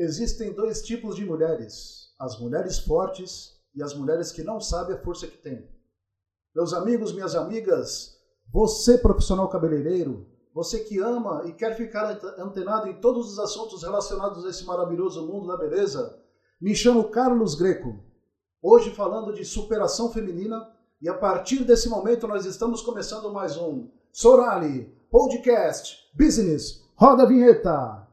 Existem 0.00 0.54
dois 0.54 0.80
tipos 0.80 1.14
de 1.14 1.26
mulheres: 1.26 2.14
as 2.18 2.40
mulheres 2.40 2.78
fortes 2.78 3.60
e 3.74 3.82
as 3.82 3.94
mulheres 3.94 4.32
que 4.32 4.42
não 4.42 4.58
sabem 4.58 4.96
a 4.96 5.02
força 5.02 5.26
que 5.26 5.36
têm. 5.36 5.68
Meus 6.56 6.72
amigos, 6.72 7.12
minhas 7.12 7.34
amigas, 7.34 8.16
você 8.50 8.96
profissional 8.96 9.46
cabeleireiro, 9.50 10.26
você 10.54 10.80
que 10.80 10.98
ama 10.98 11.42
e 11.44 11.52
quer 11.52 11.76
ficar 11.76 12.18
antenado 12.38 12.88
em 12.88 12.98
todos 12.98 13.30
os 13.30 13.38
assuntos 13.38 13.82
relacionados 13.82 14.42
a 14.42 14.48
esse 14.48 14.64
maravilhoso 14.64 15.26
mundo 15.26 15.48
da 15.48 15.58
beleza, 15.58 16.18
me 16.58 16.74
chamo 16.74 17.10
Carlos 17.10 17.54
Greco. 17.54 18.02
Hoje 18.62 18.94
falando 18.94 19.34
de 19.34 19.44
superação 19.44 20.10
feminina 20.10 20.66
e 21.02 21.10
a 21.10 21.14
partir 21.14 21.62
desse 21.62 21.90
momento 21.90 22.26
nós 22.26 22.46
estamos 22.46 22.80
começando 22.80 23.30
mais 23.30 23.54
um 23.58 23.90
Sorali 24.10 24.90
Podcast 25.10 26.10
Business. 26.14 26.88
Roda 26.96 27.24
a 27.24 27.26
vinheta! 27.26 28.09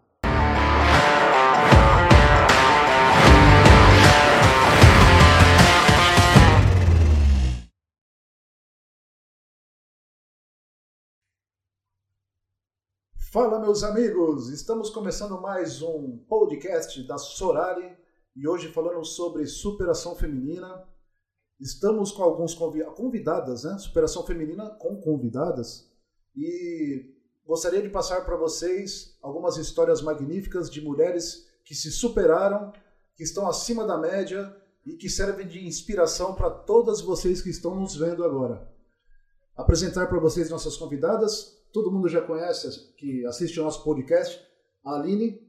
Fala, 13.29 13.59
meus 13.59 13.83
amigos! 13.83 14.47
Estamos 14.47 14.89
começando 14.89 15.41
mais 15.41 15.81
um 15.81 16.17
podcast 16.29 17.05
da 17.05 17.17
Sorari 17.17 17.97
e 18.33 18.47
hoje 18.47 18.71
falando 18.71 19.03
sobre 19.03 19.45
superação 19.45 20.15
feminina. 20.15 20.87
Estamos 21.59 22.09
com 22.13 22.23
alguns 22.23 22.55
convidadas, 22.55 23.65
né? 23.65 23.77
Superação 23.79 24.25
feminina 24.25 24.69
com 24.69 25.01
convidadas 25.01 25.91
e 26.33 27.17
gostaria 27.45 27.81
de 27.81 27.89
passar 27.89 28.23
para 28.23 28.37
vocês 28.37 29.17
algumas 29.21 29.57
histórias 29.57 30.01
magníficas 30.01 30.71
de 30.71 30.79
mulheres 30.79 31.49
que 31.65 31.75
se 31.75 31.91
superaram, 31.91 32.71
que 33.13 33.23
estão 33.23 33.45
acima 33.45 33.85
da 33.85 33.97
média 33.97 34.55
e 34.85 34.93
que 34.93 35.09
servem 35.09 35.45
de 35.45 35.67
inspiração 35.67 36.33
para 36.33 36.49
todas 36.49 37.01
vocês 37.01 37.41
que 37.41 37.49
estão 37.49 37.75
nos 37.75 37.93
vendo 37.93 38.23
agora. 38.23 38.73
Apresentar 39.53 40.07
para 40.07 40.17
vocês 40.17 40.49
nossas 40.49 40.77
convidadas, 40.77 41.56
todo 41.77 41.91
mundo 41.91 42.09
já 42.09 42.21
conhece, 42.21 42.91
que 42.95 43.23
assiste 43.27 43.59
ao 43.59 43.65
nosso 43.65 43.83
podcast, 43.83 44.43
a 44.83 44.95
Aline. 44.95 45.39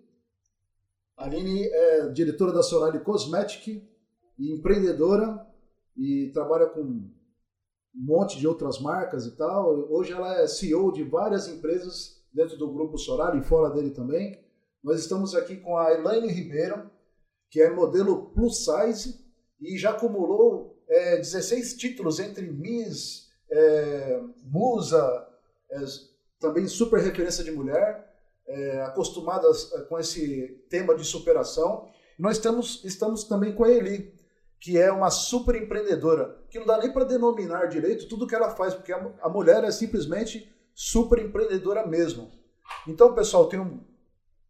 A 1.16 1.24
Aline 1.24 1.64
é 1.64 2.08
diretora 2.08 2.52
da 2.52 2.62
Solari 2.62 3.00
Cosmetic 3.00 3.82
e 4.38 4.52
empreendedora 4.52 5.46
e 5.96 6.30
trabalha 6.34 6.66
com 6.66 6.82
um 6.82 7.10
monte 7.94 8.38
de 8.38 8.46
outras 8.46 8.78
marcas 8.78 9.24
e 9.24 9.34
tal. 9.38 9.90
Hoje 9.90 10.12
ela 10.12 10.42
é 10.42 10.46
CEO 10.46 10.92
de 10.92 11.02
várias 11.02 11.48
empresas 11.48 12.22
dentro 12.30 12.58
do 12.58 12.70
grupo 12.70 12.98
Solari 12.98 13.38
e 13.38 13.42
fora 13.44 13.72
dele 13.72 13.90
também. 13.90 14.38
Nós 14.84 15.00
estamos 15.00 15.34
aqui 15.34 15.56
com 15.56 15.78
a 15.78 15.94
Elaine 15.94 16.28
Ribeiro, 16.30 16.90
que 17.50 17.62
é 17.62 17.70
modelo 17.70 18.26
plus 18.34 18.66
size 18.66 19.18
e 19.58 19.78
já 19.78 19.92
acumulou 19.92 20.78
é, 20.86 21.16
16 21.16 21.72
títulos 21.78 22.20
entre 22.20 22.52
Miss, 22.52 23.30
é, 23.50 24.20
Musa, 24.44 25.26
é, 25.70 25.78
também 26.40 26.66
super 26.66 27.00
referência 27.00 27.42
de 27.42 27.50
mulher, 27.50 28.08
é, 28.46 28.82
acostumadas 28.82 29.72
é, 29.72 29.80
com 29.82 29.98
esse 29.98 30.64
tema 30.70 30.94
de 30.94 31.04
superação. 31.04 31.88
Nós 32.18 32.36
estamos, 32.36 32.82
estamos 32.84 33.24
também 33.24 33.54
com 33.54 33.64
a 33.64 33.70
Eli, 33.70 34.14
que 34.58 34.78
é 34.78 34.90
uma 34.90 35.10
super 35.10 35.54
empreendedora, 35.54 36.36
que 36.50 36.58
não 36.58 36.66
dá 36.66 36.78
nem 36.78 36.92
para 36.92 37.04
denominar 37.04 37.66
direito 37.66 38.08
tudo 38.08 38.26
que 38.26 38.34
ela 38.34 38.50
faz, 38.50 38.74
porque 38.74 38.92
a, 38.92 39.12
a, 39.20 39.28
mulher 39.28 39.62
é 39.64 39.70
simplesmente 39.70 40.50
super 40.74 41.18
empreendedora 41.18 41.86
mesmo. 41.86 42.30
Então, 42.86 43.14
pessoal, 43.14 43.46
tenho, 43.48 43.84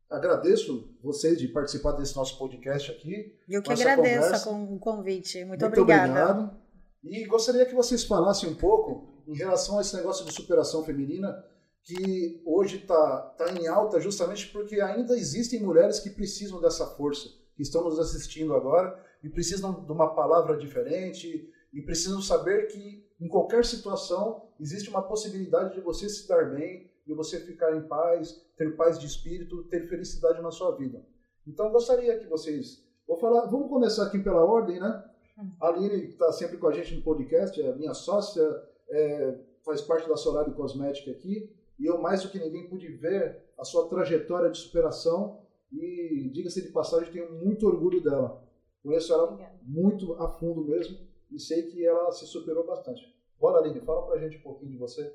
agradeço 0.09 0.97
vocês 1.03 1.39
de 1.39 1.49
participar 1.49 1.93
desse 1.93 2.17
nosso 2.17 2.39
podcast 2.39 2.91
aqui. 2.91 3.37
Eu 3.49 3.63
que 3.63 3.73
agradeço 3.73 4.51
o 4.51 4.79
convite. 4.79 5.45
Muito, 5.45 5.61
Muito 5.61 5.81
obrigada. 5.81 6.13
Obrigado. 6.13 6.59
E 7.03 7.27
gostaria 7.27 7.67
que 7.67 7.75
vocês 7.75 8.05
falassem 8.05 8.49
um 8.49 8.55
pouco 8.55 9.23
em 9.27 9.35
relação 9.35 9.79
a 9.79 9.83
esse 9.83 9.95
negócio 9.95 10.25
de 10.25 10.33
superação 10.33 10.85
feminina 10.85 11.45
que 11.89 12.43
hoje 12.45 12.77
está 12.77 13.21
tá 13.39 13.51
em 13.51 13.67
alta 13.67 13.99
justamente 13.99 14.53
porque 14.53 14.79
ainda 14.79 15.17
existem 15.17 15.63
mulheres 15.63 15.99
que 15.99 16.11
precisam 16.11 16.61
dessa 16.61 16.87
força, 16.87 17.31
que 17.57 17.63
estão 17.63 17.83
nos 17.83 17.99
assistindo 17.99 18.55
agora 18.55 19.03
e 19.25 19.29
precisam 19.31 19.83
de 19.87 19.91
uma 19.91 20.15
palavra 20.15 20.59
diferente 20.59 21.51
e 21.73 21.81
precisam 21.81 22.21
saber 22.21 22.67
que 22.67 23.09
em 23.19 23.27
qualquer 23.27 23.65
situação 23.65 24.51
existe 24.61 24.91
uma 24.91 25.01
possibilidade 25.01 25.77
de 25.77 25.81
você 25.81 26.11
se 26.11 26.29
dar 26.29 26.51
bem, 26.55 26.91
de 27.07 27.15
você 27.15 27.41
ficar 27.41 27.75
em 27.75 27.89
paz, 27.89 28.39
ter 28.55 28.77
paz 28.77 28.99
de 28.99 29.07
espírito, 29.07 29.65
ter 29.65 29.89
felicidade 29.89 30.43
na 30.43 30.51
sua 30.51 30.77
vida. 30.77 31.03
Então 31.47 31.73
gostaria 31.73 32.19
que 32.19 32.27
vocês, 32.27 32.85
vou 33.07 33.17
falar, 33.17 33.47
vamos 33.47 33.71
começar 33.71 34.05
aqui 34.05 34.19
pela 34.19 34.45
ordem, 34.45 34.79
né? 34.79 35.05
Hum. 35.39 35.53
A 35.59 35.69
Aline 35.69 36.05
está 36.05 36.31
sempre 36.33 36.59
com 36.59 36.69
a 36.69 36.73
gente 36.73 36.95
no 36.95 37.03
podcast, 37.03 37.59
é 37.59 37.75
minha 37.75 37.95
sócia, 37.95 38.47
é, 38.91 39.39
faz 39.65 39.81
parte 39.81 40.07
da 40.07 40.19
Solar 40.19 40.45
Cosmética 40.53 41.13
aqui. 41.13 41.57
E 41.79 41.87
eu, 41.87 41.99
mais 41.99 42.23
do 42.23 42.31
que 42.31 42.39
ninguém, 42.39 42.69
pude 42.69 42.89
ver 42.89 43.43
a 43.57 43.65
sua 43.65 43.89
trajetória 43.89 44.51
de 44.51 44.59
superação 44.59 45.41
e, 45.73 46.31
diga-se 46.33 46.63
de 46.63 46.73
passagem, 46.73 47.13
tenho 47.13 47.33
muito 47.33 47.67
orgulho 47.67 48.03
dela. 48.03 48.43
Conheço 48.83 49.13
ela 49.13 49.25
Obrigada. 49.25 49.59
muito 49.63 50.15
a 50.15 50.29
fundo 50.29 50.65
mesmo 50.65 50.99
e 51.31 51.39
sei 51.39 51.63
que 51.65 51.85
ela 51.85 52.11
se 52.11 52.27
superou 52.27 52.67
bastante. 52.67 53.15
Bora, 53.39 53.59
Aline, 53.59 53.81
fala 53.81 54.07
pra 54.07 54.19
gente 54.19 54.39
um 54.39 54.43
pouquinho 54.43 54.73
de 54.73 54.79
você. 54.79 55.15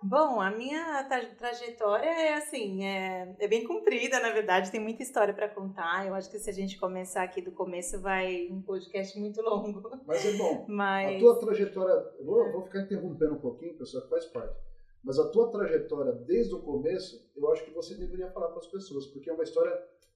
Bom, 0.00 0.40
a 0.40 0.50
minha 0.50 1.02
trajetória 1.36 2.08
é 2.08 2.34
assim, 2.34 2.84
é, 2.84 3.34
é, 3.36 3.48
bem 3.48 3.66
comprida, 3.66 4.20
na 4.20 4.30
verdade, 4.30 4.70
tem 4.70 4.80
muita 4.80 5.02
história 5.02 5.34
para 5.34 5.48
contar. 5.48 6.06
Eu 6.06 6.14
acho 6.14 6.30
que 6.30 6.38
se 6.38 6.48
a 6.48 6.52
gente 6.52 6.78
começar 6.78 7.24
aqui 7.24 7.42
do 7.42 7.50
começo, 7.50 8.00
vai 8.00 8.48
um 8.48 8.62
podcast 8.62 9.18
muito 9.18 9.42
longo. 9.42 9.82
Mas 10.06 10.24
é 10.24 10.36
bom. 10.36 10.64
Mas... 10.70 11.16
A 11.16 11.18
tua 11.18 11.40
trajetória, 11.40 12.12
vou, 12.24 12.52
vou 12.52 12.62
ficar 12.62 12.82
interrompendo 12.82 13.34
um 13.34 13.40
pouquinho, 13.40 13.76
pessoal, 13.76 14.04
que 14.04 14.10
faz 14.10 14.24
parte. 14.26 14.56
Mas 15.02 15.18
a 15.18 15.28
tua 15.30 15.50
trajetória 15.50 16.12
desde 16.12 16.54
o 16.54 16.60
começo, 16.60 17.28
eu 17.36 17.50
acho 17.50 17.64
que 17.64 17.70
você 17.72 17.96
deveria 17.96 18.30
falar 18.30 18.48
para 18.48 18.58
as 18.58 18.66
pessoas, 18.68 19.06
porque 19.06 19.28
é 19.28 19.32
uma 19.32 19.44
história 19.44 19.72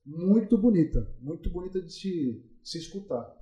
muito 0.07 0.57
bonita, 0.57 1.09
muito 1.21 1.51
bonita 1.51 1.81
de 1.81 1.93
se, 1.93 2.45
se 2.63 2.79
escutar. 2.79 3.37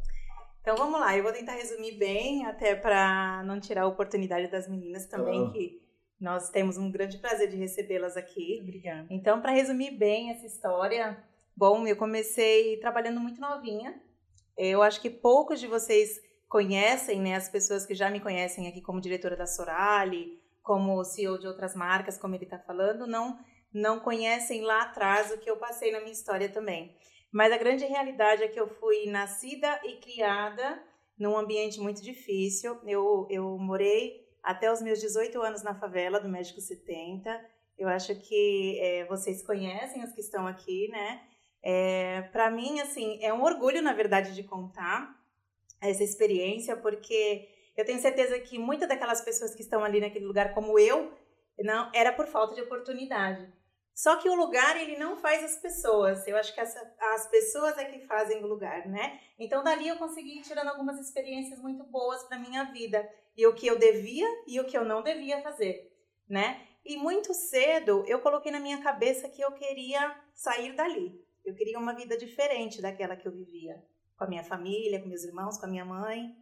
Então 0.63 0.77
vamos 0.77 1.01
lá, 1.01 1.17
eu 1.17 1.23
vou 1.23 1.33
tentar 1.33 1.53
resumir 1.53 1.93
bem, 1.93 2.47
até 2.47 2.75
para 2.75 3.43
não 3.45 3.59
tirar 3.59 3.83
a 3.83 3.87
oportunidade 3.87 4.51
das 4.51 4.69
meninas 4.69 5.07
também, 5.07 5.47
ah. 5.47 5.51
que 5.51 5.90
nós 6.21 6.51
temos 6.51 6.77
um 6.77 6.91
grande 6.91 7.19
prazer 7.19 7.49
de 7.49 7.57
recebê-las 7.57 8.17
aqui. 8.17 8.59
Obrigada. 8.63 9.07
Então, 9.11 9.41
para 9.41 9.53
resumir 9.53 9.93
bem 9.93 10.31
essa 10.31 10.47
história, 10.47 11.17
bom, 11.57 11.87
eu 11.87 11.97
comecei 11.97 12.77
trabalhando 12.79 13.21
muito 13.21 13.41
novinha. 13.41 14.01
Eu 14.57 14.83
acho 14.83 15.01
que 15.01 15.09
poucos 15.09 15.59
de 15.59 15.67
vocês 15.67 16.21
conhecem, 16.49 17.21
né, 17.21 17.37
as 17.37 17.49
pessoas 17.49 17.87
que 17.87 17.95
já 17.95 18.11
me 18.11 18.21
conhecem 18.21 18.69
aqui 18.69 18.83
como 18.83 19.01
diretora 19.01 19.37
da 19.37 19.47
Sorali, 19.47 20.39
como 20.63 21.03
CEO 21.05 21.39
de 21.39 21.47
outras 21.47 21.75
marcas, 21.75 22.19
como 22.19 22.35
ele 22.35 22.45
está 22.45 22.59
falando, 22.59 23.07
não 23.07 23.39
não 23.73 24.01
conhecem 24.01 24.63
lá 24.63 24.83
atrás 24.83 25.31
o 25.31 25.39
que 25.39 25.49
eu 25.49 25.57
passei 25.57 25.93
na 25.93 26.01
minha 26.01 26.13
história 26.13 26.49
também. 26.49 26.93
Mas 27.33 27.53
a 27.53 27.57
grande 27.57 27.85
realidade 27.85 28.43
é 28.43 28.49
que 28.49 28.59
eu 28.59 28.67
fui 28.67 29.07
nascida 29.07 29.81
e 29.85 29.97
criada 30.01 30.83
num 31.17 31.37
ambiente 31.37 31.79
muito 31.79 32.03
difícil. 32.03 32.81
Eu, 32.85 33.29
eu 33.31 33.57
morei 33.59 34.29
até 34.43 34.71
os 34.71 34.81
meus 34.81 35.01
18 35.01 35.41
anos 35.41 35.63
na 35.63 35.75
favela 35.75 36.21
do 36.21 36.29
México 36.29 36.61
70. 36.61 37.45
Eu 37.79 37.89
acho 37.89 38.15
que 38.17 38.79
é, 38.81 39.05
vocês 39.07 39.43
conhecem 39.43 40.05
os 40.05 40.13
que 40.13 40.21
estão 40.21 40.47
aqui, 40.47 40.89
né? 40.89 41.23
É, 41.63 42.23
para 42.33 42.51
mim, 42.51 42.81
assim, 42.81 43.19
é 43.23 43.33
um 43.33 43.43
orgulho, 43.43 43.83
na 43.83 43.93
verdade, 43.93 44.35
de 44.35 44.43
contar 44.43 45.15
essa 45.81 46.03
experiência, 46.03 46.77
porque 46.77 47.49
eu 47.77 47.85
tenho 47.85 47.99
certeza 47.99 48.39
que 48.39 48.59
muitas 48.59 48.89
daquelas 48.89 49.23
pessoas 49.23 49.55
que 49.55 49.63
estão 49.63 49.83
ali 49.83 50.01
naquele 50.01 50.27
lugar, 50.27 50.53
como 50.55 50.79
eu, 50.79 51.13
não 51.59 51.91
era 51.95 52.13
por 52.13 52.27
falta 52.27 52.55
de 52.55 52.63
oportunidade. 52.63 53.51
Só 53.95 54.17
que 54.17 54.29
o 54.31 54.35
lugar 54.35 54.81
ele 54.81 54.97
não 54.97 55.17
faz 55.17 55.45
as 55.45 55.57
pessoas. 55.57 56.27
Eu 56.27 56.37
acho 56.37 56.55
que 56.55 56.61
essa, 56.61 56.81
as 57.15 57.27
pessoas 57.29 57.77
é 57.77 57.85
que 57.85 58.07
fazem 58.07 58.43
o 58.43 58.47
lugar, 58.47 58.87
né? 58.87 59.21
Então 59.39 59.63
dali 59.63 59.89
eu 59.89 59.97
consegui 59.97 60.39
ir 60.39 60.43
tirando 60.43 60.69
algumas 60.69 60.99
experiências 60.99 61.61
muito 61.61 61.85
boas 61.85 62.23
para 62.25 62.39
minha 62.39 62.65
vida 62.65 63.07
e 63.41 63.47
o 63.47 63.55
que 63.55 63.67
eu 63.67 63.79
devia 63.79 64.27
e 64.47 64.61
o 64.61 64.67
que 64.67 64.77
eu 64.77 64.85
não 64.85 65.03
devia 65.03 65.41
fazer, 65.41 65.91
né? 66.29 66.61
E 66.85 66.95
muito 66.99 67.33
cedo 67.33 68.05
eu 68.07 68.21
coloquei 68.21 68.53
na 68.53 68.61
minha 68.61 68.83
cabeça 68.83 69.31
que 69.31 69.41
eu 69.41 69.51
queria 69.53 70.15
sair 70.35 70.75
dali. 70.75 71.19
Eu 71.43 71.55
queria 71.55 71.79
uma 71.79 71.95
vida 71.95 72.19
diferente 72.19 72.83
daquela 72.83 73.17
que 73.17 73.27
eu 73.27 73.33
vivia, 73.33 73.83
com 74.19 74.25
a 74.25 74.29
minha 74.29 74.45
família, 74.45 75.01
com 75.01 75.09
meus 75.09 75.25
irmãos, 75.25 75.57
com 75.57 75.65
a 75.65 75.69
minha 75.71 75.87
mãe. 75.87 76.37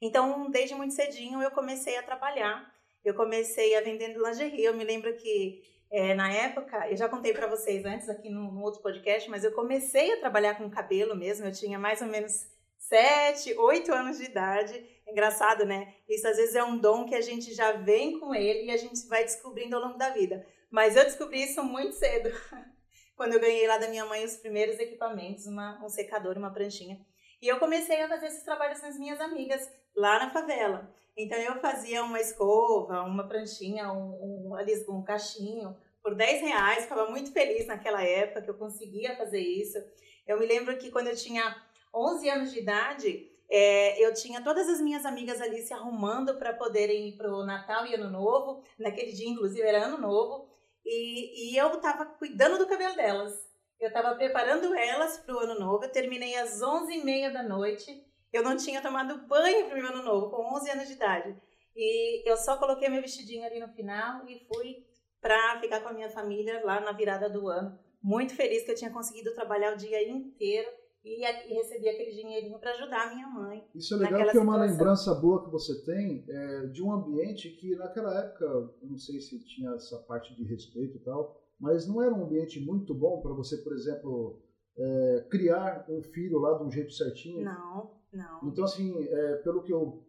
Então, 0.00 0.50
desde 0.50 0.74
muito 0.74 0.94
cedinho 0.94 1.42
eu 1.42 1.50
comecei 1.50 1.98
a 1.98 2.02
trabalhar. 2.02 2.72
Eu 3.04 3.14
comecei 3.14 3.76
a 3.76 3.82
vender 3.82 4.16
lingerie. 4.16 4.64
Eu 4.64 4.74
me 4.74 4.84
lembro 4.84 5.14
que 5.16 5.62
é, 5.90 6.14
na 6.14 6.32
época, 6.32 6.88
eu 6.88 6.96
já 6.96 7.06
contei 7.06 7.34
para 7.34 7.46
vocês 7.46 7.84
antes 7.84 8.08
aqui 8.08 8.30
no, 8.30 8.50
no, 8.50 8.62
outro 8.62 8.80
podcast, 8.80 9.28
mas 9.28 9.44
eu 9.44 9.52
comecei 9.52 10.14
a 10.14 10.20
trabalhar 10.20 10.54
com 10.54 10.70
cabelo 10.70 11.14
mesmo, 11.14 11.44
eu 11.44 11.52
tinha 11.52 11.78
mais 11.78 12.00
ou 12.00 12.08
menos 12.08 12.46
sete, 12.78 13.54
oito 13.58 13.92
anos 13.92 14.16
de 14.16 14.24
idade. 14.24 15.01
Engraçado, 15.12 15.66
né? 15.66 15.94
Isso 16.08 16.26
às 16.26 16.38
vezes 16.38 16.54
é 16.54 16.64
um 16.64 16.78
dom 16.78 17.04
que 17.04 17.14
a 17.14 17.20
gente 17.20 17.52
já 17.52 17.72
vem 17.72 18.18
com 18.18 18.34
ele 18.34 18.64
e 18.64 18.70
a 18.70 18.76
gente 18.78 19.06
vai 19.06 19.22
descobrindo 19.22 19.76
ao 19.76 19.82
longo 19.82 19.98
da 19.98 20.08
vida. 20.08 20.44
Mas 20.70 20.96
eu 20.96 21.04
descobri 21.04 21.44
isso 21.44 21.62
muito 21.62 21.94
cedo. 21.94 22.30
quando 23.14 23.34
eu 23.34 23.40
ganhei 23.40 23.66
lá 23.66 23.78
da 23.78 23.88
minha 23.88 24.06
mãe 24.06 24.24
os 24.24 24.36
primeiros 24.36 24.78
equipamentos, 24.78 25.46
uma, 25.46 25.78
um 25.84 25.88
secador, 25.88 26.36
uma 26.38 26.50
pranchinha. 26.50 26.98
E 27.40 27.46
eu 27.46 27.58
comecei 27.58 28.00
a 28.00 28.08
fazer 28.08 28.26
esses 28.26 28.42
trabalhos 28.42 28.80
com 28.80 28.86
as 28.86 28.98
minhas 28.98 29.20
amigas 29.20 29.70
lá 29.94 30.18
na 30.18 30.30
favela. 30.30 30.90
Então 31.16 31.38
eu 31.38 31.60
fazia 31.60 32.02
uma 32.02 32.20
escova, 32.20 33.02
uma 33.02 33.28
pranchinha, 33.28 33.92
um, 33.92 34.54
um, 34.54 34.96
um 34.96 35.04
cachinho 35.04 35.76
por 36.02 36.14
10 36.14 36.40
reais. 36.40 36.84
Ficava 36.84 37.10
muito 37.10 37.32
feliz 37.32 37.66
naquela 37.66 38.02
época 38.02 38.42
que 38.42 38.50
eu 38.50 38.58
conseguia 38.58 39.14
fazer 39.16 39.40
isso. 39.40 39.78
Eu 40.26 40.38
me 40.38 40.46
lembro 40.46 40.76
que 40.78 40.90
quando 40.90 41.08
eu 41.08 41.16
tinha 41.16 41.54
11 41.94 42.30
anos 42.30 42.52
de 42.52 42.60
idade, 42.60 43.30
é, 43.50 44.04
eu 44.04 44.14
tinha 44.14 44.42
todas 44.42 44.68
as 44.68 44.80
minhas 44.80 45.04
amigas 45.04 45.40
ali 45.40 45.60
se 45.60 45.74
arrumando 45.74 46.38
para 46.38 46.54
poderem 46.54 47.08
ir 47.08 47.16
para 47.16 47.32
o 47.32 47.44
Natal 47.44 47.86
e 47.86 47.94
Ano 47.94 48.10
Novo. 48.10 48.62
Naquele 48.78 49.12
dia, 49.12 49.28
inclusive, 49.28 49.66
era 49.66 49.84
Ano 49.84 49.98
Novo. 49.98 50.48
E, 50.84 51.52
e 51.52 51.56
eu 51.56 51.72
estava 51.74 52.06
cuidando 52.06 52.58
do 52.58 52.66
cabelo 52.66 52.96
delas. 52.96 53.32
Eu 53.78 53.88
estava 53.88 54.14
preparando 54.14 54.74
elas 54.74 55.18
para 55.18 55.34
o 55.34 55.38
Ano 55.38 55.60
Novo. 55.60 55.84
Eu 55.84 55.92
terminei 55.92 56.34
às 56.36 56.60
11h30 56.60 57.32
da 57.32 57.42
noite. 57.42 58.06
Eu 58.32 58.42
não 58.42 58.56
tinha 58.56 58.80
tomado 58.80 59.26
banho 59.26 59.66
para 59.66 59.78
o 59.78 59.82
meu 59.82 59.92
Ano 59.92 60.02
Novo, 60.02 60.30
com 60.30 60.54
11 60.56 60.70
anos 60.70 60.88
de 60.88 60.94
idade. 60.94 61.36
E 61.76 62.28
eu 62.28 62.36
só 62.36 62.56
coloquei 62.56 62.88
meu 62.88 63.02
vestidinho 63.02 63.44
ali 63.44 63.60
no 63.60 63.68
final 63.68 64.26
e 64.26 64.46
fui 64.46 64.86
para 65.20 65.60
ficar 65.60 65.80
com 65.80 65.90
a 65.90 65.92
minha 65.92 66.10
família 66.10 66.64
lá 66.64 66.80
na 66.80 66.92
virada 66.92 67.28
do 67.28 67.48
ano. 67.48 67.78
Muito 68.02 68.34
feliz 68.34 68.64
que 68.64 68.70
eu 68.70 68.74
tinha 68.74 68.90
conseguido 68.90 69.34
trabalhar 69.34 69.72
o 69.72 69.76
dia 69.76 70.02
inteiro 70.08 70.68
e, 71.04 71.24
e 71.24 71.54
recebi 71.54 71.88
aquele 71.88 72.12
dinheirinho 72.12 72.58
para 72.58 72.72
ajudar 72.72 73.08
a 73.08 73.14
minha 73.14 73.28
mãe. 73.28 73.66
Isso 73.74 73.94
é 73.94 73.98
legal 73.98 74.22
porque 74.22 74.38
é 74.38 74.40
uma 74.40 74.56
lembrança 74.56 75.14
boa 75.14 75.44
que 75.44 75.50
você 75.50 75.82
tem 75.84 76.24
é, 76.28 76.66
de 76.66 76.82
um 76.82 76.92
ambiente 76.92 77.50
que 77.50 77.74
naquela 77.76 78.16
época, 78.18 78.70
não 78.82 78.96
sei 78.96 79.20
se 79.20 79.44
tinha 79.44 79.70
essa 79.72 79.98
parte 79.98 80.34
de 80.34 80.44
respeito 80.44 80.96
e 80.96 81.00
tal, 81.00 81.40
mas 81.58 81.88
não 81.88 82.02
era 82.02 82.14
um 82.14 82.24
ambiente 82.24 82.60
muito 82.60 82.94
bom 82.94 83.20
para 83.20 83.32
você, 83.32 83.56
por 83.58 83.72
exemplo, 83.72 84.40
é, 84.76 85.26
criar 85.28 85.84
um 85.88 86.02
filho 86.02 86.38
lá 86.38 86.56
de 86.58 86.64
um 86.64 86.70
jeito 86.70 86.92
certinho. 86.92 87.44
Não, 87.44 87.90
não. 88.12 88.40
Então, 88.44 88.64
assim, 88.64 88.94
é, 88.96 89.36
pelo 89.36 89.62
que 89.62 89.72
eu, 89.72 90.04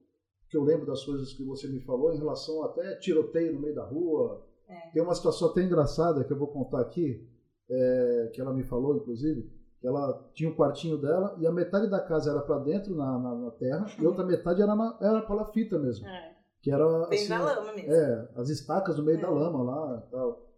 que 0.49 0.57
eu 0.57 0.63
lembro 0.63 0.85
das 0.85 1.03
coisas 1.03 1.33
que 1.33 1.43
você 1.43 1.67
me 1.67 1.79
falou 1.79 2.13
em 2.13 2.17
relação 2.17 2.63
até 2.63 2.95
tiroteio 2.97 3.53
no 3.53 3.61
meio 3.61 3.75
da 3.75 3.85
rua, 3.85 4.45
é. 4.67 4.91
tem 4.91 5.01
uma 5.01 5.15
situação 5.15 5.49
até 5.49 5.63
engraçada 5.63 6.23
que 6.23 6.31
eu 6.31 6.37
vou 6.37 6.47
contar 6.47 6.81
aqui, 6.81 7.27
é, 7.67 8.31
que 8.33 8.39
ela 8.39 8.53
me 8.53 8.63
falou, 8.63 8.97
inclusive 8.97 9.62
ela 9.83 10.29
tinha 10.33 10.49
o 10.49 10.53
um 10.53 10.55
quartinho 10.55 10.97
dela 10.97 11.35
e 11.39 11.45
a 11.45 11.51
metade 11.51 11.89
da 11.89 11.99
casa 11.99 12.31
era 12.31 12.41
para 12.41 12.59
dentro 12.59 12.95
na, 12.95 13.19
na, 13.19 13.35
na, 13.35 13.51
terra 13.51 13.85
e 13.99 14.05
outra 14.05 14.25
metade 14.25 14.61
era, 14.61 14.75
na, 14.75 14.97
era 15.01 15.21
pela 15.21 15.51
fita 15.51 15.77
mesmo. 15.77 16.07
É. 16.07 16.33
Que 16.61 16.71
era, 16.71 17.07
Bem 17.07 17.19
assim, 17.19 17.29
na 17.29 17.43
lama 17.43 17.73
mesmo. 17.73 17.91
É, 17.91 18.29
as 18.35 18.49
estacas 18.49 18.97
no 18.97 19.03
meio 19.03 19.17
é. 19.17 19.21
da 19.21 19.29
lama 19.29 19.63
lá 19.63 20.03
e 20.07 20.11
tal. 20.11 20.53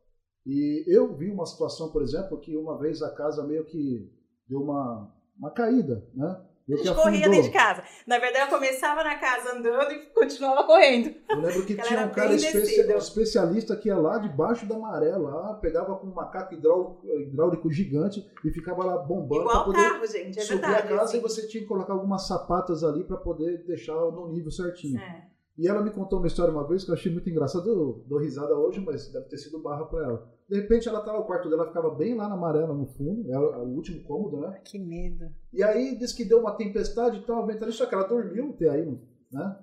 E 0.46 0.84
eu 0.88 1.16
vi 1.16 1.32
uma 1.32 1.46
situação, 1.46 1.92
por 1.92 2.04
exemplo, 2.04 2.40
que 2.40 2.56
uma 2.56 2.78
vez 2.78 3.02
a 3.02 3.10
casa 3.10 3.44
meio 3.44 3.66
que 3.66 4.12
deu 4.48 4.62
uma, 4.62 5.12
uma 5.38 5.50
caída, 5.50 6.08
né? 6.14 6.46
A 6.74 6.78
gente 6.78 6.96
corria 6.96 7.30
dentro 7.30 7.44
de 7.44 7.52
casa. 7.52 7.84
Na 8.08 8.18
verdade, 8.18 8.52
eu 8.52 8.58
começava 8.58 9.04
na 9.04 9.16
casa 9.18 9.56
andando 9.56 9.92
e 9.92 10.06
continuava 10.08 10.64
correndo. 10.64 11.14
Eu 11.30 11.40
lembro 11.40 11.66
que 11.66 11.76
tinha 11.82 12.06
um 12.06 12.10
cara 12.10 12.34
especia, 12.34 12.98
especialista 12.98 13.76
que 13.76 13.90
ia 13.90 13.98
lá 13.98 14.18
debaixo 14.18 14.66
da 14.66 14.78
maré, 14.78 15.16
lá, 15.16 15.54
pegava 15.56 15.96
com 15.96 16.08
um 16.08 16.14
macaco 16.14 16.56
hidráulico, 16.56 17.08
hidráulico 17.08 17.72
gigante 17.72 18.26
e 18.44 18.50
ficava 18.50 18.84
lá 18.84 18.98
bombando. 18.98 19.42
Igual 19.42 19.66
poder 19.66 19.90
carro, 19.90 20.08
gente, 20.08 20.40
é 20.40 20.42
subir 20.42 20.62
verdade. 20.62 20.88
a 20.88 20.98
casa 20.98 21.04
assim. 21.04 21.18
e 21.18 21.22
você 21.22 21.48
tinha 21.48 21.62
que 21.62 21.68
colocar 21.68 21.94
algumas 21.94 22.28
sapatas 22.28 22.84
ali 22.84 23.04
para 23.04 23.18
poder 23.18 23.64
deixar 23.66 23.94
no 23.94 24.32
nível 24.32 24.50
certinho. 24.50 25.00
É. 25.00 25.35
E 25.58 25.68
ela 25.68 25.82
me 25.82 25.90
contou 25.90 26.20
uma 26.20 26.28
história 26.28 26.52
uma 26.52 26.68
vez 26.68 26.84
que 26.84 26.92
eu 26.92 26.96
achei 26.96 27.12
muito 27.12 27.30
engraçada. 27.30 27.68
Eu 27.68 28.04
dou 28.08 28.20
risada 28.20 28.58
hoje, 28.58 28.82
mas 28.82 29.12
deve 29.12 29.28
ter 29.28 29.38
sido 29.38 29.62
barra 29.62 29.86
para 29.86 30.04
ela. 30.04 30.32
De 30.50 30.56
repente 30.56 30.88
ela 30.88 31.02
tava, 31.02 31.20
o 31.20 31.26
quarto 31.26 31.50
dela 31.50 31.68
ficava 31.68 31.90
bem 31.96 32.16
lá 32.16 32.28
na 32.28 32.36
amarela, 32.36 32.74
no 32.74 32.86
fundo, 32.86 33.28
era 33.32 33.64
o 33.64 33.74
último 33.74 34.04
cômodo, 34.04 34.42
né? 34.42 34.60
Que 34.64 34.78
medo. 34.78 35.26
E 35.52 35.64
aí 35.64 35.98
diz 35.98 36.12
que 36.12 36.26
deu 36.26 36.40
uma 36.40 36.56
tempestade 36.56 37.18
e 37.18 37.26
tal, 37.26 37.48
ventania, 37.48 37.74
só 37.74 37.86
que 37.86 37.96
ela 37.96 38.08
dormiu 38.08 38.50
até 38.50 38.70
aí, 38.70 39.00
né? 39.32 39.60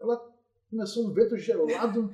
Ela 0.00 0.33
começou 0.74 1.06
um 1.06 1.12
vento 1.12 1.38
gelado. 1.38 2.10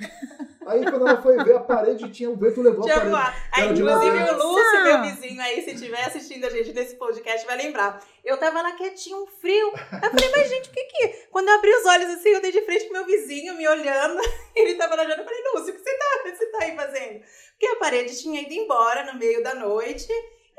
Aí 0.67 0.83
quando 0.83 1.09
ela 1.09 1.21
foi 1.21 1.43
ver 1.43 1.57
a 1.57 1.61
parede, 1.61 2.11
tinha 2.11 2.29
o 2.29 2.35
um 2.35 2.37
vento 2.37 2.61
levou 2.61 2.83
tinha 2.83 2.97
a 2.97 3.11
parede. 3.11 3.43
Aí, 3.53 3.65
inclusive 3.71 4.19
o 4.19 4.37
Lúcio, 4.37 4.85
meu 4.85 5.03
vizinho 5.03 5.41
aí, 5.41 5.63
se 5.63 5.71
estiver 5.71 6.05
assistindo 6.05 6.45
a 6.45 6.51
gente 6.51 6.73
nesse 6.75 6.97
podcast, 6.97 7.47
vai 7.47 7.57
lembrar. 7.57 8.05
Eu 8.23 8.37
tava 8.37 8.61
lá 8.61 8.73
quietinho, 8.73 9.23
um 9.23 9.27
frio. 9.27 9.69
Eu 9.69 10.11
falei, 10.11 10.31
mas 10.31 10.49
gente, 10.49 10.69
o 10.69 10.73
que 10.73 10.85
que 10.85 11.05
é? 11.05 11.09
Quando 11.31 11.49
eu 11.49 11.55
abri 11.55 11.71
os 11.75 11.87
olhos 11.87 12.11
assim, 12.11 12.29
eu 12.29 12.43
dei 12.43 12.53
de 12.53 12.61
frente 12.63 12.85
pro 12.85 12.93
meu 12.93 13.07
vizinho, 13.07 13.57
me 13.57 13.67
olhando. 13.67 14.21
Ele 14.55 14.75
tava 14.75 14.95
lá 14.95 15.03
olhando, 15.03 15.21
eu 15.21 15.25
falei, 15.25 15.43
Lúcio, 15.55 15.73
o 15.73 15.77
que 15.77 15.83
você 15.83 15.97
tá, 15.97 16.23
você 16.25 16.47
tá 16.47 16.59
aí 16.63 16.77
fazendo? 16.77 17.21
Porque 17.53 17.67
a 17.67 17.77
parede 17.77 18.21
tinha 18.21 18.43
ido 18.43 18.53
embora 18.53 19.11
no 19.11 19.19
meio 19.19 19.43
da 19.43 19.55
noite. 19.55 20.09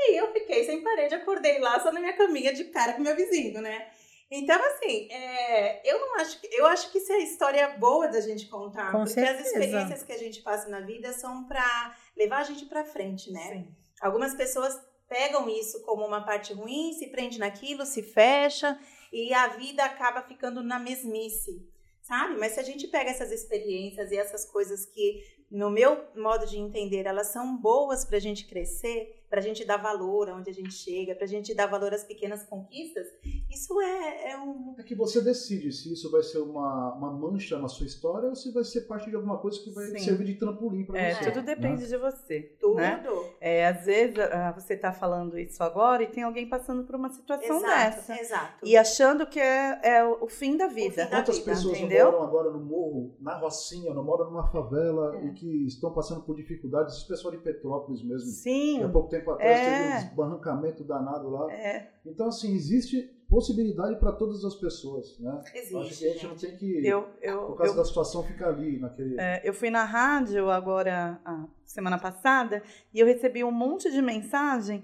E 0.03 0.19
eu 0.19 0.33
fiquei 0.33 0.63
sem 0.63 0.81
parede, 0.81 1.13
acordei 1.13 1.59
lá 1.59 1.79
só 1.79 1.91
na 1.91 1.99
minha 1.99 2.13
caminha 2.13 2.51
de 2.51 2.63
cara 2.65 2.93
com 2.93 3.03
meu 3.03 3.15
vizinho, 3.15 3.61
né? 3.61 3.87
Então, 4.31 4.57
assim, 4.67 5.11
é, 5.11 5.81
eu 5.91 5.99
não 5.99 6.15
acho 6.15 6.39
que. 6.39 6.47
Eu 6.55 6.65
acho 6.65 6.89
que 6.89 6.99
isso 6.99 7.11
é 7.11 7.19
história 7.19 7.67
boa 7.77 8.07
da 8.07 8.21
gente 8.21 8.47
contar. 8.47 8.89
Com 8.91 8.99
porque 8.99 9.13
certeza. 9.13 9.41
as 9.41 9.47
experiências 9.47 10.03
que 10.03 10.13
a 10.13 10.17
gente 10.17 10.41
passa 10.41 10.69
na 10.69 10.79
vida 10.79 11.11
são 11.11 11.43
para 11.45 11.97
levar 12.15 12.37
a 12.37 12.43
gente 12.43 12.65
para 12.65 12.85
frente, 12.85 13.29
né? 13.29 13.49
Sim. 13.49 13.75
Algumas 14.01 14.33
pessoas 14.33 14.79
pegam 15.09 15.49
isso 15.49 15.83
como 15.83 16.05
uma 16.05 16.23
parte 16.23 16.53
ruim, 16.53 16.93
se 16.93 17.07
prende 17.07 17.37
naquilo, 17.37 17.85
se 17.85 18.01
fecha 18.01 18.79
e 19.11 19.33
a 19.33 19.49
vida 19.49 19.83
acaba 19.83 20.21
ficando 20.21 20.63
na 20.63 20.79
mesmice, 20.79 21.67
sabe? 22.01 22.37
Mas 22.39 22.53
se 22.53 22.61
a 22.61 22.63
gente 22.63 22.87
pega 22.87 23.11
essas 23.11 23.29
experiências 23.29 24.09
e 24.11 24.17
essas 24.17 24.45
coisas 24.45 24.85
que, 24.85 25.21
no 25.51 25.69
meu 25.69 26.07
modo 26.15 26.45
de 26.45 26.57
entender, 26.57 27.05
elas 27.05 27.27
são 27.27 27.57
boas 27.57 28.05
para 28.05 28.15
a 28.15 28.21
gente 28.21 28.47
crescer, 28.47 29.20
para 29.31 29.39
a 29.39 29.43
gente 29.43 29.63
dar 29.63 29.77
valor 29.77 30.29
aonde 30.29 30.49
a 30.49 30.53
gente 30.53 30.73
chega, 30.73 31.15
para 31.15 31.23
a 31.23 31.27
gente 31.27 31.55
dar 31.55 31.65
valor 31.65 31.93
às 31.93 32.03
pequenas 32.03 32.43
conquistas, 32.43 33.07
isso 33.49 33.79
é, 33.79 34.31
é 34.31 34.37
um. 34.37 34.75
É 34.77 34.83
que 34.83 34.93
você 34.93 35.21
decide 35.21 35.71
se 35.71 35.93
isso 35.93 36.11
vai 36.11 36.21
ser 36.21 36.39
uma, 36.39 36.93
uma 36.95 37.13
mancha 37.13 37.57
na 37.57 37.69
sua 37.69 37.85
história 37.85 38.27
ou 38.27 38.35
se 38.35 38.51
vai 38.51 38.65
ser 38.65 38.81
parte 38.81 39.09
de 39.09 39.15
alguma 39.15 39.37
coisa 39.37 39.57
que 39.63 39.71
vai 39.71 39.85
Sim. 39.85 39.99
servir 39.99 40.25
de 40.25 40.33
trampolim 40.35 40.83
para 40.83 40.99
é, 40.99 41.15
você. 41.15 41.31
Tudo 41.31 41.45
depende 41.45 41.83
né? 41.83 41.87
de 41.87 41.97
você. 41.97 42.41
Tudo. 42.59 42.75
Né? 42.75 43.01
É, 43.39 43.67
às 43.67 43.85
vezes 43.85 44.17
uh, 44.17 44.53
você 44.53 44.73
está 44.73 44.91
falando 44.91 45.39
isso 45.39 45.63
agora 45.63 46.03
e 46.03 46.07
tem 46.07 46.23
alguém 46.23 46.49
passando 46.49 46.83
por 46.83 46.95
uma 46.95 47.09
situação 47.09 47.57
exato, 47.57 47.95
dessa. 47.95 48.19
Exato. 48.19 48.65
E 48.65 48.75
achando 48.75 49.25
que 49.25 49.39
é, 49.39 49.79
é 49.81 50.03
o 50.03 50.27
fim 50.27 50.57
da 50.57 50.67
vida. 50.67 51.05
Fim 51.05 51.09
da 51.09 51.21
Quantas 51.21 51.37
vida, 51.37 51.51
pessoas 51.51 51.77
entendeu? 51.77 52.11
moram 52.11 52.23
agora 52.23 52.51
no 52.51 52.59
morro, 52.59 53.15
na 53.21 53.37
Rocinha, 53.37 53.93
não 53.93 54.03
moram 54.03 54.25
numa 54.25 54.51
favela 54.51 55.15
é. 55.15 55.27
e 55.27 55.33
que 55.33 55.65
estão 55.67 55.93
passando 55.93 56.21
por 56.23 56.35
dificuldades, 56.35 56.97
esse 56.97 57.07
pessoal 57.07 57.33
de 57.33 57.39
Petrópolis 57.39 58.03
mesmo. 58.03 58.29
Sim. 58.29 58.79
Que 58.79 58.83
há 58.83 58.89
pouco 58.89 59.07
tempo 59.07 59.20
atrás 59.29 59.59
é. 59.59 59.99
teve 59.99 60.13
um 60.13 60.15
barrancamento 60.15 60.83
danado 60.83 61.29
lá. 61.29 61.51
É. 61.51 61.91
Então, 62.05 62.27
assim, 62.27 62.53
existe 62.53 63.09
possibilidade 63.29 63.97
para 63.97 64.11
todas 64.11 64.43
as 64.43 64.55
pessoas, 64.55 65.17
né? 65.19 65.41
Existe. 65.53 65.77
Acho 65.77 65.99
que 65.99 66.05
a 66.05 66.13
gente 66.13 66.27
não 66.27 66.35
tem 66.35 66.57
que, 66.57 66.85
eu, 66.85 67.07
eu, 67.21 67.45
por 67.45 67.57
causa 67.57 67.73
eu, 67.73 67.77
da 67.77 67.85
situação, 67.85 68.23
ficar 68.23 68.49
ali 68.49 68.77
naquele... 68.77 69.19
É, 69.19 69.41
eu 69.43 69.53
fui 69.53 69.69
na 69.69 69.85
rádio 69.85 70.49
agora, 70.49 71.21
a 71.23 71.45
semana 71.63 71.97
passada, 71.97 72.61
e 72.93 72.99
eu 72.99 73.05
recebi 73.05 73.41
um 73.41 73.51
monte 73.51 73.89
de 73.89 74.01
mensagem 74.01 74.83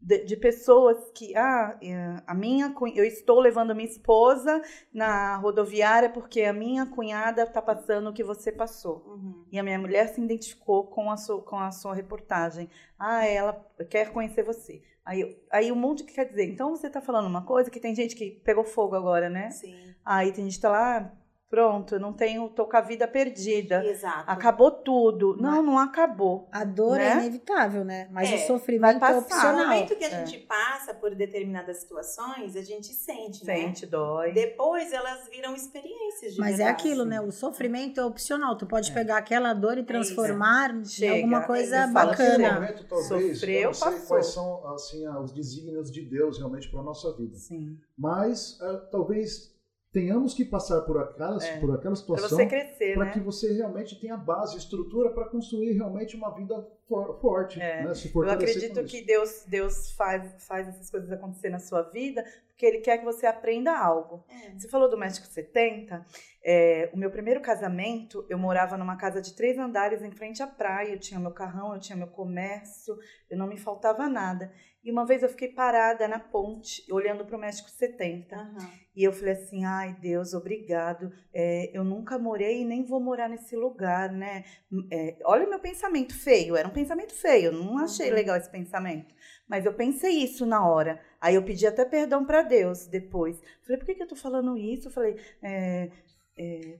de, 0.00 0.24
de, 0.24 0.36
pessoas 0.36 1.10
que 1.14 1.36
ah, 1.36 1.76
é, 1.82 2.22
a 2.26 2.34
minha 2.34 2.74
eu 2.94 3.04
estou 3.04 3.40
levando 3.40 3.74
minha 3.74 3.88
esposa 3.88 4.62
na 4.92 5.36
rodoviária 5.36 6.10
porque 6.10 6.42
a 6.42 6.52
minha 6.52 6.86
cunhada 6.86 7.42
está 7.42 7.60
passando 7.60 8.10
o 8.10 8.12
que 8.12 8.22
você 8.22 8.52
passou. 8.52 9.02
Uhum. 9.06 9.44
e 9.50 9.58
a 9.58 9.62
minha 9.62 9.78
mulher 9.78 10.08
se 10.08 10.20
identificou 10.20 10.86
com 10.86 11.10
a 11.10 11.16
sua, 11.16 11.42
com 11.42 11.58
a 11.58 11.70
sua 11.70 11.94
reportagem. 11.94 12.68
Ah 12.98 13.26
ela 13.26 13.52
quer 13.90 14.12
conhecer 14.12 14.42
você. 14.42 14.82
Aí 15.04 15.40
aí 15.50 15.72
um 15.72 15.76
monte 15.76 16.04
que 16.04 16.14
quer 16.14 16.24
dizer 16.26 16.44
então 16.44 16.70
você 16.70 16.86
está 16.86 17.00
falando 17.00 17.26
uma 17.26 17.44
coisa 17.44 17.70
que 17.70 17.80
tem 17.80 17.94
gente 17.94 18.14
que 18.14 18.30
pegou 18.44 18.64
fogo 18.64 18.94
agora 18.94 19.28
né? 19.30 19.50
Sim. 19.50 19.94
Aí 20.04 20.32
tem 20.32 20.44
gente 20.44 20.54
que 20.54 20.58
está 20.58 20.70
lá 20.70 21.12
Pronto, 21.48 21.94
eu 21.94 22.00
não 22.00 22.12
tenho, 22.12 22.48
tô 22.48 22.66
com 22.66 22.76
a 22.76 22.80
vida 22.80 23.06
perdida. 23.06 23.84
Exato. 23.84 24.24
Acabou 24.28 24.68
tudo. 24.70 25.36
Não, 25.40 25.62
não 25.62 25.78
acabou. 25.78 26.48
A 26.50 26.64
dor 26.64 26.96
né? 26.96 27.08
é 27.08 27.16
inevitável, 27.18 27.84
né? 27.84 28.08
Mas 28.10 28.30
É, 28.30 28.34
o 28.34 28.46
sofrimento 28.48 28.98
vai 28.98 29.12
é 29.14 29.18
opcional. 29.18 29.52
No 29.56 29.62
momento 29.64 29.94
que 29.96 30.04
a 30.04 30.08
É. 30.08 30.26
gente 30.26 30.38
passa 30.40 30.92
por 30.92 31.14
determinadas 31.14 31.76
situações, 31.78 32.56
a 32.56 32.62
gente 32.62 32.88
sente, 32.88 33.46
né? 33.46 33.54
Sente, 33.54 33.86
dói. 33.86 34.32
Depois 34.32 34.92
elas 34.92 35.28
viram 35.28 35.54
experiências 35.54 36.34
de 36.34 36.40
Mas 36.40 36.54
é 36.54 36.64
verdade. 36.64 36.80
aquilo, 36.82 37.04
né? 37.04 37.20
O 37.20 37.30
sofrimento 37.30 38.00
é 38.00 38.04
opcional. 38.04 38.56
Tu 38.56 38.66
pode 38.66 38.90
É. 38.90 38.94
pegar 38.94 39.18
aquela 39.18 39.54
dor 39.54 39.78
e 39.78 39.84
transformar 39.84 40.74
em 41.00 41.08
alguma 41.10 41.42
coisa 41.44 41.86
bacana. 41.86 42.54
momento, 42.54 42.84
talvez, 42.88 43.38
Sofreu, 43.38 43.60
eu 43.60 43.66
não 43.66 43.74
sei 43.74 43.92
passou. 43.92 44.06
quais 44.08 44.26
são 44.26 44.74
assim, 44.74 45.08
os 45.08 45.30
desígnios 45.32 45.92
de 45.92 46.02
Deus 46.02 46.38
realmente 46.38 46.68
para 46.68 46.80
a 46.80 46.82
nossa 46.82 47.12
vida. 47.16 47.36
Sim. 47.36 47.78
Mas 47.96 48.58
eh, 48.60 48.80
talvez 48.90 49.54
tenhamos 49.96 50.34
que 50.34 50.44
passar 50.44 50.82
por 50.82 50.98
aquela, 50.98 51.42
É. 51.42 51.58
por 51.58 51.74
aquela 51.74 51.96
situação 51.96 52.28
você 52.28 52.44
crescer, 52.44 52.94
para 52.94 53.06
né? 53.06 53.12
que 53.12 53.20
você 53.20 53.50
realmente 53.54 53.98
tenha 53.98 54.14
base, 54.14 54.58
estrutura 54.58 55.08
para 55.08 55.24
construir 55.30 55.72
realmente 55.72 56.14
uma 56.14 56.28
vida 56.34 56.68
for- 56.86 57.18
forte, 57.18 57.58
É. 57.58 57.82
né? 57.82 57.94
Se 57.94 58.14
Eu 58.14 58.28
acredito 58.30 58.84
que 58.84 59.00
Deus, 59.00 59.46
Deus 59.48 59.92
faz, 59.92 60.44
faz 60.46 60.68
essas 60.68 60.90
coisas 60.90 61.10
acontecer 61.10 61.48
na 61.48 61.58
sua 61.58 61.80
vida 61.80 62.22
porque 62.56 62.64
Ele 62.64 62.78
quer 62.78 62.96
que 62.96 63.04
você 63.04 63.26
aprenda 63.26 63.70
algo. 63.78 64.24
É. 64.30 64.58
Você 64.58 64.66
falou 64.66 64.88
do 64.88 64.96
México 64.96 65.26
70. 65.26 66.06
é, 66.42 66.88
o 66.94 66.96
meu 66.96 67.10
primeiro 67.10 67.40
casamento, 67.42 68.24
eu 68.30 68.38
morava 68.38 68.78
numa 68.78 68.96
casa 68.96 69.20
de 69.20 69.34
três 69.36 69.58
andares 69.58 70.00
em 70.02 70.10
frente 70.10 70.42
à 70.42 70.46
praia. 70.46 70.92
Eu 70.94 70.98
tinha 70.98 71.20
meu 71.20 71.32
carrão, 71.32 71.74
eu 71.74 71.80
tinha 71.80 71.96
meu 71.96 72.06
comércio, 72.06 72.96
eu 73.28 73.36
não 73.36 73.46
me 73.46 73.58
faltava 73.58 74.08
nada. 74.08 74.50
E 74.82 74.90
uma 74.90 75.04
vez 75.04 75.22
eu 75.22 75.28
fiquei 75.28 75.48
parada 75.48 76.06
na 76.08 76.18
ponte, 76.20 76.82
olhando 76.92 77.26
para 77.26 77.36
o 77.36 77.40
México 77.40 77.68
70. 77.68 78.34
Aham. 78.36 78.70
E 78.94 79.02
eu 79.04 79.12
falei 79.12 79.34
assim, 79.34 79.64
ai 79.64 79.94
Deus, 80.00 80.32
obrigado. 80.32 81.12
É, 81.34 81.70
eu 81.76 81.84
nunca 81.84 82.16
morei 82.18 82.62
e 82.62 82.64
nem 82.64 82.84
vou 82.84 83.00
morar 83.00 83.28
nesse 83.28 83.54
lugar, 83.56 84.10
né? 84.12 84.44
É, 84.90 85.16
olha 85.24 85.44
o 85.46 85.50
meu 85.50 85.58
pensamento 85.58 86.14
feio, 86.16 86.56
era 86.56 86.66
um 86.68 86.72
pensamento 86.72 87.12
feio, 87.12 87.46
eu 87.46 87.52
não 87.52 87.76
achei 87.78 88.08
Uhum. 88.08 88.14
legal 88.14 88.36
esse 88.36 88.48
pensamento. 88.50 89.12
Mas 89.48 89.64
eu 89.64 89.72
pensei 89.72 90.10
isso 90.22 90.44
na 90.44 90.66
hora. 90.68 91.00
Aí 91.20 91.34
eu 91.36 91.42
pedi 91.42 91.66
até 91.66 91.84
perdão 91.84 92.24
para 92.24 92.42
Deus 92.42 92.86
depois. 92.86 93.40
Falei, 93.62 93.78
por 93.78 93.86
que, 93.86 93.94
que 93.94 94.02
eu 94.02 94.08
tô 94.08 94.16
falando 94.16 94.56
isso? 94.56 94.88
Eu 94.88 94.92
falei, 94.92 95.16
é, 95.42 95.90
é, 96.36 96.78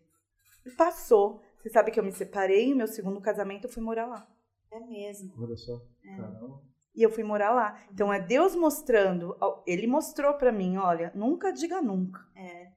passou. 0.77 1.41
Você 1.59 1.71
sabe 1.71 1.91
que 1.91 1.99
eu 1.99 2.05
me 2.05 2.13
separei, 2.13 2.75
meu 2.75 2.87
segundo 2.87 3.21
casamento 3.21 3.67
eu 3.67 3.73
fui 3.73 3.83
morar 3.83 4.07
lá. 4.07 4.27
É 4.71 4.81
mesmo. 4.81 5.33
Olha 5.39 5.57
só, 5.57 5.81
É. 6.05 6.17
caramba. 6.17 6.61
E 6.95 7.03
eu 7.03 7.11
fui 7.11 7.23
morar 7.23 7.51
lá. 7.53 7.79
Então 7.93 8.13
é 8.13 8.19
Deus 8.21 8.55
mostrando, 8.57 9.37
ele 9.67 9.87
mostrou 9.87 10.35
para 10.35 10.51
mim, 10.51 10.77
olha, 10.79 11.13
nunca 11.15 11.53
diga 11.53 11.81
nunca. 11.83 12.21
É. 12.35 12.69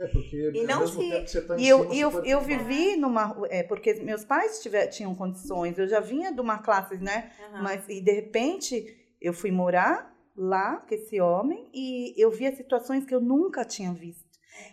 É 0.00 0.06
porque 0.06 0.36
E 0.54 0.60
ao 0.60 0.66
não 0.66 0.86
se- 0.86 0.96
tempo 0.98 1.24
que 1.24 1.30
você 1.30 1.42
tá 1.42 1.56
em 1.58 1.62
E 1.64 1.68
eu, 1.68 1.78
cima, 1.82 1.94
e 1.94 2.00
eu, 2.00 2.10
eu 2.24 2.40
tomar. 2.40 2.40
vivi 2.46 2.96
numa. 2.96 3.36
É, 3.50 3.62
porque 3.64 3.94
meus 3.94 4.24
pais 4.24 4.62
tiver, 4.62 4.86
tinham 4.86 5.12
condições, 5.14 5.76
eu 5.76 5.88
já 5.88 5.98
vinha 6.00 6.32
de 6.32 6.40
uma 6.40 6.58
classe, 6.58 6.96
né? 6.98 7.32
Aham. 7.50 7.62
Mas, 7.62 7.88
e 7.88 8.00
de 8.00 8.12
repente, 8.12 8.96
eu 9.20 9.32
fui 9.32 9.50
morar 9.50 10.14
lá 10.36 10.76
com 10.76 10.94
esse 10.94 11.20
homem 11.20 11.68
e 11.74 12.14
eu 12.16 12.30
via 12.30 12.54
situações 12.54 13.04
que 13.04 13.14
eu 13.14 13.20
nunca 13.20 13.64
tinha 13.64 13.92
visto. 13.92 14.28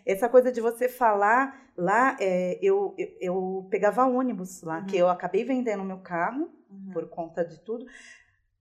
Essa 0.05 0.27
coisa 0.29 0.51
de 0.51 0.61
você 0.61 0.87
falar 0.89 1.71
lá, 1.77 2.15
é, 2.19 2.57
eu, 2.61 2.93
eu, 2.97 3.07
eu 3.19 3.67
pegava 3.69 4.05
ônibus 4.05 4.61
lá, 4.61 4.79
Uhum. 4.79 4.85
que 4.85 4.97
eu 4.97 5.09
acabei 5.09 5.43
vendendo 5.43 5.83
meu 5.83 5.99
carro 5.99 6.49
Uhum. 6.69 6.91
por 6.93 7.07
conta 7.09 7.43
de 7.43 7.59
tudo. 7.61 7.85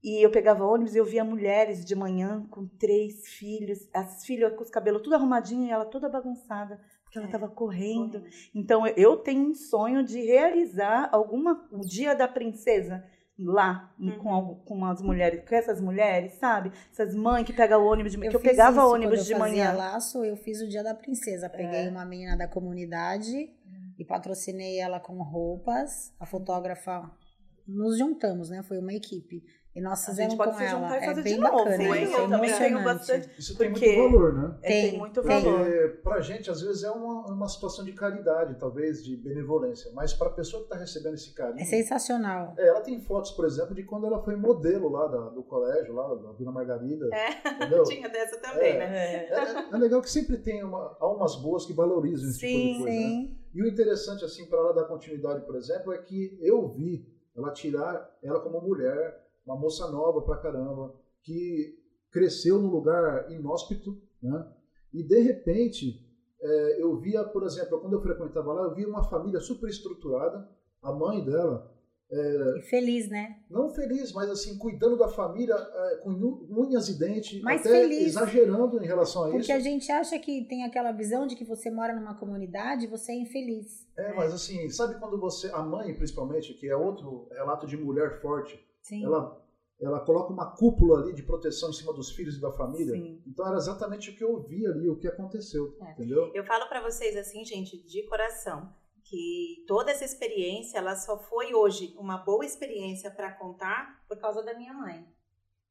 E 0.02 0.22
eu 0.24 0.30
pegava 0.30 0.64
ônibus 0.66 0.94
e 0.94 0.98
eu 0.98 1.04
via 1.04 1.24
mulheres 1.24 1.82
de 1.84 1.94
manhã 1.94 2.46
com 2.50 2.66
três 2.66 3.26
filhos, 3.28 3.88
as 3.94 4.24
filhas 4.26 4.52
com 4.54 4.62
os 4.62 4.68
cabelos 4.70 5.00
tudo 5.02 5.14
arrumadinho 5.14 5.66
e 5.66 5.70
ela 5.70 5.86
toda 5.86 6.10
bagunçada, 6.10 6.78
porque 7.04 7.16
ela 7.16 7.26
É, 7.26 7.28
estava 7.28 7.48
correndo. 7.48 8.18
Correndo. 8.20 8.34
Então 8.54 8.86
eu 8.86 9.16
tenho 9.16 9.48
um 9.48 9.54
sonho 9.54 10.04
de 10.04 10.20
realizar 10.20 11.08
alguma 11.10 11.66
o 11.72 11.80
dia 11.80 12.14
da 12.14 12.28
princesa 12.28 13.02
lá 13.38 13.92
Uhum. 13.98 14.18
com, 14.18 14.54
com 14.64 14.84
as 14.84 15.02
mulheres, 15.02 15.42
com 15.48 15.54
essas 15.54 15.80
mulheres, 15.80 16.34
sabe? 16.34 16.70
Essas 16.92 17.14
mães 17.14 17.44
que 17.44 17.52
pegam 17.52 17.82
o 17.82 17.86
ônibus 17.90 18.12
de 18.12 18.18
manhã, 18.18 18.30
que 18.30 18.36
eu 18.36 18.40
fiz 18.40 18.50
pegava 18.50 18.80
isso 18.82 18.88
ônibus 18.92 19.18
quando 19.20 19.26
de 19.26 19.32
eu 19.32 19.38
manhã. 19.38 19.66
fazia 19.66 19.78
laço, 19.78 20.24
eu 20.24 20.36
fiz 20.36 20.60
o 20.60 20.68
dia 20.68 20.82
da 20.84 20.94
princesa. 20.94 21.48
Peguei 21.50 21.86
É. 21.86 21.90
uma 21.90 22.04
menina 22.04 22.36
da 22.36 22.46
comunidade 22.46 23.50
e 23.98 24.04
patrocinei 24.04 24.78
ela 24.78 25.00
com 25.00 25.20
roupas. 25.22 26.12
A 26.20 26.26
fotógrafa 26.26 27.10
nos 27.66 27.98
juntamos, 27.98 28.50
né? 28.50 28.62
Foi 28.62 28.78
uma 28.78 28.92
equipe. 28.92 29.42
E 29.74 29.80
nós 29.80 30.02
A 30.04 30.06
fizemos 30.10 30.32
gente 30.34 30.38
pode 30.38 30.52
com 30.52 30.58
se 30.58 30.64
ela. 30.64 30.94
e 30.94 31.02
é 31.02 31.04
fazer 31.04 31.22
bem 31.22 31.34
de 31.34 31.40
novo, 31.40 31.56
bacana, 31.64 31.82
hein? 31.82 31.92
é 31.92 32.14
Eu 32.20 32.28
também 32.28 32.56
tenho 32.58 32.84
bastante- 32.84 33.30
Isso 33.36 33.58
tem 33.58 33.70
Porque- 33.72 33.96
muito 33.96 34.12
valor, 34.12 34.32
né? 34.34 34.58
É, 34.62 34.68
tem, 34.68 34.90
Tem, 34.90 34.98
muito 35.00 35.22
valor. 35.22 35.58
Porque 35.64 35.88
pra 36.04 36.20
gente, 36.20 36.48
às 36.50 36.62
vezes, 36.62 36.84
é 36.84 36.90
uma, 36.92 37.26
uma 37.26 37.48
situação 37.48 37.84
de 37.84 37.92
caridade, 37.92 38.54
talvez, 38.56 39.02
de 39.02 39.16
benevolência. 39.16 39.90
Mas 39.92 40.12
pra 40.14 40.30
pessoa 40.30 40.62
que 40.62 40.68
tá 40.68 40.76
recebendo 40.76 41.14
esse 41.14 41.34
carinho. 41.34 41.60
É 41.60 41.64
sensacional. 41.64 42.54
É, 42.56 42.68
ela 42.68 42.80
tem 42.82 43.00
fotos, 43.00 43.32
por 43.32 43.44
exemplo, 43.46 43.74
de 43.74 43.82
quando 43.82 44.06
ela 44.06 44.22
foi 44.22 44.36
modelo 44.36 44.88
lá 44.88 45.08
da- 45.08 45.30
do 45.30 45.42
colégio, 45.42 45.92
lá 45.92 46.14
da 46.14 46.32
Vila 46.32 46.52
Margarida. 46.52 47.08
É. 47.12 47.48
Entendeu? 47.50 47.82
Tinha 47.84 48.08
dessa 48.08 48.36
também, 48.38 48.74
É. 48.74 48.78
né? 48.78 48.96
É. 48.96 49.34
É, 49.34 49.74
é 49.74 49.76
legal 49.76 50.00
que 50.00 50.10
sempre 50.10 50.36
tem 50.36 50.62
uma, 50.62 50.96
almas 51.00 51.34
boas 51.36 51.66
que 51.66 51.72
valorizam 51.72 52.28
esse 52.30 52.38
Sim, 52.38 52.46
tipo 52.46 52.62
de 52.78 52.78
coisa. 52.84 52.96
né? 52.96 53.02
Sim. 53.08 53.38
E 53.54 53.62
o 53.62 53.66
interessante, 53.68 54.24
assim, 54.24 54.46
para 54.46 54.58
ela 54.60 54.72
dar 54.72 54.84
continuidade, 54.84 55.44
por 55.44 55.56
exemplo, 55.56 55.92
é 55.92 55.98
que 55.98 56.38
eu 56.40 56.68
vi 56.68 57.12
ela 57.36 57.50
tirar 57.52 58.08
ela 58.22 58.38
como 58.40 58.60
mulher, 58.60 59.23
uma 59.46 59.56
moça 59.56 59.90
nova 59.90 60.22
pra 60.22 60.38
caramba, 60.38 60.94
que 61.22 61.78
cresceu 62.10 62.58
num 62.58 62.70
lugar 62.70 63.30
inóspito, 63.30 64.00
né? 64.22 64.46
E 64.92 65.02
de 65.02 65.20
repente, 65.20 66.00
é, 66.40 66.82
eu 66.82 66.96
via, 67.00 67.24
por 67.24 67.42
exemplo, 67.44 67.80
quando 67.80 67.94
eu 67.94 68.02
frequentava 68.02 68.52
lá, 68.52 68.62
eu 68.64 68.74
via 68.74 68.88
uma 68.88 69.02
família 69.04 69.40
super 69.40 69.68
estruturada, 69.68 70.48
a 70.82 70.92
mãe 70.92 71.24
dela, 71.24 71.72
E 72.12 72.62
feliz, 72.70 73.08
né? 73.10 73.40
não 73.50 73.70
feliz, 73.70 74.12
mas 74.12 74.30
assim, 74.30 74.56
cuidando 74.58 74.96
da 74.96 75.08
família 75.08 75.54
é, 75.54 75.96
com 75.96 76.10
unhas 76.50 76.88
e 76.88 76.96
dentes, 76.98 77.42
Mas 77.42 77.62
até 77.62 77.80
feliz. 77.82 78.06
exagerando 78.08 78.80
em 78.80 78.86
relação 78.86 79.22
a 79.24 79.30
Porque 79.30 79.40
isso. 79.40 79.52
a 79.52 79.58
gente 79.58 79.90
acha 79.90 80.16
que 80.18 80.44
tem 80.46 80.62
aquela 80.64 80.92
visão 80.92 81.26
de 81.26 81.34
que 81.34 81.44
você 81.44 81.70
mora 81.70 81.94
numa 81.98 82.14
comunidade 82.14 82.84
e 82.84 82.88
você 82.88 83.10
é 83.12 83.16
infeliz. 83.16 83.84
É, 83.96 84.12
mas 84.12 84.32
assim, 84.32 84.68
sabe 84.68 85.00
quando 85.00 85.18
você, 85.18 85.48
a 85.52 85.62
mãe 85.62 85.92
principalmente, 85.94 86.54
que 86.54 86.68
é 86.68 86.76
outro 86.76 87.26
relato 87.32 87.66
de 87.66 87.76
mulher 87.76 88.20
forte, 88.20 88.62
Sim. 88.84 89.04
ela, 89.04 89.42
ela 89.80 90.00
coloca 90.00 90.32
uma 90.32 90.54
cúpula 90.54 91.00
ali 91.00 91.14
de 91.14 91.22
proteção 91.22 91.70
em 91.70 91.72
cima 91.72 91.92
dos 91.92 92.10
filhos 92.12 92.36
e 92.36 92.40
da 92.40 92.52
família. 92.52 92.92
Sim. 92.94 93.22
Então 93.26 93.46
era 93.48 93.56
exatamente 93.56 94.10
o 94.10 94.16
que 94.16 94.22
eu 94.22 94.40
vi 94.42 94.66
ali, 94.66 94.88
o 94.88 94.96
que 94.98 95.08
aconteceu, 95.08 95.74
É. 95.80 95.92
entendeu? 95.92 96.30
Eu 96.34 96.44
falo 96.44 96.68
pra 96.68 96.82
vocês 96.82 97.16
assim, 97.16 97.44
gente, 97.44 97.76
de 97.84 98.02
coração, 98.06 98.72
que 99.02 99.64
toda 99.66 99.90
essa 99.90 100.04
experiência, 100.04 100.78
ela 100.78 100.94
só 100.96 101.18
foi 101.18 101.54
hoje 101.54 101.94
uma 101.98 102.18
boa 102.18 102.44
experiência 102.44 103.10
pra 103.10 103.32
contar 103.32 104.04
por 104.06 104.18
causa 104.18 104.42
da 104.42 104.54
minha 104.54 104.72
mãe. 104.74 105.06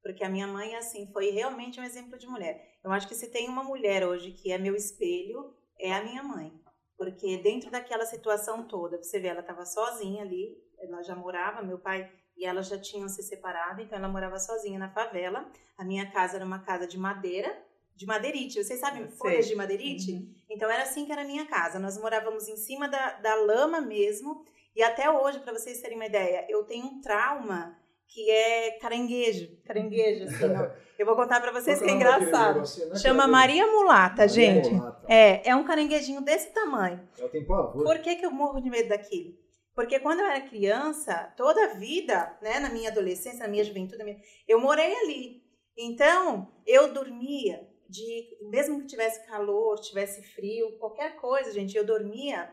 Porque 0.01 0.23
a 0.23 0.29
minha 0.29 0.47
mãe, 0.47 0.75
assim, 0.75 1.07
foi 1.13 1.29
realmente 1.29 1.79
um 1.79 1.83
exemplo 1.83 2.17
de 2.17 2.27
mulher. 2.27 2.77
Eu 2.83 2.91
acho 2.91 3.07
que 3.07 3.15
se 3.15 3.31
tem 3.31 3.47
uma 3.47 3.63
mulher 3.63 4.05
hoje 4.05 4.31
que 4.31 4.51
é 4.51 4.57
meu 4.57 4.75
espelho, 4.75 5.53
é 5.79 5.93
a 5.93 6.03
minha 6.03 6.21
mãe. 6.21 6.51
Porque 6.97 7.37
dentro 7.37 7.71
daquela 7.71 8.05
situação 8.05 8.67
toda, 8.67 9.01
você 9.01 9.19
vê, 9.19 9.27
ela 9.29 9.39
estava 9.39 9.65
sozinha 9.65 10.21
ali, 10.23 10.57
ela 10.77 11.01
já 11.03 11.15
morava, 11.15 11.63
meu 11.63 11.79
pai 11.79 12.11
e 12.37 12.45
ela 12.45 12.61
já 12.61 12.77
tinham 12.77 13.07
se 13.07 13.21
separado, 13.23 13.81
então 13.81 13.97
ela 13.97 14.07
morava 14.07 14.37
sozinha 14.39 14.79
na 14.79 14.89
favela. 14.89 15.45
A 15.77 15.83
minha 15.83 16.09
casa 16.11 16.35
era 16.37 16.45
uma 16.45 16.59
casa 16.59 16.87
de 16.87 16.97
madeira, 16.97 17.55
de 17.95 18.05
madeirite. 18.05 18.63
Vocês 18.63 18.79
sabem 18.79 19.07
folhas 19.07 19.47
de 19.47 19.55
madeirite? 19.55 20.13
Uhum. 20.13 20.33
Então 20.49 20.69
era 20.69 20.83
assim 20.83 21.05
que 21.05 21.11
era 21.11 21.21
a 21.21 21.25
minha 21.25 21.45
casa. 21.45 21.79
Nós 21.79 21.97
morávamos 21.97 22.47
em 22.47 22.57
cima 22.57 22.87
da, 22.87 23.13
da 23.13 23.35
lama 23.35 23.79
mesmo. 23.81 24.43
E 24.75 24.81
até 24.81 25.09
hoje, 25.09 25.39
para 25.39 25.53
vocês 25.53 25.79
terem 25.81 25.95
uma 25.97 26.05
ideia, 26.07 26.45
eu 26.49 26.63
tenho 26.63 26.85
um 26.85 27.01
trauma 27.01 27.77
que 28.07 28.29
é 28.29 28.71
caranguejo. 28.79 29.57
Caranguejo, 29.65 30.25
assim, 30.25 30.45
ó. 30.55 30.83
Eu 30.97 31.07
vou 31.07 31.15
contar 31.15 31.41
para 31.41 31.51
vocês 31.51 31.79
que 31.79 31.85
é 31.89 31.97
daquele 31.97 32.25
engraçado. 32.25 32.59
né, 32.59 32.95
Chama 32.97 33.27
Maria 33.27 33.65
Mulata, 33.65 34.27
tem? 34.27 34.29
gente. 34.29 34.65
Maria 34.65 34.77
Mulata. 34.77 35.05
É, 35.11 35.49
é 35.49 35.55
um 35.55 35.63
caranguejinho 35.63 36.21
desse 36.21 36.51
tamanho. 36.53 37.01
Ela 37.17 37.29
tem 37.29 37.43
pavor. 37.43 37.83
Por 37.83 37.99
que, 37.99 38.15
que 38.15 38.25
eu 38.25 38.29
morro 38.31 38.61
de 38.61 38.69
medo 38.69 38.89
daquilo? 38.89 39.33
Porque 39.75 39.99
quando 39.99 40.19
eu 40.19 40.27
era 40.27 40.41
criança, 40.41 41.33
toda 41.35 41.63
a 41.65 41.73
vida, 41.73 42.37
né, 42.41 42.59
na 42.59 42.69
minha 42.69 42.89
adolescência, 42.89 43.39
na 43.39 43.47
minha 43.47 43.63
juventude, 43.63 44.03
eu 44.47 44.59
morei 44.59 44.95
ali. 44.95 45.43
Então, 45.75 46.53
eu 46.65 46.93
dormia 46.93 47.67
de, 47.89 48.37
mesmo 48.49 48.81
que 48.81 48.87
tivesse 48.87 49.25
calor, 49.25 49.79
tivesse 49.79 50.21
frio, 50.21 50.77
qualquer 50.77 51.15
coisa, 51.15 51.51
gente, 51.51 51.75
eu 51.75 51.85
dormia 51.85 52.51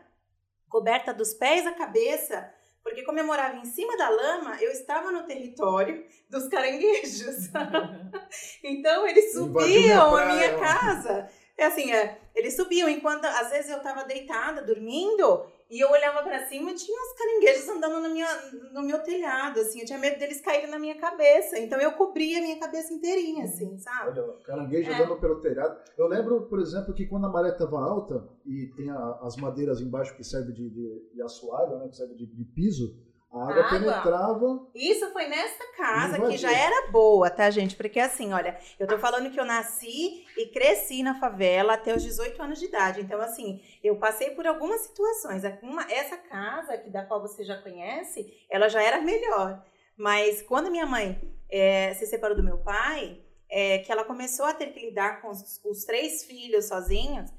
coberta 0.67 1.13
dos 1.13 1.33
pés 1.33 1.67
à 1.67 1.73
cabeça, 1.73 2.51
porque 2.83 3.03
como 3.03 3.19
eu 3.19 3.25
morava 3.25 3.57
em 3.57 3.65
cima 3.65 3.95
da 3.97 4.09
lama, 4.09 4.57
eu 4.61 4.71
estava 4.71 5.11
no 5.11 5.23
território 5.23 6.05
dos 6.29 6.47
caranguejos. 6.47 7.49
Então 8.63 9.05
eles 9.05 9.33
subiam 9.33 10.15
a 10.15 10.25
minha 10.25 10.57
casa. 10.57 11.29
É 11.57 11.65
assim, 11.65 11.91
é, 11.91 12.17
eles 12.33 12.55
subiam 12.55 12.87
enquanto 12.87 13.25
às 13.25 13.49
vezes 13.49 13.69
eu 13.69 13.77
estava 13.77 14.05
deitada, 14.05 14.61
dormindo, 14.61 15.45
e 15.71 15.79
eu 15.79 15.89
olhava 15.89 16.21
para 16.21 16.45
cima 16.47 16.71
e 16.71 16.75
tinha 16.75 16.97
uns 17.01 17.13
caranguejos 17.17 17.69
andando 17.69 18.01
na 18.01 18.09
minha, 18.09 18.27
no 18.73 18.81
meu 18.83 18.99
telhado, 19.01 19.59
assim, 19.61 19.79
eu 19.79 19.85
tinha 19.85 19.97
medo 19.97 20.19
deles 20.19 20.41
caírem 20.41 20.69
na 20.69 20.77
minha 20.77 20.95
cabeça. 20.99 21.57
Então 21.57 21.79
eu 21.79 21.93
cobria 21.93 22.39
a 22.39 22.41
minha 22.41 22.59
cabeça 22.59 22.93
inteirinha, 22.93 23.45
assim, 23.45 23.77
sabe? 23.77 24.19
Olha, 24.19 24.33
caranguejo 24.43 24.91
É. 24.91 24.95
andando 24.95 25.17
pelo 25.19 25.39
telhado. 25.39 25.79
Eu 25.97 26.07
lembro, 26.07 26.41
por 26.47 26.59
exemplo, 26.59 26.93
que 26.93 27.05
quando 27.07 27.25
a 27.25 27.29
maré 27.29 27.49
estava 27.49 27.79
alta 27.79 28.27
e 28.45 28.67
tem 28.75 28.89
a- 28.89 29.19
as 29.23 29.37
madeiras 29.37 29.79
embaixo 29.79 30.15
que 30.15 30.23
serve 30.23 30.51
de, 30.51 30.69
de, 30.69 31.09
de 31.13 31.21
assoalho, 31.21 31.77
né, 31.79 31.87
que 31.87 31.95
serve 31.95 32.15
de, 32.15 32.25
de 32.25 32.43
piso, 32.43 32.93
a 33.31 33.43
água, 33.43 33.63
Água. 33.63 33.69
penetrava. 33.79 34.67
Isso 34.75 35.09
foi 35.13 35.27
nessa 35.27 35.63
casa 35.77 36.19
que 36.27 36.37
já 36.37 36.51
era 36.51 36.89
boa, 36.91 37.29
tá, 37.29 37.49
gente? 37.49 37.75
Porque 37.75 37.99
assim, 37.99 38.33
olha, 38.33 38.57
eu 38.79 38.85
tô 38.87 38.97
falando 38.99 39.31
que 39.31 39.39
eu 39.39 39.45
nasci 39.45 40.25
e 40.37 40.47
cresci 40.47 41.01
na 41.01 41.19
favela 41.19 41.73
até 41.73 41.95
os 41.95 42.03
18 42.03 42.41
anos 42.41 42.59
de 42.59 42.65
idade. 42.65 43.01
Então, 43.01 43.21
assim, 43.21 43.61
eu 43.83 43.95
passei 43.95 44.31
por 44.31 44.45
algumas 44.45 44.81
situações. 44.81 45.43
Uma- 45.61 45.89
essa 45.91 46.17
casa, 46.17 46.77
que 46.77 46.89
da 46.89 47.03
qual 47.05 47.21
você 47.21 47.43
já 47.43 47.61
conhece, 47.61 48.31
ela 48.49 48.67
já 48.67 48.81
era 48.83 48.99
melhor. 49.01 49.63
Mas 49.95 50.41
quando 50.41 50.71
minha 50.71 50.85
mãe 50.85 51.19
eh, 51.49 51.93
se 51.95 52.05
separou 52.07 52.35
do 52.35 52.43
meu 52.43 52.57
pai, 52.59 53.19
eh, 53.49 53.79
que 53.79 53.91
ela 53.91 54.03
começou 54.05 54.45
a 54.45 54.53
ter 54.53 54.67
que 54.67 54.79
lidar 54.87 55.21
com 55.21 55.29
os, 55.29 55.59
os 55.65 55.83
três 55.83 56.23
filhos 56.23 56.65
sozinhas, 56.65 57.29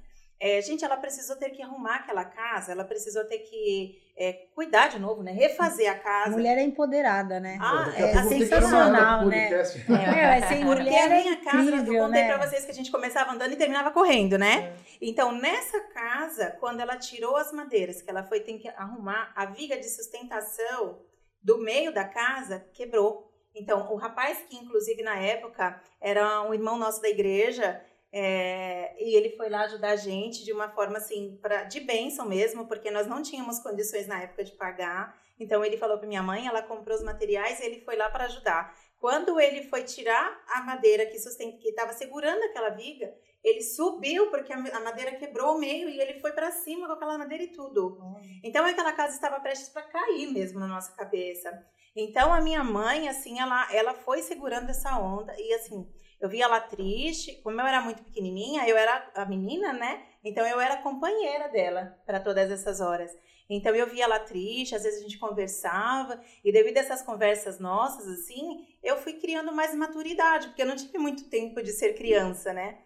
É, 0.44 0.60
gente, 0.60 0.84
ela 0.84 0.96
precisou 0.96 1.36
ter 1.36 1.50
que 1.50 1.62
arrumar 1.62 1.98
aquela 1.98 2.24
casa, 2.24 2.72
ela 2.72 2.82
precisou 2.82 3.22
ter 3.24 3.38
que 3.38 4.02
é, 4.16 4.32
cuidar 4.56 4.88
de 4.88 4.98
novo, 4.98 5.22
né? 5.22 5.30
Refazer 5.30 5.88
a 5.88 5.94
casa. 5.94 6.32
Mulher 6.32 6.58
é 6.58 6.62
empoderada, 6.62 7.38
né? 7.38 7.58
Ah, 7.60 7.92
é 7.96 8.10
ela 8.10 8.24
sensacional, 8.24 9.26
né? 9.26 9.48
podcast. 9.48 9.92
É, 9.92 10.34
assim, 10.38 10.66
Porque 10.66 10.82
mulher 10.82 11.12
a 11.12 11.14
é 11.14 11.22
minha 11.22 11.36
casa, 11.36 11.58
eu 11.58 11.76
incrível, 11.76 12.02
contei 12.02 12.22
né? 12.22 12.34
pra 12.34 12.44
vocês 12.44 12.64
que 12.64 12.72
a 12.72 12.74
gente 12.74 12.90
começava 12.90 13.30
andando 13.30 13.52
e 13.52 13.56
terminava 13.56 13.92
correndo, 13.92 14.36
né? 14.36 14.64
É. 14.64 14.74
Então, 15.00 15.30
nessa 15.30 15.78
casa, 15.94 16.56
quando 16.58 16.80
ela 16.80 16.96
tirou 16.96 17.36
as 17.36 17.52
madeiras, 17.52 18.02
que 18.02 18.10
ela 18.10 18.24
foi 18.24 18.40
ter 18.40 18.58
que 18.58 18.68
arrumar, 18.70 19.30
a 19.36 19.46
viga 19.46 19.76
de 19.76 19.88
sustentação 19.88 20.98
do 21.40 21.58
meio 21.58 21.94
da 21.94 22.04
casa 22.04 22.66
quebrou. 22.72 23.32
Então, 23.54 23.92
o 23.92 23.96
rapaz 23.96 24.38
que, 24.48 24.56
inclusive, 24.56 25.04
na 25.04 25.16
época, 25.18 25.80
era 26.00 26.42
um 26.42 26.52
irmão 26.52 26.76
nosso 26.76 27.00
da 27.00 27.08
igreja, 27.08 27.80
é, 28.12 28.94
e 29.02 29.16
ele 29.16 29.30
foi 29.30 29.48
lá 29.48 29.62
ajudar 29.62 29.92
a 29.92 29.96
gente 29.96 30.44
de 30.44 30.52
uma 30.52 30.68
forma, 30.68 30.98
assim, 30.98 31.38
pra, 31.40 31.64
de 31.64 31.80
bênção 31.80 32.28
mesmo, 32.28 32.66
porque 32.66 32.90
nós 32.90 33.06
não 33.06 33.22
tínhamos 33.22 33.58
condições 33.60 34.06
na 34.06 34.22
época 34.22 34.44
de 34.44 34.52
pagar. 34.52 35.18
Então, 35.40 35.64
ele 35.64 35.78
falou 35.78 35.98
para 35.98 36.06
minha 36.06 36.22
mãe, 36.22 36.46
ela 36.46 36.62
comprou 36.62 36.96
os 36.96 37.02
materiais 37.02 37.58
e 37.60 37.64
ele 37.64 37.80
foi 37.80 37.96
lá 37.96 38.10
para 38.10 38.26
ajudar. 38.26 38.76
Quando 38.98 39.40
ele 39.40 39.64
foi 39.64 39.82
tirar 39.82 40.44
a 40.46 40.62
madeira 40.62 41.06
que 41.06 41.16
estava 41.16 41.92
segurando 41.92 42.44
aquela 42.44 42.68
viga, 42.68 43.12
ele 43.42 43.60
subiu 43.60 44.30
porque 44.30 44.52
a 44.52 44.56
a 44.56 44.80
madeira 44.80 45.16
quebrou 45.16 45.56
o 45.56 45.58
meio 45.58 45.88
e 45.88 46.00
ele 46.00 46.20
foi 46.20 46.30
para 46.30 46.52
cima 46.52 46.86
com 46.86 46.92
aquela 46.92 47.18
madeira 47.18 47.42
e 47.42 47.48
tudo. 47.48 47.98
Então 48.44 48.64
aquela 48.64 48.92
casa 48.92 49.14
estava 49.14 49.40
prestes 49.40 49.70
para 49.70 49.82
cair 49.82 50.32
mesmo 50.32 50.60
na 50.60 50.68
nossa 50.68 50.92
cabeça. 50.92 51.50
Então 51.96 52.32
a 52.32 52.40
minha 52.40 52.62
mãe, 52.62 53.08
assim, 53.08 53.40
ela, 53.40 53.68
ela 53.74 53.92
foi 53.92 54.22
segurando 54.22 54.70
essa 54.70 54.96
onda 54.96 55.34
e 55.36 55.52
assim, 55.54 55.84
eu 56.22 56.28
via 56.28 56.44
ela 56.44 56.60
triste, 56.60 57.40
como 57.42 57.60
eu 57.60 57.66
era 57.66 57.80
muito 57.80 58.04
pequenininha, 58.04 58.66
eu 58.68 58.76
era 58.76 59.10
a 59.16 59.24
menina, 59.26 59.72
né? 59.72 60.04
Então 60.24 60.46
eu 60.46 60.60
era 60.60 60.76
companheira 60.76 61.48
dela 61.48 61.98
para 62.06 62.20
todas 62.20 62.48
essas 62.48 62.80
horas. 62.80 63.10
Então 63.50 63.74
eu 63.74 63.88
via 63.88 64.04
ela 64.04 64.20
triste, 64.20 64.76
às 64.76 64.84
vezes 64.84 65.00
a 65.00 65.02
gente 65.02 65.18
conversava, 65.18 66.20
e 66.44 66.52
devido 66.52 66.76
a 66.76 66.80
essas 66.80 67.02
conversas 67.02 67.58
nossas, 67.58 68.06
assim, 68.06 68.64
eu 68.84 68.96
fui 68.98 69.14
criando 69.14 69.52
mais 69.52 69.74
maturidade, 69.74 70.46
porque 70.46 70.62
eu 70.62 70.66
não 70.66 70.76
tive 70.76 70.96
muito 70.96 71.28
tempo 71.28 71.60
de 71.60 71.72
ser 71.72 71.94
criança, 71.94 72.52
né? 72.52 72.78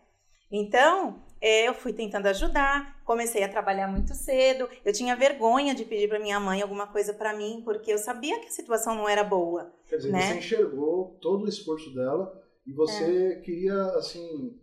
Então, 0.50 1.23
é, 1.38 1.69
eu 1.69 1.75
fui 1.75 1.93
tentando 1.93 2.26
ajudar, 2.28 3.02
comecei 3.05 3.43
a 3.43 3.49
trabalhar 3.50 3.87
muito 3.88 4.14
cedo. 4.14 4.66
Eu 4.83 4.93
tinha 4.93 5.14
vergonha 5.14 5.75
de 5.75 5.85
pedir 5.85 6.09
para 6.09 6.21
minha 6.21 6.40
mãe 6.40 6.62
alguma 6.62 6.87
coisa 6.87 7.12
para 7.12 7.37
mim, 7.37 7.61
porque 7.64 7.93
eu 7.93 7.99
sabia 7.99 8.40
que 8.40 8.47
a 8.47 8.52
situação 8.52 8.95
não 8.95 9.07
era 9.07 9.23
boa. 9.23 9.75
Quer 9.88 9.97
dizer, 9.97 10.12
né? 10.12 10.23
você 10.23 10.38
enxergou 10.38 11.19
todo 11.21 11.45
o 11.45 11.49
esforço 11.49 11.93
dela 11.93 12.46
e 12.66 12.73
você 12.73 13.37
queria, 13.44 13.80
assim, 13.90 14.58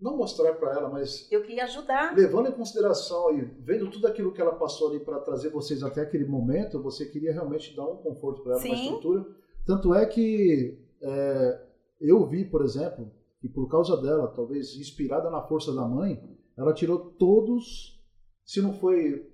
não 0.00 0.16
mostrar 0.16 0.54
para 0.54 0.72
ela, 0.72 0.88
mas 0.88 1.30
Eu 1.30 1.42
queria 1.42 1.64
ajudar. 1.64 2.14
levando 2.16 2.48
em 2.48 2.52
consideração 2.52 3.36
e 3.36 3.42
vendo 3.42 3.90
tudo 3.90 4.06
aquilo 4.06 4.32
que 4.32 4.40
ela 4.40 4.54
passou 4.54 4.90
ali 4.90 5.00
para 5.00 5.18
trazer 5.20 5.50
vocês 5.50 5.82
até 5.82 6.02
aquele 6.02 6.24
momento, 6.26 6.82
você 6.82 7.06
queria 7.06 7.32
realmente 7.32 7.74
dar 7.74 7.86
um 7.86 7.96
conforto 7.96 8.42
para 8.42 8.52
ela, 8.52 8.64
uma 8.64 8.76
Sim. 8.76 8.82
estrutura. 8.84 9.26
Tanto 9.66 9.92
é 9.92 10.06
que 10.06 10.78
é, 11.02 11.66
eu 12.00 12.24
vi, 12.26 12.44
por 12.44 12.64
exemplo, 12.64 13.10
que 13.40 13.48
por 13.48 13.68
causa 13.68 13.96
dela, 14.00 14.28
talvez 14.28 14.76
inspirada 14.76 15.30
na 15.30 15.42
força 15.42 15.74
da 15.74 15.86
mãe, 15.86 16.22
ela 16.56 16.72
tirou 16.72 16.98
todos, 16.98 18.00
se 18.44 18.60
não 18.60 18.72
foi 18.72 19.28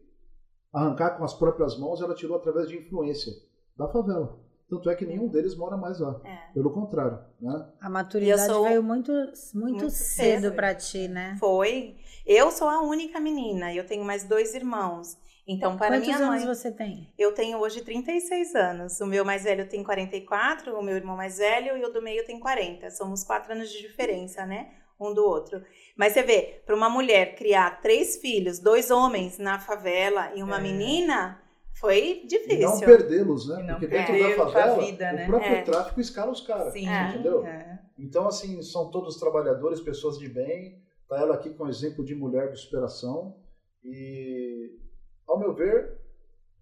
arrancar 0.72 1.16
com 1.16 1.24
as 1.24 1.34
próprias 1.34 1.78
mãos, 1.78 2.00
ela 2.00 2.14
tirou 2.14 2.36
através 2.36 2.68
de 2.68 2.76
influência 2.76 3.32
da 3.76 3.86
favela. 3.88 4.38
Tanto 4.68 4.88
é 4.90 4.94
que 4.94 5.04
nenhum 5.04 5.28
deles 5.28 5.54
mora 5.56 5.76
mais 5.76 6.00
lá. 6.00 6.20
É. 6.24 6.52
Pelo 6.54 6.70
contrário, 6.72 7.18
né? 7.40 7.68
A 7.80 7.88
maturidade 7.90 8.46
sou- 8.46 8.64
veio 8.64 8.82
muito, 8.82 9.12
muito, 9.12 9.78
Muito 9.78 9.90
cedo 9.90 10.42
cedo. 10.42 10.52
pra 10.54 10.74
ti, 10.74 11.06
né? 11.08 11.36
Foi. 11.38 11.96
Eu 12.26 12.50
sou 12.50 12.68
a 12.68 12.80
única 12.80 13.20
menina, 13.20 13.72
eu 13.74 13.84
tenho 13.86 14.04
mais 14.04 14.24
dois 14.24 14.54
irmãos. 14.54 15.16
Então, 15.46 15.76
para 15.76 15.88
Quantos 15.98 16.06
minha 16.06 16.16
anos 16.16 16.28
mãe, 16.42 16.46
você 16.46 16.72
tem? 16.72 17.12
eu 17.18 17.32
tenho 17.34 17.58
hoje 17.58 17.82
36 17.82 18.54
anos. 18.54 18.98
O 19.02 19.06
meu 19.06 19.26
mais 19.26 19.44
velho 19.44 19.68
tem 19.68 19.84
44, 19.84 20.74
o 20.74 20.82
meu 20.82 20.96
irmão 20.96 21.14
mais 21.16 21.36
velho 21.36 21.76
e 21.76 21.84
o 21.84 21.92
do 21.92 22.00
meio 22.00 22.24
tem 22.24 22.40
40. 22.40 22.90
Somos 22.90 23.22
quatro 23.22 23.52
anos 23.52 23.70
de 23.70 23.82
diferença, 23.82 24.46
né? 24.46 24.70
Um 24.98 25.12
do 25.12 25.22
outro. 25.22 25.62
Mas 25.98 26.14
você 26.14 26.22
vê, 26.22 26.62
para 26.64 26.74
uma 26.74 26.88
mulher 26.88 27.34
criar 27.34 27.82
três 27.82 28.16
filhos, 28.16 28.58
dois 28.58 28.90
homens 28.90 29.36
na 29.36 29.58
favela 29.58 30.32
e 30.34 30.42
uma 30.42 30.56
É. 30.56 30.62
menina, 30.62 31.38
foi 31.84 31.98
E 32.08 32.20
não 32.22 32.26
difícil. 32.28 32.86
perdê-los, 32.86 33.48
né? 33.48 33.62
Não 33.62 33.66
Porque 33.74 33.86
dentro 33.86 34.18
da 34.18 34.36
favela, 34.36 34.78
vida, 34.82 35.12
né? 35.12 35.24
o 35.24 35.26
próprio 35.26 35.52
É. 35.52 35.62
tráfico 35.62 36.00
escala 36.00 36.32
os 36.32 36.40
caras. 36.40 36.72
Sim, 36.72 36.88
É. 36.88 37.10
Entendeu? 37.10 37.44
é. 37.44 37.78
Então, 37.98 38.26
assim, 38.26 38.60
são 38.62 38.90
todos 38.90 39.18
trabalhadores, 39.20 39.80
pessoas 39.80 40.18
de 40.18 40.28
bem. 40.28 40.82
Tá 41.08 41.18
ela 41.20 41.34
aqui 41.34 41.50
com 41.50 41.64
um 41.64 41.68
exemplo 41.68 42.04
de 42.04 42.14
mulher 42.14 42.50
de 42.50 42.58
superação. 42.58 43.36
E, 43.84 44.78
ao 45.28 45.38
meu 45.38 45.54
ver, 45.54 45.98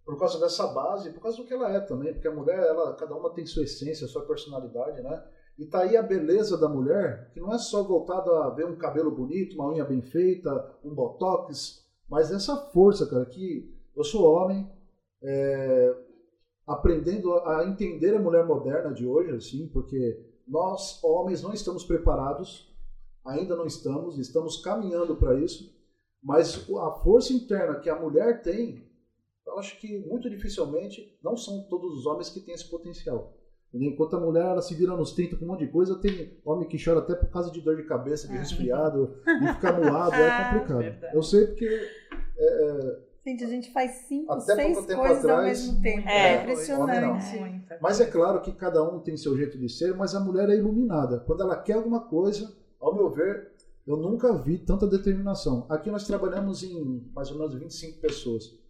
por 0.04 0.18
causa 0.18 0.38
dessa 0.40 0.66
base, 0.66 1.10
por 1.12 1.20
causa 1.22 1.36
do 1.38 1.44
que 1.44 1.54
ela 1.54 1.72
é 1.72 1.80
também, 1.80 2.12
porque 2.12 2.26
a 2.28 2.34
mulher, 2.34 2.58
ela, 2.58 2.94
cada 2.96 3.14
uma 3.14 3.30
tem 3.30 3.46
sua 3.46 3.62
essência, 3.62 4.06
sua 4.08 4.26
personalidade, 4.26 5.00
né? 5.00 5.22
E 5.58 5.64
tá 5.66 5.82
aí 5.82 5.96
a 5.96 6.02
beleza 6.02 6.58
da 6.58 6.68
mulher, 6.68 7.30
que 7.32 7.40
não 7.40 7.52
é 7.52 7.58
só 7.58 7.82
voltada 7.84 8.30
a 8.44 8.50
ver 8.50 8.66
um 8.66 8.74
cabelo 8.76 9.10
bonito, 9.10 9.54
uma 9.54 9.70
unha 9.70 9.84
bem 9.84 10.02
feita, 10.02 10.50
um 10.84 10.94
botox, 10.94 11.86
mas 12.08 12.32
essa 12.32 12.56
força, 12.72 13.06
cara, 13.08 13.24
que 13.26 13.72
eu 13.94 14.02
sou 14.02 14.24
homem, 14.34 14.68
é, 15.22 15.94
aprendendo 16.66 17.32
a 17.34 17.64
entender 17.66 18.14
a 18.14 18.20
mulher 18.20 18.44
moderna 18.46 18.92
de 18.92 19.06
hoje, 19.06 19.30
assim, 19.32 19.68
porque 19.68 20.18
nós, 20.46 21.02
homens, 21.02 21.42
não 21.42 21.52
estamos 21.52 21.84
preparados, 21.84 22.72
ainda 23.24 23.54
não 23.56 23.66
estamos, 23.66 24.18
estamos 24.18 24.60
caminhando 24.62 25.16
para 25.16 25.34
isso, 25.38 25.72
mas 26.22 26.68
a 26.78 26.90
força 27.02 27.32
interna 27.32 27.78
que 27.80 27.90
a 27.90 27.98
mulher 27.98 28.42
tem, 28.42 28.84
eu 29.46 29.58
acho 29.58 29.78
que 29.80 29.98
muito 30.06 30.30
dificilmente 30.30 31.18
não 31.22 31.36
são 31.36 31.66
todos 31.68 31.98
os 31.98 32.06
homens 32.06 32.30
que 32.30 32.40
têm 32.40 32.54
esse 32.54 32.68
potencial. 32.70 33.36
Entendeu? 33.68 33.92
Enquanto 33.92 34.16
a 34.16 34.20
mulher 34.20 34.44
ela 34.44 34.60
se 34.62 34.74
vira 34.74 34.94
nos 34.96 35.12
30 35.12 35.36
com 35.36 35.44
um 35.44 35.48
monte 35.48 35.64
de 35.64 35.72
coisa, 35.72 35.98
tem 35.98 36.38
homem 36.44 36.68
que 36.68 36.82
chora 36.82 37.00
até 37.00 37.14
por 37.14 37.28
causa 37.30 37.50
de 37.50 37.60
dor 37.60 37.76
de 37.76 37.84
cabeça, 37.84 38.28
de 38.28 38.34
Ah. 38.34 38.38
resfriado, 38.40 39.16
e 39.26 39.54
ficar 39.54 39.72
moado, 39.80 40.14
é 40.14 40.44
complicado. 40.52 40.78
Verdade. 40.78 41.16
Eu 41.16 41.22
sei 41.22 41.46
porque 41.46 41.88
Gente, 43.24 43.44
a 43.44 43.46
gente 43.46 43.72
faz 43.72 43.90
cinco, 44.08 44.32
Até 44.32 44.54
seis 44.56 44.76
coisas 44.78 45.24
ao 45.24 45.36
atrás, 45.36 45.66
mesmo 45.66 45.80
tempo. 45.80 46.08
É. 46.08 46.34
É, 46.36 46.42
impressionante. 46.42 47.38
Mas 47.80 48.00
é 48.00 48.06
claro 48.06 48.40
que 48.42 48.52
cada 48.52 48.82
um 48.82 48.98
tem 48.98 49.16
seu 49.16 49.36
jeito 49.36 49.56
de 49.58 49.68
ser, 49.68 49.94
mas 49.96 50.14
a 50.14 50.20
mulher 50.20 50.48
é 50.50 50.56
iluminada. 50.56 51.20
Quando 51.20 51.42
ela 51.42 51.56
quer 51.56 51.74
alguma 51.74 52.00
coisa, 52.00 52.52
ao 52.80 52.94
meu 52.94 53.10
ver, 53.10 53.52
eu 53.86 53.96
nunca 53.96 54.32
vi 54.36 54.58
tanta 54.58 54.88
determinação. 54.88 55.66
Aqui 55.68 55.88
nós 55.90 56.04
trabalhamos 56.06 56.64
em 56.64 57.08
mais 57.14 57.30
ou 57.30 57.38
menos 57.38 57.54
25 57.54 58.00
pessoas. 58.00 58.60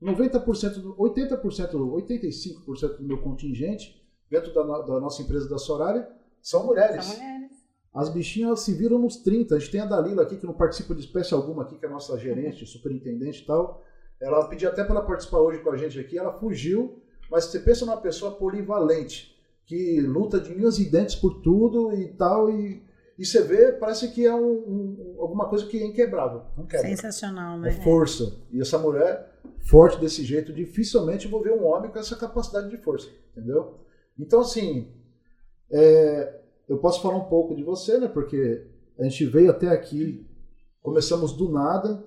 90%, 0.00 0.80
do- 0.80 0.94
80%, 0.96 1.74
85% 1.74 2.98
do 2.98 3.04
meu 3.04 3.18
contingente, 3.22 4.06
dentro 4.30 4.52
da, 4.54 4.62
da 4.82 5.00
nossa 5.00 5.22
empresa 5.22 5.48
da 5.48 5.58
Sorária, 5.58 6.08
são 6.40 6.64
mulheres. 6.66 7.04
São 7.06 7.16
mulheres. 7.16 7.50
As 7.94 8.08
bichinhas 8.10 8.60
se 8.60 8.72
viram 8.74 8.98
nos 8.98 9.16
30. 9.16 9.56
A 9.56 9.58
gente 9.58 9.70
tem 9.72 9.80
a 9.80 9.86
Dalila 9.86 10.22
aqui, 10.22 10.36
que 10.36 10.46
não 10.46 10.52
participa 10.52 10.94
de 10.94 11.00
espécie 11.00 11.32
alguma 11.32 11.62
aqui, 11.62 11.76
que 11.78 11.84
é 11.86 11.88
a 11.88 11.92
nossa 11.92 12.16
gerente, 12.18 12.64
superintendente 12.66 13.42
e 13.42 13.46
tal. 13.46 13.82
Ela 14.20 14.46
pediu 14.48 14.68
até 14.68 14.82
para 14.84 15.02
participar 15.02 15.38
hoje 15.40 15.60
com 15.60 15.70
a 15.70 15.76
gente 15.76 15.98
aqui, 15.98 16.18
ela 16.18 16.32
fugiu, 16.32 17.02
mas 17.30 17.44
você 17.44 17.58
pensa 17.60 17.84
numa 17.84 18.00
pessoa 18.00 18.32
polivalente, 18.32 19.36
que 19.66 20.00
luta 20.00 20.40
de 20.40 20.52
unhas 20.52 20.78
e 20.78 20.90
dentes 20.90 21.14
por 21.16 21.42
tudo 21.42 21.92
e 21.92 22.08
tal, 22.14 22.48
e, 22.50 22.82
e 23.18 23.26
você 23.26 23.42
vê, 23.42 23.72
parece 23.72 24.12
que 24.12 24.24
é 24.24 24.34
um, 24.34 24.52
um- 24.52 25.16
alguma 25.18 25.48
coisa 25.48 25.66
que 25.66 25.76
é 25.82 25.84
inquebrável. 25.86 26.42
Não 26.56 26.64
quebra. 26.66 26.88
Sensacional, 26.88 27.58
É 27.58 27.60
né? 27.62 27.70
força. 27.82 28.32
E 28.52 28.60
essa 28.60 28.78
mulher, 28.78 29.32
forte 29.68 29.98
desse 30.00 30.22
jeito, 30.24 30.52
dificilmente 30.52 31.28
vou 31.28 31.42
ver 31.42 31.52
um 31.52 31.64
homem 31.66 31.90
com 31.90 31.98
essa 31.98 32.16
capacidade 32.16 32.70
de 32.70 32.76
força, 32.78 33.08
entendeu? 33.36 33.74
Então, 34.18 34.40
assim, 34.40 34.88
é, 35.70 36.40
eu 36.68 36.78
posso 36.78 37.02
falar 37.02 37.16
um 37.16 37.24
pouco 37.28 37.54
de 37.54 37.62
você, 37.62 37.98
né? 37.98 38.08
Porque 38.08 38.66
a 38.98 39.02
gente 39.04 39.26
veio 39.26 39.50
até 39.50 39.68
aqui, 39.68 40.26
começamos 40.80 41.32
do 41.36 41.50
nada, 41.50 42.02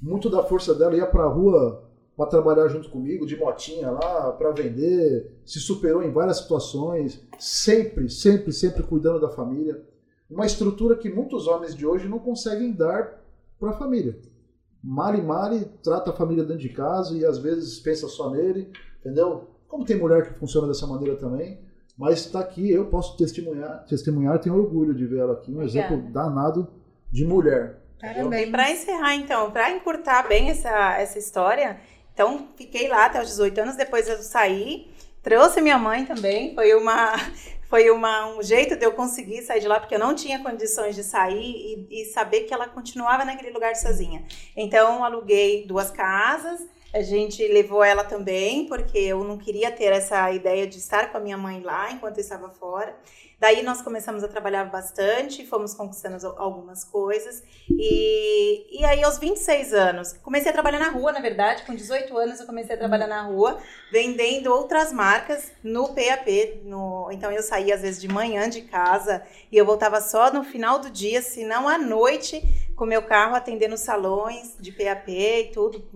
muito 0.00 0.28
da 0.28 0.42
força 0.42 0.74
dela 0.74 0.96
ia 0.96 1.06
pra 1.06 1.26
rua 1.26 1.84
para 2.16 2.30
trabalhar 2.30 2.68
junto 2.68 2.88
comigo, 2.88 3.26
de 3.26 3.36
motinha 3.36 3.90
lá, 3.90 4.32
para 4.32 4.50
vender, 4.50 5.38
se 5.44 5.60
superou 5.60 6.02
em 6.02 6.10
várias 6.10 6.38
situações, 6.38 7.22
sempre, 7.38 8.08
sempre, 8.08 8.52
sempre 8.52 8.82
cuidando 8.82 9.20
da 9.20 9.28
família. 9.28 9.84
Uma 10.30 10.46
estrutura 10.46 10.96
que 10.96 11.12
muitos 11.12 11.46
homens 11.46 11.74
de 11.74 11.86
hoje 11.86 12.08
não 12.08 12.18
conseguem 12.18 12.72
dar 12.72 13.22
para 13.60 13.70
a 13.70 13.74
família. 13.78 14.18
Mari 14.82 15.20
Mari 15.20 15.66
trata 15.82 16.10
a 16.10 16.14
família 16.14 16.42
dentro 16.42 16.62
de 16.62 16.70
casa 16.70 17.14
e 17.14 17.24
às 17.24 17.38
vezes 17.38 17.78
pensa 17.80 18.08
só 18.08 18.30
nele, 18.30 18.70
entendeu? 19.00 19.48
Como 19.68 19.84
tem 19.84 19.98
mulher 19.98 20.26
que 20.26 20.38
funciona 20.38 20.66
dessa 20.66 20.86
maneira 20.86 21.16
também, 21.16 21.60
mas 21.98 22.20
está 22.20 22.40
aqui, 22.40 22.70
eu 22.70 22.86
posso 22.86 23.16
testemunhar, 23.16 23.84
testemunhar, 23.86 24.40
tenho 24.40 24.56
orgulho 24.56 24.94
de 24.94 25.06
ver 25.06 25.18
ela 25.18 25.34
aqui, 25.34 25.50
um 25.50 25.56
Obrigada. 25.56 25.86
exemplo 25.94 26.12
danado 26.12 26.68
de 27.10 27.24
mulher. 27.24 27.85
Parabéns. 28.00 28.48
E 28.48 28.50
para 28.50 28.70
encerrar, 28.70 29.14
então, 29.14 29.50
para 29.50 29.70
encurtar 29.70 30.28
bem 30.28 30.50
essa, 30.50 30.96
essa 30.98 31.18
história, 31.18 31.80
então 32.12 32.48
fiquei 32.56 32.88
lá 32.88 33.06
até 33.06 33.20
os 33.20 33.28
18 33.28 33.60
anos, 33.60 33.76
depois 33.76 34.08
eu 34.08 34.18
saí, 34.18 34.90
trouxe 35.22 35.60
minha 35.60 35.78
mãe 35.78 36.04
também, 36.04 36.54
foi 36.54 36.74
uma 36.74 37.14
foi 37.68 37.90
uma, 37.90 38.28
um 38.28 38.42
jeito 38.42 38.76
de 38.76 38.84
eu 38.84 38.92
conseguir 38.92 39.42
sair 39.42 39.60
de 39.60 39.66
lá, 39.66 39.80
porque 39.80 39.94
eu 39.94 39.98
não 39.98 40.14
tinha 40.14 40.38
condições 40.38 40.94
de 40.94 41.02
sair 41.02 41.86
e, 41.90 42.02
e 42.02 42.04
saber 42.06 42.42
que 42.42 42.54
ela 42.54 42.68
continuava 42.68 43.24
naquele 43.24 43.50
lugar 43.50 43.74
sozinha. 43.74 44.24
Então, 44.56 45.04
aluguei 45.04 45.66
duas 45.66 45.90
casas, 45.90 46.60
a 46.96 47.02
gente 47.02 47.46
levou 47.46 47.84
ela 47.84 48.02
também, 48.02 48.66
porque 48.66 48.96
eu 48.96 49.22
não 49.22 49.36
queria 49.36 49.70
ter 49.70 49.92
essa 49.92 50.32
ideia 50.32 50.66
de 50.66 50.78
estar 50.78 51.12
com 51.12 51.18
a 51.18 51.20
minha 51.20 51.36
mãe 51.36 51.60
lá 51.60 51.92
enquanto 51.92 52.16
eu 52.16 52.22
estava 52.22 52.48
fora. 52.48 52.96
Daí 53.38 53.62
nós 53.62 53.82
começamos 53.82 54.24
a 54.24 54.28
trabalhar 54.28 54.64
bastante, 54.64 55.44
fomos 55.44 55.74
conquistando 55.74 56.26
algumas 56.38 56.84
coisas. 56.84 57.42
E, 57.68 58.80
e 58.80 58.82
aí, 58.86 59.04
aos 59.04 59.18
26 59.18 59.74
anos, 59.74 60.14
comecei 60.14 60.48
a 60.48 60.54
trabalhar 60.54 60.78
na 60.78 60.88
rua, 60.88 61.12
na 61.12 61.20
verdade. 61.20 61.64
Com 61.64 61.74
18 61.74 62.16
anos, 62.16 62.40
eu 62.40 62.46
comecei 62.46 62.74
a 62.74 62.78
trabalhar 62.78 63.06
na 63.06 63.24
rua, 63.24 63.58
vendendo 63.92 64.50
outras 64.50 64.90
marcas 64.90 65.52
no 65.62 65.88
PAP. 65.88 66.62
No, 66.64 67.10
então, 67.12 67.30
eu 67.30 67.42
saía 67.42 67.74
às 67.74 67.82
vezes 67.82 68.00
de 68.00 68.08
manhã 68.08 68.48
de 68.48 68.62
casa 68.62 69.22
e 69.52 69.58
eu 69.58 69.66
voltava 69.66 70.00
só 70.00 70.32
no 70.32 70.42
final 70.42 70.78
do 70.78 70.88
dia, 70.88 71.20
se 71.20 71.44
não 71.44 71.68
à 71.68 71.76
noite, 71.76 72.42
com 72.74 72.86
meu 72.86 73.02
carro 73.02 73.34
atendendo 73.34 73.76
salões 73.76 74.56
de 74.58 74.72
PAP 74.72 75.08
e 75.10 75.50
tudo 75.52 75.86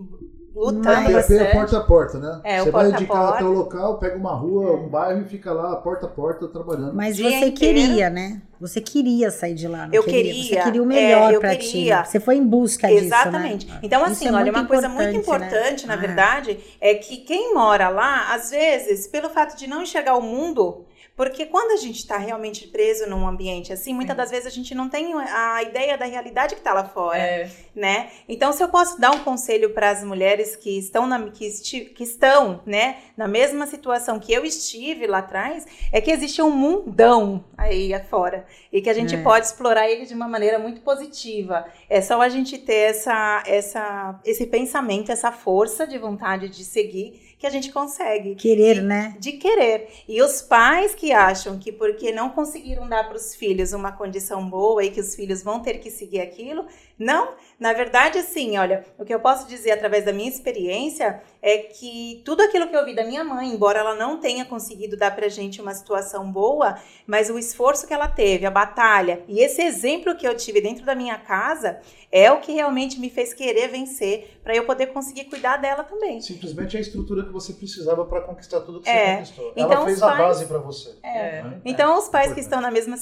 lutando 0.55 0.83
PAP 0.83 1.11
bastante. 1.13 1.41
é 1.41 1.51
porta 1.53 1.77
a 1.77 1.81
porta, 1.83 2.19
né? 2.19 2.41
É, 2.43 2.61
o 2.61 2.65
Você 2.65 2.71
vai 2.71 3.05
porta. 3.05 3.35
até 3.35 3.43
o 3.43 3.51
local, 3.51 3.97
pega 3.97 4.17
uma 4.17 4.33
rua, 4.33 4.73
um 4.73 4.87
bairro 4.89 5.21
e 5.21 5.25
fica 5.25 5.51
lá 5.53 5.75
porta 5.77 6.05
a 6.05 6.09
porta 6.09 6.47
trabalhando. 6.47 6.93
Mas 6.93 7.15
Dia 7.15 7.29
você 7.29 7.45
inteiro. 7.45 7.55
queria, 7.79 8.09
né? 8.09 8.41
Você 8.59 8.79
queria 8.79 9.31
sair 9.31 9.55
de 9.55 9.67
lá. 9.67 9.87
não 9.87 9.93
Eu 9.93 10.03
queria. 10.03 10.23
queria, 10.33 10.43
Você 10.43 10.61
queria 10.63 10.81
o 10.81 10.85
é, 10.85 10.87
melhor 10.87 11.33
eu 11.33 11.39
pra 11.39 11.55
queria. 11.55 12.03
ti. 12.03 12.09
Você 12.09 12.19
foi 12.19 12.35
em 12.35 12.45
busca 12.45 12.87
disso, 12.87 13.05
Exatamente. 13.05 13.67
né? 13.67 13.79
Então, 13.81 14.03
assim, 14.05 14.27
é 14.27 14.31
olha, 14.31 14.51
uma 14.51 14.65
coisa 14.65 14.87
muito 14.87 15.15
importante, 15.17 15.87
né? 15.87 15.87
na 15.87 15.93
Ah. 15.95 16.05
verdade, 16.05 16.59
é 16.79 16.93
que 16.93 17.17
quem 17.17 17.53
mora 17.55 17.89
lá, 17.89 18.33
às 18.35 18.51
vezes, 18.51 19.07
pelo 19.07 19.29
fato 19.29 19.57
de 19.57 19.65
não 19.67 19.81
enxergar 19.81 20.15
o 20.15 20.21
mundo, 20.21 20.85
porque 21.21 21.45
quando 21.45 21.69
a 21.73 21.75
gente 21.77 21.97
está 21.97 22.17
realmente 22.17 22.67
preso 22.67 23.07
num 23.07 23.27
ambiente 23.27 23.71
assim, 23.71 23.93
muitas 23.93 24.17
das 24.17 24.31
vezes 24.31 24.47
a 24.47 24.49
gente 24.49 24.73
não 24.73 24.89
tem 24.89 25.13
a 25.13 25.61
ideia 25.61 25.95
da 25.95 26.05
realidade 26.05 26.55
que 26.55 26.61
está 26.61 26.73
lá 26.73 26.83
fora, 26.83 27.19
É, 27.19 27.47
né? 27.75 28.09
Então, 28.27 28.51
se 28.51 28.63
eu 28.63 28.69
posso 28.69 28.99
dar 28.99 29.11
um 29.11 29.19
conselho 29.19 29.69
para 29.69 29.91
as 29.91 30.03
mulheres 30.03 30.55
que 30.55 30.79
estão 30.79 31.05
na 31.05 31.29
que, 31.29 31.45
esti- 31.45 31.85
que 31.85 32.03
estão, 32.03 32.61
né, 32.65 32.97
na 33.15 33.27
mesma 33.27 33.67
situação 33.67 34.19
que 34.19 34.33
eu 34.33 34.43
estive 34.43 35.05
lá 35.05 35.19
atrás, 35.19 35.67
é 35.91 36.01
que 36.01 36.09
existe 36.09 36.41
um 36.41 36.49
mundão 36.49 37.45
aí 37.55 37.93
afora 37.93 38.47
e 38.73 38.81
que 38.81 38.89
a 38.89 38.93
gente 38.93 39.13
É. 39.13 39.21
pode 39.21 39.45
explorar 39.45 39.87
ele 39.87 40.07
de 40.07 40.15
uma 40.15 40.27
maneira 40.27 40.57
muito 40.57 40.81
positiva. 40.81 41.65
É 41.87 42.01
só 42.01 42.19
a 42.19 42.29
gente 42.29 42.57
ter 42.57 42.89
essa, 42.89 43.43
essa, 43.45 44.19
esse 44.25 44.47
pensamento, 44.47 45.11
essa 45.11 45.31
força 45.31 45.85
de 45.85 45.99
vontade 45.99 46.49
de 46.49 46.63
seguir 46.63 47.29
que 47.41 47.47
a 47.47 47.49
gente 47.49 47.71
consegue 47.71 48.35
Querer, 48.35 48.83
né? 48.83 49.15
de 49.19 49.31
querer. 49.31 49.89
E 50.07 50.21
os 50.21 50.43
pais 50.43 50.93
que 50.93 51.11
acham 51.11 51.57
que 51.57 51.71
porque 51.71 52.11
não 52.11 52.29
conseguiram 52.29 52.87
dar 52.87 53.07
para 53.07 53.17
os 53.17 53.33
filhos 53.33 53.73
uma 53.73 53.91
condição 53.91 54.47
boa 54.47 54.83
e 54.85 54.91
que 54.91 55.01
os 55.01 55.15
filhos 55.15 55.41
vão 55.41 55.59
ter 55.59 55.79
que 55.79 55.89
seguir 55.89 56.21
aquilo, 56.21 56.67
não. 57.03 57.33
Na 57.59 57.73
verdade, 57.73 58.17
assim, 58.17 58.57
olha, 58.57 58.83
o 58.97 59.05
que 59.05 59.13
eu 59.13 59.19
posso 59.19 59.47
dizer 59.47 59.71
através 59.71 60.03
da 60.05 60.11
minha 60.11 60.27
experiência 60.29 61.21
é 61.41 61.57
que 61.59 62.21
tudo 62.25 62.41
aquilo 62.41 62.67
que 62.67 62.75
eu 62.75 62.83
vi 62.85 62.95
da 62.95 63.03
minha 63.03 63.23
mãe, 63.23 63.49
embora 63.49 63.79
ela 63.79 63.93
não 63.95 64.19
tenha 64.19 64.43
conseguido 64.45 64.97
dar 64.97 65.15
pra 65.15 65.27
gente 65.27 65.61
uma 65.61 65.73
situação 65.73 66.31
boa, 66.31 66.77
mas 67.05 67.29
o 67.29 67.37
esforço 67.37 67.85
que 67.87 67.93
ela 67.93 68.07
teve, 68.07 68.45
a 68.47 68.51
batalha 68.51 69.21
e 69.27 69.39
esse 69.43 69.61
exemplo 69.61 70.15
que 70.15 70.27
eu 70.27 70.35
tive 70.35 70.59
dentro 70.61 70.83
da 70.85 70.95
minha 70.95 71.17
casa 71.19 71.79
é 72.11 72.31
o 72.31 72.39
que 72.41 72.51
realmente 72.51 72.99
me 72.99 73.09
fez 73.09 73.33
querer 73.33 73.67
vencer 73.69 74.39
para 74.43 74.55
eu 74.55 74.65
poder 74.65 74.87
conseguir 74.87 75.25
cuidar 75.25 75.57
dela 75.57 75.83
também. 75.83 76.19
Simplesmente 76.19 76.75
a 76.75 76.79
estrutura 76.79 77.23
que 77.23 77.31
você 77.31 77.53
precisava 77.53 78.03
para 78.05 78.21
conquistar 78.21 78.61
tudo 78.61 78.81
que 78.81 78.89
É. 78.89 79.23
você 79.23 79.33
conquistou. 79.33 79.53
Então, 79.55 79.71
Ela 79.71 79.85
fez 79.85 79.97
os 79.97 80.03
a 80.03 80.07
pais- 80.07 80.19
base 80.19 80.45
para 80.45 80.57
você. 80.57 80.95
É. 81.03 81.41
né? 81.43 81.61
Então, 81.63 81.97
os 81.97 82.09
pais 82.09 82.33
que 82.33 82.39
estão 82.39 82.59
na 82.59 82.69
mesma 82.71 82.97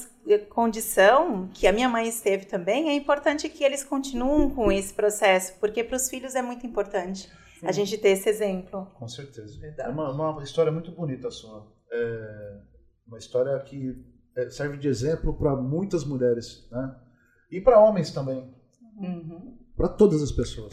condição 0.49 1.49
que 1.53 1.65
a 1.65 1.71
minha 1.71 1.89
mãe 1.89 2.07
esteve 2.07 2.45
também, 2.45 2.89
é 2.89 2.93
importante 2.93 3.47
que 3.49 3.63
eles 3.63 3.83
continuem 3.89 4.49
com 4.49 4.71
esse 4.71 4.93
processo, 4.93 5.55
porque 5.59 5.83
para 5.83 5.97
os 5.97 6.09
filhos 6.09 6.35
é 6.35 6.41
muito 6.41 6.65
importante 6.65 7.29
a 7.63 7.71
gente 7.71 7.97
ter 7.97 8.09
esse 8.09 8.29
exemplo. 8.29 8.85
Com 8.93 9.07
certeza. 9.07 9.57
É 9.57 9.61
Verdade. 9.61 9.91
uma, 9.91 10.11
uma 10.11 10.43
história 10.43 10.71
muito 10.71 10.91
bonita 10.91 11.27
a 11.27 11.31
sua. 11.31 11.67
É 11.91 12.59
uma 13.07 13.17
história 13.17 13.59
que 13.61 14.05
é, 14.35 14.49
serve 14.49 14.77
de 14.77 14.87
exemplo 14.87 15.33
para 15.33 15.55
muitas 15.55 16.05
mulheres, 16.05 16.67
né? 16.71 16.95
E 17.51 17.59
para 17.59 17.79
homens 17.79 18.11
também. 18.11 18.53
Uhum. 18.95 19.57
Para 19.79 19.87
todas 19.87 20.21
as 20.21 20.29
pessoas. 20.29 20.69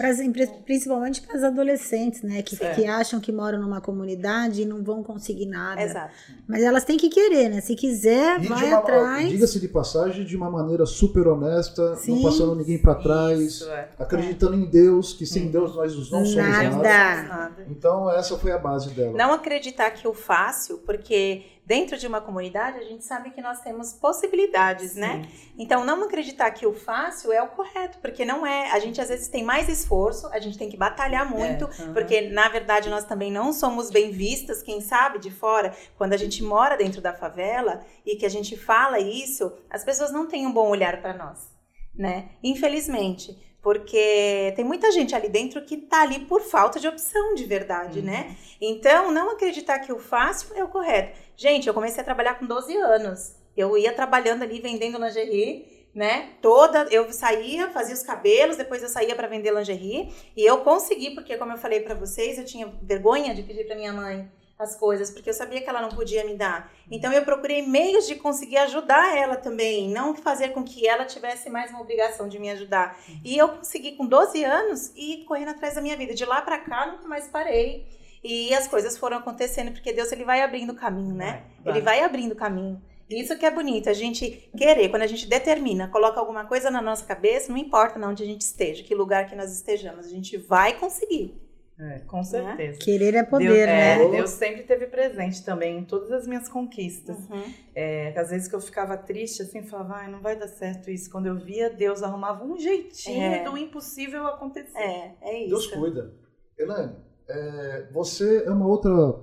Principalmente 0.65 1.23
para 1.23 1.37
as 1.37 1.45
adolescentes, 1.45 2.23
né? 2.23 2.43
Que, 2.43 2.57
que 2.57 2.85
acham 2.87 3.21
que 3.21 3.31
moram 3.31 3.61
numa 3.61 3.81
comunidade 3.81 4.63
e 4.63 4.65
não 4.65 4.83
vão 4.83 5.01
conseguir 5.01 5.47
nada. 5.47 5.81
Exato. 5.81 6.13
Mas 6.49 6.61
elas 6.65 6.83
têm 6.85 6.97
que 6.97 7.09
querer, 7.09 7.49
né? 7.49 7.61
Se 7.61 7.77
quiser, 7.77 8.43
E 8.43 8.49
vai 8.49 8.67
uma- 8.67 8.79
atrás. 8.79 9.29
Diga-se 9.29 9.61
de 9.61 9.69
passagem, 9.69 10.25
de 10.25 10.37
uma 10.37 10.51
maneira 10.51 10.85
super 10.87 11.29
honesta, 11.29 11.91
não 11.91 11.97
Sim. 11.97 12.21
passando 12.21 12.57
ninguém 12.57 12.79
para 12.83 12.97
trás, 12.97 13.39
Isso, 13.41 13.71
é. 13.71 13.91
acreditando 13.97 14.55
em 14.57 14.69
Deus, 14.69 15.13
que 15.13 15.25
sem. 15.25 15.53
Deus 15.53 15.77
nós 15.77 15.95
não 15.95 16.03
somos. 16.05 16.35
Nada. 16.35 17.23
Nada. 17.23 17.67
Então 17.71 18.11
essa 18.11 18.37
foi 18.37 18.51
a 18.51 18.59
base 18.59 18.91
dela. 18.91 19.17
Não 19.17 19.33
acreditar 19.33 19.93
que 19.93 20.09
o 20.09 20.13
fácil, 20.13 20.79
porque 20.79 21.43
dentro 21.67 21.99
de 21.99 22.07
uma 22.07 22.21
comunidade 22.21 22.79
a 22.79 22.85
gente 22.85 23.05
sabe 23.05 23.31
que 23.31 23.41
nós 23.43 23.61
temos 23.61 23.93
possibilidades, 23.93 24.95
né? 24.95 25.29
Então, 25.59 25.85
não 25.85 26.05
acreditar 26.05 26.51
que 26.53 26.65
o 26.65 26.73
fácil 26.73 27.33
é 27.33 27.43
o 27.43 27.49
correto, 27.49 27.99
porque 27.99 28.25
não 28.25 28.47
é. 28.47 28.71
A 28.71 28.79
gente 28.79 29.01
às 29.01 29.09
vezes 29.09 29.27
tem 29.27 29.43
mais 29.43 29.69
esforço, 29.69 30.29
a 30.29 30.39
gente 30.39 30.57
tem 30.57 30.71
que 30.71 30.77
batalhar 30.77 31.29
muito, 31.29 31.65
É, 31.65 31.93
porque 31.93 32.21
na 32.31 32.49
verdade 32.49 32.89
nós 32.89 33.05
também 33.05 33.33
não 33.33 33.53
somos 33.53 33.91
bem 33.91 34.13
vistas, 34.13 34.63
quem 34.63 34.81
sabe, 34.81 35.19
de 35.19 35.31
fora. 35.31 35.75
Quando 35.99 36.13
a 36.13 36.17
gente 36.17 36.43
mora 36.43 36.77
dentro 36.77 37.01
da 37.01 37.13
favela 37.13 37.85
e 38.05 38.15
que 38.15 38.25
a 38.25 38.31
gente 38.31 38.57
fala 38.57 39.01
isso, 39.01 39.53
as 39.69 39.83
pessoas 39.85 40.13
não 40.13 40.29
têm 40.29 40.47
um 40.47 40.53
bom 40.53 40.69
olhar 40.69 41.03
para 41.03 41.13
nós, 41.13 41.51
né? 41.93 42.31
Infelizmente. 42.43 43.46
Porque 43.67 44.53
tem 44.55 44.65
muita 44.65 44.93
gente 44.93 45.13
ali 45.13 45.29
dentro 45.29 45.61
que 45.61 45.77
tá 45.77 46.03
ali 46.03 46.21
por 46.21 46.41
falta 46.41 46.79
de 46.79 46.87
opção 46.87 47.35
de 47.35 47.45
verdade, 47.47 48.01
né? 48.01 48.37
Então, 48.61 49.11
não 49.11 49.33
acreditar 49.33 49.81
que 49.81 49.93
o 49.93 49.99
fácil 49.99 50.55
é 50.55 50.63
o 50.63 50.69
correto. 50.69 51.19
Gente, 51.37 51.67
eu 51.67 51.75
comecei 51.75 52.01
a 52.01 52.05
trabalhar 52.05 52.39
com 52.39 52.47
12 52.47 52.77
anos. 52.77 53.35
Eu 53.57 53.77
ia 53.77 53.93
trabalhando 53.93 54.45
ali 54.45 54.61
vendendo 54.61 55.05
lingerie, 55.05 55.89
né? 55.93 56.35
Toda, 56.41 56.87
eu 56.93 57.13
saía, 57.13 57.69
fazia 57.71 57.97
os 57.97 58.05
cabelos, 58.05 58.57
depois 58.57 58.85
eu 58.85 58.89
saía 58.89 59.17
para 59.17 59.27
vender 59.27 59.53
lingerie, 59.53 60.15
e 60.37 60.45
eu 60.45 60.59
consegui, 60.59 61.11
porque 61.17 61.37
como 61.37 61.51
eu 61.51 61.59
falei 61.59 61.81
para 61.81 61.97
vocês, 61.97 62.39
eu 62.39 62.45
tinha 62.45 62.73
vergonha 62.81 63.35
de 63.35 63.43
pedir 63.43 63.67
para 63.67 63.75
minha 63.75 63.93
mãe 63.93 64.31
as 64.59 64.75
coisas, 64.75 65.11
porque 65.11 65.29
eu 65.29 65.35
sabia 65.35 65.61
que 65.61 65.69
ela 65.69 65.83
não 65.83 65.91
podia 65.91 66.25
me 66.25 66.35
dar. 66.35 66.73
Então 66.91 67.13
eu 67.13 67.23
procurei 67.25 67.63
meios 67.67 68.07
de 68.07 68.15
conseguir 68.15 68.57
ajudar 68.59 69.17
ela 69.17 69.37
também, 69.37 69.89
não 69.91 70.15
fazer 70.15 70.51
com 70.51 70.65
que 70.65 70.89
ela 70.89 71.05
tivesse 71.05 71.51
mais 71.51 71.71
uma 71.71 71.81
obrigação 71.81 72.29
de 72.29 72.39
me 72.39 72.51
ajudar. 72.51 72.99
E 73.25 73.37
eu 73.37 73.49
consegui 73.51 73.93
com 73.93 74.07
12 74.07 74.43
anos 74.45 74.93
ir 74.97 75.25
correndo 75.25 75.51
atrás 75.51 75.75
da 75.75 75.83
minha 75.83 75.97
vida. 75.97 76.15
De 76.15 76.25
lá 76.25 76.41
para 76.41 76.59
cá 76.59 76.87
nunca 76.87 77.07
mais 77.07 77.27
parei. 77.27 77.87
E 78.25 78.53
as 78.55 78.67
coisas 78.67 78.97
foram 78.97 79.19
acontecendo 79.19 79.73
porque 79.73 79.93
Deus 79.93 80.11
ele 80.11 80.25
vai 80.25 80.41
abrindo 80.41 80.71
o 80.71 80.75
caminho, 80.75 81.15
né? 81.15 81.45
Vai, 81.63 81.75
Ele 81.75 81.81
vai 81.83 82.03
abrindo 82.03 82.33
o 82.33 82.37
caminho. 82.37 82.83
Isso 83.09 83.39
que 83.39 83.47
é 83.47 83.51
bonito, 83.53 83.89
a 83.89 83.93
gente 83.93 84.51
querer, 84.57 84.89
quando 84.89 85.03
a 85.03 85.07
gente 85.07 85.29
determina, 85.29 85.87
coloca 85.87 86.19
alguma 86.19 86.45
coisa 86.45 86.73
na 86.73 86.83
nossa 86.83 87.05
cabeça, 87.05 87.53
não 87.53 87.57
importa 87.57 88.05
onde 88.05 88.25
a 88.25 88.27
gente 88.27 88.41
esteja, 88.41 88.83
que 88.83 88.97
lugar 88.97 89.29
que 89.29 89.37
nós 89.37 89.53
estejamos, 89.53 90.07
a 90.07 90.09
gente 90.09 90.37
vai 90.37 90.77
conseguir. 90.77 91.41
É, 91.79 91.99
com 92.01 92.25
certeza. 92.25 92.79
Querer 92.79 93.15
é 93.15 93.23
poder, 93.23 93.45
Deus, 93.49 93.67
né? 93.67 94.03
é, 94.03 94.11
Deus 94.11 94.31
sempre 94.31 94.63
teve 94.63 94.87
presente 94.87 95.45
também 95.45 95.79
em 95.79 95.85
todas 95.85 96.11
as 96.11 96.27
minhas 96.27 96.49
conquistas. 96.49 97.19
Uhum. 97.29 97.53
É, 97.75 98.19
às 98.19 98.31
vezes 98.31 98.49
que 98.49 98.55
eu 98.55 98.61
ficava 98.61 98.97
triste, 98.97 99.43
assim, 99.43 99.63
falava, 99.63 99.97
ai, 99.97 100.11
não 100.11 100.23
vai 100.23 100.39
dar 100.39 100.49
certo 100.49 100.91
isso. 100.91 101.11
Quando 101.11 101.27
eu 101.27 101.37
via, 101.37 101.69
Deus 101.69 102.03
arrumava 102.03 102.43
um 102.45 102.59
jeitinho 102.59 103.23
É. 103.23 103.45
do 103.45 103.59
impossível 103.59 104.27
acontecer. 104.27 104.79
É, 104.79 105.15
é 105.21 105.41
isso. 105.43 105.51
Deus 105.51 105.67
cuida. 105.67 106.15
Elaine, 106.59 106.93
é, 107.29 107.89
você 107.93 108.45
é 108.47 108.51
uma 108.51 108.67
outra 108.67 109.21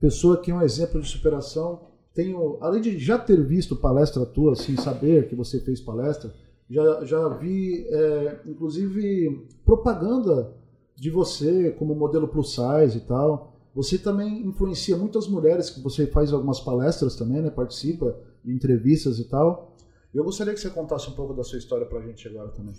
pessoa 0.00 0.42
que 0.42 0.50
é 0.50 0.54
um 0.54 0.62
exemplo 0.62 1.00
de 1.00 1.08
superação. 1.08 1.92
Tenho, 2.12 2.58
além 2.60 2.80
de 2.80 2.98
já 2.98 3.16
ter 3.18 3.40
visto 3.46 3.76
palestra 3.76 4.26
tua, 4.26 4.52
assim, 4.52 4.76
saber 4.76 5.28
que 5.28 5.36
você 5.36 5.60
fez 5.60 5.80
palestra, 5.80 6.34
já, 6.68 7.04
já 7.04 7.28
vi, 7.28 7.86
é, 7.88 8.40
inclusive, 8.46 9.46
propaganda 9.64 10.60
de 10.96 11.10
você 11.10 11.70
como 11.72 11.94
modelo 11.94 12.28
plus 12.28 12.54
size 12.54 12.98
e 12.98 13.00
tal. 13.00 13.52
Você 13.74 13.96
também 13.98 14.46
influencia 14.46 14.96
muitas 14.96 15.26
mulheres, 15.26 15.70
que 15.70 15.80
você 15.80 16.06
faz 16.06 16.32
algumas 16.32 16.60
palestras 16.60 17.16
também, 17.16 17.40
né? 17.40 17.50
Participa 17.50 18.14
de 18.44 18.52
entrevistas 18.52 19.18
e 19.18 19.24
tal. 19.28 19.74
Eu 20.12 20.22
gostaria 20.24 20.52
que 20.52 20.60
você 20.60 20.68
contasse 20.68 21.08
um 21.08 21.14
pouco 21.14 21.32
da 21.32 21.42
sua 21.42 21.58
história 21.58 21.86
pra 21.86 22.00
gente 22.02 22.28
agora 22.28 22.50
também. 22.50 22.74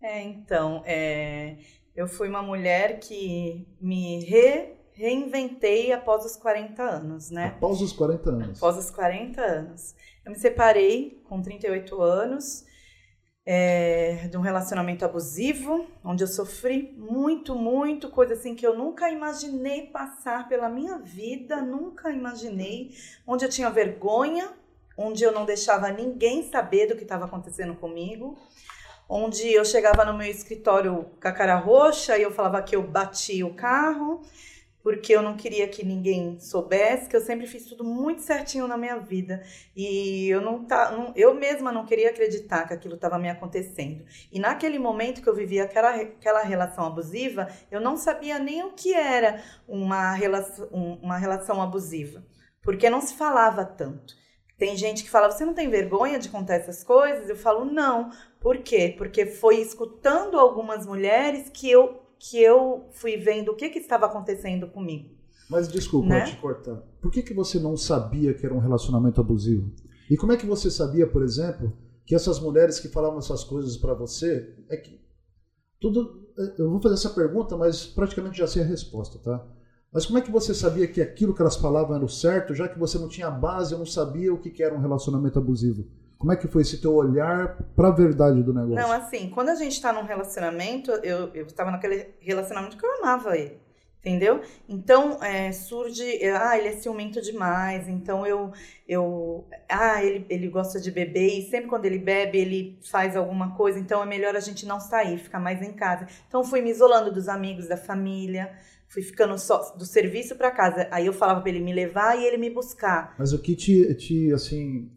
É, 0.00 0.22
então, 0.22 0.82
é, 0.86 1.58
eu 1.94 2.08
fui 2.08 2.28
uma 2.28 2.42
mulher 2.42 2.98
que 2.98 3.66
me 3.80 4.24
re- 4.24 4.72
reinventei 4.92 5.92
após 5.92 6.24
os 6.24 6.34
40 6.36 6.82
anos, 6.82 7.30
né? 7.30 7.48
Após 7.56 7.82
os 7.82 7.92
40 7.92 8.30
anos. 8.30 8.56
Após 8.58 8.78
os 8.78 8.90
40 8.90 9.40
anos. 9.42 9.94
Eu 10.24 10.32
me 10.32 10.38
separei 10.38 11.20
com 11.28 11.42
38 11.42 12.00
anos. 12.00 12.64
É, 13.50 14.28
de 14.30 14.36
um 14.36 14.42
relacionamento 14.42 15.06
abusivo, 15.06 15.86
onde 16.04 16.22
eu 16.22 16.28
sofri 16.28 16.94
muito, 16.98 17.54
muito, 17.54 18.10
coisa 18.10 18.34
assim 18.34 18.54
que 18.54 18.66
eu 18.66 18.76
nunca 18.76 19.08
imaginei 19.08 19.86
passar 19.86 20.46
pela 20.50 20.68
minha 20.68 20.98
vida, 20.98 21.62
nunca 21.62 22.10
imaginei, 22.10 22.90
onde 23.26 23.46
eu 23.46 23.48
tinha 23.48 23.70
vergonha, 23.70 24.50
onde 24.98 25.24
eu 25.24 25.32
não 25.32 25.46
deixava 25.46 25.90
ninguém 25.90 26.42
saber 26.50 26.88
do 26.88 26.94
que 26.94 27.04
estava 27.04 27.24
acontecendo 27.24 27.74
comigo, 27.74 28.38
onde 29.08 29.50
eu 29.50 29.64
chegava 29.64 30.04
no 30.04 30.12
meu 30.12 30.30
escritório 30.30 31.06
com 31.18 31.28
a 31.28 31.32
cara 31.32 31.56
roxa 31.56 32.18
e 32.18 32.22
eu 32.22 32.30
falava 32.30 32.60
que 32.60 32.76
eu 32.76 32.82
bati 32.82 33.42
o 33.42 33.54
carro, 33.54 34.20
porque 34.82 35.12
eu 35.12 35.22
não 35.22 35.36
queria 35.36 35.68
que 35.68 35.84
ninguém 35.84 36.38
soubesse, 36.38 37.08
que 37.08 37.16
eu 37.16 37.20
sempre 37.20 37.46
fiz 37.46 37.66
tudo 37.66 37.84
muito 37.84 38.22
certinho 38.22 38.66
na 38.68 38.76
minha 38.76 38.96
vida. 38.98 39.42
E 39.74 40.28
eu 40.28 40.40
não 40.40 40.64
tá, 40.64 40.90
não, 40.90 41.12
eu 41.16 41.34
mesma 41.34 41.72
não 41.72 41.84
queria 41.84 42.10
acreditar 42.10 42.66
que 42.66 42.74
aquilo 42.74 42.94
estava 42.94 43.18
me 43.18 43.28
acontecendo. 43.28 44.04
E 44.32 44.38
naquele 44.38 44.78
momento 44.78 45.20
que 45.22 45.28
eu 45.28 45.34
vivia 45.34 45.64
aquela, 45.64 45.94
aquela 45.94 46.42
relação 46.42 46.86
abusiva, 46.86 47.48
eu 47.70 47.80
não 47.80 47.96
sabia 47.96 48.38
nem 48.38 48.62
o 48.62 48.72
que 48.72 48.94
era 48.94 49.42
uma 49.66 50.12
relação, 50.12 50.68
uma 50.72 51.18
relação 51.18 51.60
abusiva, 51.60 52.24
porque 52.62 52.88
não 52.88 53.00
se 53.00 53.14
falava 53.14 53.64
tanto. 53.64 54.14
Tem 54.56 54.76
gente 54.76 55.04
que 55.04 55.10
fala, 55.10 55.30
você 55.30 55.44
não 55.44 55.54
tem 55.54 55.70
vergonha 55.70 56.18
de 56.18 56.28
contar 56.28 56.54
essas 56.54 56.82
coisas? 56.82 57.28
Eu 57.28 57.36
falo, 57.36 57.64
não. 57.64 58.10
Por 58.40 58.58
quê? 58.58 58.92
Porque 58.98 59.24
foi 59.24 59.60
escutando 59.60 60.36
algumas 60.36 60.84
mulheres 60.84 61.48
que 61.48 61.70
eu 61.70 62.07
que 62.18 62.42
eu 62.42 62.88
fui 62.92 63.16
vendo 63.16 63.52
o 63.52 63.56
que, 63.56 63.68
que 63.68 63.78
estava 63.78 64.06
acontecendo 64.06 64.66
comigo. 64.68 65.10
Mas 65.48 65.68
desculpa 65.68 66.08
né? 66.08 66.24
te 66.24 66.36
cortar. 66.36 66.76
Por 67.00 67.10
que, 67.10 67.22
que 67.22 67.32
você 67.32 67.58
não 67.58 67.76
sabia 67.76 68.34
que 68.34 68.44
era 68.44 68.54
um 68.54 68.58
relacionamento 68.58 69.20
abusivo? 69.20 69.72
E 70.10 70.16
como 70.16 70.32
é 70.32 70.36
que 70.36 70.46
você 70.46 70.70
sabia, 70.70 71.06
por 71.06 71.22
exemplo, 71.22 71.72
que 72.04 72.14
essas 72.14 72.40
mulheres 72.40 72.80
que 72.80 72.88
falavam 72.88 73.18
essas 73.18 73.44
coisas 73.44 73.76
para 73.76 73.94
você 73.94 74.54
é 74.68 74.76
que 74.76 75.00
tudo 75.80 76.28
é, 76.38 76.60
eu 76.60 76.70
vou 76.70 76.80
fazer 76.80 76.94
essa 76.94 77.10
pergunta, 77.10 77.56
mas 77.56 77.86
praticamente 77.86 78.38
já 78.38 78.46
sei 78.46 78.62
a 78.62 78.66
resposta, 78.66 79.18
tá? 79.18 79.46
Mas 79.92 80.04
como 80.04 80.18
é 80.18 80.22
que 80.22 80.30
você 80.30 80.54
sabia 80.54 80.86
que 80.86 81.00
aquilo 81.00 81.34
que 81.34 81.40
elas 81.40 81.56
falavam 81.56 81.96
era 81.96 82.04
o 82.04 82.08
certo, 82.08 82.54
já 82.54 82.68
que 82.68 82.78
você 82.78 82.98
não 82.98 83.08
tinha 83.08 83.30
base, 83.30 83.72
eu 83.72 83.78
não 83.78 83.86
sabia 83.86 84.32
o 84.32 84.38
que 84.38 84.62
era 84.62 84.74
um 84.74 84.80
relacionamento 84.80 85.38
abusivo? 85.38 85.86
Como 86.18 86.32
é 86.32 86.36
que 86.36 86.48
foi 86.48 86.62
esse 86.62 86.80
teu 86.80 86.94
olhar 86.94 87.56
para 87.76 87.88
a 87.88 87.92
verdade 87.92 88.42
do 88.42 88.52
negócio? 88.52 88.74
Não, 88.74 88.90
assim, 88.90 89.30
quando 89.30 89.50
a 89.50 89.54
gente 89.54 89.72
está 89.72 89.92
num 89.92 90.02
relacionamento, 90.02 90.90
eu 90.90 91.46
estava 91.46 91.70
naquele 91.70 92.08
relacionamento 92.20 92.76
que 92.76 92.84
eu 92.84 92.92
amava 92.98 93.38
ele, 93.38 93.56
entendeu? 94.00 94.40
Então, 94.68 95.22
é, 95.22 95.52
surge, 95.52 96.02
ah, 96.24 96.58
ele 96.58 96.68
é 96.68 96.72
ciumento 96.72 97.22
demais, 97.22 97.88
então 97.88 98.26
eu, 98.26 98.50
eu, 98.88 99.46
ah, 99.68 100.02
ele, 100.02 100.26
ele 100.28 100.48
gosta 100.48 100.80
de 100.80 100.90
beber 100.90 101.38
e 101.38 101.48
sempre 101.48 101.68
quando 101.68 101.84
ele 101.84 102.00
bebe, 102.00 102.36
ele 102.36 102.80
faz 102.90 103.16
alguma 103.16 103.54
coisa, 103.54 103.78
então 103.78 104.02
é 104.02 104.06
melhor 104.06 104.34
a 104.34 104.40
gente 104.40 104.66
não 104.66 104.80
sair, 104.80 105.18
ficar 105.18 105.38
mais 105.38 105.62
em 105.62 105.72
casa. 105.72 106.08
Então, 106.26 106.42
fui 106.42 106.60
me 106.60 106.70
isolando 106.70 107.12
dos 107.12 107.28
amigos, 107.28 107.68
da 107.68 107.76
família, 107.76 108.50
fui 108.88 109.02
ficando 109.02 109.38
só 109.38 109.72
do 109.76 109.84
serviço 109.84 110.34
para 110.34 110.50
casa. 110.50 110.88
Aí 110.90 111.06
eu 111.06 111.12
falava 111.12 111.40
para 111.42 111.50
ele 111.50 111.60
me 111.60 111.72
levar 111.72 112.18
e 112.18 112.26
ele 112.26 112.38
me 112.38 112.50
buscar. 112.50 113.14
Mas 113.16 113.32
o 113.32 113.38
que 113.40 113.54
te, 113.54 113.94
te 113.94 114.32
assim, 114.32 114.90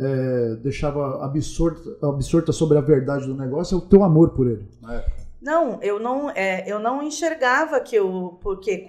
é, 0.00 0.56
deixava 0.56 1.22
absorta, 1.24 1.96
absorta 2.02 2.52
sobre 2.52 2.78
a 2.78 2.80
verdade 2.80 3.26
do 3.26 3.34
negócio 3.34 3.74
é 3.74 3.78
o 3.78 3.82
teu 3.82 4.02
amor 4.02 4.30
por 4.30 4.46
ele. 4.46 4.66
Não, 5.40 5.78
eu 5.82 5.98
não, 5.98 6.30
é, 6.30 6.64
eu 6.66 6.78
não 6.78 7.02
enxergava 7.02 7.80
que 7.80 7.96
eu, 7.96 8.38
porque 8.42 8.88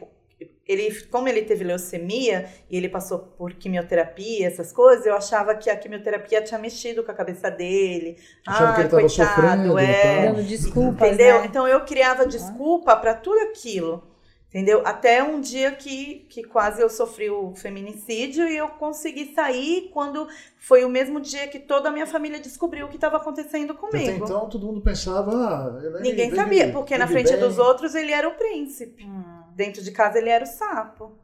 ele, 0.65 0.93
como 1.11 1.27
ele 1.27 1.41
teve 1.41 1.63
leucemia 1.63 2.47
e 2.69 2.77
ele 2.77 2.87
passou 2.87 3.19
por 3.19 3.53
quimioterapia, 3.53 4.47
essas 4.47 4.71
coisas, 4.71 5.05
eu 5.05 5.15
achava 5.15 5.53
que 5.55 5.69
a 5.69 5.75
quimioterapia 5.75 6.41
tinha 6.41 6.59
mexido 6.59 7.03
com 7.03 7.11
a 7.11 7.13
cabeça 7.13 7.49
dele. 7.51 8.17
Achava 8.47 8.71
ah, 8.71 8.73
que 8.73 8.79
ele 8.81 8.87
estava 8.87 9.09
sofrendo, 9.09 9.77
é, 9.77 10.27
dando 10.27 10.43
desculpas, 10.43 11.07
entendeu? 11.09 11.39
Né? 11.39 11.45
Então 11.45 11.67
eu 11.67 11.81
criava 11.81 12.25
desculpa 12.25 12.95
para 12.95 13.13
tudo 13.13 13.39
aquilo. 13.39 14.10
Entendeu? 14.51 14.85
Até 14.85 15.23
um 15.23 15.39
dia 15.39 15.71
que, 15.71 16.25
que 16.29 16.43
quase 16.43 16.81
eu 16.81 16.89
sofri 16.89 17.29
o 17.29 17.55
feminicídio 17.55 18.45
e 18.49 18.57
eu 18.57 18.67
consegui 18.67 19.33
sair 19.33 19.89
quando 19.93 20.27
foi 20.57 20.83
o 20.83 20.89
mesmo 20.89 21.21
dia 21.21 21.47
que 21.47 21.57
toda 21.57 21.87
a 21.87 21.91
minha 21.91 22.05
família 22.05 22.37
descobriu 22.37 22.85
o 22.85 22.89
que 22.89 22.97
estava 22.97 23.15
acontecendo 23.15 23.73
comigo. 23.73 23.97
Até 23.97 24.17
então 24.17 24.49
todo 24.49 24.67
mundo 24.67 24.81
pensava. 24.81 25.31
Ah, 25.31 25.81
é 25.81 26.01
Ninguém 26.01 26.35
sabia, 26.35 26.69
porque 26.69 26.97
na 26.97 27.07
frente 27.07 27.31
bem. 27.31 27.39
dos 27.39 27.57
outros 27.57 27.95
ele 27.95 28.11
era 28.11 28.27
o 28.27 28.35
príncipe. 28.35 29.05
Hum. 29.05 29.43
Dentro 29.55 29.81
de 29.81 29.91
casa 29.91 30.17
ele 30.17 30.29
era 30.29 30.43
o 30.43 30.47
sapo. 30.47 31.17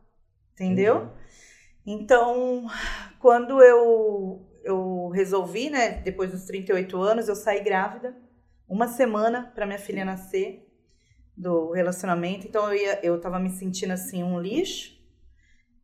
Entendeu? 0.53 1.09
Então, 1.85 2.65
quando 3.19 3.61
eu, 3.61 4.41
eu 4.63 5.09
resolvi, 5.09 5.69
né, 5.69 6.01
depois 6.01 6.31
dos 6.31 6.45
38 6.45 6.97
anos, 6.97 7.27
eu 7.27 7.35
saí 7.35 7.61
grávida, 7.61 8.15
uma 8.69 8.87
semana 8.87 9.51
para 9.53 9.65
minha 9.65 9.79
filha 9.79 10.05
nascer 10.05 10.66
do 11.38 11.71
relacionamento. 11.71 12.47
Então 12.47 12.73
eu, 12.73 12.76
ia, 12.76 13.00
eu 13.04 13.21
tava 13.21 13.38
me 13.39 13.52
sentindo 13.52 13.93
assim 13.93 14.23
um 14.23 14.39
lixo, 14.39 14.97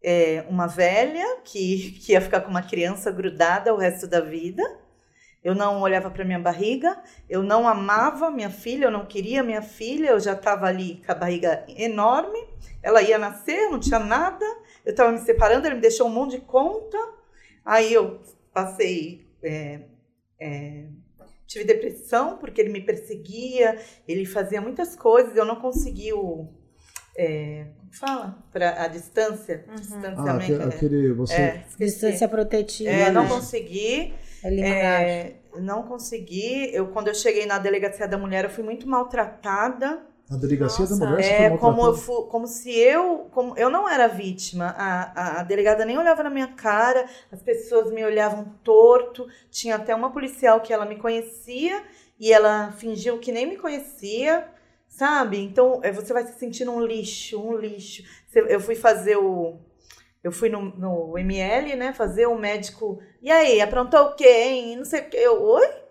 é, 0.04 0.44
uma 0.50 0.66
velha 0.66 1.42
que, 1.44 1.92
que 2.02 2.14
ia 2.14 2.22
ficar 2.22 2.42
com 2.42 2.50
uma 2.50 2.64
criança 2.64 3.12
grudada 3.12 3.74
o 3.74 3.78
resto 3.78 4.08
da 4.08 4.20
vida. 4.20 4.64
Eu 5.44 5.54
não 5.54 5.82
olhava 5.82 6.10
para 6.10 6.24
minha 6.24 6.40
barriga, 6.40 7.04
eu 7.30 7.44
não 7.44 7.68
amava 7.68 8.32
minha 8.32 8.50
filha, 8.50 8.86
eu 8.86 8.92
não 8.92 9.06
queria 9.06 9.44
minha 9.44 9.62
filha, 9.62 10.12
eu 10.12 10.20
já 10.20 10.34
estava 10.34 10.68
ali 10.68 11.02
com 11.06 11.12
a 11.12 11.16
barriga 11.16 11.66
enorme. 11.68 12.40
Ela 12.82 13.02
ia 13.02 13.18
nascer, 13.18 13.70
não 13.70 13.78
tinha 13.78 14.00
nada. 14.00 14.46
Eu 14.86 14.92
estava 14.92 15.12
me 15.12 15.20
separando, 15.20 15.68
ele 15.68 15.76
me 15.76 15.82
deixou 15.82 16.08
um 16.08 16.12
monte 16.12 16.38
de 16.38 16.46
conta. 16.46 16.98
Aí 17.66 17.94
eu 17.94 18.22
passei 18.54 19.28
é, 19.44 19.82
é, 20.40 20.86
tive 21.54 21.66
depressão 21.66 22.38
porque 22.38 22.60
ele 22.60 22.72
me 22.72 22.82
perseguia, 22.82 23.80
ele 24.08 24.26
fazia 24.26 24.60
muitas 24.60 24.96
coisas, 24.96 25.36
eu 25.36 25.46
não 25.46 25.56
conseguia 25.58 26.16
o. 26.16 26.50
É, 27.16 27.68
como 27.78 27.94
fala? 27.94 28.44
Para 28.52 28.84
a 28.84 28.88
distância. 28.88 29.64
Uhum. 29.68 29.76
Distanciamento. 29.76 30.62
Ah, 30.62 30.66
aquele, 30.66 31.12
é, 31.12 31.14
você... 31.14 31.34
É, 31.36 31.66
distância 31.78 32.28
protetiva. 32.28 32.90
É, 32.90 33.12
não 33.12 33.28
consegui. 33.28 34.14
É, 34.44 35.36
não 35.60 35.84
consegui. 35.84 36.74
Eu, 36.74 36.88
quando 36.88 37.10
eu 37.10 37.14
cheguei 37.14 37.46
na 37.46 37.60
delegacia 37.60 38.08
da 38.08 38.18
mulher, 38.18 38.46
eu 38.46 38.50
fui 38.50 38.64
muito 38.64 38.88
maltratada. 38.88 40.02
A 40.34 40.38
delegacia 40.38 40.80
Nossa. 40.80 40.98
da 41.00 41.12
mulher 41.12 41.52
é 41.54 41.58
como 41.58 41.86
eu 41.86 42.24
como 42.24 42.48
se 42.48 42.72
eu 42.72 43.28
como 43.30 43.56
eu 43.56 43.70
não 43.70 43.88
era 43.88 44.08
vítima. 44.08 44.74
A, 44.76 45.12
a, 45.12 45.40
a, 45.40 45.44
delegada 45.44 45.86
nem 45.86 45.96
olhava 45.96 46.24
na 46.24 46.30
minha 46.30 46.48
cara 46.48 47.06
as 47.32 47.40
pessoas 47.44 47.92
me 47.92 48.04
olhavam 48.04 48.46
torto. 48.64 49.28
Tinha 49.52 49.76
até 49.76 49.94
uma 49.94 50.12
policial 50.12 50.60
que 50.62 50.74
ela 50.74 50.86
me 50.86 50.96
conhecia 50.96 51.84
e 52.20 52.34
ela 52.34 52.72
fingiu 52.72 53.20
que 53.20 53.32
nem 53.32 53.46
me 53.46 53.58
conhecia 53.58 54.48
sabe? 54.88 55.38
Então 55.38 55.80
é, 55.84 55.92
você 55.92 56.12
vai 56.12 56.26
se 56.26 56.40
sentindo 56.40 56.72
um 56.72 56.84
lixo 56.84 57.40
um 57.40 57.56
lixo. 57.56 58.04
Eu 58.34 58.60
fui 58.60 58.76
fazer 58.76 59.18
o 59.18 59.60
eu 60.24 60.32
fui 60.32 60.50
no, 60.50 60.62
no 60.76 61.16
ML 61.16 61.76
né 61.76 61.94
fazer 61.94 62.26
o 62.26 62.40
médico 62.40 63.00
e 63.22 63.30
aí 63.30 63.62
aprontou 63.62 64.00
o 64.02 64.16
quê 64.16 64.28
hein? 64.28 64.78
Não 64.78 64.86
sei 64.86 65.02
o 65.02 65.10
que 65.10 65.18
eu 65.18 65.44
oi 65.44 65.83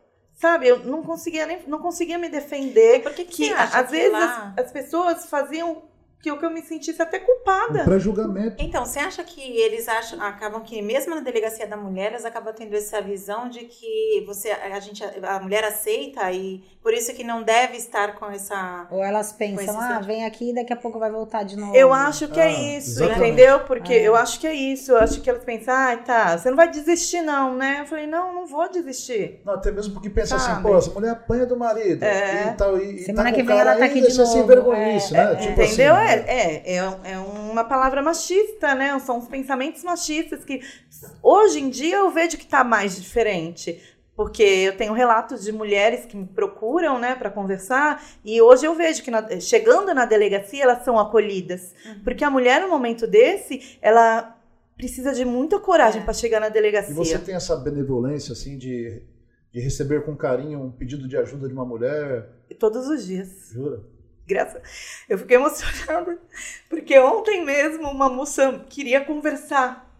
Sabe, 0.42 0.66
eu 0.66 0.80
não 0.80 1.04
conseguia 1.04 1.46
nem 1.46 1.62
não 1.68 1.78
conseguia 1.78 2.18
me 2.18 2.28
defender. 2.28 3.00
Por 3.00 3.14
que, 3.14 3.24
que, 3.24 3.52
às 3.52 3.88
vezes 3.88 4.12
as, 4.12 4.58
as, 4.58 4.72
pessoas 4.72 5.26
faziam 5.26 5.84
que 6.22 6.30
eu, 6.30 6.38
que 6.38 6.46
eu 6.46 6.50
me 6.50 6.62
sentisse 6.62 7.02
até 7.02 7.18
culpada. 7.18 7.82
Para 7.82 7.98
julgamento. 7.98 8.54
Então, 8.58 8.86
você 8.86 9.00
acha 9.00 9.24
que 9.24 9.40
eles 9.40 9.88
acham, 9.88 10.22
acabam 10.22 10.62
que, 10.62 10.80
mesmo 10.80 11.16
na 11.16 11.20
delegacia 11.20 11.66
da 11.66 11.76
mulher, 11.76 12.12
elas 12.12 12.24
acabam 12.24 12.54
tendo 12.54 12.74
essa 12.76 13.02
visão 13.02 13.48
de 13.48 13.64
que 13.64 14.22
você, 14.24 14.50
a, 14.50 14.78
gente, 14.78 15.02
a 15.04 15.40
mulher 15.40 15.64
aceita 15.64 16.30
e 16.30 16.62
por 16.80 16.94
isso 16.94 17.12
que 17.12 17.24
não 17.24 17.42
deve 17.42 17.76
estar 17.76 18.14
com 18.14 18.30
essa. 18.30 18.86
Ou 18.90 19.02
elas 19.02 19.32
pensam, 19.32 19.78
ah, 19.80 20.00
vem 20.00 20.24
aqui 20.24 20.50
e 20.50 20.54
daqui 20.54 20.72
a 20.72 20.76
pouco 20.76 20.98
vai 20.98 21.10
voltar 21.10 21.42
de 21.42 21.56
novo. 21.56 21.74
Eu 21.74 21.92
acho 21.92 22.28
que 22.28 22.38
é 22.38 22.44
ah, 22.44 22.46
é 22.46 22.78
isso, 22.78 23.02
exatamente. 23.02 23.32
entendeu? 23.32 23.60
Porque 23.60 23.92
é. 23.92 24.02
eu 24.02 24.14
acho 24.14 24.38
que 24.38 24.46
é 24.46 24.54
isso. 24.54 24.92
Eu 24.92 24.98
acho 24.98 25.20
que 25.20 25.28
elas 25.28 25.44
pensam, 25.44 25.74
ah, 25.74 25.96
tá, 25.96 26.38
você 26.38 26.50
não 26.50 26.56
vai 26.56 26.70
desistir, 26.70 27.22
não, 27.22 27.56
né? 27.56 27.78
Eu 27.80 27.86
falei, 27.86 28.06
não, 28.06 28.32
não 28.32 28.46
vou 28.46 28.70
desistir. 28.70 29.40
Não, 29.44 29.54
até 29.54 29.72
mesmo 29.72 29.94
porque 29.94 30.08
pensa 30.08 30.36
assim, 30.36 30.46
Sabe? 30.46 30.60
assim, 30.60 30.68
pô, 30.68 30.78
essa 30.78 30.90
mulher 30.90 31.10
apanha 31.10 31.46
do 31.46 31.56
marido. 31.56 32.02
É. 32.04 32.48
E 32.48 32.56
tal, 32.56 32.78
e, 32.78 32.98
Semana 33.00 33.30
tá 33.30 33.34
que 33.34 33.42
vem 33.42 33.58
ela 33.58 33.76
tá 33.76 33.84
aqui 33.84 34.00
de 34.00 34.16
novo. 34.16 34.30
Sem 34.30 34.42
é. 34.42 35.24
né? 35.24 35.36
Tipo 35.36 35.62
entendeu? 35.62 35.94
Assim, 35.94 36.11
é, 36.11 36.11
é, 36.12 36.76
é 36.76 36.76
é 36.76 37.18
uma 37.18 37.64
palavra 37.64 38.02
machista, 38.02 38.74
né? 38.74 38.98
São 39.00 39.18
os 39.18 39.28
pensamentos 39.28 39.82
machistas 39.82 40.44
que 40.44 40.60
hoje 41.22 41.60
em 41.60 41.70
dia 41.70 41.96
eu 41.96 42.10
vejo 42.10 42.36
que 42.36 42.44
está 42.44 42.62
mais 42.64 43.00
diferente. 43.00 43.80
Porque 44.14 44.42
eu 44.42 44.76
tenho 44.76 44.92
relatos 44.92 45.42
de 45.42 45.50
mulheres 45.50 46.04
que 46.04 46.16
me 46.16 46.26
procuram, 46.26 46.98
né, 46.98 47.14
para 47.14 47.30
conversar, 47.30 48.04
e 48.22 48.42
hoje 48.42 48.66
eu 48.66 48.74
vejo 48.74 49.02
que 49.02 49.10
na, 49.10 49.40
chegando 49.40 49.94
na 49.94 50.04
delegacia 50.04 50.64
elas 50.64 50.84
são 50.84 50.98
acolhidas. 50.98 51.74
Uhum. 51.86 52.04
Porque 52.04 52.22
a 52.22 52.30
mulher, 52.30 52.60
no 52.60 52.68
momento 52.68 53.06
desse, 53.06 53.78
ela 53.80 54.38
precisa 54.76 55.14
de 55.14 55.24
muita 55.24 55.58
coragem 55.58 56.02
é. 56.02 56.04
para 56.04 56.12
chegar 56.12 56.40
na 56.40 56.50
delegacia. 56.50 56.92
E 56.92 56.94
você 56.94 57.18
tem 57.18 57.34
essa 57.34 57.56
benevolência, 57.56 58.32
assim, 58.32 58.58
de, 58.58 59.02
de 59.50 59.60
receber 59.60 60.04
com 60.04 60.14
carinho 60.14 60.60
um 60.60 60.70
pedido 60.70 61.08
de 61.08 61.16
ajuda 61.16 61.48
de 61.48 61.54
uma 61.54 61.64
mulher? 61.64 62.28
Todos 62.58 62.86
os 62.88 63.06
dias. 63.06 63.50
Jura? 63.50 63.80
Graça. 64.26 64.62
Eu 65.08 65.18
fiquei 65.18 65.36
emocionada, 65.36 66.18
porque 66.68 66.98
ontem 66.98 67.44
mesmo 67.44 67.88
uma 67.90 68.08
moça 68.08 68.64
queria 68.70 69.04
conversar. 69.04 69.90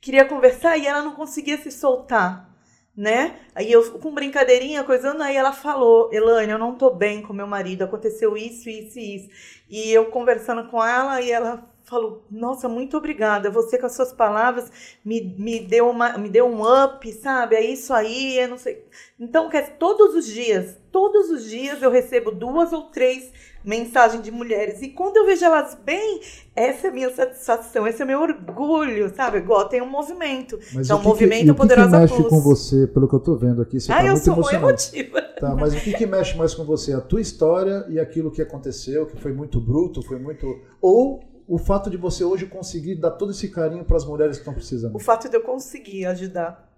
Queria 0.00 0.24
conversar 0.24 0.76
e 0.76 0.86
ela 0.86 1.02
não 1.02 1.14
conseguia 1.14 1.56
se 1.58 1.70
soltar. 1.70 2.50
né? 2.96 3.40
Aí 3.54 3.72
eu 3.72 3.98
com 4.00 4.12
brincadeirinha, 4.14 4.84
coisando, 4.84 5.22
aí 5.22 5.36
ela 5.36 5.52
falou, 5.52 6.10
Elaine, 6.12 6.52
eu 6.52 6.58
não 6.58 6.76
tô 6.76 6.90
bem 6.90 7.22
com 7.22 7.32
meu 7.32 7.46
marido, 7.46 7.82
aconteceu 7.84 8.36
isso, 8.36 8.68
isso 8.70 8.98
e 8.98 9.16
isso. 9.16 9.30
E 9.68 9.90
eu 9.92 10.06
conversando 10.10 10.68
com 10.70 10.84
ela, 10.84 11.20
e 11.20 11.30
ela 11.32 11.68
falou, 11.84 12.24
nossa, 12.30 12.68
muito 12.68 12.96
obrigada, 12.96 13.50
você 13.50 13.78
com 13.78 13.86
as 13.86 13.94
suas 13.94 14.12
palavras 14.12 14.70
me, 15.04 15.34
me, 15.38 15.60
deu, 15.60 15.88
uma, 15.88 16.16
me 16.16 16.30
deu 16.30 16.46
um 16.46 16.62
up, 16.62 17.12
sabe? 17.12 17.56
É 17.56 17.64
isso 17.64 17.92
aí, 17.92 18.38
é 18.38 18.46
não 18.46 18.56
sei. 18.56 18.84
Então, 19.20 19.50
quer 19.50 19.76
todos 19.76 20.14
os 20.14 20.26
dias, 20.26 20.78
todos 20.90 21.30
os 21.30 21.44
dias 21.44 21.82
eu 21.82 21.90
recebo 21.90 22.30
duas 22.30 22.72
ou 22.72 22.84
três 22.84 23.30
mensagem 23.62 24.20
de 24.20 24.30
mulheres. 24.30 24.80
E 24.82 24.88
quando 24.88 25.18
eu 25.18 25.26
vejo 25.26 25.44
elas 25.44 25.76
bem, 25.84 26.20
essa 26.56 26.86
é 26.86 26.90
a 26.90 26.92
minha 26.92 27.14
satisfação, 27.14 27.86
esse 27.86 28.00
é 28.00 28.04
o 28.04 28.08
meu 28.08 28.20
orgulho, 28.20 29.14
sabe? 29.14 29.38
Igual 29.38 29.68
tem 29.68 29.82
um 29.82 29.88
movimento. 29.88 30.58
Mas 30.72 30.86
então, 30.86 30.98
o 30.98 31.00
que 31.00 31.06
movimento 31.06 31.44
que, 31.44 31.50
o 31.50 31.54
que 31.54 31.60
Poderosa 31.60 31.90
que 31.90 31.96
mexe 31.96 32.14
Plus. 32.14 32.28
com 32.28 32.40
você, 32.40 32.86
pelo 32.86 33.08
que 33.08 33.14
eu 33.14 33.20
tô 33.20 33.36
vendo 33.36 33.60
aqui? 33.60 33.78
Você 33.78 33.92
ah, 33.92 33.96
tá 33.96 34.04
eu 34.04 34.12
muito 34.12 34.24
sou 34.24 34.52
emotiva. 34.52 35.22
Tá, 35.40 35.54
mas 35.54 35.74
o 35.74 35.80
que, 35.80 35.92
que 35.92 36.06
mexe 36.06 36.36
mais 36.36 36.54
com 36.54 36.64
você? 36.64 36.92
A 36.92 37.00
tua 37.00 37.20
história 37.20 37.84
e 37.88 37.98
aquilo 37.98 38.30
que 38.30 38.40
aconteceu, 38.40 39.06
que 39.06 39.16
foi 39.20 39.32
muito 39.32 39.60
bruto, 39.60 40.02
foi 40.02 40.18
muito. 40.18 40.60
Ou 40.80 41.33
o 41.46 41.58
fato 41.58 41.90
de 41.90 41.96
você 41.96 42.24
hoje 42.24 42.46
conseguir 42.46 42.96
dar 42.96 43.12
todo 43.12 43.32
esse 43.32 43.48
carinho 43.48 43.84
para 43.84 43.96
as 43.96 44.04
mulheres 44.04 44.36
que 44.36 44.42
estão 44.42 44.54
precisando? 44.54 44.94
O 44.94 44.98
fato 44.98 45.28
de 45.28 45.36
eu 45.36 45.42
conseguir 45.42 46.06
ajudar. 46.06 46.72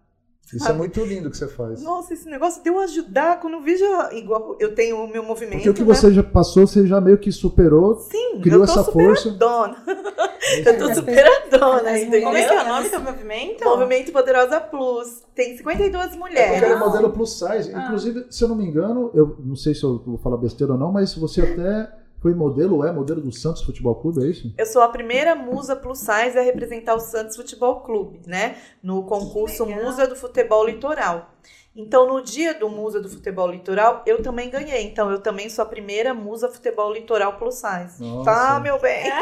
Isso 0.55 0.68
é 0.68 0.72
muito 0.72 1.05
lindo 1.05 1.29
que 1.29 1.37
você 1.37 1.48
faz. 1.48 1.83
Nossa, 1.83 2.14
esse 2.14 2.29
negócio 2.29 2.62
de 2.62 2.70
eu 2.70 2.79
ajudar, 2.79 3.40
quando 3.40 3.55
eu 3.55 3.62
vejo, 3.62 3.85
igual 4.12 4.57
eu 4.61 4.76
tenho 4.76 5.02
o 5.02 5.09
meu 5.09 5.24
movimento. 5.24 5.57
Porque 5.57 5.70
o 5.70 5.74
que 5.74 5.83
né? 5.83 5.92
você 5.92 6.12
já 6.12 6.22
passou, 6.22 6.66
você 6.66 6.87
já 6.87 7.00
meio 7.00 7.18
que 7.18 7.33
superou. 7.33 7.96
Sim, 7.98 8.40
criou 8.40 8.61
eu 8.61 8.66
tô 8.66 8.72
essa 8.72 8.85
força. 8.85 9.22
superadona. 9.22 9.76
eu 10.64 10.79
tô 10.79 10.94
superadona, 10.94 11.98
entendeu? 11.98 12.22
Como 12.22 12.37
é 12.37 12.46
que 12.46 12.55
é 12.55 12.62
o 12.62 12.68
nome 12.68 12.88
do 12.88 13.00
movimento? 13.00 13.64
Movimento 13.64 14.12
Poderosa 14.12 14.61
Plus. 14.61 15.24
Tem 15.35 15.57
52 15.57 16.05
Porque 16.05 16.16
mulheres. 16.16 16.62
ele 16.62 16.72
é 16.72 16.79
modelo 16.79 17.11
plus 17.11 17.33
size. 17.33 17.74
Ah. 17.74 17.85
Inclusive, 17.85 18.26
se 18.31 18.44
eu 18.44 18.48
não 18.48 18.55
me 18.55 18.64
engano, 18.64 19.11
eu 19.14 19.37
não 19.40 19.57
sei 19.57 19.74
se 19.74 19.83
eu 19.83 20.00
vou 20.07 20.18
falar 20.18 20.37
besteira 20.37 20.74
ou 20.74 20.79
não, 20.79 20.92
mas 20.92 21.12
você 21.14 21.40
até 21.40 21.92
foi 22.26 22.34
modelo, 22.34 22.84
é 22.84 22.90
modelo 22.90 23.20
do 23.20 23.30
Santos 23.30 23.62
Futebol 23.62 23.94
Clube, 23.94 24.24
é 24.24 24.26
isso? 24.26 24.52
Eu 24.58 24.66
sou 24.66 24.82
a 24.82 24.88
primeira 24.88 25.36
musa 25.36 25.76
plus 25.76 26.00
size 26.00 26.36
a 26.36 26.42
representar 26.42 26.96
o 26.96 26.98
Santos 26.98 27.36
Futebol 27.36 27.82
Clube, 27.82 28.20
né? 28.26 28.56
No 28.82 29.04
concurso. 29.04 29.64
Musa 29.64 30.08
do 30.08 30.16
Futebol 30.16 30.66
Litoral. 30.66 31.30
Então, 31.76 32.06
no 32.06 32.22
dia 32.22 32.54
do 32.54 32.70
Musa 32.70 33.02
do 33.02 33.08
Futebol 33.08 33.50
Litoral, 33.50 34.02
eu 34.06 34.22
também 34.22 34.48
ganhei. 34.48 34.84
Então, 34.84 35.10
eu 35.10 35.20
também 35.20 35.50
sou 35.50 35.62
a 35.62 35.68
primeira 35.68 36.14
musa 36.14 36.48
futebol 36.48 36.90
litoral 36.90 37.36
plus 37.36 37.56
size. 37.56 38.02
Nossa. 38.02 38.30
Tá, 38.30 38.60
meu 38.60 38.80
bem? 38.80 39.04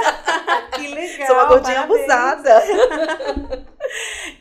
Que 0.75 0.89
legal. 0.89 1.27
Sou 1.29 1.37
uma 1.37 1.45
gordinha 1.45 1.87
parabéns. 1.87 2.11
abusada. 2.11 2.63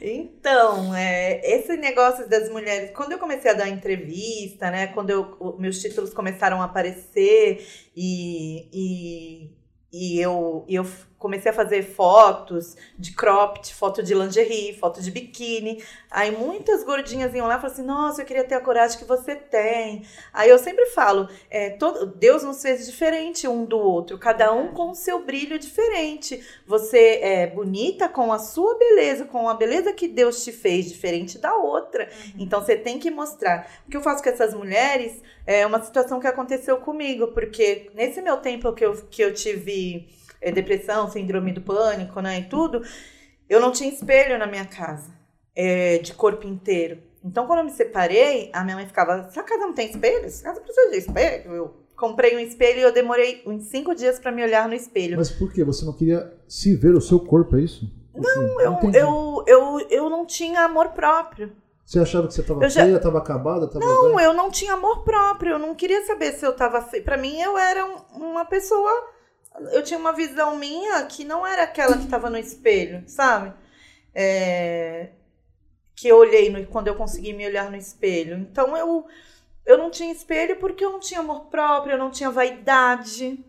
então, 0.02 0.96
é, 0.96 1.42
esse 1.44 1.78
negócio 1.78 2.28
das 2.28 2.50
mulheres, 2.50 2.90
quando 2.96 3.12
eu 3.12 3.20
comecei 3.20 3.52
a 3.52 3.54
dar 3.54 3.70
entrevista, 3.70 4.72
né? 4.72 4.88
Quando 4.88 5.12
eu, 5.12 5.56
meus 5.60 5.80
títulos 5.80 6.12
começaram 6.12 6.60
a 6.60 6.66
aparecer 6.66 7.64
e, 7.96 8.68
e, 8.74 9.52
e 9.92 10.20
eu, 10.20 10.66
eu 10.68 10.84
comecei 11.24 11.52
a 11.52 11.54
fazer 11.54 11.84
fotos 11.84 12.76
de 13.00 13.14
cropped, 13.14 13.74
foto 13.74 14.04
de 14.04 14.14
lingerie, 14.14 14.78
foto 14.78 15.02
de 15.02 15.10
biquíni. 15.10 15.82
Aí 16.12 16.32
muitas 16.32 16.84
gordinhas 16.84 17.34
iam 17.34 17.48
lá 17.48 17.54
e 17.56 17.62
falaram 17.62 17.74
assim: 17.74 17.86
Nossa, 17.86 18.22
eu 18.22 18.26
queria 18.26 18.44
ter 18.44 18.56
a 18.56 18.60
coragem 18.60 19.00
que 19.00 19.06
você 19.06 19.34
tem. 19.34 20.06
Aí 20.34 20.50
eu 20.50 20.60
sempre 20.60 20.88
falo: 20.88 21.30
é, 21.50 21.70
todo, 21.70 22.06
Deus 22.06 22.44
nos 22.44 22.62
fez 22.62 22.86
diferente 22.86 23.48
um 23.48 23.64
do 23.64 23.80
outro, 23.80 24.18
cada 24.18 24.52
um 24.52 24.74
com 24.74 24.92
o 24.92 24.96
seu 24.96 25.24
brilho 25.24 25.58
diferente. 25.58 26.46
Você 26.68 27.20
é 27.22 27.48
bonita 27.48 28.10
com 28.10 28.34
a 28.34 28.38
sua 28.40 28.78
beleza, 28.78 29.24
com 29.24 29.48
a 29.48 29.54
beleza 29.54 29.94
que 29.94 30.10
Deus 30.10 30.44
te 30.44 30.52
fez, 30.52 30.90
diferente 30.90 31.38
da 31.38 31.56
outra. 31.56 32.10
Então 32.38 32.62
você 32.62 32.76
tem 32.76 33.00
que 33.00 33.10
mostrar. 33.10 33.72
O 33.88 33.90
que 33.90 33.96
eu 33.96 34.02
faço 34.02 34.22
com 34.22 34.30
essas 34.30 34.54
mulheres 34.54 35.22
é 35.48 35.66
uma 35.66 35.82
situação 35.82 36.20
que 36.20 36.28
aconteceu 36.28 36.78
comigo, 36.78 37.28
porque 37.28 37.90
nesse 37.94 38.22
meu 38.22 38.36
tempo 38.38 38.74
que 38.74 38.84
eu, 38.84 38.94
que 39.10 39.22
eu 39.22 39.34
tive 39.34 40.06
é, 40.44 40.52
depressão, 40.52 41.10
síndrome 41.10 41.52
do 41.54 41.62
pânico, 41.62 42.20
né, 42.22 42.40
e 42.40 42.44
tudo, 42.44 42.82
eu 43.50 43.60
não 43.60 43.72
tinha 43.72 43.90
espelho 43.90 44.38
na 44.38 44.46
minha 44.48 44.66
casa, 44.66 45.12
é, 45.56 45.98
de 46.00 46.14
corpo 46.14 46.46
inteiro. 46.48 47.00
Então, 47.24 47.48
quando 47.48 47.60
eu 47.60 47.66
me 47.66 47.72
separei, 47.72 48.50
a 48.54 48.64
minha 48.64 48.76
mãe 48.76 48.86
ficava, 48.86 49.30
sua 49.32 49.44
casa 49.44 49.62
não 49.62 49.74
tem 49.74 49.90
espelho? 49.90 50.26
Essa 50.26 50.44
casa 50.44 50.60
precisa 50.62 50.92
de 50.92 50.98
espelho? 50.98 51.54
Eu 51.56 51.74
comprei 51.96 52.36
um 52.36 52.40
espelho 52.40 52.80
e 52.80 52.82
eu 52.84 52.92
demorei 52.92 53.42
uns 53.46 53.64
cinco 53.70 53.96
dias 53.96 54.20
para 54.20 54.32
me 54.32 54.44
olhar 54.44 54.68
no 54.68 54.74
espelho. 54.74 55.16
Mas 55.18 55.30
por 55.32 55.52
quê? 55.54 55.64
Você 55.64 55.86
não 55.86 55.94
queria 55.94 56.34
se 56.50 56.76
ver 56.76 56.94
o 56.94 57.00
seu 57.00 57.20
corpo, 57.22 57.56
é 57.56 57.62
isso? 57.62 57.90
Não, 58.14 58.60
Eu, 58.62 58.78
eu, 58.94 59.44
eu, 59.48 59.88
eu 59.90 60.10
não 60.10 60.26
tinha 60.26 60.62
amor 60.66 60.90
próprio. 60.90 61.52
Você 61.86 62.00
achava 62.00 62.28
que 62.28 62.34
você 62.34 62.42
estava 62.42 62.64
Eu 62.64 62.70
já- 62.70 62.84
feia, 62.84 62.96
estava 62.98 63.18
acabada? 63.20 63.68
Tava 63.68 63.84
Não, 63.86 64.16
velha? 64.16 64.26
eu 64.26 64.34
não 64.34 64.50
tinha 64.52 64.74
amor 64.74 65.04
próprio. 65.04 65.52
Eu 65.54 65.60
não 65.60 65.74
queria 65.76 66.06
saber 66.06 66.34
se 66.34 66.46
eu 66.46 66.54
tava 66.54 66.82
feia. 66.82 67.04
Pra 67.04 67.18
mim, 67.18 67.40
eu 67.42 67.58
era 67.58 67.86
um- 67.86 68.26
uma 68.32 68.46
pessoa. 68.46 68.92
Eu 69.72 69.84
tinha 69.84 70.00
uma 70.00 70.14
visão 70.14 70.56
minha 70.58 71.06
que 71.06 71.24
não 71.24 71.46
era 71.46 71.64
aquela 71.64 71.98
que 71.98 72.08
tava 72.08 72.30
no 72.30 72.38
espelho, 72.38 73.04
sabe? 73.08 73.54
É, 74.14 75.10
Que 75.96 76.08
eu 76.08 76.18
olhei 76.18 76.50
no- 76.50 76.66
quando 76.68 76.88
eu 76.88 76.96
consegui 76.96 77.34
me 77.34 77.46
olhar 77.46 77.70
no 77.70 77.78
espelho. 77.78 78.36
Então 78.38 78.76
eu, 78.76 79.06
eu 79.66 79.78
não 79.78 79.90
tinha 79.92 80.12
espelho 80.12 80.58
porque 80.58 80.84
eu 80.84 80.92
não 80.92 81.00
tinha 81.00 81.20
amor 81.20 81.46
próprio, 81.46 81.94
eu 81.94 81.98
não 82.00 82.12
tinha 82.12 82.30
vaidade. 82.32 83.40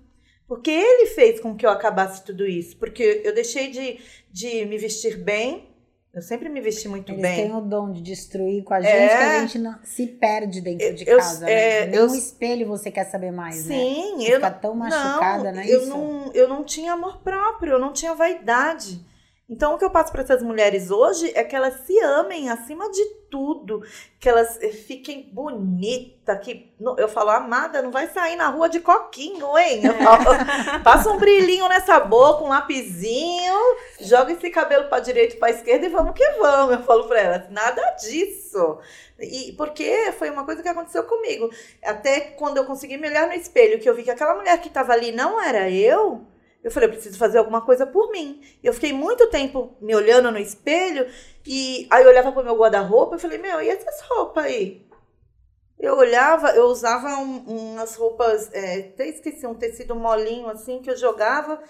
Porque 0.47 0.71
ele 0.71 1.07
fez 1.07 1.41
com 1.41 1.57
que 1.57 1.65
eu 1.65 1.71
acabasse 1.71 2.23
tudo 2.25 2.47
isso. 2.47 2.77
Porque 2.77 3.23
eu 3.25 3.35
deixei 3.35 3.71
de, 3.71 3.99
de 4.31 4.65
me 4.67 4.77
vestir 4.79 5.17
bem. 5.19 5.74
Eu 6.15 6.23
sempre 6.23 6.49
me 6.49 6.61
vesti 6.61 6.87
muito 6.89 7.11
Eles 7.11 7.21
bem. 7.23 7.37
têm 7.49 7.57
o 7.57 7.61
dom 7.61 7.91
de 7.91 8.01
destruir 8.01 8.63
com 8.63 8.73
a 8.73 8.81
gente, 8.81 8.93
É. 8.93 9.09
que 9.09 9.15
a 9.25 9.41
gente 9.41 9.59
não, 9.59 9.75
se 9.83 10.07
perde 10.07 10.61
dentro 10.61 10.95
de 10.95 11.09
Eu- 11.09 11.19
casa. 11.19 11.51
é, 11.51 11.81
né? 11.81 11.87
Nem 11.87 11.99
eu- 12.01 12.07
espelho 12.15 12.69
você 12.69 12.89
quer 12.91 13.05
saber 13.05 13.33
mais, 13.33 13.67
né? 13.67 13.75
Sim, 13.77 14.25
eu 14.25 14.37
fica 14.37 14.51
tão 14.51 14.75
machucada, 14.77 15.51
não, 15.51 15.53
né? 15.53 15.65
Eu 15.67 15.81
isso? 15.81 15.89
não, 15.89 16.31
eu 16.33 16.49
não 16.49 16.63
tinha 16.63 16.93
amor 16.93 17.19
próprio, 17.19 17.73
eu 17.73 17.79
não 17.81 17.93
tinha 17.93 18.15
vaidade. 18.15 19.05
Então, 19.47 19.75
o 19.75 19.79
que 19.79 19.85
eu 19.85 19.91
passo 19.91 20.11
para 20.11 20.23
essas 20.23 20.43
mulheres 20.43 20.91
hoje 20.91 21.31
é 21.35 21.45
que 21.45 21.55
elas 21.55 21.81
se 21.87 21.99
amem 22.01 22.49
acima 22.49 22.91
de 22.91 23.05
tudo, 23.31 23.83
que 24.19 24.27
elas 24.27 24.59
eh, 24.63 24.71
fiquem 24.71 25.29
bonitas, 25.31 26.39
que 26.39 26.73
eu 26.97 27.07
falo, 27.09 27.29
amada, 27.29 27.83
não 27.83 27.91
vai 27.91 28.09
sair 28.09 28.37
na 28.37 28.49
rua 28.49 28.71
de 28.71 28.81
coquinho, 28.81 29.59
hein? 29.59 29.83
Eu 29.85 29.95
falo, 29.95 30.25
Passa 30.83 31.11
um 31.11 31.19
brilhinho 31.19 31.69
nessa 31.69 32.01
boca, 32.01 32.43
um 32.43 32.49
lapisinho, 32.49 33.55
joga 34.01 34.33
esse 34.33 34.49
cabelo 34.49 34.89
para 34.89 35.01
direita 35.01 35.35
e 35.35 35.39
para 35.39 35.51
esquerda 35.51 35.85
e 35.85 35.91
vamos 35.91 36.15
que 36.15 36.27
vamos. 36.39 36.77
Eu 36.77 36.83
falo 36.83 37.05
para 37.07 37.21
elas, 37.21 37.51
nada 37.51 37.83
disso. 38.01 38.79
E 39.21 39.53
porque 39.59 40.13
foi 40.13 40.31
uma 40.31 40.47
coisa 40.47 40.63
que 40.63 40.69
aconteceu 40.69 41.05
comigo. 41.05 41.51
Até 41.83 42.21
quando 42.21 42.57
eu 42.57 42.65
consegui 42.65 42.97
me 42.97 43.09
olhar 43.09 43.27
no 43.27 43.35
espelho, 43.35 43.79
que 43.79 43.89
eu 43.89 43.95
vi 43.95 44.05
que 44.05 44.11
aquela 44.11 44.35
mulher 44.35 44.59
que 44.61 44.69
estava 44.69 44.95
ali 44.95 45.13
não 45.13 45.39
era 45.39 45.69
eu, 45.69 46.27
eu 46.65 46.71
falei, 46.71 46.89
eu 46.89 46.93
preciso 46.95 47.19
fazer 47.19 47.37
alguma 47.39 47.61
coisa 47.61 47.87
por 47.87 48.11
mim. 48.11 48.41
Eu 48.63 48.73
fiquei 48.73 48.93
muito 48.93 49.29
tempo 49.29 49.77
me 49.81 49.95
olhando 49.95 50.31
no 50.33 50.39
espelho 50.39 51.07
e 51.47 51.87
aí 51.91 52.03
eu 52.03 52.09
olhava 52.09 52.33
pro 52.33 52.43
meu 52.43 52.57
guarda-roupa 52.57 53.17
e 53.17 53.19
falei, 53.21 53.37
meu, 53.39 53.61
e 53.61 53.69
essas 53.69 54.01
roupas 54.09 54.45
aí? 54.47 54.85
Eu 55.79 55.97
olhava, 55.97 56.53
eu 56.53 56.65
usava 56.65 57.09
um- 57.19 57.73
umas 57.75 57.95
roupas, 57.97 58.51
é, 58.55 58.79
até 58.79 59.07
esqueci, 59.09 59.47
um 59.47 59.55
tecido 59.55 59.95
molinho 59.95 60.49
assim 60.49 60.81
que 60.81 60.91
eu 60.91 60.97
jogava, 60.97 61.63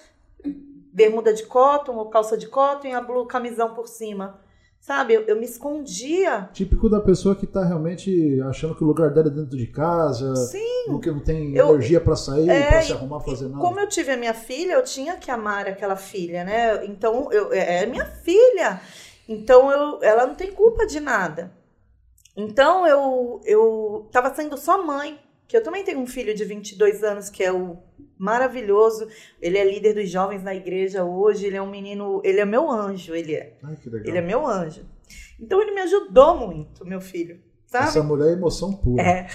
bermuda 0.93 1.35
de 1.35 1.45
cotton 1.45 1.97
ou 1.97 2.09
calça 2.09 2.37
de 2.37 2.47
cotton 2.47 2.87
e 2.89 2.93
a 2.93 3.01
blue 3.01 3.27
camisão 3.27 3.75
por 3.75 3.89
cima. 3.89 4.41
Sabe, 4.85 5.15
eu, 5.15 5.23
eu 5.23 5.37
me 5.37 5.47
escondia. 5.47 6.51
Típico 6.53 6.91
da 6.91 7.01
pessoa 7.01 7.35
que 7.35 7.47
tá 7.47 7.65
realmente 7.65 8.39
achando 8.43 8.75
que 8.75 8.85
o 8.85 8.87
lugar 8.87 9.09
dela 9.15 9.29
é 9.29 9.31
dentro 9.31 9.57
de 9.57 9.67
casa, 9.69 10.37
Sim. 10.37 10.89
não 10.89 11.01
que 11.01 11.11
não 11.11 11.21
tem 11.21 11.57
Eu- 11.57 11.71
energia 11.71 12.03
para 12.03 12.15
sair, 12.15 12.51
É, 12.51 12.69
para 12.69 12.83
se 12.83 12.93
arrumar, 12.93 13.21
fazer 13.21 13.49
nada. 13.49 13.63
Como 13.63 13.81
eu 13.81 13.89
tive 13.89 14.13
a 14.13 14.17
minha 14.19 14.35
filha, 14.35 14.75
eu 14.75 14.85
tinha 14.85 15.17
que 15.17 15.31
amar 15.31 15.67
aquela 15.67 15.97
filha, 15.97 16.45
né? 16.45 16.85
Então, 16.85 17.33
eu, 17.33 17.51
é 17.51 17.87
minha 17.87 18.05
filha. 18.05 18.79
Então, 19.27 19.73
eu, 19.73 20.03
ela 20.03 20.27
não 20.27 20.35
tem 20.35 20.53
culpa 20.53 20.87
de 20.87 21.01
nada. 21.01 21.51
Então, 22.37 22.87
eu, 22.87 23.41
eu 23.47 24.07
tava 24.13 24.35
sendo 24.35 24.59
só 24.59 24.85
mãe. 24.85 25.19
Que 25.49 25.57
eu 25.57 25.63
também 25.63 25.83
tenho 25.85 26.01
um 26.01 26.07
filho 26.07 26.35
de 26.35 26.45
22 26.45 27.03
anos, 27.03 27.31
que 27.31 27.43
é 27.43 27.51
o 27.53 27.79
maravilhoso. 28.19 29.09
Ele 29.41 29.59
é 29.59 29.65
líder 29.65 29.95
dos 29.95 30.09
jovens 30.09 30.43
na 30.43 30.55
igreja 30.55 31.05
hoje. 31.05 31.47
Ele 31.47 31.57
é 31.57 31.63
um 31.63 31.71
menino, 31.71 32.21
ele 32.25 32.41
é 32.41 32.45
meu 32.45 32.71
anjo, 32.71 33.15
ele 33.15 33.35
é. 33.35 33.55
Ai, 33.63 33.77
que 33.77 33.89
legal. 33.89 34.09
Ele 34.09 34.19
é 34.19 34.23
meu 34.23 34.47
anjo. 34.47 34.85
Então, 35.41 35.61
ele 35.61 35.73
me 35.73 35.81
ajudou 35.81 36.37
muito, 36.37 36.85
meu 36.87 37.01
filho. 37.01 37.41
Sabe? 37.75 37.89
Essa 37.89 38.03
mulher 38.05 38.29
é 38.29 38.33
emoção 38.35 38.73
pura. 38.73 39.03
É. 39.03 39.27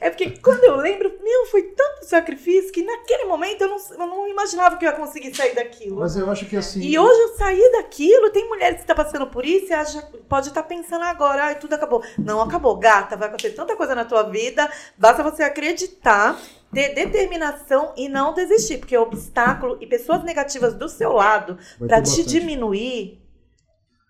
É 0.00 0.10
porque 0.10 0.30
quando 0.30 0.64
eu 0.64 0.74
lembro, 0.74 1.12
meu, 1.22 1.46
foi 1.46 1.62
tanto 1.62 2.04
sacrifício 2.04 2.72
que 2.72 2.82
naquele 2.82 3.26
momento 3.26 3.62
eu 3.62 3.68
não, 3.68 3.76
eu 3.76 4.06
não 4.06 4.28
imaginava 4.28 4.76
que 4.76 4.84
eu 4.84 4.90
ia 4.90 4.96
conseguir 4.96 5.32
sair 5.32 5.54
daquilo. 5.54 6.00
Mas 6.00 6.16
eu 6.16 6.28
acho 6.28 6.44
que 6.46 6.56
assim. 6.56 6.80
E 6.80 6.98
hoje 6.98 7.20
eu 7.20 7.36
saí 7.36 7.72
daquilo, 7.72 8.30
tem 8.30 8.48
mulheres 8.48 8.76
que 8.76 8.80
estão 8.80 8.96
passando 8.96 9.28
por 9.28 9.44
isso 9.46 9.66
e 9.68 9.72
acha, 9.72 10.02
pode 10.28 10.48
estar 10.48 10.64
pensando 10.64 11.04
agora, 11.04 11.44
ai, 11.44 11.58
tudo 11.60 11.74
acabou. 11.74 12.02
Não 12.18 12.40
acabou, 12.40 12.76
gata, 12.76 13.16
vai 13.16 13.28
acontecer 13.28 13.54
tanta 13.54 13.76
coisa 13.76 13.94
na 13.94 14.04
tua 14.04 14.24
vida, 14.24 14.68
basta 14.98 15.22
você 15.22 15.44
acreditar, 15.44 16.36
ter 16.72 16.94
determinação 16.94 17.92
e 17.96 18.08
não 18.08 18.32
desistir, 18.34 18.78
porque 18.78 18.96
obstáculo 18.96 19.76
e 19.80 19.86
pessoas 19.86 20.24
negativas 20.24 20.74
do 20.74 20.88
seu 20.88 21.12
lado 21.12 21.56
para 21.78 22.00
te 22.02 22.08
bastante. 22.10 22.28
diminuir 22.28 23.18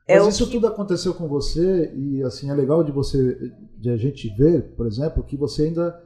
É 0.07 0.19
Mas 0.19 0.35
isso 0.35 0.47
que- 0.47 0.53
tudo 0.53 0.67
aconteceu 0.67 1.15
com 1.15 1.29
você 1.29 1.93
e 1.95 2.23
assim 2.25 2.51
é 2.51 2.55
legal 2.55 2.83
de 2.83 2.91
você 2.91 3.53
de 3.79 3.89
a 3.91 3.97
gente 3.97 4.29
ver, 4.37 4.63
por 4.77 4.87
exemplo, 4.87 5.23
que 5.23 5.37
você 5.37 5.63
ainda 5.67 6.01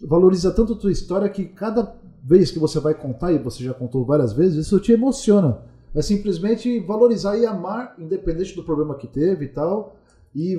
valoriza 0.00 0.50
tanto 0.52 0.74
a 0.74 0.76
tua 0.76 0.90
história 0.92 1.28
que 1.28 1.44
cada 1.46 1.94
vez 2.22 2.50
que 2.50 2.58
você 2.58 2.78
vai 2.80 2.92
contar 2.94 3.32
e 3.32 3.38
você 3.38 3.62
já 3.64 3.72
contou 3.72 4.04
várias 4.04 4.32
vezes, 4.32 4.66
isso 4.66 4.78
te 4.80 4.92
emociona. 4.92 5.62
É 5.94 6.02
simplesmente 6.02 6.78
valorizar 6.80 7.36
e 7.38 7.46
amar, 7.46 7.94
independente 7.98 8.54
do 8.54 8.64
problema 8.64 8.96
que 8.96 9.06
teve 9.06 9.46
e 9.46 9.48
tal, 9.48 9.96
e 10.34 10.58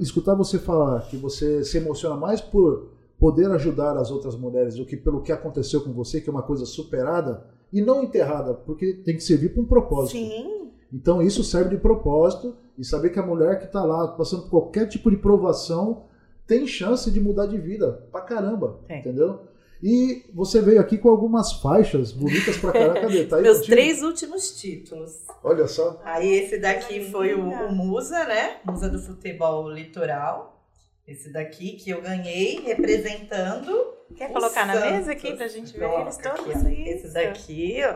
escutar 0.00 0.34
você 0.34 0.58
falar 0.58 1.02
que 1.08 1.16
você 1.16 1.62
se 1.64 1.76
emociona 1.78 2.16
mais 2.16 2.40
por 2.40 2.88
poder 3.20 3.50
ajudar 3.50 3.96
as 3.98 4.10
outras 4.10 4.34
mulheres 4.34 4.74
do 4.76 4.86
que 4.86 4.96
pelo 4.96 5.20
que 5.22 5.30
aconteceu 5.30 5.82
com 5.82 5.92
você, 5.92 6.20
que 6.20 6.28
é 6.28 6.32
uma 6.32 6.42
coisa 6.42 6.64
superada 6.64 7.46
e 7.72 7.80
não 7.82 8.02
enterrada, 8.02 8.54
porque 8.54 8.94
tem 8.94 9.14
que 9.14 9.22
servir 9.22 9.50
para 9.52 9.62
um 9.62 9.66
propósito. 9.66 10.12
Sim, 10.16 10.70
Então 10.92 11.20
isso 11.22 11.44
serve 11.44 11.76
de 11.76 11.82
propósito 11.82 12.56
e 12.78 12.84
saber 12.84 13.10
que 13.10 13.18
a 13.18 13.22
mulher 13.26 13.58
que 13.58 13.66
está 13.66 13.84
lá 13.84 14.08
passando 14.08 14.44
por 14.44 14.50
qualquer 14.62 14.88
tipo 14.88 15.10
de 15.10 15.18
provação 15.18 16.04
tem 16.46 16.66
chance 16.66 17.10
de 17.10 17.20
mudar 17.20 17.46
de 17.46 17.58
vida 17.58 18.08
pra 18.10 18.22
caramba, 18.22 18.80
Tem. 18.88 18.98
entendeu? 19.00 19.42
E 19.82 20.24
você 20.34 20.60
veio 20.60 20.80
aqui 20.80 20.98
com 20.98 21.08
algumas 21.08 21.52
faixas 21.54 22.12
bonitas 22.12 22.56
pra 22.58 22.72
caramba. 22.72 23.00
Cadê? 23.00 23.24
Tá 23.24 23.36
aí 23.36 23.42
meus 23.42 23.58
contigo? 23.58 23.74
três 23.76 24.02
últimos 24.02 24.60
títulos. 24.60 25.12
Olha 25.42 25.66
só. 25.66 26.00
Aí 26.04 26.28
esse 26.34 26.58
daqui 26.58 27.04
foi 27.10 27.34
o, 27.34 27.40
o 27.48 27.74
Musa, 27.74 28.24
né? 28.26 28.56
Musa 28.64 28.88
do 28.90 28.98
futebol 28.98 29.70
litoral. 29.70 30.59
Esse 31.06 31.32
daqui 31.32 31.72
que 31.72 31.90
eu 31.90 32.00
ganhei 32.00 32.60
representando. 32.60 33.94
Quer 34.16 34.32
colocar 34.32 34.66
na 34.66 34.74
Santos. 34.74 34.90
mesa 34.90 35.12
aqui 35.12 35.34
pra 35.36 35.46
gente 35.48 35.72
ver 35.72 35.80
Coloca 35.86 36.02
eles 36.02 36.18
aqui, 36.18 36.36
todos? 36.36 36.56
Isso. 36.56 36.68
Esse 36.68 37.14
daqui, 37.14 37.80
ó. 37.84 37.94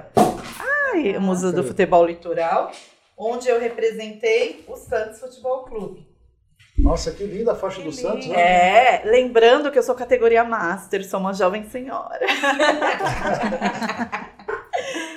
Ai, 0.94 1.16
o 1.16 1.20
Musa 1.20 1.52
do 1.52 1.64
futebol 1.64 2.04
litoral. 2.06 2.70
Onde 3.16 3.48
eu 3.48 3.60
representei 3.60 4.64
o 4.66 4.76
Santos 4.76 5.20
Futebol 5.20 5.64
Clube. 5.64 6.08
Nossa, 6.76 7.12
que 7.12 7.22
linda 7.24 7.52
a 7.52 7.54
faixa 7.54 7.78
Que 7.80 7.84
do 7.84 7.92
Santos. 7.92 8.26
linda. 8.26 8.36
né? 8.36 8.42
É, 8.42 9.02
lembrando 9.04 9.70
que 9.70 9.78
eu 9.78 9.82
sou 9.82 9.94
categoria 9.94 10.42
Master, 10.42 11.08
sou 11.08 11.20
uma 11.20 11.32
jovem 11.32 11.68
senhora. 11.68 12.26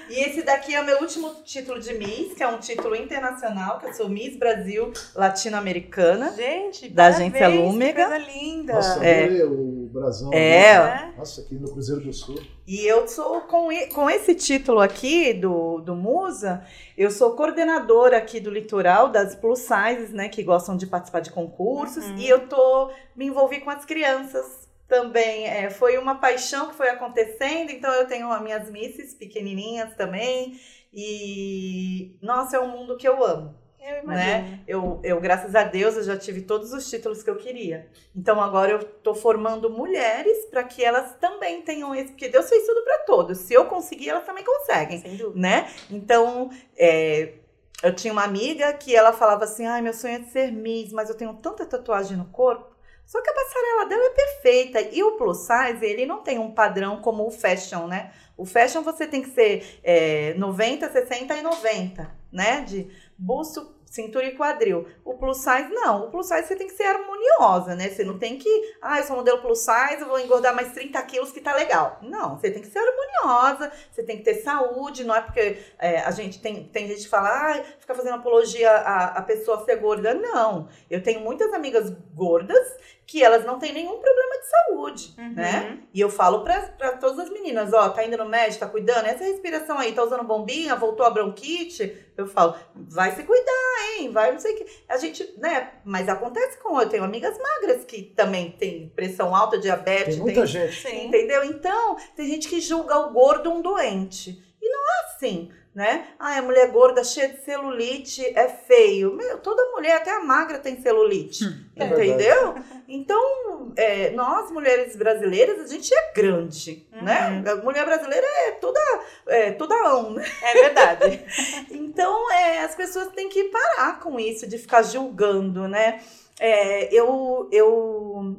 e 0.09 0.19
esse 0.19 0.41
daqui 0.41 0.73
é 0.75 0.81
o 0.81 0.85
meu 0.85 0.99
último 0.99 1.35
título 1.43 1.79
de 1.79 1.93
Miss, 1.93 2.33
que 2.33 2.43
é 2.43 2.47
um 2.47 2.57
título 2.57 2.95
internacional, 2.95 3.79
que 3.79 3.87
eu 3.87 3.93
sou 3.93 4.09
Miss 4.09 4.37
Brasil 4.37 4.91
Latino-Americana. 5.15 6.33
Gente, 6.33 6.89
Da 6.89 7.03
parabéns, 7.03 7.33
agência 7.33 7.51
que 7.51 7.57
Lúmega. 7.57 8.07
Coisa 8.07 8.17
linda. 8.17 8.73
Nossa, 8.73 9.05
É. 9.05 9.43
o 9.43 9.89
brasão. 9.91 10.33
É. 10.33 10.77
Né? 10.79 11.13
Nossa, 11.17 11.41
aqui 11.41 11.55
no 11.55 11.71
Cruzeiro 11.71 12.01
do 12.01 12.13
Sul. 12.13 12.39
E 12.65 12.85
eu 12.85 13.07
sou, 13.07 13.41
com, 13.41 13.69
com 13.93 14.09
esse 14.09 14.35
título 14.35 14.79
aqui 14.79 15.33
do, 15.33 15.79
do 15.79 15.95
Musa, 15.95 16.63
eu 16.97 17.09
sou 17.09 17.31
coordenadora 17.31 18.17
aqui 18.17 18.39
do 18.39 18.49
Litoral, 18.49 19.09
das 19.09 19.35
plus 19.35 19.59
sizes, 19.59 20.11
né, 20.11 20.27
que 20.29 20.43
gostam 20.43 20.75
de 20.75 20.85
participar 20.85 21.21
de 21.21 21.31
concursos. 21.31 22.05
Uhum. 22.05 22.17
E 22.17 22.27
eu 22.27 22.47
tô 22.47 22.91
me 23.15 23.25
envolvi 23.25 23.59
com 23.61 23.69
as 23.69 23.85
crianças 23.85 24.67
também. 24.87 25.45
É, 25.45 25.69
foi 25.69 25.97
uma 25.97 26.15
paixão 26.15 26.69
que 26.69 26.75
foi 26.75 26.89
acontecendo, 26.89 27.71
então 27.71 27.91
eu 27.93 28.07
tenho 28.07 28.31
as 28.31 28.41
minhas 28.41 28.69
misses 28.69 29.13
pequenininhas 29.13 29.95
também. 29.95 30.59
E, 30.93 32.17
nossa, 32.21 32.57
é 32.57 32.59
um 32.59 32.69
mundo 32.69 32.97
que 32.97 33.07
eu 33.07 33.23
amo. 33.23 33.55
Eu 33.79 34.03
imagino. 34.03 34.15
Né? 34.15 34.59
Eu, 34.67 34.99
eu, 35.03 35.21
graças 35.21 35.55
a 35.55 35.63
Deus, 35.63 35.95
eu 35.95 36.03
já 36.03 36.17
tive 36.17 36.41
todos 36.41 36.73
os 36.73 36.89
títulos 36.89 37.23
que 37.23 37.29
eu 37.29 37.37
queria. 37.37 37.87
Então 38.15 38.41
agora 38.41 38.71
eu 38.71 38.83
tô 38.83 39.15
formando 39.15 39.69
mulheres 39.69 40.45
para 40.47 40.63
que 40.63 40.83
elas 40.83 41.15
também 41.17 41.61
tenham 41.61 41.95
esse, 41.95 42.11
porque 42.11 42.27
Deus 42.27 42.49
fez 42.49 42.65
tudo 42.65 42.83
para 42.83 42.99
todos. 42.99 43.37
Se 43.39 43.53
eu 43.53 43.65
conseguir, 43.65 44.09
elas 44.09 44.25
também 44.25 44.43
conseguem, 44.43 44.99
Sem 45.01 45.15
dúvida. 45.15 45.39
né? 45.39 45.69
Então, 45.89 46.49
é, 46.75 47.35
eu 47.81 47.95
tinha 47.95 48.11
uma 48.11 48.23
amiga 48.23 48.73
que 48.73 48.93
ela 48.93 49.13
falava 49.13 49.45
assim: 49.45 49.65
"Ai, 49.65 49.81
meu 49.81 49.93
sonho 49.93 50.15
é 50.15 50.19
de 50.19 50.31
ser 50.31 50.51
Miss, 50.51 50.91
mas 50.91 51.09
eu 51.09 51.15
tenho 51.15 51.33
tanta 51.35 51.65
tatuagem 51.65 52.17
no 52.17 52.25
corpo". 52.25 52.75
Só 53.07 53.21
que 53.21 53.29
a 53.29 53.33
passarela 53.33 53.85
dela 53.85 54.03
é 54.03 54.09
perfeita. 54.09 54.81
E 54.91 55.01
o 55.01 55.13
plus 55.13 55.47
size, 55.47 55.83
ele 55.83 56.05
não 56.05 56.21
tem 56.21 56.37
um 56.37 56.51
padrão 56.51 57.01
como 57.01 57.25
o 57.25 57.31
fashion, 57.31 57.87
né? 57.87 58.11
O 58.35 58.45
fashion 58.45 58.83
você 58.83 59.07
tem 59.07 59.21
que 59.21 59.29
ser 59.29 59.79
é, 59.81 60.33
90, 60.33 60.91
60 60.91 61.33
e 61.35 61.41
90, 61.41 62.11
né? 62.31 62.61
De 62.61 62.91
busto, 63.17 63.77
cintura 63.85 64.25
e 64.25 64.35
quadril. 64.35 64.85
O 65.05 65.13
plus 65.13 65.37
size, 65.37 65.69
não. 65.69 66.07
O 66.07 66.11
plus 66.11 66.27
size 66.27 66.47
você 66.47 66.55
tem 66.57 66.67
que 66.67 66.73
ser 66.73 66.83
harmoniosa, 66.83 67.75
né? 67.75 67.89
Você 67.89 68.03
não 68.03 68.19
tem 68.19 68.37
que, 68.37 68.75
ah, 68.81 68.99
eu 68.99 69.03
sou 69.05 69.15
modelo 69.15 69.41
plus 69.41 69.59
size, 69.59 70.03
vou 70.03 70.19
engordar 70.19 70.53
mais 70.53 70.73
30 70.73 71.01
quilos 71.03 71.31
que 71.31 71.39
tá 71.39 71.55
legal. 71.55 71.99
Não, 72.01 72.37
você 72.37 72.51
tem 72.51 72.61
que 72.61 72.67
ser 72.67 72.79
harmoniosa, 72.79 73.71
você 73.91 74.03
tem 74.03 74.17
que 74.17 74.23
ter 74.23 74.35
saúde, 74.35 75.05
não 75.05 75.15
é 75.15 75.21
porque 75.21 75.57
é, 75.79 75.99
a 76.01 76.11
gente 76.11 76.41
tem, 76.41 76.65
tem 76.65 76.87
gente 76.89 77.03
que 77.03 77.09
fala, 77.09 77.29
ah, 77.29 77.63
fica 77.79 77.95
fazendo 77.95 78.15
apologia 78.15 78.69
a, 78.69 79.17
a 79.17 79.21
pessoa 79.21 79.63
ser 79.63 79.77
gorda. 79.77 80.13
Não. 80.13 80.67
Eu 80.89 81.01
tenho 81.01 81.21
muitas 81.21 81.53
amigas 81.53 81.89
gordas 82.13 82.75
que 83.07 83.23
elas 83.23 83.45
não 83.45 83.57
têm 83.57 83.71
nenhum 83.73 83.97
problema 83.99 84.37
de 84.37 84.45
saúde, 84.49 85.15
Uhum. 85.17 85.33
né? 85.33 85.79
E 85.93 86.01
eu 86.01 86.09
falo 86.09 86.43
pra, 86.43 86.59
pra 86.77 86.97
todas 86.97 87.17
as 87.19 87.29
meninas, 87.29 87.71
ó, 87.71 87.87
tá 87.89 88.03
indo 88.05 88.17
no 88.17 88.25
médico, 88.27 88.59
tá 88.59 88.67
cuidando, 88.69 89.05
essa 89.05 89.23
respiração 89.23 89.79
aí, 89.79 89.93
tá 89.93 90.03
usando 90.03 90.25
bombinha, 90.25 90.75
voltou 90.75 91.05
a 91.05 91.09
bronquite, 91.09 91.97
eu 92.17 92.27
falo, 92.27 92.55
vai 92.75 93.15
se 93.15 93.23
cuidar, 93.23 93.97
hein, 93.97 94.11
vai 94.11 94.33
não 94.33 94.39
sei 94.39 94.53
o 94.53 94.57
que. 94.57 94.65
A 94.89 94.97
gente, 94.97 95.33
né, 95.37 95.71
mas 95.85 96.09
acontece 96.09 96.57
com, 96.59 96.79
eu 96.81 96.89
tenho 96.89 97.05
amigas 97.05 97.37
magras 97.37 97.85
que 97.85 98.03
também 98.03 98.51
tem 98.51 98.89
pressão 98.93 99.33
alta, 99.33 99.57
diabetes, 99.57 100.15
Tem 100.15 100.23
muita 100.23 100.41
tem- 100.41 100.47
gente. 100.47 100.75
Sim. 100.81 101.07
Entendeu? 101.07 101.45
Então, 101.45 101.95
tem 102.15 102.27
gente 102.27 102.49
que 102.49 102.59
julga 102.59 102.97
o 102.99 103.11
gordo 103.13 103.49
um 103.49 103.61
doente. 103.61 104.43
E 104.61 104.69
não 104.69 104.79
é 104.79 105.05
assim, 105.15 105.49
né? 105.77 106.07
Ah, 106.17 106.39
a 106.39 106.41
mulher 106.41 106.71
gorda 106.71 107.03
cheia 107.03 107.29
de 107.29 107.43
celulite 107.45 108.25
é 108.35 108.47
feio. 108.47 109.13
Meu, 109.15 109.37
toda 109.37 109.63
mulher, 109.75 109.97
até 109.97 110.09
a 110.09 110.23
magra, 110.23 110.57
tem 110.57 110.81
celulite. 110.81 111.43
é 111.75 111.85
entendeu? 111.85 112.55
Então, 112.87 113.71
é, 113.75 114.09
nós, 114.09 114.49
mulheres 114.49 114.95
brasileiras, 114.95 115.59
a 115.59 115.67
gente 115.67 115.93
é 115.93 116.11
grande, 116.15 116.87
Uhum. 116.91 117.03
né? 117.03 117.43
A 117.47 117.55
mulher 117.57 117.85
brasileira 117.85 118.25
é 118.47 118.51
toda, 118.53 118.79
é, 119.27 119.51
toda 119.51 119.75
ão, 119.87 120.13
né? 120.13 120.25
É 120.41 120.53
verdade. 120.63 121.23
Então, 121.69 122.31
é, 122.31 122.63
as 122.63 122.73
pessoas 122.75 123.09
têm 123.09 123.29
que 123.29 123.43
parar 123.45 123.99
com 123.99 124.19
isso 124.19 124.47
de 124.47 124.57
ficar 124.57 124.81
julgando, 124.81 125.67
né? 125.67 125.99
É, 126.39 126.91
eu, 126.93 127.47
eu, 127.51 128.35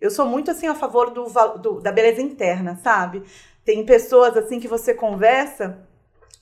eu 0.00 0.10
sou 0.10 0.24
muito 0.26 0.50
assim 0.50 0.66
a 0.68 0.74
favor 0.74 1.10
do, 1.10 1.24
do- 1.58 1.80
da 1.80 1.92
beleza 1.92 2.22
interna, 2.22 2.80
sabe? 2.82 3.22
Tem 3.64 3.84
pessoas 3.84 4.34
assim 4.38 4.58
que 4.58 4.68
você 4.68 4.94
conversa, 4.94 5.86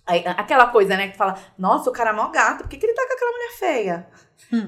aquela 0.06 0.68
coisa, 0.68 0.96
né, 0.96 1.08
que 1.08 1.16
fala, 1.16 1.34
nossa, 1.58 1.90
o 1.90 1.92
cara 1.92 2.10
é 2.10 2.12
mó 2.12 2.28
gato, 2.28 2.62
por 2.62 2.68
que, 2.68 2.76
que 2.76 2.86
ele 2.86 2.94
tá 2.94 3.06
com 3.06 3.12
aquela 3.14 3.32
mulher 3.32 3.52
feia? 3.58 4.08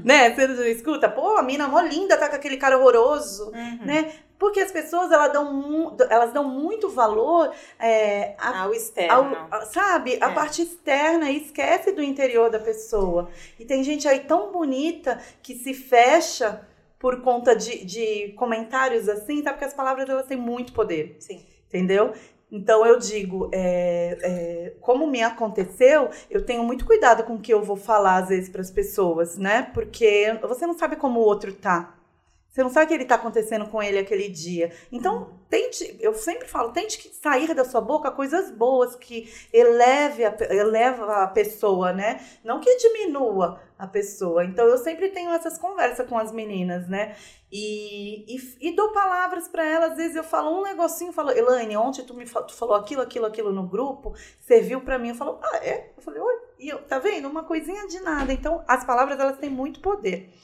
Né? 0.05 0.35
Você 0.35 0.47
não 0.49 0.65
escuta, 0.65 1.09
pô, 1.09 1.37
a 1.37 1.43
mina 1.43 1.69
mó 1.69 1.81
linda 1.81 2.17
tá 2.17 2.29
com 2.29 2.35
aquele 2.37 2.57
cara 2.57 2.77
horroroso, 2.79 3.53
Uhum. 3.53 3.79
né? 3.85 4.13
Porque 4.39 4.61
as 4.61 4.71
pessoas, 4.73 5.11
elas 5.13 5.33
dão, 5.33 5.97
elas 6.09 6.33
dão 6.33 6.45
muito 6.45 6.89
valor 6.89 7.53
é, 7.79 8.35
a 8.39 8.63
Ao 8.63 8.73
externo. 8.73 9.37
ao- 9.37 9.49
a- 9.61 9.67
sabe, 9.67 10.17
a 10.21 10.31
É. 10.31 10.35
parte 10.35 10.63
externa 10.63 11.29
e 11.31 11.43
esquece 11.45 11.91
do 11.93 12.03
interior 12.03 12.49
da 12.49 12.59
pessoa. 12.61 13.29
E 13.59 13.65
tem 13.65 13.83
gente 13.85 14.07
aí 14.09 14.21
tão 14.21 14.53
bonita 14.53 15.21
que 15.43 15.55
se 15.57 15.75
fecha 15.75 16.67
por 17.01 17.21
conta 17.21 17.55
de, 17.55 17.85
de 17.85 18.33
comentários 18.37 19.09
assim, 19.09 19.43
sabe? 19.43 19.55
Porque 19.57 19.65
as 19.65 19.75
palavras 19.75 20.09
elas 20.09 20.27
têm 20.27 20.37
muito 20.39 20.73
poder, 20.73 21.17
Sim. 21.21 21.45
entendeu? 21.69 22.13
Então 22.51 22.87
eu 22.87 22.99
digo, 22.99 23.51
é, 23.53 24.19
é, 24.23 24.73
como 24.81 25.07
me 25.07 25.23
aconteceu, 25.23 26.09
eu 26.31 26.45
tenho 26.45 26.65
muito 26.65 26.87
cuidado 26.87 27.23
com 27.25 27.35
o 27.35 27.41
que 27.41 27.53
eu 27.53 27.63
vou 27.63 27.77
falar 27.77 28.17
às 28.17 28.29
vezes 28.29 28.49
para 28.49 28.63
as 28.63 28.71
pessoas, 28.71 29.37
né? 29.37 29.63
Porque 29.75 30.39
você 30.43 30.67
não 30.67 30.77
sabe 30.77 30.97
como 30.97 31.21
o 31.21 31.25
outro 31.25 31.53
tá. 31.53 31.98
Você 32.59 32.65
não 32.65 32.71
sabe 32.71 32.87
o 32.87 32.89
que 32.89 32.95
ele 32.95 33.05
tá 33.05 33.15
acontecendo 33.15 33.69
com 33.69 33.81
ele 33.81 34.01
aquele 34.01 34.29
dia. 34.29 34.73
Então, 34.91 35.39
tente, 35.49 35.97
eu 36.01 36.13
sempre 36.13 36.49
falo, 36.49 36.73
tente 36.73 36.99
que 36.99 37.09
sair 37.15 37.55
da 37.55 37.65
sua 37.65 37.81
boca 37.81 38.11
coisas 38.11 38.51
boas 38.51 38.97
que 38.97 39.33
eleve 39.53 40.25
a, 40.25 40.37
eleva 40.51 41.23
a 41.23 41.29
pessoa, 41.29 41.93
né? 41.93 42.21
Não 42.43 42.59
que 42.59 42.75
diminua 42.79 43.61
a 43.79 43.87
pessoa. 43.87 44.45
Então, 44.45 44.67
eu 44.67 44.77
sempre 44.77 45.11
tenho 45.11 45.31
essas 45.31 45.57
conversas 45.57 46.05
com 46.09 46.19
as 46.19 46.33
meninas, 46.33 46.89
né? 46.89 47.15
E, 47.49 48.25
e, 48.27 48.71
e 48.71 48.75
dou 48.75 48.91
palavras 48.91 49.47
para 49.47 49.65
elas. 49.65 49.93
Às 49.93 49.97
vezes 49.99 50.17
eu 50.17 50.25
falo 50.25 50.59
um 50.59 50.65
negocinho, 50.65 51.13
falo, 51.13 51.31
Elaine, 51.31 51.77
ontem 51.77 52.03
tu 52.03 52.13
me 52.13 52.25
tu 52.25 52.55
falou 52.55 52.75
aquilo, 52.75 53.03
aquilo, 53.03 53.27
aquilo 53.27 53.53
no 53.53 53.69
grupo, 53.69 54.17
serviu 54.41 54.81
para 54.81 54.99
mim. 54.99 55.11
Eu 55.11 55.15
falo, 55.15 55.39
ah, 55.45 55.59
é? 55.59 55.93
Eu 55.97 56.03
falei, 56.03 56.21
oi. 56.21 56.35
E 56.59 56.69
eu, 56.71 56.83
tá 56.83 56.99
vendo? 56.99 57.29
Uma 57.29 57.45
coisinha 57.45 57.87
de 57.87 58.01
nada. 58.01 58.33
Então, 58.33 58.65
as 58.67 58.83
palavras, 58.85 59.21
elas 59.21 59.39
têm 59.39 59.49
muito 59.49 59.79
poder. 59.79 60.35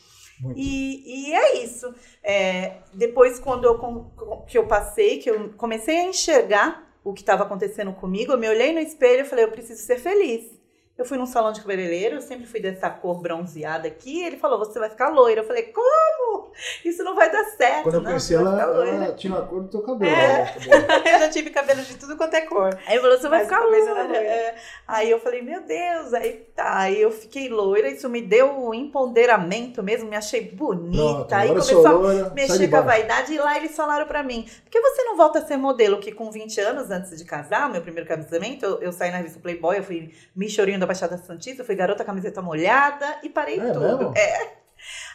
E, 0.56 1.28
e 1.28 1.32
é 1.32 1.62
isso. 1.62 1.94
É, 2.22 2.78
depois, 2.92 3.38
quando 3.38 3.64
eu, 3.64 4.44
que 4.46 4.58
eu 4.58 4.66
passei, 4.66 5.18
que 5.18 5.30
eu 5.30 5.50
comecei 5.56 5.98
a 6.00 6.04
enxergar 6.04 6.92
o 7.02 7.12
que 7.12 7.20
estava 7.20 7.44
acontecendo 7.44 7.92
comigo, 7.92 8.32
eu 8.32 8.38
me 8.38 8.48
olhei 8.48 8.72
no 8.72 8.80
espelho 8.80 9.22
e 9.22 9.28
falei, 9.28 9.44
eu 9.44 9.50
preciso 9.50 9.82
ser 9.82 9.98
feliz. 9.98 10.50
Eu 10.96 11.04
fui 11.04 11.18
num 11.18 11.26
salão 11.26 11.52
de 11.52 11.60
cabeleireiro, 11.60 12.16
eu 12.16 12.20
sempre 12.20 12.46
fui 12.46 12.60
dessa 12.60 12.88
cor 12.88 13.20
bronzeada 13.20 13.88
aqui. 13.88 14.22
Ele 14.22 14.36
falou: 14.36 14.58
você 14.58 14.78
vai 14.78 14.88
ficar 14.88 15.08
loira. 15.08 15.40
Eu 15.40 15.46
falei: 15.46 15.64
como? 15.64 16.52
Isso 16.84 17.02
não 17.02 17.16
vai 17.16 17.32
dar 17.32 17.44
certo. 17.46 17.82
Quando 17.82 17.94
eu 17.96 18.00
não, 18.00 18.06
conheci 18.10 18.34
ela, 18.34 18.52
ficar 18.52 18.66
loira." 18.66 18.90
ela 18.90 19.12
tinha 19.14 19.36
a 19.36 19.42
cor 19.42 19.62
do 19.62 19.68
teu 19.68 19.82
cabelo. 19.82 20.14
É. 20.14 20.44
né? 20.44 20.54
Eu 21.14 21.18
já 21.18 21.28
tive 21.28 21.50
cabelo 21.50 21.82
de 21.82 21.96
tudo 21.96 22.16
quanto 22.16 22.34
é 22.34 22.42
cor. 22.42 22.78
Aí 22.86 22.94
ele 22.94 23.00
falou, 23.00 23.18
você 23.18 23.28
vai 23.28 23.40
Mas 23.40 23.48
ficar 23.48 23.64
loira. 23.64 23.92
loira. 23.92 24.16
É. 24.18 24.54
Aí 24.86 25.10
eu 25.10 25.18
falei, 25.18 25.42
meu 25.42 25.62
Deus, 25.62 26.14
aí 26.14 26.46
tá. 26.54 26.78
Aí 26.78 27.00
eu 27.00 27.10
fiquei 27.10 27.48
loira, 27.48 27.88
isso 27.88 28.08
me 28.08 28.22
deu 28.22 28.50
um 28.50 28.72
empoderamento 28.72 29.82
mesmo, 29.82 30.08
me 30.08 30.16
achei 30.16 30.50
bonita. 30.50 31.02
Pronto, 31.02 31.32
aí 31.32 31.48
começou 31.48 31.86
a 31.86 31.90
loira, 31.92 32.28
de 32.30 32.34
mexer 32.34 32.68
com 32.68 32.76
a 32.76 32.80
vaidade 32.80 33.32
e 33.32 33.38
lá 33.38 33.56
eles 33.56 33.74
falaram 33.74 34.06
pra 34.06 34.22
mim, 34.22 34.46
por 34.62 34.70
que 34.70 34.80
você 34.80 35.02
não 35.04 35.16
volta 35.16 35.38
a 35.38 35.46
ser 35.46 35.56
modelo? 35.56 35.98
Que 35.98 36.12
com 36.12 36.30
20 36.30 36.60
anos, 36.60 36.90
antes 36.90 37.16
de 37.16 37.24
casar, 37.24 37.68
meu 37.70 37.82
primeiro 37.82 38.08
casamento, 38.08 38.64
eu, 38.64 38.80
eu 38.80 38.92
saí 38.92 39.10
na 39.10 39.18
revista 39.18 39.40
Playboy, 39.40 39.78
eu 39.78 39.84
fui 39.84 40.12
Michorinho 40.34 40.78
da 40.84 40.88
Baixada 40.88 41.18
Santista, 41.18 41.62
eu 41.62 41.66
fui 41.66 41.74
garota 41.74 42.04
camiseta 42.04 42.40
molhada 42.42 43.18
e 43.22 43.28
parei 43.28 43.58
É 43.58 43.72
tudo. 43.72 43.80
mesmo? 43.80 44.14
É. 44.16 44.58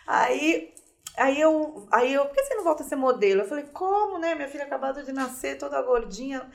Aí, 0.08 0.74
aí 1.16 1.40
eu, 1.40 1.88
aí 1.92 2.14
eu, 2.14 2.26
por 2.26 2.34
que 2.36 2.44
você 2.44 2.56
não 2.56 2.64
volta 2.64 2.84
a 2.84 2.86
ser 2.86 2.96
modelo? 2.96 3.42
Eu 3.42 3.48
falei, 3.48 3.66
como, 3.66 4.18
né? 4.18 4.36
Minha 4.36 4.48
filha 4.48 4.64
acabada 4.64 5.04
de 5.04 5.12
nascer, 5.12 5.58
toda 5.58 5.82
gordinha. 5.82 6.50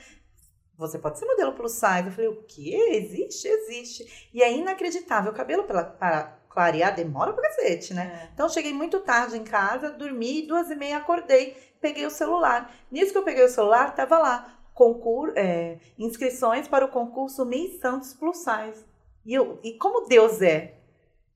Você 0.77 0.99
pode 0.99 1.17
ser 1.17 1.25
modelo 1.25 1.53
plus 1.53 1.71
size. 1.71 2.07
Eu 2.07 2.11
falei, 2.11 2.27
o 2.27 2.43
quê? 2.43 2.75
Existe? 2.91 3.47
Existe. 3.47 4.29
E 4.33 4.43
é 4.43 4.51
inacreditável. 4.51 5.31
O 5.31 5.35
cabelo 5.35 5.63
pra, 5.63 5.85
para 5.85 6.37
clarear 6.49 6.93
demora 6.93 7.31
pra 7.31 7.43
cacete, 7.43 7.93
né? 7.93 8.29
Então, 8.33 8.47
eu 8.47 8.49
cheguei 8.49 8.73
muito 8.73 8.99
tarde 8.99 9.37
em 9.37 9.43
casa, 9.43 9.91
dormi, 9.91 10.45
duas 10.45 10.69
e 10.69 10.75
meia 10.75 10.97
acordei, 10.97 11.55
peguei 11.79 12.05
o 12.05 12.09
celular. 12.09 12.73
Nisso 12.91 13.11
que 13.11 13.17
eu 13.17 13.23
peguei 13.23 13.43
o 13.45 13.49
celular, 13.49 13.93
tava 13.95 14.17
lá, 14.17 14.57
concur, 14.73 15.31
é, 15.35 15.77
inscrições 15.97 16.67
para 16.67 16.83
o 16.85 16.89
concurso 16.89 17.45
Miss 17.45 17.79
Santos 17.79 18.13
Plus 18.13 18.37
Size. 18.37 18.85
E, 19.25 19.33
eu, 19.33 19.59
e 19.63 19.73
como 19.73 20.07
Deus 20.07 20.41
é? 20.41 20.75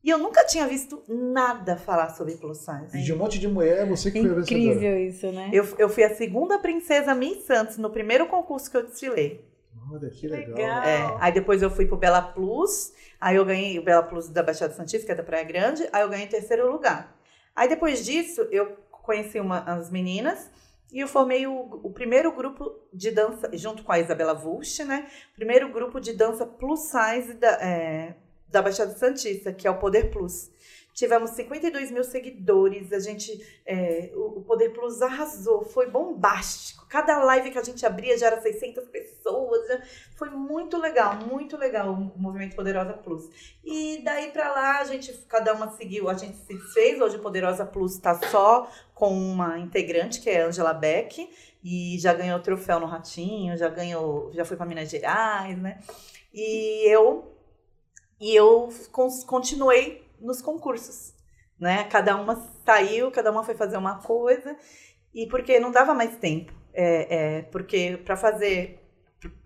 E 0.04 0.10
eu 0.10 0.18
nunca 0.18 0.46
tinha 0.46 0.66
visto 0.66 1.04
nada 1.08 1.76
falar 1.76 2.10
sobre 2.10 2.36
plus 2.36 2.60
size. 2.60 2.98
E 2.98 3.04
de 3.04 3.14
um 3.14 3.18
monte 3.18 3.38
de 3.38 3.48
mulher, 3.48 3.86
você 3.86 4.10
que 4.12 4.22
foi 4.22 4.32
a 4.32 4.34
vencedora. 4.36 4.62
Incrível 4.62 5.00
isso, 5.00 5.32
né? 5.32 5.50
Eu, 5.52 5.68
eu 5.78 5.90
fui 5.90 6.04
a 6.04 6.16
segunda 6.16 6.58
princesa 6.60 7.14
Miss 7.14 7.44
Santos 7.46 7.78
no 7.78 7.90
primeiro 7.90 8.28
concurso 8.28 8.72
que 8.72 8.78
eu 8.78 8.86
desfilei. 8.86 9.46
Olha 9.92 10.10
que 10.10 10.28
legal. 10.28 10.56
Legal. 10.56 10.84
É, 10.84 11.18
aí 11.20 11.34
depois 11.34 11.62
eu 11.62 11.70
fui 11.70 11.86
pro 11.86 11.98
Bela 11.98 12.22
Plus, 12.22 12.94
aí 13.20 13.36
eu 13.36 13.44
ganhei 13.44 13.78
o 13.78 13.84
Bela 13.84 14.04
Plus 14.04 14.30
da 14.30 14.44
Baixada 14.44 14.74
Santista, 14.74 15.06
que 15.06 15.12
é 15.12 15.16
da 15.16 15.24
Praia 15.24 15.44
Grande, 15.44 15.88
aí 15.92 16.02
eu 16.02 16.10
ganhei 16.10 16.28
terceiro 16.28 16.72
lugar. 16.72 17.18
Aí 17.56 17.68
depois 17.68 18.06
disso, 18.06 18.48
eu 18.52 18.78
conheci 18.92 19.40
uma, 19.40 19.60
as 19.62 19.90
meninas 19.90 20.50
e 20.92 21.00
eu 21.00 21.08
formei 21.08 21.46
o, 21.46 21.80
o 21.84 21.92
primeiro 21.92 22.32
grupo 22.36 22.76
de 22.92 23.12
dança, 23.12 23.50
junto 23.54 23.84
com 23.84 23.92
a 23.92 24.00
Isabela 24.00 24.34
Wulst, 24.34 24.80
né? 24.80 25.08
Primeiro 25.36 25.72
grupo 25.72 26.00
de 26.00 26.14
dança 26.14 26.46
plus 26.46 26.82
size 26.82 27.34
da, 27.36 27.52
é, 27.62 28.16
da 28.48 28.62
Baixada 28.62 28.92
Santista, 28.92 29.54
que 29.54 29.68
é 29.68 29.72
o 29.72 29.78
Poder 29.78 30.10
Plus. 30.10 30.52
Tivemos 31.00 31.30
52 31.32 31.91
mil 31.91 32.04
seguidores, 32.04 32.91
a 32.91 33.00
gente, 33.00 33.32
é, 33.66 34.12
o, 34.14 34.39
o 34.39 34.41
Poder 34.43 34.72
Plus 34.74 35.02
arrasou, 35.02 35.64
foi 35.64 35.89
bombástico. 35.89 36.86
Cada 36.89 37.24
live 37.24 37.52
que 37.52 37.58
a 37.58 37.64
gente 37.64 37.86
abria 37.86 38.18
já 38.18 38.28
era 38.28 38.41
600 38.41 38.84
pessoas, 38.89 39.66
já- 39.70 39.82
foi 40.18 40.30
muito 40.30 40.78
legal, 40.78 41.16
muito 41.26 41.56
legal 41.56 41.93
o 41.93 42.20
Movimento 42.20 42.54
Poderosa 42.54 42.91
Plus. 42.91 43.30
E 43.64 44.02
daí 44.04 44.30
pra 44.32 44.52
lá 44.52 44.80
a 44.80 44.84
gente, 44.84 45.14
cada 45.30 45.54
uma 45.54 45.72
seguiu, 45.72 46.10
a 46.10 46.16
gente 46.16 46.36
se 46.36 46.54
desfez. 46.54 47.00
Hoje 47.00 47.16
o 47.16 47.22
Poderosa 47.22 47.66
Plus 47.66 47.97
tá 47.97 48.20
só 48.30 48.70
com 48.93 49.14
uma 49.18 49.58
integrante, 49.58 50.20
que 50.20 50.30
é 50.30 50.41
a 50.43 50.47
Angela 50.47 50.74
Beck, 50.74 51.30
e 51.64 51.97
já 51.97 52.14
ganhou 52.14 52.41
troféu 52.41 52.78
no 52.78 52.86
Ratinho, 52.88 53.56
já 53.56 53.70
ganhou, 53.70 54.34
já 54.34 54.43
foi 54.43 54.58
pra 54.58 54.66
Minas 54.66 54.89
Gerais, 54.89 55.58
né? 55.58 55.80
E 56.34 56.84
eu 56.93 57.32
e 58.20 58.36
eu 58.36 58.68
con- 58.91 59.08
continuei 59.26 60.09
nos 60.22 60.41
concursos, 60.41 61.13
né? 61.59 61.84
Cada 61.86 62.15
uma 62.15 62.36
saiu, 62.65 63.11
cada 63.11 63.32
uma 63.32 63.43
foi 63.43 63.55
fazer 63.55 63.78
uma 63.78 63.99
coisa 63.99 64.55
e 65.13 65.28
porque 65.28 65.59
não 65.59 65.72
dava 65.72 65.93
mais 65.93 66.15
tempo, 66.17 66.53
é, 66.74 67.38
é, 67.38 67.41
porque 67.43 67.97
para 68.05 68.15
fazer 68.15 68.80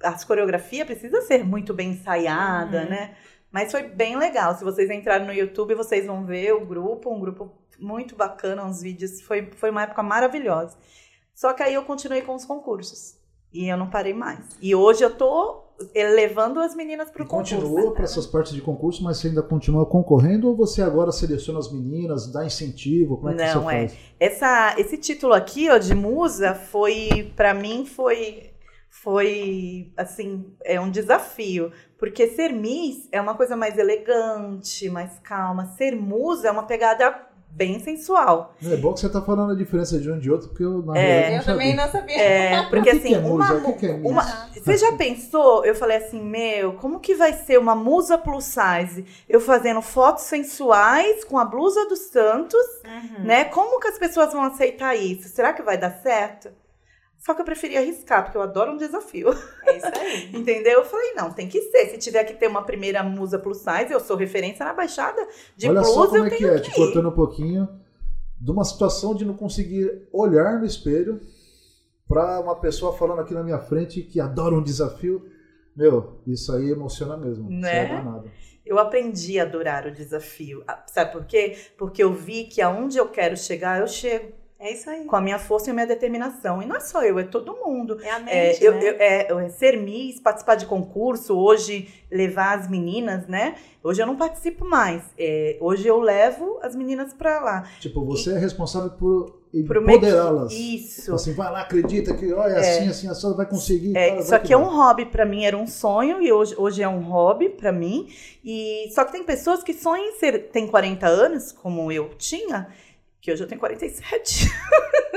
as 0.03 0.23
coreografias 0.23 0.85
precisa 0.85 1.21
ser 1.21 1.43
muito 1.43 1.73
bem 1.73 1.91
ensaiada, 1.91 2.83
Uhum. 2.83 2.89
né? 2.89 3.15
Mas 3.51 3.71
foi 3.71 3.83
bem 3.83 4.17
legal. 4.17 4.55
Se 4.55 4.63
vocês 4.63 4.89
entrarem 4.89 5.27
no 5.27 5.33
YouTube, 5.33 5.75
vocês 5.75 6.05
vão 6.07 6.25
ver 6.25 6.53
o 6.53 6.65
grupo, 6.65 7.13
um 7.13 7.19
grupo 7.19 7.51
muito 7.79 8.15
bacana, 8.15 8.63
uns 8.65 8.81
vídeos. 8.81 9.21
Foi, 9.21 9.51
foi 9.55 9.69
uma 9.69 9.83
época 9.83 10.01
maravilhosa. 10.01 10.75
Só 11.35 11.53
que 11.53 11.61
aí 11.61 11.73
eu 11.75 11.83
continuei 11.85 12.21
com 12.23 12.33
os 12.33 12.45
concursos. 12.45 13.15
E 13.51 13.67
eu 13.67 13.77
não 13.77 13.89
parei 13.91 14.13
mais. 14.13 14.39
E 14.59 14.73
hoje 14.73 15.03
eu 15.03 15.15
tô 15.15 15.62
levando 15.95 16.59
as 16.59 16.75
meninas 16.75 17.09
pro 17.09 17.23
E 17.23 17.27
concurso. 17.27 17.55
continua 17.55 17.93
para 17.93 18.03
essas 18.03 18.25
partes 18.27 18.53
de 18.53 18.61
concurso, 18.61 19.03
mas 19.03 19.17
você 19.17 19.27
ainda 19.27 19.41
continua 19.41 19.85
concorrendo 19.85 20.47
ou 20.47 20.55
você 20.55 20.81
agora 20.81 21.11
seleciona 21.11 21.59
as 21.59 21.71
meninas, 21.71 22.31
dá 22.31 22.45
incentivo? 22.45 23.17
Como 23.17 23.29
é 23.29 23.33
que 23.35 23.41
Não, 23.41 23.61
você 23.63 23.75
é. 23.75 23.79
faz? 23.79 23.97
Essa, 24.19 24.75
esse 24.77 24.97
título 24.97 25.33
aqui, 25.33 25.69
ó, 25.69 25.77
de 25.77 25.93
musa, 25.93 26.53
foi, 26.55 27.33
pra 27.35 27.53
mim, 27.53 27.85
foi, 27.85 28.51
foi, 28.89 29.91
assim, 29.97 30.45
é 30.63 30.79
um 30.79 30.89
desafio. 30.89 31.71
Porque 31.97 32.27
ser 32.27 32.51
Miss 32.51 33.07
é 33.11 33.19
uma 33.21 33.33
coisa 33.35 33.55
mais 33.55 33.77
elegante, 33.77 34.89
mais 34.89 35.19
calma. 35.19 35.65
Ser 35.77 35.95
musa 35.95 36.47
é 36.47 36.51
uma 36.51 36.63
pegada 36.63 37.11
bem 37.55 37.79
sensual. 37.79 38.55
É 38.65 38.75
bom 38.77 38.93
que 38.93 38.99
você 38.99 39.07
está 39.07 39.21
falando 39.21 39.51
a 39.51 39.55
diferença 39.55 39.99
de 39.99 40.09
um 40.11 40.17
e 40.17 40.19
de 40.19 40.31
outro, 40.31 40.49
porque 40.49 40.63
eu, 40.63 40.81
na 40.83 40.97
É. 40.97 41.05
verdade, 41.05 41.31
Eu 41.33 41.37
não 41.37 41.43
também 41.45 41.67
sabia. 41.75 41.85
não 41.85 41.91
sabia. 41.91 42.17
É, 42.21 42.59
O 42.61 42.69
porque 42.69 42.81
que 42.83 42.89
assim, 42.97 43.07
que 43.09 43.13
é 43.15 43.19
uma, 43.19 43.29
musa? 43.29 43.53
O 43.55 43.61
que 43.61 43.73
que 43.73 43.85
é 43.85 43.93
Miss? 43.93 44.11
uma- 44.11 44.49
Você 44.53 44.77
já 44.77 44.91
pensou? 44.93 45.63
Eu 45.65 45.75
falei 45.75 45.97
assim, 45.97 46.21
meu, 46.21 46.73
como 46.73 46.99
que 46.99 47.13
vai 47.15 47.33
ser 47.33 47.59
uma 47.59 47.75
musa 47.75 48.17
plus 48.17 48.45
size? 48.45 49.05
Eu 49.29 49.39
fazendo 49.39 49.81
fotos 49.81 50.23
sensuais 50.23 51.23
com 51.23 51.37
a 51.37 51.45
blusa 51.45 51.87
dos 51.87 51.99
Santos, 51.99 52.65
Uhum. 52.85 53.23
né? 53.25 53.45
Como 53.45 53.79
que 53.79 53.87
as 53.87 53.97
pessoas 53.99 54.33
vão 54.33 54.43
aceitar 54.43 54.95
isso? 54.95 55.27
Será 55.29 55.53
que 55.53 55.61
vai 55.61 55.77
dar 55.77 55.91
certo? 56.01 56.49
Só 57.25 57.33
que 57.33 57.41
eu 57.41 57.45
preferi 57.45 57.77
arriscar, 57.77 58.23
porque 58.23 58.37
eu 58.37 58.41
adoro 58.41 58.73
um 58.73 58.77
desafio. 58.77 59.29
É 59.65 59.77
isso 59.77 59.87
aí. 59.99 60.29
Entendeu? 60.35 60.79
Eu 60.79 60.85
falei, 60.85 61.13
não, 61.13 61.31
tem 61.31 61.47
que 61.47 61.61
ser. 61.61 61.87
Se 61.91 61.97
tiver 61.97 62.23
que 62.25 62.33
ter 62.33 62.47
uma 62.47 62.63
primeira 62.63 63.01
musa 63.01 63.39
plus 63.39 63.59
size, 63.59 63.91
eu 63.91 63.99
sou 63.99 64.17
referência 64.17 64.65
na 64.65 64.73
baixada 64.73 65.25
de 65.55 65.69
Olha 65.69 65.81
plus, 65.81 65.93
só 65.93 66.05
como 66.07 66.17
eu 66.17 66.25
é 66.25 66.29
que 66.29 66.37
tenho 66.37 66.51
é, 66.51 66.55
que 66.59 66.69
te 66.69 66.71
ir. 66.71 66.75
cortando 66.75 67.07
um 67.09 67.13
pouquinho, 67.13 67.69
de 68.41 68.51
uma 68.51 68.65
situação 68.65 69.15
de 69.15 69.23
não 69.23 69.35
conseguir 69.35 70.07
olhar 70.11 70.59
no 70.59 70.65
espelho 70.65 71.21
para 72.07 72.41
uma 72.41 72.55
pessoa 72.59 72.91
falando 72.91 73.19
aqui 73.21 73.33
na 73.33 73.41
minha 73.43 73.59
frente 73.59 74.01
que 74.01 74.19
adora 74.19 74.53
um 74.53 74.61
desafio. 74.63 75.25
Meu, 75.75 76.19
isso 76.27 76.51
aí 76.53 76.69
emociona 76.71 77.15
mesmo. 77.15 77.49
Isso 77.49 77.61
Né? 77.61 77.85
é 77.85 77.87
danado. 77.87 78.29
Eu 78.65 78.77
aprendi 78.79 79.39
a 79.39 79.43
adorar 79.43 79.87
o 79.87 79.91
desafio. 79.91 80.63
Ah, 80.67 80.83
Sabe 80.87 81.11
por 81.13 81.25
quê? 81.25 81.57
Porque 81.77 82.03
eu 82.03 82.13
vi 82.13 82.45
que 82.45 82.61
aonde 82.61 82.97
eu 82.97 83.07
quero 83.07 83.35
chegar, 83.37 83.79
eu 83.79 83.87
chego. 83.87 84.33
É 84.65 84.71
isso 84.71 84.89
aí. 84.89 85.03
Com 85.03 85.15
a 85.17 85.19
minha 85.21 85.37
força 85.37 85.69
e 85.69 85.71
a 85.71 85.73
minha 85.73 85.85
determinação. 85.85 86.61
E 86.61 86.65
não 86.65 86.77
é 86.77 86.79
só 86.79 87.03
eu, 87.03 87.19
é 87.19 87.23
todo 87.23 87.53
mundo. 87.53 87.97
É 88.01 88.09
a 88.11 88.19
É, 88.29 88.47
mente, 88.47 88.63
eu, 88.63 88.71
né? 88.71 88.79
eu- 88.89 88.95
é, 88.97 89.31
eu- 89.31 89.39
é 89.39 89.49
ser 89.49 89.75
Miss, 89.77 90.21
participar 90.21 90.55
de 90.55 90.65
concurso, 90.65 91.37
hoje 91.37 91.89
levar 92.09 92.57
as 92.57 92.69
meninas, 92.69 93.27
né? 93.27 93.55
Hoje 93.83 94.01
eu 94.01 94.07
não 94.07 94.15
participo 94.15 94.63
mais. 94.63 95.03
É, 95.19 95.57
hoje 95.59 95.85
eu 95.85 95.99
levo 95.99 96.59
as 96.63 96.77
meninas 96.77 97.13
pra 97.13 97.41
lá. 97.41 97.63
Tipo, 97.81 98.05
você 98.05 98.31
é 98.35 98.37
responsável 98.39 98.91
por 98.91 99.37
empoderá-las. 99.53 100.53
Isso. 100.53 101.01
Tipo 101.01 101.15
assim, 101.15 101.33
vai 101.33 101.51
lá, 101.51 101.61
acredita 101.63 102.13
que, 102.15 102.31
olha, 102.31 102.53
É. 102.53 102.59
assim, 102.59 102.87
assim, 102.87 103.07
assim, 103.09 103.33
vai 103.35 103.45
conseguir. 103.45 103.97
É, 103.97 104.09
cara, 104.11 104.21
isso 104.21 104.29
vai 104.29 104.39
aqui 104.39 104.47
que 104.47 104.53
é 104.53 104.57
um 104.57 104.63
hobby 104.73 105.05
pra 105.07 105.25
mim, 105.25 105.43
era 105.43 105.57
um 105.57 105.67
sonho 105.67 106.21
e 106.21 106.31
hoje, 106.31 106.55
hoje 106.57 106.81
é 106.81 106.87
um 106.87 107.01
hobby 107.01 107.49
pra 107.49 107.73
mim. 107.73 108.07
E 108.45 108.89
só 108.95 109.03
que 109.03 109.11
tem 109.11 109.25
pessoas 109.25 109.61
que 109.61 109.73
sonham 109.73 110.05
em 110.05 110.13
ser, 110.13 110.49
tem 110.51 110.67
40 110.67 111.05
anos, 111.07 111.51
como 111.51 111.91
eu 111.91 112.11
tinha, 112.17 112.69
que 113.23 113.31
hoje 113.31 113.41
eu 113.41 113.47
tenho 113.47 113.59
47, 113.59 114.49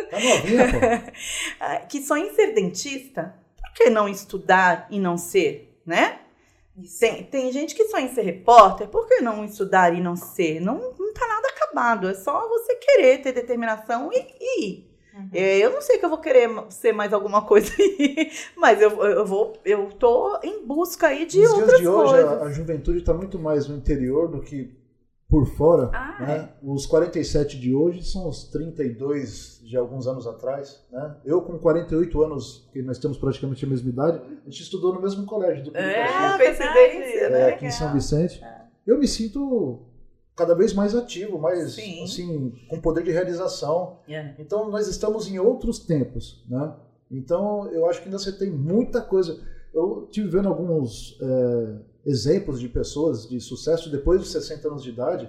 Tá 0.08 0.20
novinha, 0.20 0.64
pô. 0.72 1.12
ah, 1.58 1.76
que 1.80 2.00
sonham 2.00 2.28
em 2.28 2.34
ser 2.34 2.54
dentista. 2.54 3.34
Por 3.60 3.72
que 3.74 3.90
não 3.90 4.08
estudar 4.08 4.86
e 4.90 5.00
não 5.00 5.18
ser, 5.18 5.76
né? 5.84 6.20
Tem, 7.00 7.24
tem 7.24 7.52
gente 7.52 7.74
que 7.74 7.88
sonha 7.88 8.06
em 8.06 8.14
ser 8.14 8.22
repórter, 8.22 8.86
por 8.86 9.08
que 9.08 9.20
não 9.20 9.44
estudar 9.44 9.92
e 9.92 10.00
não 10.00 10.14
ser? 10.14 10.60
Não, 10.60 10.94
não 10.96 11.12
tá 11.12 11.26
nada 11.26 11.48
acabado, 11.48 12.08
é 12.08 12.14
só 12.14 12.48
você 12.48 12.76
querer 12.76 13.22
ter 13.22 13.32
determinação 13.32 14.10
e, 14.12 14.24
e 14.38 14.64
ir. 14.64 14.90
Uhum. 15.12 15.28
É, 15.32 15.58
Eu 15.58 15.72
não 15.72 15.80
sei 15.80 15.98
que 15.98 16.04
eu 16.04 16.10
vou 16.10 16.18
querer 16.18 16.48
ser 16.70 16.92
mais 16.92 17.12
alguma 17.12 17.42
coisa 17.42 17.72
aí, 17.76 18.30
mas 18.56 18.80
eu, 18.80 18.90
eu 19.04 19.26
vou, 19.26 19.54
eu 19.64 19.88
tô 19.98 20.38
em 20.44 20.64
busca 20.64 21.08
aí 21.08 21.26
de 21.26 21.40
Nos 21.40 21.50
outras 21.54 21.68
dias 21.70 21.80
de 21.80 21.88
hoje, 21.88 22.12
coisas. 22.12 22.42
a, 22.42 22.44
a 22.44 22.50
juventude 22.52 22.98
está 22.98 23.12
muito 23.12 23.36
mais 23.38 23.66
no 23.66 23.76
interior 23.76 24.28
do 24.28 24.40
que 24.42 24.70
por 25.28 25.44
fora. 25.46 25.90
Ah, 25.92 26.16
né? 26.20 26.48
Os 26.62 26.86
47 26.86 27.58
de 27.58 27.74
hoje 27.74 28.02
são 28.04 28.28
os 28.28 28.44
32 28.44 29.60
de 29.64 29.76
alguns 29.76 30.06
anos 30.06 30.26
atrás. 30.26 30.84
Né? 30.90 31.16
Eu, 31.24 31.42
com 31.42 31.58
48 31.58 32.22
anos, 32.22 32.68
que 32.72 32.80
nós 32.82 32.98
temos 32.98 33.18
praticamente 33.18 33.64
a 33.64 33.68
mesma 33.68 33.88
idade, 33.88 34.20
a 34.46 34.48
gente 34.50 34.62
estudou 34.62 34.94
no 34.94 35.00
mesmo 35.02 35.26
colégio 35.26 35.64
do 35.64 35.76
É, 35.76 36.04
Ah, 36.04 36.36
coincidência, 36.36 36.70
verdade. 37.20 37.32
né? 37.32 37.40
é, 37.40 37.52
aqui 37.54 37.66
em 37.66 37.70
São 37.70 37.92
Vicente. 37.92 38.40
Eu 38.86 38.98
me 38.98 39.08
sinto 39.08 39.80
cada 40.36 40.54
vez 40.54 40.72
mais 40.72 40.94
ativo, 40.94 41.38
mais 41.38 41.72
Sim. 41.72 42.04
assim, 42.04 42.52
com 42.68 42.80
poder 42.80 43.02
de 43.02 43.10
realização. 43.10 43.98
É. 44.08 44.34
Então 44.38 44.70
nós 44.70 44.86
estamos 44.86 45.26
em 45.28 45.38
outros 45.38 45.78
tempos, 45.80 46.44
né? 46.48 46.74
Então 47.10 47.66
eu 47.72 47.88
acho 47.88 48.00
que 48.00 48.06
ainda 48.06 48.18
você 48.18 48.30
tem 48.32 48.50
muita 48.50 49.00
coisa. 49.00 49.40
Eu 49.74 50.06
tive 50.10 50.28
vendo 50.28 50.48
alguns 50.48 51.18
é, 51.20 51.76
exemplos 52.06 52.60
de 52.60 52.68
pessoas 52.68 53.28
de 53.28 53.40
sucesso 53.40 53.90
depois 53.90 54.20
dos 54.20 54.30
60 54.30 54.68
anos 54.68 54.82
de 54.82 54.90
idade. 54.90 55.28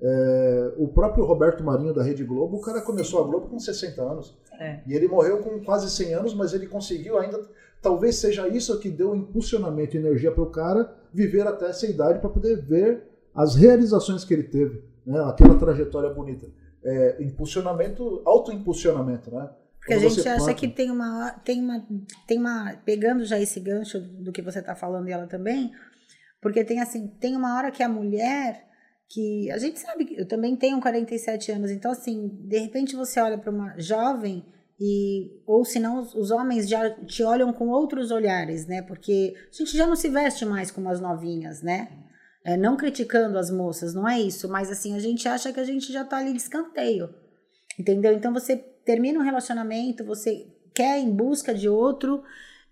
É, 0.00 0.72
o 0.76 0.86
próprio 0.86 1.24
Roberto 1.24 1.64
Marinho 1.64 1.92
da 1.92 2.02
Rede 2.02 2.22
Globo, 2.22 2.58
o 2.58 2.60
cara 2.60 2.80
começou 2.82 3.20
a 3.20 3.26
Globo 3.26 3.48
com 3.48 3.58
60 3.58 4.00
anos. 4.00 4.38
É. 4.60 4.80
E 4.86 4.94
ele 4.94 5.08
morreu 5.08 5.38
com 5.38 5.58
quase 5.64 5.90
100 5.90 6.14
anos, 6.14 6.34
mas 6.34 6.52
ele 6.52 6.66
conseguiu 6.66 7.18
ainda. 7.18 7.40
Talvez 7.80 8.16
seja 8.16 8.46
isso 8.46 8.78
que 8.78 8.90
deu 8.90 9.14
impulsionamento 9.14 9.96
e 9.96 10.00
energia 10.00 10.30
para 10.30 10.42
o 10.42 10.50
cara 10.50 10.94
viver 11.12 11.46
até 11.46 11.70
essa 11.70 11.86
idade 11.86 12.20
para 12.20 12.28
poder 12.28 12.60
ver 12.60 13.04
as 13.34 13.54
realizações 13.54 14.24
que 14.24 14.34
ele 14.34 14.42
teve, 14.42 14.82
né? 15.06 15.20
aquela 15.24 15.54
trajetória 15.56 16.10
bonita. 16.10 16.46
É, 16.84 17.22
impulsionamento, 17.22 18.20
autoimpulsionamento, 18.24 19.30
né? 19.30 19.48
Porque 19.78 19.94
a 19.94 19.96
Quando 19.96 20.10
gente 20.10 20.22
você 20.22 20.28
acha 20.28 20.54
que 20.54 20.68
tem 20.68 20.90
uma, 20.90 21.30
tem 21.44 21.60
uma, 21.62 21.86
tem 22.26 22.38
uma, 22.38 22.76
pegando 22.84 23.24
já 23.24 23.40
esse 23.40 23.58
gancho 23.58 24.00
do 24.00 24.32
que 24.32 24.42
você 24.42 24.58
está 24.58 24.74
falando 24.74 25.08
e 25.08 25.12
ela 25.12 25.26
também, 25.26 25.72
porque 26.40 26.64
tem 26.64 26.80
assim, 26.80 27.08
tem 27.20 27.36
uma 27.36 27.56
hora 27.56 27.70
que 27.70 27.82
a 27.82 27.88
mulher, 27.88 28.66
que 29.08 29.50
a 29.50 29.58
gente 29.58 29.78
sabe 29.78 30.04
que 30.04 30.20
eu 30.20 30.26
também 30.26 30.56
tenho 30.56 30.80
47 30.80 31.52
anos, 31.52 31.70
então 31.70 31.90
assim, 31.90 32.28
de 32.28 32.58
repente 32.58 32.94
você 32.94 33.20
olha 33.20 33.38
para 33.38 33.50
uma 33.50 33.78
jovem 33.78 34.44
e 34.80 35.42
ou 35.46 35.64
senão 35.64 36.00
os, 36.00 36.14
os 36.14 36.30
homens 36.30 36.68
já 36.68 36.88
te 37.04 37.22
olham 37.22 37.52
com 37.52 37.68
outros 37.68 38.10
olhares, 38.10 38.66
né? 38.66 38.82
Porque 38.82 39.34
a 39.52 39.56
gente 39.56 39.76
já 39.76 39.86
não 39.86 39.96
se 39.96 40.08
veste 40.08 40.44
mais 40.44 40.70
como 40.70 40.88
as 40.88 41.00
novinhas, 41.00 41.62
né? 41.62 41.88
É, 42.44 42.56
não 42.56 42.76
criticando 42.76 43.36
as 43.36 43.50
moças, 43.50 43.92
não 43.92 44.08
é 44.08 44.20
isso, 44.20 44.48
mas 44.48 44.70
assim, 44.70 44.94
a 44.94 44.98
gente 45.00 45.28
acha 45.28 45.52
que 45.52 45.58
a 45.60 45.64
gente 45.64 45.92
já 45.92 46.04
tá 46.04 46.18
ali 46.18 46.32
de 46.32 46.38
escanteio. 46.38 47.12
Entendeu? 47.78 48.12
Então 48.12 48.32
você 48.32 48.56
termina 48.56 49.18
um 49.18 49.22
relacionamento, 49.22 50.04
você 50.04 50.46
quer 50.74 50.98
em 50.98 51.10
busca 51.10 51.52
de 51.52 51.68
outro 51.68 52.22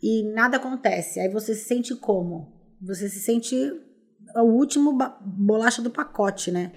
e 0.03 0.23
nada 0.33 0.57
acontece. 0.57 1.19
Aí 1.19 1.29
você 1.29 1.55
se 1.55 1.65
sente 1.65 1.95
como? 1.95 2.56
Você 2.81 3.09
se 3.09 3.21
sente 3.21 3.57
o 4.35 4.43
último 4.43 4.97
bolacha 5.21 5.81
do 5.81 5.91
pacote, 5.91 6.51
né? 6.51 6.73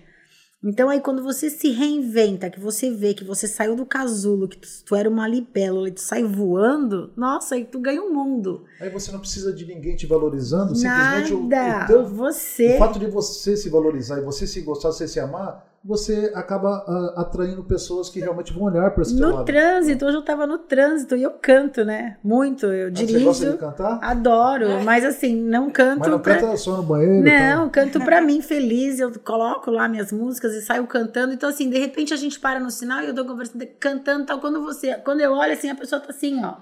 Então 0.62 0.90
aí 0.90 1.00
quando 1.00 1.24
você 1.24 1.50
se 1.50 1.70
reinventa, 1.72 2.50
que 2.50 2.60
você 2.60 2.92
vê 2.92 3.14
que 3.14 3.24
você 3.24 3.48
saiu 3.48 3.78
do 3.78 3.86
casulo, 3.86 4.48
que 4.48 4.58
tu, 4.58 4.68
tu 4.86 4.96
era 4.96 5.10
uma 5.10 5.26
libélula 5.26 5.88
e 5.88 5.92
tu 5.92 6.02
sai 6.02 6.22
voando, 6.22 7.14
nossa, 7.16 7.56
aí 7.56 7.64
tu 7.64 7.80
ganha 7.80 8.02
o 8.02 8.14
mundo. 8.14 8.66
Aí 8.82 8.90
você 8.90 9.10
não 9.10 9.20
precisa 9.20 9.54
de 9.54 9.66
ninguém 9.66 9.96
te 9.96 10.06
valorizando, 10.06 10.76
simplesmente 10.76 11.34
o, 11.34 11.48
Nada. 11.48 11.86
o 11.86 11.88
teu 11.88 12.06
você 12.06 12.76
O 12.76 12.78
fato 12.78 13.00
de 13.00 13.08
você 13.08 13.56
se 13.56 13.70
valorizar 13.70 14.20
e 14.20 14.26
você 14.26 14.46
se 14.46 14.60
gostar, 14.62 14.92
você 14.92 15.08
se 15.08 15.20
amar, 15.20 15.66
você 15.84 16.32
acaba 16.36 16.84
ah, 16.88 17.22
atraindo 17.22 17.64
pessoas 17.64 18.10
que 18.10 18.20
realmente 18.20 18.52
vão 18.54 18.64
olhar 18.64 18.92
para 18.92 19.02
esse 19.04 19.16
no 19.20 19.32
lado. 19.34 19.46
trânsito, 19.46 20.06
hoje 20.06 20.18
eu 20.18 20.22
tava 20.22 20.46
no 20.46 20.58
trânsito 20.58 21.16
e 21.16 21.24
eu 21.24 21.32
canto, 21.32 21.86
né? 21.86 22.18
Muito, 22.24 22.66
eu 22.66 22.88
Ah, 22.90 22.92
Você 22.96 23.20
gosta 23.20 23.46
de 23.46 23.52
dirijo. 23.52 23.58
cantar? 23.58 24.00
Adoro, 24.02 24.84
mas 24.84 25.06
assim, 25.06 25.36
não 25.36 25.70
canto 25.70 26.00
Mas 26.02 26.10
não 26.10 26.20
pra- 26.20 26.36
canta 26.38 26.58
só 26.58 26.78
no 26.78 26.84
banheiro? 26.84 27.24
tá? 27.26 27.56
Não, 27.56 27.70
canto 27.70 28.00
pra 28.02 28.20
mim 28.22 28.42
feliz, 28.42 29.00
eu 29.00 29.12
coloco 29.20 29.72
lá 29.72 29.88
minhas 29.88 30.12
músicas 30.12 30.54
e 30.54 30.62
saio 30.62 30.86
cantando. 30.86 31.34
Então, 31.34 31.50
assim, 31.50 31.70
de 31.70 31.80
repente 31.80 32.14
a 32.14 32.18
gente 32.18 32.40
para 32.40 32.60
no 32.60 32.70
sinal 32.70 33.02
e 33.02 33.08
eu 33.08 33.16
tô 33.16 33.24
conversando, 33.26 33.66
cantando 33.80 34.26
tal. 34.26 34.40
Quando 34.40 34.62
você, 34.62 34.96
quando 34.96 35.22
eu 35.22 35.32
olho 35.32 35.54
assim, 35.54 35.70
a 35.70 35.76
pessoa 35.76 36.02
tá 36.02 36.10
assim, 36.10 36.44
ó. 36.44 36.56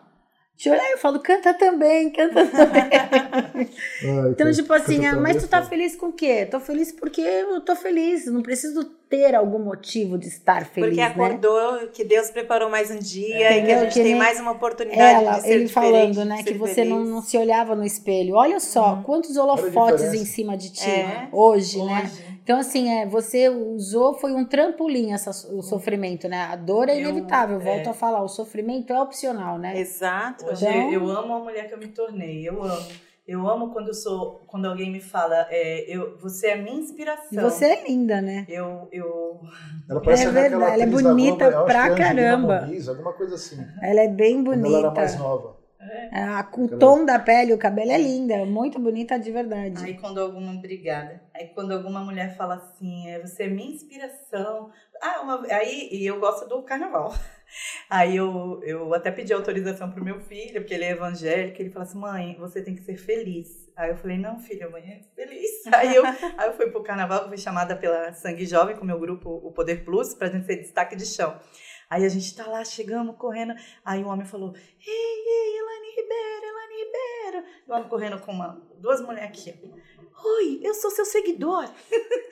Deixa 0.56 0.70
eu 0.70 0.74
olhar, 0.74 0.90
eu 0.92 0.98
falo, 0.98 1.20
canta 1.20 1.54
também, 1.54 2.12
canta 2.12 2.44
também. 2.50 2.90
Ai, 4.04 4.32
Então, 4.32 4.52
tipo 4.52 4.74
assim, 4.74 5.06
ah, 5.06 5.16
mas 5.16 5.38
é 5.38 5.40
tu 5.40 5.48
tá 5.48 5.58
foda. 5.58 5.70
feliz 5.70 5.96
com 5.96 6.08
o 6.08 6.14
quê? 6.14 6.48
Tô 6.50 6.60
feliz 6.60 6.92
porque 6.92 7.22
eu 7.22 7.62
tô 7.62 7.76
feliz. 7.76 8.26
Não 8.26 8.42
preciso 8.42 8.84
ter 9.10 9.34
algum 9.36 9.60
motivo 9.60 10.18
de 10.18 10.28
estar 10.28 10.66
feliz, 10.66 10.90
Porque 10.90 11.02
né? 11.02 11.08
acordou 11.08 11.88
que 11.94 12.04
Deus 12.04 12.30
preparou 12.30 12.70
mais 12.70 12.92
um 12.92 13.00
dia 13.00 13.58
e 13.58 13.66
que 13.66 13.72
a 13.72 13.80
gente 13.84 13.94
Que 13.94 14.04
tem 14.04 14.16
mais 14.16 14.40
uma 14.40 14.52
oportunidade 14.52 15.24
Ela, 15.24 15.36
de 15.38 15.42
ser 15.44 15.52
ele 15.54 15.68
falando, 15.70 16.26
né, 16.26 16.44
que 16.44 16.54
você 16.54 16.84
não, 16.84 17.00
não 17.06 17.22
se 17.22 17.38
olhava 17.38 17.76
no 17.76 17.86
espelho. 17.86 18.36
Olha 18.36 18.60
só, 18.60 18.96
Uhum. 18.96 19.04
quantos 19.04 19.38
holofotes 19.38 20.14
em 20.14 20.26
cima 20.26 20.58
de 20.58 20.72
ti 20.72 20.90
É. 20.90 21.30
hoje, 21.32 21.82
né? 21.84 22.04
Hoje. 22.04 22.38
Então, 22.44 22.60
assim, 22.60 22.90
é, 22.90 23.06
você 23.06 23.50
usou, 23.50 24.14
foi 24.14 24.32
um 24.34 24.46
trampolim 24.46 25.12
essa, 25.12 25.32
o 25.54 25.62
sofrimento, 25.62 26.30
né? 26.30 26.44
A 26.50 26.56
dor 26.56 26.88
é 26.88 26.96
Eu- 26.96 27.02
inevitável, 27.10 27.60
volto 27.60 27.88
é. 27.88 27.90
a 27.90 27.94
falar, 27.94 28.24
o 28.24 28.28
sofrimento 28.30 28.94
é 28.94 29.02
opcional, 29.02 29.58
né? 29.58 29.78
Exato. 29.78 30.46
Hoje 30.46 30.66
Então- 30.66 30.92
eu 30.94 31.10
amo 31.10 31.34
a 31.34 31.40
mulher 31.40 31.68
que 31.68 31.74
eu 31.74 31.78
me 31.78 31.88
tornei. 31.88 32.48
Eu 32.48 32.64
amo. 32.64 32.88
Eu 33.28 33.48
amo 33.48 33.74
quando 33.74 33.90
eu 33.90 33.94
sou, 33.94 34.40
quando 34.48 34.66
alguém 34.68 34.90
me 34.90 35.02
fala, 35.02 35.48
é, 35.50 35.82
eu, 35.94 36.18
você 36.18 36.48
é 36.48 36.56
minha 36.56 36.78
inspiração. 36.80 37.28
E 37.32 37.38
você 37.38 37.66
é 37.66 37.84
linda, 37.88 38.22
né? 38.22 38.46
Eu, 38.48 38.88
eu, 38.92 39.42
Ela 39.90 40.00
parece 40.00 40.24
É 40.28 40.32
verdade, 40.32 40.74
ela 40.82 40.84
é 40.84 40.86
bonita 40.86 41.50
Globo, 41.50 41.58
acho 41.58 41.66
pra 41.66 41.88
é 41.88 41.96
caramba. 41.96 42.62
Moniz, 42.62 42.88
alguma 42.88 43.12
coisa 43.14 43.36
assim. 43.36 43.58
Ela 43.82 44.00
é 44.02 44.08
bem 44.08 44.42
Quando 44.44 44.66
ela 44.66 44.78
era 44.78 44.88
bonita. 44.90 45.02
mais 45.02 45.18
nova. 45.20 45.58
A- 46.10 46.50
o 46.58 46.70
tom 46.70 47.04
da 47.04 47.20
pele, 47.20 47.54
o 47.54 47.58
cabelo 47.58 47.92
é 47.92 47.98
linda, 47.98 48.46
muito 48.46 48.80
bonita 48.80 49.20
de 49.20 49.30
verdade. 49.30 49.84
Aí 49.84 49.94
quando 49.96 50.20
alguma, 50.22 50.54
obrigada. 50.54 51.22
Aí 51.34 51.48
quando 51.48 51.74
alguma 51.74 52.00
mulher 52.00 52.38
fala 52.38 52.56
assim, 52.56 53.10
é, 53.10 53.20
você 53.20 53.44
é 53.44 53.48
minha 53.50 53.70
inspiração. 53.70 54.72
Ah, 55.02 55.20
uma- 55.22 55.46
aí 55.52 55.90
e 55.92 56.06
eu 56.06 56.18
gosto 56.20 56.48
do 56.48 56.64
carnaval. 56.64 57.14
Aí 57.90 58.16
eu, 58.16 58.62
eu 58.64 58.94
até 58.94 59.12
pedi 59.12 59.34
autorização 59.34 59.92
pro 59.92 60.04
meu 60.04 60.20
filho, 60.20 60.62
porque 60.62 60.74
ele 60.74 60.84
é 60.84 60.92
evangélico, 60.92 61.62
ele 61.62 61.70
fala 61.70 61.86
assim, 61.86 62.00
mãe, 62.00 62.36
você 62.40 62.62
tem 62.62 62.76
que 62.76 62.82
ser 62.82 62.98
feliz. 62.98 63.68
Aí 63.76 63.90
eu 63.92 63.98
falei, 63.98 64.18
não, 64.18 64.40
filho, 64.40 64.72
mãe 64.72 64.84
é 64.84 65.02
feliz. 65.16 65.66
Aí 65.74 65.96
eu, 65.96 66.04
aí 66.06 66.48
eu 66.48 66.54
fui 66.54 66.72
pro 66.72 66.82
carnaval, 66.82 67.28
fui 67.28 67.38
chamada 67.38 67.76
pela 67.76 68.12
Sangue 68.14 68.46
Jovem, 68.46 68.76
com 68.76 68.84
o 68.84 68.88
meu 68.88 69.00
grupo, 69.00 69.30
o 69.30 69.52
Poder 69.52 69.84
Plus, 69.84 70.16
pra 70.16 70.30
gente 70.30 70.46
ser 70.46 70.56
destaque 70.58 70.96
de 70.96 71.06
chão. 71.06 71.40
Aí 71.90 72.04
a 72.06 72.10
gente 72.10 72.36
tá 72.36 72.48
lá, 72.48 72.64
chegamos, 72.66 73.16
correndo. 73.18 73.54
Aí 73.86 74.04
um 74.04 74.08
homem 74.08 74.26
falou, 74.26 74.54
ei, 74.56 74.94
ei, 74.94 75.58
Elaine 75.58 75.96
Ribeiro, 75.96 76.57
Ribeiro. 76.88 77.46
E 77.68 77.72
o 77.72 77.74
homem 77.76 77.90
correndo 77.90 78.20
com 78.20 78.32
uma, 78.32 78.62
duas 78.78 79.02
mulheres 79.02 79.30
aqui. 79.30 79.54
Oi, 80.26 80.60
eu 80.64 80.74
sou 80.74 80.90
seu 80.90 81.06
seguidor. 81.06 81.70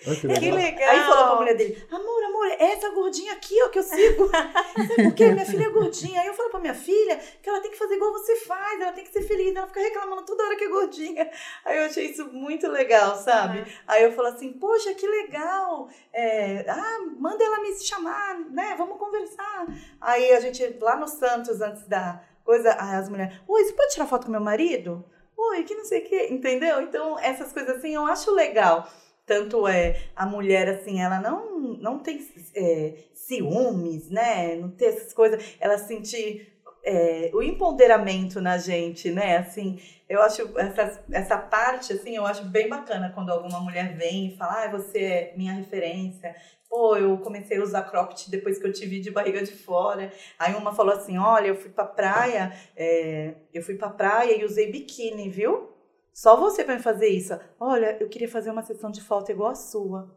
Olha 0.08 0.16
que 0.16 0.28
Que 0.40 0.52
legal. 0.52 0.56
legal. 0.56 0.90
Aí 0.90 1.00
falou 1.02 1.26
pra 1.28 1.36
mulher 1.36 1.56
dele, 1.56 1.88
amor, 1.92 2.24
amor, 2.24 2.48
é 2.48 2.72
essa 2.72 2.90
gordinha 2.90 3.34
aqui, 3.34 3.62
ó, 3.62 3.70
que 3.70 3.78
eu 3.78 3.84
sigo. 3.84 4.28
Sabe 4.34 5.04
por 5.04 5.14
quê? 5.14 5.28
Minha 5.28 5.46
filha 5.46 5.66
é 5.66 5.70
gordinha. 5.70 6.22
Aí 6.22 6.28
eu 6.28 6.34
falo 6.34 6.50
pra 6.50 6.60
minha 6.60 6.74
filha 6.74 7.18
que 7.42 7.48
ela 7.48 7.62
tem 7.62 7.70
que 7.70 7.78
fazer 7.78 7.94
igual 7.96 8.12
você 8.12 8.36
faz, 8.38 8.82
ela 8.82 8.92
tem 8.92 9.04
que 9.04 9.12
ser 9.12 9.22
feliz. 9.22 9.56
Ela 9.56 9.68
fica 9.68 9.82
reclamando 9.82 10.26
toda 10.26 10.44
hora 10.44 10.56
que 10.56 10.64
é 10.64 10.68
gordinha. 10.70 11.30
Aí 11.64 11.78
eu 11.78 11.86
achei 11.86 12.06
isso 12.06 12.26
muito 12.34 12.68
legal, 12.68 13.16
sabe? 13.18 13.66
Aí 13.88 14.04
eu 14.04 14.12
falo 14.14 14.30
assim, 14.30 14.52
poxa, 14.54 14.94
que 14.96 15.08
legal. 15.08 15.88
É, 16.12 16.66
ah, 16.68 17.00
manda 17.20 17.44
ela 17.44 17.62
me 17.62 17.76
chamar, 17.78 18.40
né? 18.50 18.74
Vamos 18.78 18.98
conversar. 18.98 19.68
Aí 20.02 20.32
a 20.32 20.40
gente, 20.40 20.76
lá 20.82 20.96
no 20.96 21.08
Santos, 21.08 21.62
antes 21.62 21.84
da 21.88 22.22
coisa, 22.46 22.78
aí 22.80 22.96
as 22.96 23.10
mulheres, 23.10 23.36
oi, 23.48 23.64
você 23.64 23.74
pode 23.74 23.92
tirar 23.92 24.06
foto 24.06 24.28
com 24.28 24.32
meu 24.32 24.40
marido? 24.40 25.04
Oi, 25.36 25.64
que 25.64 25.76
não 25.76 25.84
sei 25.84 26.00
o 26.02 26.06
quê, 26.08 26.28
entendeu? 26.32 26.82
Então, 26.82 27.20
essas 27.20 27.52
coisas 27.52 27.78
assim 27.78 27.96
eu 27.96 28.06
acho 28.06 28.32
legal. 28.32 28.88
Tanto 29.26 29.68
é 29.68 30.00
a 30.16 30.26
mulher, 30.26 30.70
assim, 30.70 31.02
ela 31.02 31.20
não, 31.20 31.60
não 31.78 32.00
tem 32.00 32.26
é, 32.56 32.94
ciúmes, 33.14 34.10
né? 34.10 34.56
Não 34.56 34.70
ter 34.70 34.86
essas 34.86 35.14
coisas. 35.14 35.44
Ela 35.60 35.80
sentir 35.80 36.56
é, 36.84 37.32
o 37.34 37.42
empoderamento 37.42 38.40
na 38.40 38.60
gente, 38.60 39.10
né? 39.10 39.38
Assim, 39.38 39.80
eu 40.08 40.22
acho 40.22 40.58
essa, 40.58 41.04
essa 41.12 41.38
parte, 41.38 41.94
assim, 41.94 42.16
eu 42.16 42.26
acho 42.26 42.46
bem 42.46 42.70
bacana 42.70 43.12
quando 43.14 43.32
alguma 43.32 43.60
mulher 43.60 43.96
vem 43.98 44.28
e 44.28 44.38
fala, 44.38 44.64
ah, 44.64 44.72
você 44.72 45.00
é 45.00 45.34
minha 45.36 45.54
referência. 45.54 46.36
Pô, 46.70 46.96
eu 46.96 47.18
comecei 47.20 47.58
a 47.58 47.64
usar 47.64 47.84
cropped 47.84 48.30
depois 48.30 48.60
que 48.60 48.68
eu 48.68 48.74
te 48.74 48.86
vi 48.86 49.00
de 49.00 49.10
barriga 49.10 49.44
de 49.44 49.54
fora. 49.54 50.12
Aí 50.38 50.54
uma 50.56 50.74
falou 50.74 50.94
assim, 50.94 51.18
olha, 51.18 51.48
eu 51.48 51.56
fui 51.56 51.70
pra 51.70 51.86
praia, 51.86 52.54
é, 52.76 53.36
eu 53.54 53.64
fui 53.64 53.76
pra 53.76 53.90
praia 53.90 54.38
e 54.38 54.46
usei 54.46 54.72
biquíni, 54.72 55.30
viu? 55.30 55.72
Só 56.14 56.36
você 56.36 56.64
vai 56.64 56.80
fazer 56.80 57.08
isso. 57.08 57.38
Olha, 57.60 57.98
eu 58.00 58.08
queria 58.08 58.30
fazer 58.30 58.52
uma 58.52 58.64
sessão 58.64 58.92
de 58.92 59.02
foto 59.02 59.32
igual 59.32 59.52
a 59.52 59.56
sua. 59.56 60.16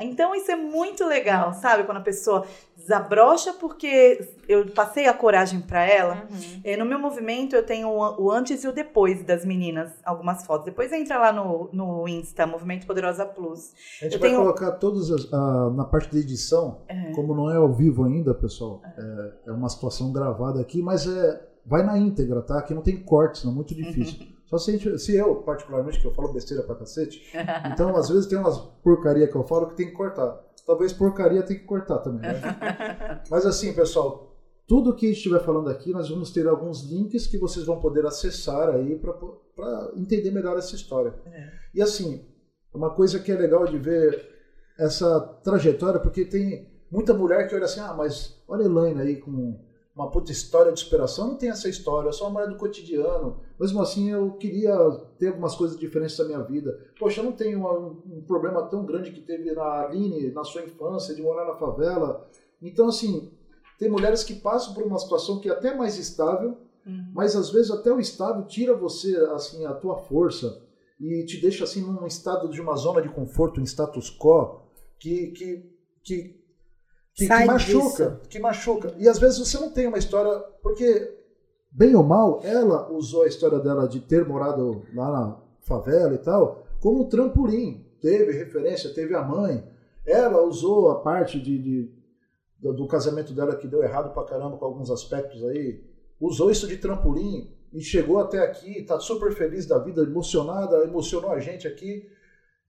Então 0.00 0.34
isso 0.34 0.50
é 0.50 0.56
muito 0.56 1.04
legal, 1.06 1.52
sabe? 1.52 1.84
Quando 1.84 1.98
a 1.98 2.02
pessoa 2.02 2.46
desabrocha 2.76 3.52
porque 3.52 4.28
eu 4.48 4.66
passei 4.72 5.06
a 5.06 5.14
coragem 5.14 5.60
para 5.60 5.84
ela. 5.84 6.26
Uhum. 6.30 6.60
É, 6.64 6.76
no 6.76 6.84
meu 6.84 6.98
movimento 6.98 7.54
eu 7.54 7.64
tenho 7.64 7.88
o 7.90 8.30
antes 8.30 8.64
e 8.64 8.68
o 8.68 8.72
depois 8.72 9.22
das 9.24 9.44
meninas, 9.44 9.92
algumas 10.04 10.44
fotos. 10.46 10.64
Depois 10.64 10.90
entra 10.92 11.18
lá 11.18 11.32
no, 11.32 11.68
no 11.72 12.08
Insta, 12.08 12.46
Movimento 12.46 12.86
Poderosa 12.86 13.24
Plus. 13.26 13.72
A 14.00 14.04
gente 14.04 14.14
Eu 14.14 14.20
vai 14.20 14.30
tenho- 14.30 14.40
colocar 14.40 14.72
todas 14.72 15.10
as, 15.10 15.32
ah, 15.32 15.70
na 15.74 15.84
parte 15.84 16.10
de 16.10 16.18
edição, 16.18 16.80
É. 16.88 17.12
como 17.12 17.34
não 17.34 17.50
é 17.50 17.56
ao 17.56 17.72
vivo 17.72 18.04
ainda, 18.04 18.34
pessoal, 18.34 18.80
é, 18.98 19.50
é 19.50 19.52
uma 19.52 19.68
situação 19.68 20.12
gravada 20.12 20.60
aqui, 20.60 20.82
mas 20.82 21.06
é, 21.06 21.40
vai 21.64 21.82
na 21.84 21.96
íntegra, 21.98 22.42
tá? 22.42 22.58
Aqui 22.58 22.74
não 22.74 22.82
tem 22.82 22.96
cortes, 23.02 23.44
não 23.44 23.52
é 23.52 23.54
muito 23.54 23.74
difícil. 23.74 24.26
Só 24.46 24.58
se, 24.58 24.70
a 24.70 24.76
gente- 24.76 24.98
se 24.98 25.16
eu, 25.16 25.36
particularmente, 25.36 25.98
que 26.00 26.06
eu 26.06 26.12
falo 26.12 26.32
besteira 26.32 26.62
pra 26.62 26.74
cacete, 26.74 27.22
então 27.72 27.96
às 27.96 28.08
vezes 28.08 28.26
tem 28.26 28.38
umas 28.38 28.58
porcaria 28.82 29.26
que 29.26 29.34
eu 29.36 29.44
falo 29.44 29.68
que 29.68 29.76
tem 29.76 29.86
que 29.86 29.92
cortar. 29.92 30.38
Talvez 30.66 30.92
porcaria 30.92 31.42
tem 31.42 31.58
que 31.58 31.64
cortar 31.64 31.98
também, 31.98 32.20
né? 32.30 32.40
Mas 33.30 33.44
assim, 33.46 33.72
pessoal, 33.72 34.36
tudo 34.66 34.94
que 34.94 35.06
estiver 35.06 35.40
falando 35.40 35.68
aqui, 35.68 35.90
nós 35.92 36.08
vamos 36.08 36.30
ter 36.30 36.46
alguns 36.46 36.82
links 36.84 37.26
que 37.26 37.38
vocês 37.38 37.64
vão 37.66 37.80
poder 37.80 38.04
acessar 38.06 38.68
aí 38.68 38.96
para 39.56 39.90
entender 39.96 40.30
melhor 40.30 40.56
essa 40.56 40.74
história. 40.76 41.14
É. 41.26 41.48
E 41.74 41.82
assim, 41.82 42.24
uma 42.72 42.90
coisa 42.90 43.18
que 43.18 43.32
é 43.32 43.36
legal 43.36 43.66
de 43.66 43.76
ver 43.78 44.30
essa 44.78 45.20
trajetória, 45.42 45.98
porque 46.00 46.24
tem 46.24 46.70
muita 46.90 47.12
mulher 47.12 47.48
que 47.48 47.54
olha 47.54 47.64
assim, 47.64 47.80
ah, 47.80 47.92
mas 47.94 48.40
olha 48.46 48.62
a 48.62 48.66
Elaine 48.66 49.00
aí 49.00 49.16
com 49.16 49.58
uma 49.94 50.10
puta 50.10 50.32
história 50.32 50.72
de 50.72 50.80
superação. 50.80 51.28
Não 51.28 51.36
tem 51.36 51.50
essa 51.50 51.68
história, 51.68 52.08
eu 52.08 52.12
sou 52.12 52.26
uma 52.26 52.34
mulher 52.34 52.48
do 52.48 52.58
cotidiano. 52.58 53.40
Mesmo 53.60 53.80
assim, 53.80 54.10
eu 54.10 54.32
queria 54.32 54.74
ter 55.18 55.28
algumas 55.28 55.54
coisas 55.54 55.78
diferentes 55.78 56.16
da 56.16 56.24
minha 56.24 56.42
vida. 56.42 56.78
Poxa, 56.98 57.20
eu 57.20 57.24
não 57.24 57.32
tenho 57.32 57.58
uma, 57.60 57.72
um 57.72 58.22
problema 58.26 58.62
tão 58.68 58.84
grande 58.84 59.12
que 59.12 59.20
teve 59.20 59.52
na 59.52 59.82
Aline, 59.82 60.30
na 60.30 60.44
sua 60.44 60.62
infância, 60.62 61.14
de 61.14 61.22
morar 61.22 61.46
na 61.46 61.54
favela. 61.54 62.26
Então, 62.60 62.88
assim, 62.88 63.30
tem 63.78 63.90
mulheres 63.90 64.24
que 64.24 64.34
passam 64.34 64.72
por 64.72 64.82
uma 64.84 64.98
situação 64.98 65.40
que 65.40 65.48
é 65.48 65.52
até 65.52 65.74
mais 65.76 65.98
estável, 65.98 66.56
uhum. 66.86 67.10
mas 67.12 67.36
às 67.36 67.50
vezes 67.50 67.70
até 67.70 67.92
o 67.92 68.00
estável 68.00 68.46
tira 68.46 68.74
você, 68.74 69.14
assim, 69.34 69.66
a 69.66 69.74
tua 69.74 69.98
força 69.98 70.62
e 70.98 71.24
te 71.26 71.40
deixa, 71.40 71.64
assim, 71.64 71.82
num 71.82 72.06
estado 72.06 72.48
de 72.48 72.60
uma 72.60 72.76
zona 72.76 73.02
de 73.02 73.08
conforto, 73.08 73.60
em 73.60 73.64
status 73.64 74.16
quo, 74.16 74.62
que, 74.98 75.32
que, 75.32 75.70
que 76.02 76.41
que, 77.14 77.26
machuca, 77.28 78.10
disso. 78.10 78.20
que 78.28 78.38
machuca. 78.38 78.94
E 78.98 79.08
às 79.08 79.18
vezes 79.18 79.38
você 79.38 79.58
não 79.58 79.70
tem 79.70 79.86
uma 79.86 79.98
história, 79.98 80.40
porque 80.62 81.18
bem 81.70 81.94
ou 81.94 82.02
mal, 82.02 82.40
ela 82.44 82.90
usou 82.92 83.22
a 83.22 83.26
história 83.26 83.58
dela 83.58 83.88
de 83.88 84.00
ter 84.00 84.26
morado 84.26 84.84
lá 84.94 85.10
na 85.10 85.42
favela 85.60 86.14
e 86.14 86.18
tal, 86.18 86.66
como 86.80 87.02
um 87.02 87.08
trampolim. 87.08 87.86
Teve 88.00 88.32
referência, 88.32 88.92
teve 88.92 89.14
a 89.14 89.22
mãe. 89.22 89.64
Ela 90.04 90.42
usou 90.42 90.90
a 90.90 91.00
parte 91.00 91.40
de, 91.40 91.58
de 91.58 91.94
do, 92.58 92.72
do, 92.72 92.86
casamento 92.86 93.32
dela 93.32 93.56
que 93.56 93.68
deu 93.68 93.82
errado 93.82 94.12
pra 94.12 94.24
caramba 94.24 94.56
com 94.56 94.64
alguns 94.64 94.90
aspectos 94.90 95.44
aí. 95.44 95.82
Usou 96.20 96.50
isso 96.50 96.66
de 96.66 96.76
trampolim 96.76 97.52
e 97.72 97.80
chegou 97.80 98.18
até 98.18 98.40
aqui, 98.40 98.82
tá 98.82 98.98
super 99.00 99.32
feliz 99.32 99.66
da 99.66 99.78
vida, 99.78 100.02
emocionada, 100.02 100.82
emocionou 100.84 101.30
a 101.30 101.40
gente 101.40 101.66
aqui. 101.66 102.08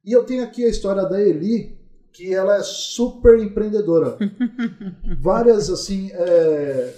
E 0.06 0.12
eu 0.12 0.24
tenho 0.24 0.44
aqui 0.44 0.64
a 0.64 0.70
história 0.70 1.04
da 1.04 1.22
Eli, 1.22 1.78
que 2.14 2.32
ela 2.34 2.58
é 2.58 2.62
super 2.62 3.40
empreendedora. 3.40 4.18
Várias, 5.20 5.70
assim, 5.70 6.12
é... 6.14 6.94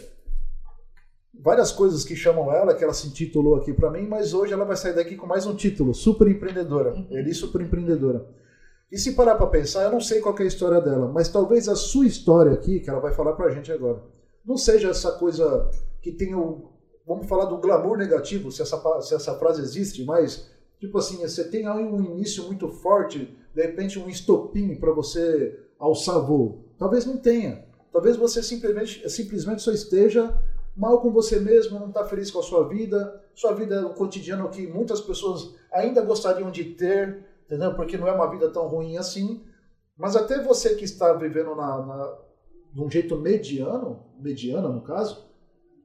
várias 1.34 1.72
coisas 1.72 2.04
que 2.04 2.16
chamam 2.16 2.52
ela, 2.52 2.76
que 2.76 2.84
ela 2.84 2.94
se 2.94 3.08
intitulou 3.08 3.56
aqui 3.56 3.74
para 3.74 3.90
mim, 3.90 4.06
mas 4.06 4.34
hoje 4.34 4.52
ela 4.52 4.66
vai 4.66 4.76
sair 4.76 4.94
daqui 4.94 5.16
com 5.16 5.26
mais 5.26 5.46
um 5.46 5.56
título, 5.56 5.94
super 5.94 6.28
empreendedora. 6.28 6.94
Uhum. 6.94 7.08
Eli 7.12 7.34
super 7.34 7.62
empreendedora. 7.62 8.28
E 8.92 8.98
se 8.98 9.14
parar 9.14 9.36
para 9.36 9.48
pensar, 9.48 9.84
eu 9.84 9.92
não 9.92 10.02
sei 10.02 10.20
qual 10.20 10.38
é 10.38 10.44
a 10.44 10.48
história 10.48 10.82
dela, 10.82 11.10
mas 11.12 11.30
talvez 11.30 11.70
a 11.70 11.76
sua 11.76 12.06
história 12.06 12.52
aqui, 12.52 12.82
que 12.82 12.90
ela 12.90 13.00
vai 13.00 13.14
falar 13.14 13.34
pra 13.34 13.50
gente 13.50 13.72
agora, 13.72 14.04
não 14.46 14.58
seja 14.58 14.90
essa 14.90 15.14
coisa 15.14 15.70
que 16.02 16.12
tem 16.12 16.36
o, 16.36 16.70
vamos 17.08 17.28
falar 17.28 17.46
do 17.46 17.58
glamour 17.58 17.98
negativo, 17.98 18.52
se 18.52 18.62
essa, 18.62 19.02
se 19.02 19.16
essa 19.16 19.34
frase 19.36 19.62
existe, 19.62 20.04
mas 20.04 20.52
tipo 20.78 20.98
assim, 20.98 21.18
você 21.18 21.50
tem 21.50 21.66
aí 21.68 21.84
um 21.84 22.04
início 22.04 22.44
muito 22.44 22.68
forte 22.68 23.36
de 23.56 23.62
repente 23.62 23.98
um 23.98 24.10
estopim 24.10 24.76
para 24.76 24.92
você 24.92 25.58
alçar 25.80 26.20
voo. 26.20 26.66
Talvez 26.78 27.06
não 27.06 27.18
tenha. 27.18 27.66
Talvez 27.92 28.18
você 28.18 28.44
simplesmente, 28.44 29.10
simplesmente 29.10 29.62
só 29.62 29.72
esteja 29.72 30.38
mal 30.76 31.00
com 31.02 31.10
você 31.10 31.40
mesmo, 31.40 31.80
não 31.80 31.88
está 31.88 32.04
feliz 32.04 32.30
com 32.30 32.40
a 32.40 32.44
sua 32.44 32.68
vida. 32.68 33.24
Sua 33.34 33.54
vida 33.54 33.76
é 33.76 33.86
um 33.86 33.94
cotidiano 33.94 34.50
que 34.50 34.68
muitas 34.68 35.00
pessoas 35.00 35.56
ainda 35.72 36.02
gostariam 36.02 36.52
de 36.52 36.66
ter, 36.66 37.26
entendeu? 37.46 37.74
Porque 37.76 37.98
não 37.98 38.10
é 38.10 38.12
uma 38.12 38.30
vida 38.30 38.50
tão 38.50 38.68
ruim 38.68 38.98
assim. 38.98 39.42
Mas 39.98 40.18
até 40.18 40.44
você 40.44 40.76
que 40.76 40.84
está 40.84 41.14
vivendo 41.14 41.56
na, 41.56 41.86
na, 41.86 42.18
de 42.74 42.82
um 42.82 42.92
jeito 42.92 43.16
mediano, 43.18 44.06
mediana 44.20 44.68
no 44.68 44.82
caso, 44.82 45.26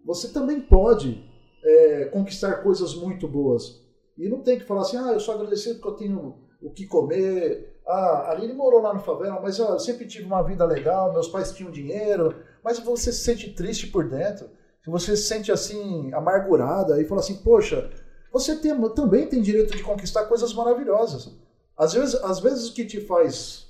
você 0.05 0.29
também 0.29 0.61
pode 0.61 1.25
é, 1.63 2.07
conquistar 2.07 2.65
coisas 2.65 2.97
muito 2.97 3.29
boas. 3.29 3.81
E 4.19 4.29
não 4.29 4.41
tem 4.41 4.59
que 4.59 4.65
falar 4.65 4.81
assim, 4.81 4.97
ah, 4.97 5.13
eu 5.13 5.21
sou 5.21 5.35
agradecido 5.35 5.79
porque 5.79 5.89
eu 5.89 6.09
tenho 6.09 6.50
o 6.63 6.71
que 6.71 6.87
comer. 6.87 7.81
Ah, 7.87 8.27
a 8.27 8.31
Aline 8.33 8.53
morou 8.53 8.81
lá 8.81 8.95
no 8.95 9.01
favela, 9.01 9.41
mas 9.41 9.59
eu 9.59 9.79
sempre 9.79 10.07
tive 10.07 10.25
uma 10.25 10.43
vida 10.43 10.65
legal, 10.65 11.13
meus 11.13 11.29
pais 11.29 11.53
tinham 11.53 11.71
dinheiro. 11.71 12.35
Mas 12.63 12.79
você 12.79 13.13
se 13.13 13.25
sente 13.25 13.53
triste 13.53 13.87
por 13.87 14.09
dentro, 14.09 14.51
você 14.87 15.17
se 15.17 15.25
sente 15.25 15.53
assim, 15.53 16.13
amargurada 16.13 17.01
e 17.01 17.05
fala 17.05 17.21
assim, 17.21 17.37
poxa, 17.37 17.91
você 18.33 18.57
tem, 18.57 18.79
também 18.91 19.27
tem 19.29 19.43
direito 19.43 19.77
de 19.77 19.83
conquistar 19.83 20.27
coisas 20.27 20.53
maravilhosas. 20.53 21.37
Às 21.77 21.95
vezes, 21.95 22.15
às 22.17 22.41
vezes 22.41 22.69
o 22.69 22.75
que 22.75 22.85
te 22.85 23.01
faz 23.01 23.69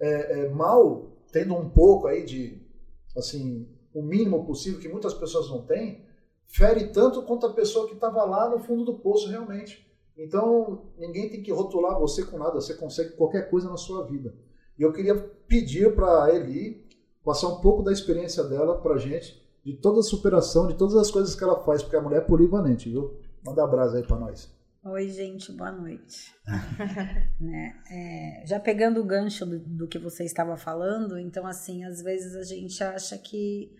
é, 0.00 0.40
é, 0.40 0.48
mal, 0.48 1.12
tendo 1.30 1.54
um 1.54 1.70
pouco 1.70 2.08
aí 2.08 2.24
de, 2.24 2.60
assim, 3.16 3.68
o 3.94 4.02
mínimo 4.02 4.44
possível 4.44 4.80
que 4.80 4.88
muitas 4.88 5.14
pessoas 5.14 5.48
não 5.48 5.62
têm, 5.62 6.04
fere 6.46 6.88
tanto 6.88 7.22
quanto 7.22 7.46
a 7.46 7.52
pessoa 7.52 7.86
que 7.86 7.94
estava 7.94 8.24
lá 8.24 8.48
no 8.50 8.58
fundo 8.58 8.84
do 8.84 8.98
poço 8.98 9.28
realmente. 9.28 9.86
Então, 10.16 10.92
ninguém 10.98 11.30
tem 11.30 11.42
que 11.42 11.52
rotular 11.52 11.98
você 11.98 12.24
com 12.24 12.38
nada, 12.38 12.60
você 12.60 12.74
consegue 12.74 13.16
qualquer 13.16 13.48
coisa 13.50 13.68
na 13.68 13.76
sua 13.76 14.06
vida. 14.06 14.34
E 14.78 14.82
eu 14.82 14.92
queria 14.92 15.14
pedir 15.46 15.94
para 15.94 16.34
Eli 16.34 16.86
passar 17.24 17.48
um 17.48 17.60
pouco 17.60 17.82
da 17.82 17.92
experiência 17.92 18.44
dela 18.44 18.80
para 18.80 18.98
gente, 18.98 19.40
de 19.64 19.74
toda 19.74 20.00
a 20.00 20.02
superação, 20.02 20.66
de 20.66 20.74
todas 20.74 20.96
as 20.96 21.10
coisas 21.10 21.34
que 21.34 21.44
ela 21.44 21.62
faz, 21.64 21.82
porque 21.82 21.96
a 21.96 22.02
mulher 22.02 22.18
é 22.18 22.24
polivalente, 22.24 22.90
viu? 22.90 23.18
Manda 23.44 23.64
abraço 23.64 23.96
aí 23.96 24.02
para 24.02 24.18
nós. 24.18 24.52
Oi, 24.84 25.08
gente, 25.08 25.52
boa 25.52 25.70
noite. 25.70 26.34
né? 27.40 27.76
é, 27.88 28.42
já 28.44 28.58
pegando 28.58 29.00
o 29.00 29.04
gancho 29.04 29.46
do, 29.46 29.60
do, 29.60 29.86
que 29.86 29.98
você 29.98 30.24
estava 30.24 30.56
falando, 30.56 31.16
então, 31.16 31.46
assim, 31.46 31.84
às 31.84 32.02
vezes 32.02 32.34
a 32.34 32.42
gente 32.42 32.82
acha 32.82 33.16
que 33.16 33.72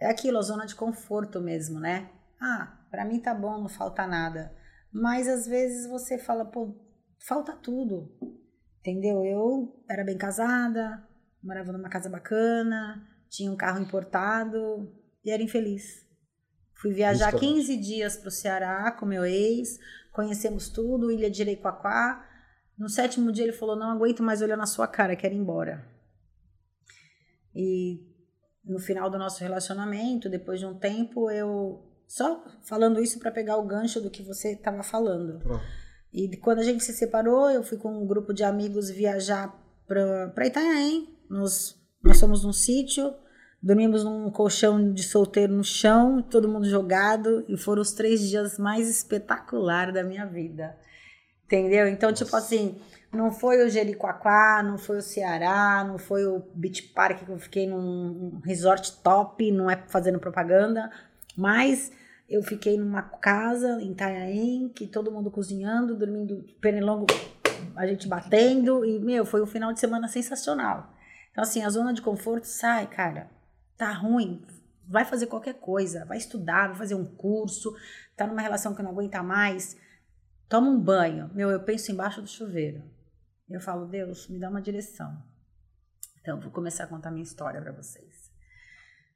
é 0.00 0.08
aquilo, 0.08 0.38
a 0.38 0.42
zona 0.42 0.64
de 0.64 0.74
conforto 0.74 1.42
mesmo, 1.42 1.78
né? 1.78 2.10
Ah, 2.40 2.78
para 2.90 3.04
mim 3.04 3.20
tá 3.20 3.34
bom, 3.34 3.58
não 3.58 3.68
falta 3.68 4.06
nada. 4.06 4.50
Mas 4.98 5.28
às 5.28 5.46
vezes 5.46 5.86
você 5.86 6.16
fala, 6.16 6.42
pô, 6.42 6.74
falta 7.18 7.54
tudo. 7.54 8.10
Entendeu? 8.80 9.22
Eu 9.24 9.84
era 9.90 10.02
bem 10.02 10.16
casada, 10.16 11.06
morava 11.42 11.70
numa 11.70 11.90
casa 11.90 12.08
bacana, 12.08 13.06
tinha 13.28 13.52
um 13.52 13.56
carro 13.56 13.82
importado 13.82 14.90
e 15.22 15.30
era 15.30 15.42
infeliz. 15.42 16.06
Fui 16.74 16.94
viajar 16.94 17.30
Justamente. 17.32 17.66
15 17.66 17.76
dias 17.76 18.16
para 18.16 18.28
o 18.28 18.30
Ceará 18.30 18.90
com 18.92 19.04
meu 19.04 19.26
ex, 19.26 19.78
conhecemos 20.12 20.70
tudo, 20.70 21.10
Ilha 21.10 21.30
de 21.30 21.42
Irequaquá. 21.42 22.26
No 22.78 22.88
sétimo 22.88 23.32
dia 23.32 23.44
ele 23.44 23.52
falou: 23.52 23.76
Não 23.76 23.90
aguento 23.90 24.22
mais 24.22 24.40
olhar 24.40 24.56
na 24.56 24.66
sua 24.66 24.86
cara, 24.86 25.16
quero 25.16 25.34
ir 25.34 25.38
embora. 25.38 25.86
E 27.54 28.00
no 28.64 28.78
final 28.78 29.10
do 29.10 29.18
nosso 29.18 29.40
relacionamento, 29.42 30.28
depois 30.28 30.58
de 30.58 30.66
um 30.66 30.78
tempo, 30.78 31.30
eu 31.30 31.95
só 32.06 32.44
falando 32.62 33.00
isso 33.00 33.18
para 33.18 33.30
pegar 33.30 33.56
o 33.56 33.66
gancho 33.66 34.00
do 34.00 34.10
que 34.10 34.22
você 34.22 34.52
estava 34.52 34.82
falando. 34.82 35.38
Pronto. 35.40 35.64
E 36.12 36.36
quando 36.38 36.60
a 36.60 36.62
gente 36.62 36.82
se 36.82 36.92
separou, 36.92 37.50
eu 37.50 37.62
fui 37.62 37.76
com 37.76 37.92
um 37.92 38.06
grupo 38.06 38.32
de 38.32 38.42
amigos 38.42 38.88
viajar 38.88 39.54
para 39.86 40.46
Itanhaém. 40.46 41.14
Nós, 41.28 41.78
nós 42.02 42.18
fomos 42.18 42.44
num 42.44 42.52
sítio, 42.52 43.12
dormimos 43.62 44.04
num 44.04 44.30
colchão 44.30 44.92
de 44.92 45.02
solteiro 45.02 45.52
no 45.52 45.64
chão, 45.64 46.22
todo 46.22 46.48
mundo 46.48 46.68
jogado, 46.68 47.44
e 47.48 47.56
foram 47.56 47.82
os 47.82 47.92
três 47.92 48.20
dias 48.20 48.58
mais 48.58 48.88
espetaculares 48.88 49.92
da 49.92 50.02
minha 50.02 50.24
vida. 50.24 50.76
Entendeu? 51.44 51.86
Então, 51.86 52.12
tipo 52.12 52.32
Nossa. 52.32 52.48
tipo 52.48 52.56
assim, 52.56 52.80
não 53.12 53.30
foi 53.30 53.64
o 53.64 53.68
Jericoacoara, 53.68 54.62
não 54.62 54.78
foi 54.78 54.98
o 54.98 55.02
Ceará, 55.02 55.84
não 55.86 55.98
foi 55.98 56.24
o 56.26 56.42
Beach 56.54 56.82
Park 56.94 57.24
que 57.24 57.30
eu 57.30 57.38
fiquei 57.38 57.66
num 57.66 58.40
resort 58.44 59.00
top, 59.02 59.50
não 59.52 59.70
é 59.70 59.76
fazendo 59.88 60.18
propaganda, 60.18 60.90
mas 61.36 61.92
eu 62.28 62.42
fiquei 62.42 62.76
numa 62.76 63.02
casa 63.02 63.80
em 63.80 63.92
Itanhaém, 63.92 64.68
que 64.68 64.86
todo 64.86 65.12
mundo 65.12 65.30
cozinhando, 65.30 65.96
dormindo 65.96 66.44
pernilongo, 66.60 67.06
a 67.76 67.86
gente 67.86 68.08
batendo, 68.08 68.84
e, 68.84 68.98
meu, 68.98 69.24
foi 69.24 69.42
um 69.42 69.46
final 69.46 69.72
de 69.72 69.78
semana 69.78 70.08
sensacional. 70.08 70.92
Então, 71.30 71.42
assim, 71.42 71.62
a 71.62 71.70
zona 71.70 71.92
de 71.92 72.02
conforto 72.02 72.44
sai, 72.44 72.86
cara, 72.86 73.30
tá 73.76 73.92
ruim, 73.92 74.42
vai 74.88 75.04
fazer 75.04 75.26
qualquer 75.26 75.54
coisa, 75.54 76.04
vai 76.04 76.18
estudar, 76.18 76.68
vai 76.68 76.78
fazer 76.78 76.94
um 76.94 77.04
curso, 77.04 77.74
tá 78.16 78.26
numa 78.26 78.40
relação 78.40 78.74
que 78.74 78.82
não 78.82 78.90
aguenta 78.90 79.22
mais, 79.22 79.76
toma 80.48 80.68
um 80.68 80.80
banho. 80.80 81.30
Meu, 81.34 81.50
eu 81.50 81.60
penso 81.60 81.92
embaixo 81.92 82.22
do 82.22 82.28
chuveiro. 82.28 82.82
Eu 83.48 83.60
falo, 83.60 83.86
Deus, 83.86 84.28
me 84.28 84.38
dá 84.38 84.48
uma 84.48 84.62
direção. 84.62 85.16
Então, 86.20 86.40
vou 86.40 86.50
começar 86.50 86.84
a 86.84 86.88
contar 86.88 87.10
minha 87.10 87.22
história 87.22 87.60
para 87.60 87.72
vocês. 87.72 88.30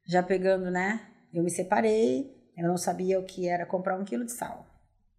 Já 0.05 0.23
pegando, 0.23 0.71
né, 0.71 1.11
eu 1.33 1.43
me 1.43 1.49
separei, 1.49 2.35
eu 2.57 2.67
não 2.67 2.77
sabia 2.77 3.19
o 3.19 3.23
que 3.23 3.47
era 3.47 3.65
comprar 3.65 3.97
um 3.97 4.03
quilo 4.03 4.25
de 4.25 4.31
sal. 4.31 4.67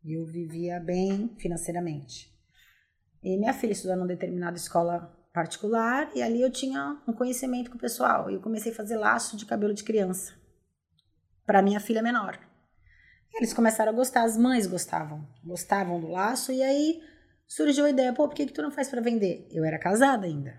Eu 0.05 0.25
vivia 0.27 0.81
bem 0.81 1.35
financeiramente. 1.39 2.33
E 3.23 3.37
minha 3.37 3.53
filha 3.53 3.73
estudou 3.73 3.97
numa 3.97 4.09
determinada 4.09 4.57
escola 4.57 5.17
particular 5.33 6.11
e 6.15 6.23
ali 6.23 6.43
eu 6.43 6.51
tinha 6.51 7.01
um 7.07 7.13
conhecimento 7.13 7.71
com 7.71 7.77
o 7.77 7.81
pessoal. 7.81 8.31
Eu 8.31 8.41
comecei 8.41 8.73
a 8.73 8.75
fazer 8.75 8.97
laço 8.97 9.37
de 9.37 9.47
cabelo 9.47 9.73
de 9.73 9.85
criança 9.85 10.35
para 11.47 11.63
minha 11.63 11.81
filha 11.81 12.03
menor. 12.03 12.39
Eles 13.35 13.55
começaram 13.55 13.93
a 13.93 13.95
gostar, 13.95 14.25
as 14.25 14.37
mães 14.37 14.67
gostavam, 14.67 15.27
gostavam 15.43 15.99
do 15.99 16.09
laço 16.09 16.53
e 16.53 16.63
aí 16.63 17.01
surgiu 17.47 17.87
a 17.87 17.91
ideia, 17.91 18.13
pô, 18.13 18.29
por 18.29 18.35
que, 18.35 18.47
que 18.47 18.53
tu 18.53 18.63
não 18.63 18.71
faz 18.71 18.89
para 18.89 19.01
vender? 19.01 19.49
Eu 19.51 19.65
era 19.65 19.79
casada 19.79 20.27
ainda. 20.27 20.55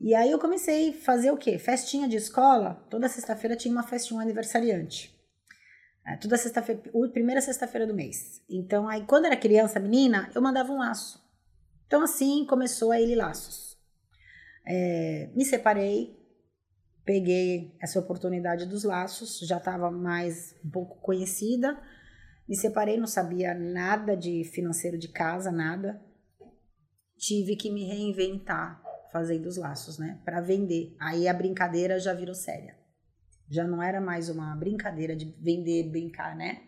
E 0.00 0.14
aí 0.14 0.30
eu 0.30 0.38
comecei 0.38 0.90
a 0.90 0.92
fazer 0.92 1.30
o 1.32 1.36
quê? 1.36 1.58
Festinha 1.58 2.08
de 2.08 2.16
escola. 2.16 2.74
Toda 2.88 3.08
sexta-feira 3.08 3.56
tinha 3.56 3.72
uma 3.72 3.82
festinha 3.82 4.18
um 4.18 4.22
aniversariante. 4.22 5.16
É, 6.06 6.16
toda 6.16 6.36
sexta-feira, 6.36 6.82
primeira 7.12 7.40
sexta-feira 7.40 7.86
do 7.86 7.94
mês. 7.94 8.42
Então, 8.48 8.88
aí 8.88 9.04
quando 9.04 9.26
era 9.26 9.36
criança, 9.36 9.80
menina, 9.80 10.30
eu 10.34 10.40
mandava 10.40 10.72
um 10.72 10.78
laço. 10.78 11.20
Então, 11.86 12.02
assim 12.02 12.46
começou 12.46 12.92
a 12.92 13.00
ele 13.00 13.16
laços. 13.16 13.76
É, 14.64 15.30
me 15.34 15.44
separei, 15.44 16.16
peguei 17.04 17.76
essa 17.80 17.98
oportunidade 17.98 18.66
dos 18.66 18.84
laços, 18.84 19.40
já 19.40 19.56
estava 19.56 19.90
mais 19.90 20.54
um 20.64 20.70
pouco 20.70 21.00
conhecida. 21.00 21.76
Me 22.48 22.56
separei, 22.56 22.96
não 22.96 23.06
sabia 23.06 23.52
nada 23.52 24.16
de 24.16 24.44
financeiro 24.44 24.96
de 24.96 25.08
casa, 25.08 25.50
nada. 25.50 26.00
Tive 27.18 27.56
que 27.56 27.70
me 27.70 27.84
reinventar 27.84 28.87
fazendo 29.12 29.46
os 29.46 29.56
laços, 29.56 29.98
né, 29.98 30.20
para 30.24 30.40
vender. 30.40 30.94
Aí 31.00 31.28
a 31.28 31.34
brincadeira 31.34 31.98
já 31.98 32.12
virou 32.12 32.34
séria. 32.34 32.76
Já 33.50 33.66
não 33.66 33.82
era 33.82 34.00
mais 34.00 34.28
uma 34.28 34.54
brincadeira 34.54 35.16
de 35.16 35.34
vender, 35.40 35.90
brincar, 35.90 36.36
né? 36.36 36.62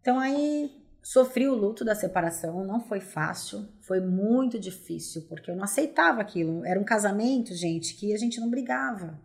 Então 0.00 0.18
aí 0.18 0.70
sofri 1.02 1.48
o 1.48 1.54
luto 1.54 1.84
da 1.84 1.94
separação, 1.94 2.64
não 2.64 2.80
foi 2.80 3.00
fácil, 3.00 3.68
foi 3.80 4.00
muito 4.00 4.58
difícil, 4.58 5.26
porque 5.28 5.50
eu 5.50 5.56
não 5.56 5.64
aceitava 5.64 6.20
aquilo. 6.20 6.64
Era 6.64 6.80
um 6.80 6.84
casamento, 6.84 7.54
gente, 7.54 7.94
que 7.94 8.14
a 8.14 8.18
gente 8.18 8.40
não 8.40 8.50
brigava. 8.50 9.20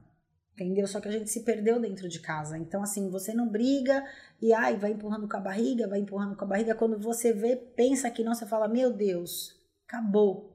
Entendeu? 0.54 0.88
Só 0.88 1.02
que 1.02 1.10
a 1.10 1.12
gente 1.12 1.30
se 1.30 1.43
perdeu 1.43 1.82
dentro 1.82 2.08
de 2.08 2.22
casa. 2.22 2.58
Então, 2.58 2.82
assim, 2.82 3.10
você 3.10 3.34
não 3.34 3.50
briga 3.50 4.06
e 4.41 4.54
ai, 4.54 4.78
vai 4.78 4.91
empurrando 4.91 5.28
com 5.28 5.36
a 5.36 5.41
barriga, 5.41 5.86
vai 5.86 6.00
empurrando 6.00 6.36
com 6.38 6.46
a 6.46 6.48
barriga. 6.48 6.74
Quando 6.74 6.98
você 6.98 7.34
vê, 7.34 7.58
pensa 7.58 8.10
que 8.10 8.24
não, 8.24 8.34
você 8.34 8.46
fala: 8.46 8.70
Meu 8.70 8.93
Deus, 8.93 9.54
acabou. 9.86 10.55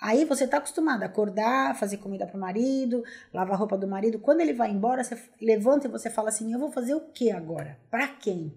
Aí 0.00 0.24
você 0.24 0.46
tá 0.46 0.56
acostumado 0.56 1.02
a 1.02 1.06
acordar, 1.06 1.78
fazer 1.78 1.98
comida 1.98 2.26
pro 2.26 2.40
marido, 2.40 3.04
lavar 3.34 3.54
a 3.54 3.58
roupa 3.58 3.76
do 3.76 3.86
marido. 3.86 4.18
Quando 4.18 4.40
ele 4.40 4.54
vai 4.54 4.70
embora, 4.70 5.04
você 5.04 5.18
levanta 5.40 5.86
e 5.86 5.90
você 5.90 6.08
fala 6.08 6.30
assim: 6.30 6.52
Eu 6.52 6.58
vou 6.58 6.72
fazer 6.72 6.94
o 6.94 7.00
que 7.00 7.30
agora? 7.30 7.78
Para 7.90 8.08
quem? 8.08 8.54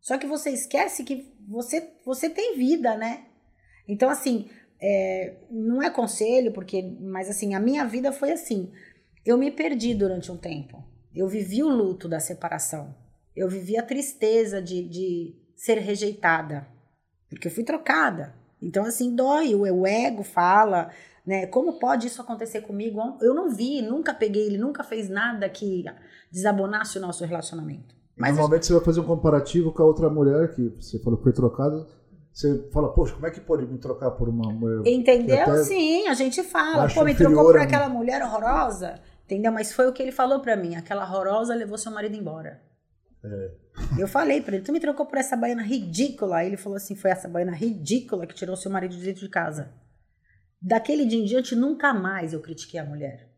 Só 0.00 0.18
que 0.18 0.26
você 0.26 0.50
esquece 0.50 1.04
que 1.04 1.32
você, 1.46 1.92
você 2.04 2.28
tem 2.28 2.56
vida, 2.56 2.96
né? 2.96 3.26
Então, 3.86 4.08
assim, 4.10 4.48
é, 4.80 5.36
não 5.50 5.82
é 5.82 5.90
conselho, 5.90 6.52
porque, 6.52 6.82
mas 7.00 7.28
assim, 7.28 7.54
a 7.54 7.60
minha 7.60 7.84
vida 7.84 8.10
foi 8.12 8.32
assim. 8.32 8.72
Eu 9.24 9.36
me 9.36 9.50
perdi 9.50 9.94
durante 9.94 10.32
um 10.32 10.36
tempo. 10.36 10.82
Eu 11.14 11.28
vivi 11.28 11.62
o 11.62 11.68
luto 11.68 12.08
da 12.08 12.18
separação. 12.18 12.94
Eu 13.36 13.48
vivi 13.48 13.76
a 13.76 13.82
tristeza 13.82 14.60
de, 14.60 14.88
de 14.88 15.36
ser 15.54 15.78
rejeitada, 15.78 16.66
porque 17.28 17.46
eu 17.46 17.52
fui 17.52 17.62
trocada. 17.62 18.34
Então, 18.62 18.84
assim, 18.84 19.14
dói. 19.14 19.54
O, 19.54 19.86
ego 19.86 20.22
fala, 20.22 20.90
né? 21.26 21.46
Como 21.46 21.78
pode 21.78 22.06
isso 22.06 22.20
acontecer 22.20 22.60
comigo? 22.62 23.00
Eu 23.20 23.34
não 23.34 23.50
vi, 23.50 23.80
nunca 23.82 24.12
peguei 24.12 24.46
ele, 24.46 24.58
nunca 24.58 24.84
fez 24.84 25.08
nada 25.08 25.48
que 25.48 25.84
desabonasse 26.30 26.98
o 26.98 27.00
nosso 27.00 27.24
relacionamento. 27.24 27.94
Mas 28.16 28.32
Normalmente 28.32 28.66
você 28.66 28.72
vai 28.74 28.84
fazer 28.84 29.00
um 29.00 29.04
comparativo 29.04 29.72
com 29.72 29.82
a 29.82 29.86
outra 29.86 30.10
mulher 30.10 30.54
que 30.54 30.74
você 30.78 30.98
falou 30.98 31.16
que 31.16 31.24
foi 31.24 31.32
trocada. 31.32 31.86
Você 32.32 32.68
fala, 32.70 32.92
poxa, 32.92 33.14
como 33.14 33.26
é 33.26 33.30
que 33.30 33.40
pode 33.40 33.66
me 33.66 33.78
trocar 33.78 34.10
por 34.12 34.28
uma 34.28 34.52
mulher? 34.52 34.82
Entendeu? 34.86 35.64
Sim, 35.64 36.06
a 36.06 36.14
gente 36.14 36.42
fala. 36.42 36.88
Pô, 36.88 37.02
me 37.02 37.14
trocou 37.14 37.44
por 37.44 37.58
aquela 37.58 37.88
mulher 37.88 38.22
horrorosa. 38.22 39.00
Entendeu? 39.24 39.50
Mas 39.52 39.72
foi 39.72 39.88
o 39.88 39.92
que 39.92 40.02
ele 40.02 40.12
falou 40.12 40.40
para 40.40 40.56
mim. 40.56 40.76
Aquela 40.76 41.04
horrorosa 41.04 41.54
levou 41.54 41.78
seu 41.78 41.90
marido 41.90 42.16
embora. 42.16 42.60
É. 43.24 43.50
Eu 43.98 44.08
falei 44.08 44.40
para 44.40 44.56
ele, 44.56 44.64
tu 44.64 44.72
me 44.72 44.80
trocou 44.80 45.06
por 45.06 45.18
essa 45.18 45.36
baiana 45.36 45.62
ridícula. 45.62 46.38
Aí 46.38 46.48
ele 46.48 46.56
falou 46.56 46.76
assim, 46.76 46.94
foi 46.94 47.10
essa 47.10 47.28
baiana 47.28 47.52
ridícula 47.52 48.26
que 48.26 48.34
tirou 48.34 48.56
seu 48.56 48.70
marido 48.70 48.96
de 48.96 49.04
dentro 49.04 49.20
de 49.20 49.28
casa. 49.28 49.72
Daquele 50.60 51.04
dia 51.06 51.18
em 51.18 51.24
diante, 51.24 51.54
nunca 51.54 51.92
mais 51.94 52.32
eu 52.32 52.40
critiquei 52.40 52.78
a 52.78 52.84
mulher. 52.84 53.30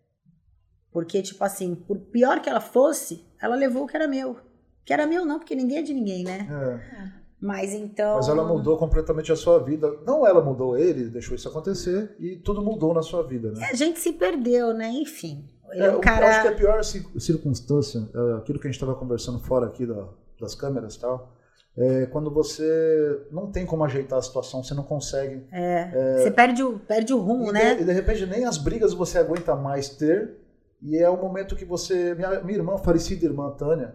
Porque, 0.90 1.22
tipo 1.22 1.42
assim, 1.42 1.74
por 1.74 1.98
pior 1.98 2.40
que 2.40 2.48
ela 2.48 2.60
fosse, 2.60 3.24
ela 3.40 3.56
levou 3.56 3.84
o 3.84 3.86
que 3.86 3.96
era 3.96 4.08
meu. 4.08 4.38
Que 4.84 4.92
era 4.92 5.06
meu 5.06 5.24
não, 5.24 5.38
porque 5.38 5.54
ninguém 5.54 5.78
é 5.78 5.82
de 5.82 5.94
ninguém, 5.94 6.24
né? 6.24 6.48
É. 6.50 7.22
Mas 7.40 7.72
então. 7.72 8.16
Mas 8.16 8.28
ela 8.28 8.44
mudou 8.44 8.76
completamente 8.76 9.32
a 9.32 9.36
sua 9.36 9.58
vida. 9.58 9.90
Não 10.06 10.24
ela 10.26 10.44
mudou 10.44 10.76
ele, 10.76 11.08
deixou 11.08 11.34
isso 11.34 11.48
acontecer 11.48 12.14
e 12.20 12.36
tudo 12.36 12.62
mudou 12.62 12.94
na 12.94 13.02
sua 13.02 13.26
vida, 13.26 13.50
né? 13.50 13.66
É, 13.66 13.70
a 13.72 13.74
gente 13.74 13.98
se 13.98 14.12
perdeu, 14.12 14.72
né? 14.72 14.88
Enfim. 14.90 15.48
É, 15.72 15.86
é 15.86 15.98
cara... 15.98 16.26
Eu 16.26 16.30
acho 16.30 16.42
que 16.42 16.48
a 16.48 16.54
pior 16.54 16.84
circunstância, 17.20 18.08
é, 18.14 18.38
aquilo 18.38 18.58
que 18.58 18.66
a 18.66 18.70
gente 18.70 18.80
estava 18.80 18.94
conversando 18.94 19.38
fora 19.40 19.66
aqui 19.66 19.86
da, 19.86 20.08
das 20.40 20.54
câmeras 20.54 20.94
e 20.94 21.00
tal, 21.00 21.32
é 21.76 22.06
quando 22.06 22.30
você 22.30 23.26
não 23.30 23.50
tem 23.50 23.64
como 23.64 23.82
ajeitar 23.84 24.18
a 24.18 24.22
situação, 24.22 24.62
você 24.62 24.74
não 24.74 24.82
consegue. 24.82 25.46
É, 25.50 25.90
é 25.92 26.22
você 26.22 26.30
perde 26.30 26.62
o, 26.62 26.78
perde 26.78 27.14
o 27.14 27.18
rumo, 27.18 27.48
e 27.48 27.52
né? 27.52 27.74
De, 27.76 27.82
e 27.82 27.84
de 27.86 27.92
repente 27.92 28.26
nem 28.26 28.44
as 28.44 28.58
brigas 28.58 28.92
você 28.92 29.18
aguenta 29.18 29.56
mais 29.56 29.88
ter. 29.88 30.36
E 30.82 30.98
é 30.98 31.08
o 31.08 31.16
momento 31.16 31.56
que 31.56 31.64
você. 31.64 32.14
Minha, 32.14 32.40
minha 32.40 32.58
irmã, 32.58 32.76
falecida 32.76 33.24
irmã 33.24 33.50
Tânia, 33.52 33.94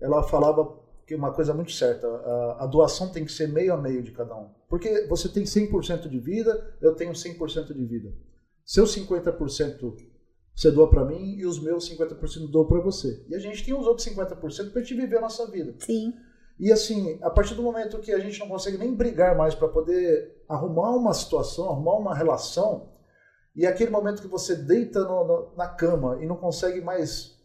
ela 0.00 0.22
falava 0.22 0.80
que 1.06 1.14
uma 1.14 1.32
coisa 1.32 1.52
muito 1.52 1.72
certa, 1.72 2.06
a, 2.06 2.64
a, 2.64 2.66
doação 2.66 3.10
tem 3.10 3.24
que 3.24 3.32
ser 3.32 3.48
meio 3.48 3.74
a 3.74 3.76
meio 3.76 4.02
de 4.02 4.12
cada 4.12 4.34
um. 4.34 4.48
Porque 4.68 5.06
você 5.08 5.28
tem 5.28 5.44
100% 5.44 6.08
de 6.08 6.18
vida, 6.18 6.74
eu 6.80 6.94
tenho 6.94 7.12
100% 7.12 7.74
de 7.74 7.84
vida. 7.84 8.12
Seus 8.64 8.96
50% 8.96 9.94
você 10.54 10.70
doa 10.70 10.88
para 10.88 11.04
mim 11.04 11.36
e 11.36 11.46
os 11.46 11.60
meus 11.62 11.90
50% 11.90 12.50
dou 12.50 12.66
para 12.66 12.80
você. 12.80 13.24
E 13.28 13.34
a 13.34 13.38
gente 13.38 13.64
tem 13.64 13.74
os 13.74 13.86
outros 13.86 14.06
50% 14.06 14.70
para 14.70 14.82
gente 14.82 14.94
viver 14.94 15.18
a 15.18 15.22
nossa 15.22 15.50
vida. 15.50 15.74
Sim. 15.78 16.12
E 16.58 16.70
assim, 16.70 17.18
a 17.22 17.30
partir 17.30 17.54
do 17.54 17.62
momento 17.62 17.98
que 17.98 18.12
a 18.12 18.18
gente 18.18 18.38
não 18.38 18.48
consegue 18.48 18.78
nem 18.78 18.94
brigar 18.94 19.36
mais 19.36 19.54
para 19.54 19.68
poder 19.68 20.44
arrumar 20.48 20.94
uma 20.94 21.14
situação, 21.14 21.70
arrumar 21.70 21.96
uma 21.96 22.14
relação, 22.14 22.92
e 23.54 23.66
aquele 23.66 23.90
momento 23.90 24.22
que 24.22 24.28
você 24.28 24.54
deita 24.54 25.00
no, 25.00 25.26
no, 25.26 25.56
na 25.56 25.68
cama 25.68 26.18
e 26.22 26.26
não 26.26 26.36
consegue 26.36 26.80
mais 26.80 27.38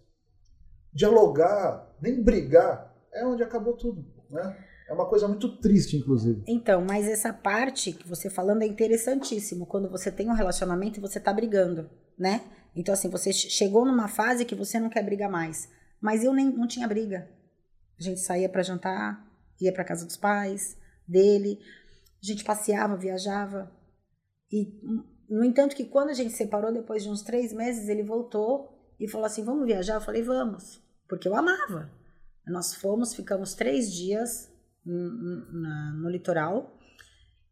dialogar, 0.94 1.96
nem 2.02 2.24
brigar, 2.24 2.96
é 3.14 3.26
onde 3.26 3.44
acabou 3.44 3.74
tudo, 3.74 4.06
né? 4.30 4.58
É 4.90 4.94
uma 4.94 5.06
coisa 5.06 5.28
muito 5.28 5.58
triste, 5.58 5.98
inclusive. 5.98 6.44
Então, 6.48 6.82
mas 6.82 7.08
essa 7.08 7.34
parte 7.34 7.92
que 7.92 8.08
você 8.08 8.30
falando 8.30 8.62
é 8.62 8.66
interessantíssimo. 8.66 9.66
Quando 9.66 9.90
você 9.90 10.10
tem 10.10 10.30
um 10.30 10.34
relacionamento 10.34 10.98
e 10.98 11.02
você 11.02 11.20
tá 11.20 11.34
brigando, 11.34 11.90
né? 12.18 12.42
Então, 12.80 12.94
assim, 12.94 13.10
você 13.10 13.34
chegou 13.34 13.86
numa 13.86 14.08
fase 14.08 14.46
que 14.46 14.56
você 14.56 14.80
não 14.80 14.90
quer 14.90 15.04
brigar 15.04 15.30
mais. 15.30 15.70
Mas 16.00 16.24
eu 16.24 16.34
nem 16.34 16.46
não 16.46 16.68
tinha 16.68 16.88
briga. 16.88 17.30
A 18.00 18.04
gente 18.04 18.20
saía 18.20 18.48
para 18.48 18.64
jantar, 18.64 19.26
ia 19.60 19.74
para 19.74 19.84
casa 19.84 20.06
dos 20.06 20.16
pais, 20.16 20.78
dele. 21.08 21.60
A 22.22 22.26
gente 22.26 22.44
passeava, 22.44 22.96
viajava. 22.96 23.72
E, 24.52 24.80
no 25.28 25.44
entanto, 25.44 25.76
que 25.76 25.86
quando 25.86 26.10
a 26.10 26.14
gente 26.14 26.34
separou, 26.34 26.72
depois 26.72 27.04
de 27.04 27.10
uns 27.10 27.22
três 27.22 27.52
meses, 27.52 27.90
ele 27.90 28.04
voltou 28.04 28.78
e 29.00 29.08
falou 29.08 29.26
assim: 29.26 29.44
Vamos 29.44 29.66
viajar? 29.66 29.96
Eu 29.96 30.02
falei: 30.02 30.22
Vamos 30.22 30.86
porque 31.08 31.28
eu 31.28 31.36
amava. 31.36 31.90
Nós 32.46 32.74
fomos, 32.74 33.14
ficamos 33.14 33.54
três 33.54 33.92
dias 33.92 34.52
no 34.86 36.10
litoral 36.10 36.78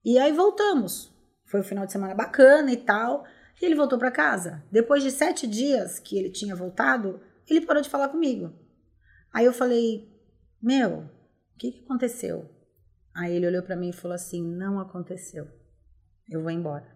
e 0.03 0.17
aí 0.17 0.31
voltamos. 0.31 1.11
Foi 1.45 1.59
um 1.59 1.63
final 1.63 1.85
de 1.85 1.91
semana 1.91 2.15
bacana 2.15 2.71
e 2.71 2.77
tal. 2.77 3.25
E 3.61 3.65
ele 3.65 3.75
voltou 3.75 3.97
para 3.97 4.11
casa. 4.11 4.63
Depois 4.71 5.03
de 5.03 5.11
sete 5.11 5.47
dias 5.47 5.99
que 5.99 6.17
ele 6.17 6.29
tinha 6.29 6.55
voltado, 6.55 7.21
ele 7.47 7.65
parou 7.65 7.81
de 7.81 7.89
falar 7.89 8.09
comigo. 8.09 8.53
Aí 9.33 9.45
eu 9.45 9.53
falei: 9.53 10.09
Meu, 10.61 10.99
o 10.99 11.57
que, 11.57 11.71
que 11.71 11.83
aconteceu? 11.83 12.49
Aí 13.13 13.35
ele 13.35 13.47
olhou 13.47 13.63
para 13.63 13.75
mim 13.75 13.89
e 13.89 13.93
falou 13.93 14.15
assim: 14.15 14.43
Não 14.43 14.79
aconteceu. 14.79 15.47
Eu 16.29 16.41
vou 16.41 16.51
embora. 16.51 16.95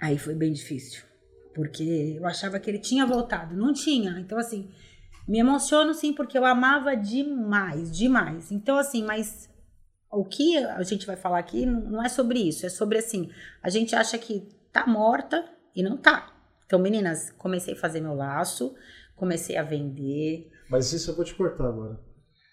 Aí 0.00 0.16
foi 0.16 0.34
bem 0.34 0.52
difícil 0.52 1.08
porque 1.58 2.14
eu 2.16 2.24
achava 2.24 2.60
que 2.60 2.70
ele 2.70 2.78
tinha 2.78 3.04
voltado, 3.04 3.56
não 3.56 3.72
tinha. 3.72 4.20
Então, 4.20 4.38
assim, 4.38 4.70
me 5.26 5.40
emociono 5.40 5.92
sim, 5.92 6.12
porque 6.12 6.38
eu 6.38 6.44
amava 6.44 6.96
demais, 6.96 7.90
demais. 7.90 8.52
Então, 8.52 8.78
assim, 8.78 9.02
mas 9.02 9.50
o 10.10 10.24
que 10.24 10.56
a 10.56 10.82
gente 10.82 11.06
vai 11.06 11.16
falar 11.16 11.38
aqui 11.38 11.66
não 11.66 12.02
é 12.02 12.08
sobre 12.08 12.38
isso, 12.38 12.66
é 12.66 12.68
sobre 12.68 12.98
assim, 12.98 13.30
a 13.62 13.68
gente 13.68 13.94
acha 13.94 14.18
que 14.18 14.48
tá 14.72 14.86
morta 14.86 15.44
e 15.74 15.82
não 15.82 15.96
tá. 15.96 16.32
Então, 16.66 16.78
meninas, 16.78 17.30
comecei 17.38 17.74
a 17.74 17.78
fazer 17.78 18.00
meu 18.00 18.14
laço, 18.14 18.74
comecei 19.16 19.56
a 19.56 19.62
vender. 19.62 20.50
Mas 20.70 20.92
isso 20.92 21.10
eu 21.10 21.16
vou 21.16 21.24
te 21.24 21.34
cortar 21.34 21.68
agora. 21.68 21.98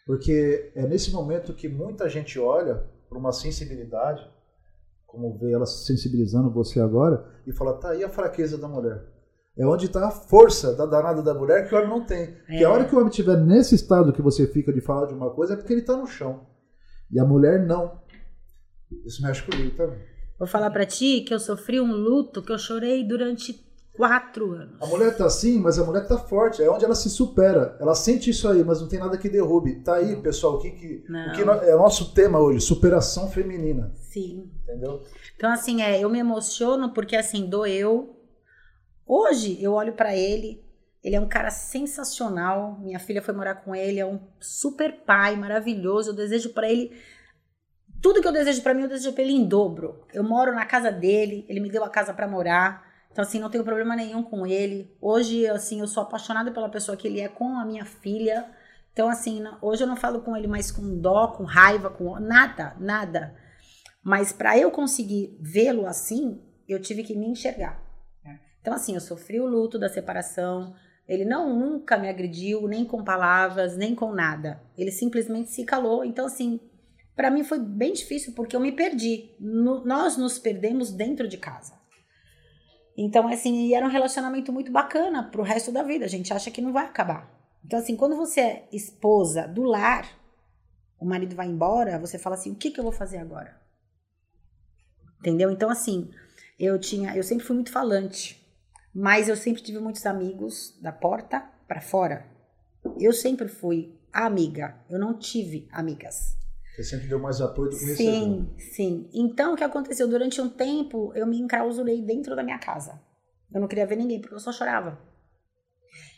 Porque 0.06 0.72
é 0.76 0.88
nesse 0.88 1.12
momento 1.12 1.54
que 1.54 1.68
muita 1.68 2.08
gente 2.08 2.40
olha 2.40 2.86
para 3.10 3.18
uma 3.18 3.32
sensibilidade 3.32 4.26
como 5.16 5.38
vê 5.38 5.54
ela 5.54 5.66
sensibilizando 5.66 6.52
você 6.52 6.80
agora, 6.80 7.26
e 7.48 7.54
fala, 7.54 7.80
tá 7.80 7.92
aí 7.92 8.04
a 8.04 8.10
fraqueza 8.10 8.58
da 8.58 8.68
mulher. 8.68 9.02
É 9.58 9.66
onde 9.66 9.86
está 9.86 10.06
a 10.06 10.12
força 10.12 10.76
da 10.76 10.86
danada 10.86 11.24
da 11.24 11.34
mulher 11.34 11.68
que 11.68 11.74
o 11.74 11.78
homem 11.78 11.90
não 11.90 12.06
tem. 12.06 12.24
É. 12.24 12.28
Porque 12.46 12.64
a 12.66 12.70
hora 12.70 12.84
que 12.84 12.94
o 12.94 12.98
homem 12.98 13.10
estiver 13.10 13.38
nesse 13.38 13.74
estado 13.74 14.12
que 14.12 14.22
você 14.22 14.46
fica 14.46 14.74
de 14.74 14.82
falar 14.82 15.06
de 15.06 15.14
uma 15.14 15.30
coisa 15.30 15.54
é 15.54 15.56
porque 15.56 15.72
ele 15.72 15.82
está 15.82 15.96
no 15.96 16.06
chão. 16.06 16.46
E 17.16 17.20
a 17.20 17.24
mulher 17.24 17.66
não. 17.66 17.98
Isso 19.06 19.22
mexe 19.22 19.42
comigo 19.42 19.74
também. 19.78 19.98
Vou 20.38 20.46
falar 20.46 20.70
para 20.70 20.86
ti 20.86 21.22
que 21.22 21.34
eu 21.34 21.40
sofri 21.40 21.80
um 21.80 21.94
luto 21.94 22.42
que 22.42 22.52
eu 22.52 22.58
chorei 22.58 23.08
durante 23.08 23.66
quatro 23.94 24.52
anos. 24.52 24.82
A 24.82 24.86
mulher 24.86 25.16
tá 25.16 25.26
assim, 25.26 25.58
mas 25.58 25.80
a 25.80 25.86
mulher 25.86 26.06
tá 26.06 26.18
forte. 26.18 26.62
É 26.62 26.70
onde 26.70 26.84
ela 26.84 26.94
se 26.94 27.10
supera. 27.10 27.78
Ela 27.80 27.96
sente 27.96 28.30
isso 28.30 28.50
aí, 28.50 28.66
mas 28.66 28.82
não 28.82 28.90
tem 28.90 29.00
nada 29.00 29.18
que 29.18 29.30
derrube. 29.30 29.76
Tá 29.76 29.96
aí, 29.96 30.18
pessoal, 30.18 30.56
o 30.56 30.60
que, 30.60 30.72
que, 30.72 31.06
o 31.08 31.32
que 31.32 31.42
é 31.42 31.74
o 31.74 31.80
nosso 31.80 32.14
tema 32.14 32.38
hoje? 32.38 32.60
Superação 32.60 33.30
feminina. 33.32 33.94
Sim. 33.96 34.52
Entendeu? 34.64 35.02
Então, 35.38 35.50
assim, 35.50 35.82
é, 35.82 36.04
eu 36.04 36.10
me 36.10 36.20
emociono 36.20 36.94
porque, 36.94 37.16
assim, 37.16 37.46
doeu. 37.46 38.20
Hoje, 39.08 39.58
eu 39.64 39.72
olho 39.72 39.94
para 39.94 40.14
ele, 40.18 40.65
ele 41.06 41.16
é 41.16 41.20
um 41.20 41.30
cara 41.30 41.52
sensacional. 41.52 42.80
Minha 42.80 42.98
filha 42.98 43.22
foi 43.22 43.32
morar 43.32 43.54
com 43.56 43.76
ele, 43.76 44.00
é 44.00 44.06
um 44.06 44.20
super 44.40 44.92
pai, 45.06 45.36
maravilhoso. 45.36 46.10
Eu 46.10 46.16
desejo 46.16 46.50
para 46.50 46.68
ele 46.68 47.00
tudo 48.02 48.22
que 48.22 48.28
eu 48.28 48.32
desejo 48.32 48.64
para 48.64 48.74
mim, 48.74 48.84
eu 48.84 48.90
desejo 48.90 49.14
para 49.14 49.24
ele 49.24 49.34
em 49.34 49.48
dobro. 49.48 50.04
Eu 50.12 50.24
moro 50.24 50.52
na 50.54 50.66
casa 50.66 50.92
dele, 50.92 51.46
ele 51.48 51.60
me 51.60 51.70
deu 51.70 51.84
a 51.84 51.90
casa 51.90 52.12
para 52.12 52.28
morar. 52.28 52.84
Então, 53.12 53.24
assim, 53.24 53.40
não 53.40 53.52
tenho 53.52 53.64
problema 53.64 53.96
nenhum 53.96 54.24
com 54.24 54.48
ele. 54.48 54.96
Hoje, 55.00 55.48
assim, 55.48 55.80
eu 55.80 55.88
sou 55.88 56.02
apaixonada 56.02 56.52
pela 56.52 56.70
pessoa 56.70 56.98
que 56.98 57.08
ele 57.08 57.22
é 57.22 57.28
com 57.28 57.58
a 57.58 57.66
minha 57.66 57.86
filha. 57.86 58.50
Então, 58.92 59.08
assim, 59.08 59.44
hoje 59.62 59.84
eu 59.84 59.88
não 59.88 59.96
falo 59.96 60.22
com 60.22 60.36
ele 60.36 60.48
mais 60.48 60.72
com 60.72 61.00
dó, 61.00 61.28
com 61.28 61.44
raiva, 61.44 61.92
com 61.92 62.20
nada, 62.20 62.76
nada. 62.80 63.36
Mas 64.04 64.34
para 64.34 64.58
eu 64.58 64.72
conseguir 64.72 65.38
vê-lo 65.40 65.86
assim, 65.86 66.42
eu 66.68 66.82
tive 66.82 67.04
que 67.04 67.16
me 67.16 67.28
enxergar. 67.28 67.80
É. 68.26 68.40
Então, 68.60 68.74
assim, 68.74 68.96
eu 68.96 69.02
sofri 69.02 69.40
o 69.40 69.46
luto 69.48 69.78
da 69.78 69.88
separação. 69.88 70.76
Ele 71.08 71.24
não 71.24 71.56
nunca 71.58 71.98
me 71.98 72.10
agrediu, 72.10 72.68
nem 72.68 72.84
com 72.84 73.04
palavras, 73.04 73.78
nem 73.78 73.94
com 73.94 74.12
nada. 74.12 74.62
Ele 74.78 74.92
simplesmente 74.92 75.52
se 75.52 75.64
calou. 75.64 76.04
Então, 76.04 76.26
assim, 76.26 76.60
para 77.16 77.30
mim 77.30 77.44
foi 77.44 77.60
bem 77.60 77.94
difícil 77.94 78.34
porque 78.34 78.56
eu 78.56 78.60
me 78.60 78.72
perdi. 78.72 79.30
No, 79.40 79.86
nós 79.86 80.18
nos 80.18 80.40
perdemos 80.40 80.92
dentro 80.92 81.28
de 81.28 81.38
casa. 81.38 81.74
Então, 82.98 83.28
assim, 83.28 83.74
era 83.74 83.86
um 83.86 83.90
relacionamento 83.90 84.52
muito 84.52 84.72
bacana 84.72 85.24
pro 85.24 85.44
resto 85.44 85.72
da 85.72 85.84
vida. 85.84 86.06
A 86.06 86.10
gente 86.10 86.34
acha 86.34 86.50
que 86.50 86.62
não 86.62 86.74
vai 86.74 86.86
acabar. 86.86 87.30
Então, 87.64 87.78
assim, 87.78 87.96
quando 87.96 88.16
você 88.16 88.40
é 88.40 88.70
esposa 88.72 89.48
do 89.48 89.64
lar, 89.64 90.08
o 91.00 91.06
marido 91.06 91.36
vai 91.36 91.48
embora, 91.48 92.00
você 92.00 92.18
fala 92.18 92.36
assim: 92.36 92.52
o 92.52 92.56
que, 92.56 92.72
que 92.72 92.80
eu 92.80 92.84
vou 92.84 92.94
fazer 92.94 93.18
agora? 93.18 93.60
Entendeu? 95.20 95.52
Então, 95.52 95.70
assim, 95.70 96.10
eu 96.60 96.80
tinha, 96.80 97.16
eu 97.16 97.24
sempre 97.24 97.46
fui 97.46 97.56
muito 97.56 97.72
falante, 97.72 98.45
mas 98.96 99.28
eu 99.28 99.36
sempre 99.36 99.62
tive 99.62 99.78
muitos 99.80 100.06
amigos 100.06 100.80
da 100.82 100.92
porta 100.94 101.42
para 101.68 101.82
fora. 101.82 102.26
Eu 102.98 103.12
sempre 103.12 103.50
fui 103.50 103.94
amiga, 104.14 104.80
eu 104.90 104.98
não 104.98 105.20
tive 105.20 105.68
amigas. 105.70 106.38
Você 106.74 106.84
sempre 106.84 107.08
deu 107.08 107.20
mais 107.20 107.42
apoio 107.42 107.72
do 107.72 107.78
que 107.78 107.86
recebeu. 107.86 108.14
Sim, 108.14 108.54
sim. 108.58 109.10
Então, 109.14 109.54
o 109.54 109.58
que 109.58 109.64
aconteceu? 109.64 110.08
Durante 110.08 110.40
um 110.40 110.50
tempo, 110.50 111.12
eu 111.14 111.28
me 111.28 111.40
enclausurei 111.40 112.02
dentro 112.02 112.36
da 112.36 112.44
minha 112.44 112.58
casa. 112.58 113.02
Eu 113.54 113.60
não 113.60 113.68
queria 113.68 113.86
ver 113.86 113.98
ninguém, 113.98 114.22
porque 114.22 114.36
eu 114.36 114.40
só 114.40 114.52
chorava. 114.52 114.98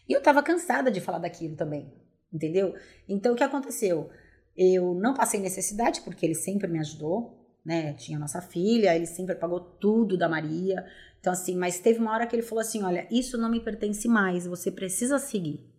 E 0.08 0.14
eu 0.14 0.22
tava 0.22 0.44
cansada 0.44 0.92
de 0.92 1.02
falar 1.02 1.20
daquilo 1.20 1.56
também, 1.56 1.92
entendeu? 2.32 2.76
Então, 3.10 3.34
o 3.34 3.36
que 3.36 3.44
aconteceu? 3.44 4.10
Eu 4.56 4.94
não 4.94 5.14
passei 5.14 5.40
necessidade, 5.40 6.02
porque 6.02 6.26
ele 6.26 6.36
sempre 6.36 6.68
me 6.68 6.80
ajudou, 6.80 7.37
né? 7.68 7.92
Tinha 7.96 8.18
nossa 8.18 8.42
filha, 8.42 8.96
ele 8.96 9.06
sempre 9.06 9.36
pagou 9.36 9.60
tudo 9.60 10.18
da 10.18 10.30
Maria. 10.30 10.86
Então, 11.20 11.34
assim, 11.34 11.54
mas 11.58 11.80
teve 11.80 12.00
uma 12.00 12.14
hora 12.14 12.26
que 12.26 12.34
ele 12.34 12.42
falou 12.42 12.62
assim: 12.62 12.82
olha, 12.82 13.06
isso 13.12 13.38
não 13.38 13.52
me 13.52 13.60
pertence 13.60 14.08
mais, 14.08 14.48
você 14.48 14.72
precisa 14.72 15.20
seguir. 15.20 15.70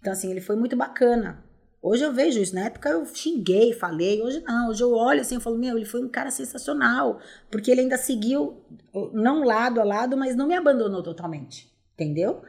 Então, 0.00 0.14
assim, 0.14 0.30
ele 0.30 0.40
foi 0.40 0.56
muito 0.56 0.74
bacana. 0.74 1.44
Hoje 1.82 2.02
eu 2.02 2.12
vejo 2.12 2.40
isso. 2.40 2.54
Na 2.54 2.62
época 2.62 2.88
eu 2.88 3.04
xinguei, 3.04 3.74
falei. 3.74 4.22
Hoje 4.22 4.40
não. 4.40 4.70
Hoje 4.70 4.82
eu 4.82 4.92
olho 4.94 5.20
assim 5.20 5.36
e 5.36 5.40
falo: 5.40 5.58
Meu, 5.58 5.76
ele 5.76 5.84
foi 5.84 6.02
um 6.02 6.08
cara 6.08 6.30
sensacional. 6.30 7.20
Porque 7.50 7.70
ele 7.70 7.82
ainda 7.82 7.98
seguiu, 7.98 8.64
não 9.12 9.44
lado 9.44 9.78
a 9.78 9.84
lado, 9.84 10.16
mas 10.16 10.34
não 10.34 10.48
me 10.48 10.54
abandonou 10.54 11.02
totalmente. 11.02 11.70
Entendeu? 11.92 12.42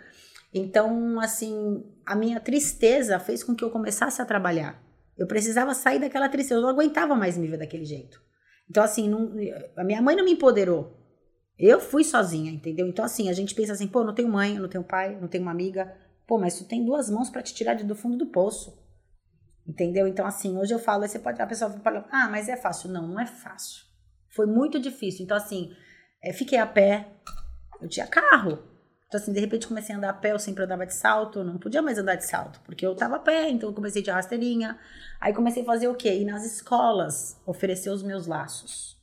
Então, 0.53 1.19
assim, 1.19 1.83
a 2.05 2.15
minha 2.15 2.39
tristeza 2.39 3.19
fez 3.19 3.43
com 3.43 3.53
que 3.53 3.65
eu 3.65 3.69
começasse 3.69 4.21
a 4.21 4.25
trabalhar. 4.25 4.81
Eu 5.17 5.27
precisava 5.27 5.73
sair 5.73 5.99
daquela 5.99 6.29
tristeza. 6.29 6.59
Eu 6.59 6.63
não 6.63 6.69
aguentava 6.69 7.15
mais 7.15 7.38
me 7.38 7.47
ver 7.47 7.57
daquele 7.57 7.83
jeito. 7.83 8.25
Então, 8.70 8.84
assim, 8.84 9.09
não, 9.09 9.34
a 9.76 9.84
minha 9.84 10.01
mãe 10.01 10.15
não 10.15 10.26
me 10.26 10.32
empoderou. 10.32 10.97
Eu 11.57 11.80
fui 11.80 12.03
sozinha, 12.03 12.51
entendeu? 12.51 12.88
Então, 12.88 13.03
assim, 13.03 13.30
a 13.30 13.34
gente 13.34 13.55
pensa 13.55 13.74
assim, 13.74 13.88
pô, 13.88 14.03
não 14.03 14.13
tenho 14.13 14.30
mãe, 14.30 14.59
não 14.59 14.70
tenho 14.70 14.84
pai, 14.84 15.18
não 15.20 15.28
tenho 15.28 15.43
uma 15.43 15.51
amiga. 15.51 15.95
Pô, 16.28 16.38
mas 16.38 16.57
tu 16.57 16.65
tem 16.65 16.86
duas 16.86 17.09
mãos 17.09 17.30
para 17.30 17.41
te 17.41 17.53
tirar 17.53 17.76
do 17.76 17.95
fundo 17.95 18.18
do 18.18 18.28
poço. 18.28 18.78
Entendeu? 19.65 20.07
Então, 20.07 20.26
assim, 20.26 20.57
hoje 20.57 20.74
eu 20.74 20.80
falo, 20.80 21.07
você 21.07 21.20
pode, 21.20 21.41
a 21.41 21.47
pessoa 21.47 21.72
fala, 21.80 22.07
ah, 22.11 22.30
mas 22.30 22.47
é 22.47 22.55
fácil. 22.55 22.89
Não, 22.89 23.07
não 23.07 23.20
é 23.20 23.26
fácil. 23.26 23.86
Foi 24.30 24.45
muito 24.45 24.80
difícil. 24.80 25.24
Então, 25.24 25.36
assim, 25.36 25.72
é, 26.24 26.32
fiquei 26.32 26.57
a 26.57 26.65
pé, 26.65 27.07
eu 27.82 27.89
tinha 27.89 28.05
carro. 28.05 28.76
Então, 29.07 29.19
assim, 29.19 29.31
de 29.31 29.39
repente 29.39 29.67
comecei 29.67 29.95
a 29.95 29.97
andar 29.97 30.09
a 30.09 30.13
pé, 30.13 30.33
eu 30.33 30.39
sempre 30.39 30.63
andava 30.63 30.85
de 30.85 30.93
salto, 30.93 31.43
não 31.43 31.57
podia 31.57 31.81
mais 31.81 31.97
andar 31.97 32.15
de 32.15 32.25
salto, 32.25 32.59
porque 32.65 32.85
eu 32.85 32.93
tava 32.93 33.15
a 33.15 33.19
pé, 33.19 33.49
então 33.49 33.69
eu 33.69 33.73
comecei 33.73 34.01
de 34.01 34.11
rasteirinha. 34.11 34.77
Aí 35.19 35.33
comecei 35.33 35.63
a 35.63 35.65
fazer 35.65 35.87
o 35.87 35.95
quê? 35.95 36.13
Ir 36.13 36.25
nas 36.25 36.45
escolas, 36.45 37.39
oferecer 37.45 37.89
os 37.89 38.03
meus 38.03 38.27
laços. 38.27 38.97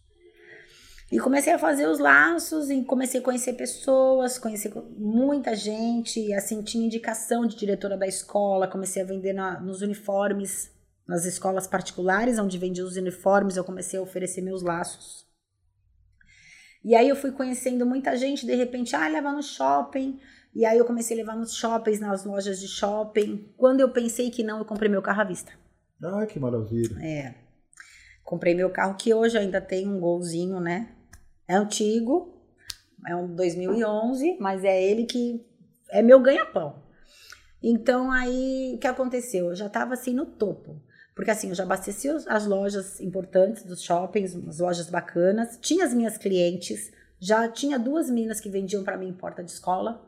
E 1.10 1.18
comecei 1.18 1.52
a 1.52 1.58
fazer 1.58 1.86
os 1.86 1.98
laços 1.98 2.70
e 2.70 2.82
comecei 2.84 3.20
a 3.20 3.22
conhecer 3.22 3.54
pessoas, 3.54 4.38
conhecer 4.38 4.72
muita 4.96 5.54
gente, 5.54 6.32
assim, 6.34 6.62
tinha 6.62 6.84
indicação 6.84 7.46
de 7.46 7.56
diretora 7.56 7.96
da 7.96 8.06
escola, 8.06 8.68
comecei 8.68 9.02
a 9.02 9.06
vender 9.06 9.32
na, 9.32 9.60
nos 9.60 9.80
uniformes, 9.80 10.70
nas 11.06 11.24
escolas 11.24 11.66
particulares, 11.66 12.38
onde 12.38 12.58
vendia 12.58 12.84
os 12.84 12.96
uniformes, 12.96 13.56
eu 13.56 13.64
comecei 13.64 13.98
a 13.98 14.02
oferecer 14.02 14.42
meus 14.42 14.62
laços. 14.62 15.23
E 16.84 16.94
aí 16.94 17.08
eu 17.08 17.16
fui 17.16 17.32
conhecendo 17.32 17.86
muita 17.86 18.14
gente, 18.16 18.44
de 18.44 18.54
repente, 18.54 18.94
ah, 18.94 19.08
leva 19.08 19.32
no 19.32 19.42
shopping. 19.42 20.20
E 20.54 20.66
aí 20.66 20.78
eu 20.78 20.84
comecei 20.84 21.16
a 21.16 21.20
levar 21.20 21.34
nos 21.34 21.54
shoppings, 21.54 21.98
nas 21.98 22.24
lojas 22.24 22.60
de 22.60 22.68
shopping. 22.68 23.52
Quando 23.56 23.80
eu 23.80 23.88
pensei 23.88 24.30
que 24.30 24.42
não, 24.42 24.58
eu 24.58 24.64
comprei 24.64 24.90
meu 24.90 25.00
carro 25.00 25.22
à 25.22 25.24
vista. 25.24 25.52
Ah, 26.02 26.26
que 26.26 26.38
maravilha. 26.38 26.96
É. 27.02 27.34
Comprei 28.22 28.54
meu 28.54 28.70
carro, 28.70 28.96
que 28.96 29.14
hoje 29.14 29.38
ainda 29.38 29.60
tem 29.60 29.88
um 29.88 29.98
golzinho, 29.98 30.60
né? 30.60 30.90
É 31.48 31.54
antigo, 31.54 32.34
é 33.06 33.16
um 33.16 33.34
2011, 33.34 34.36
mas 34.38 34.64
é 34.64 34.82
ele 34.82 35.04
que 35.04 35.44
é 35.90 36.02
meu 36.02 36.20
ganha-pão. 36.20 36.82
Então 37.62 38.10
aí 38.10 38.74
o 38.74 38.78
que 38.78 38.86
aconteceu? 38.86 39.46
Eu 39.46 39.54
já 39.54 39.66
estava 39.66 39.94
assim 39.94 40.14
no 40.14 40.26
topo. 40.26 40.80
Porque 41.14 41.30
assim, 41.30 41.48
eu 41.48 41.54
já 41.54 41.62
abasteci 41.62 42.08
as 42.08 42.46
lojas 42.46 43.00
importantes 43.00 43.62
dos 43.62 43.82
shoppings, 43.82 44.34
as 44.48 44.58
lojas 44.58 44.90
bacanas, 44.90 45.58
tinha 45.60 45.84
as 45.84 45.94
minhas 45.94 46.18
clientes, 46.18 46.92
já 47.20 47.48
tinha 47.48 47.78
duas 47.78 48.10
meninas 48.10 48.40
que 48.40 48.50
vendiam 48.50 48.82
para 48.82 48.96
mim 48.96 49.08
em 49.08 49.14
porta 49.14 49.42
de 49.42 49.50
escola. 49.50 50.04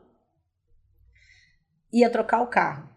Ia 1.93 2.09
trocar 2.09 2.41
o 2.41 2.47
carro. 2.47 2.89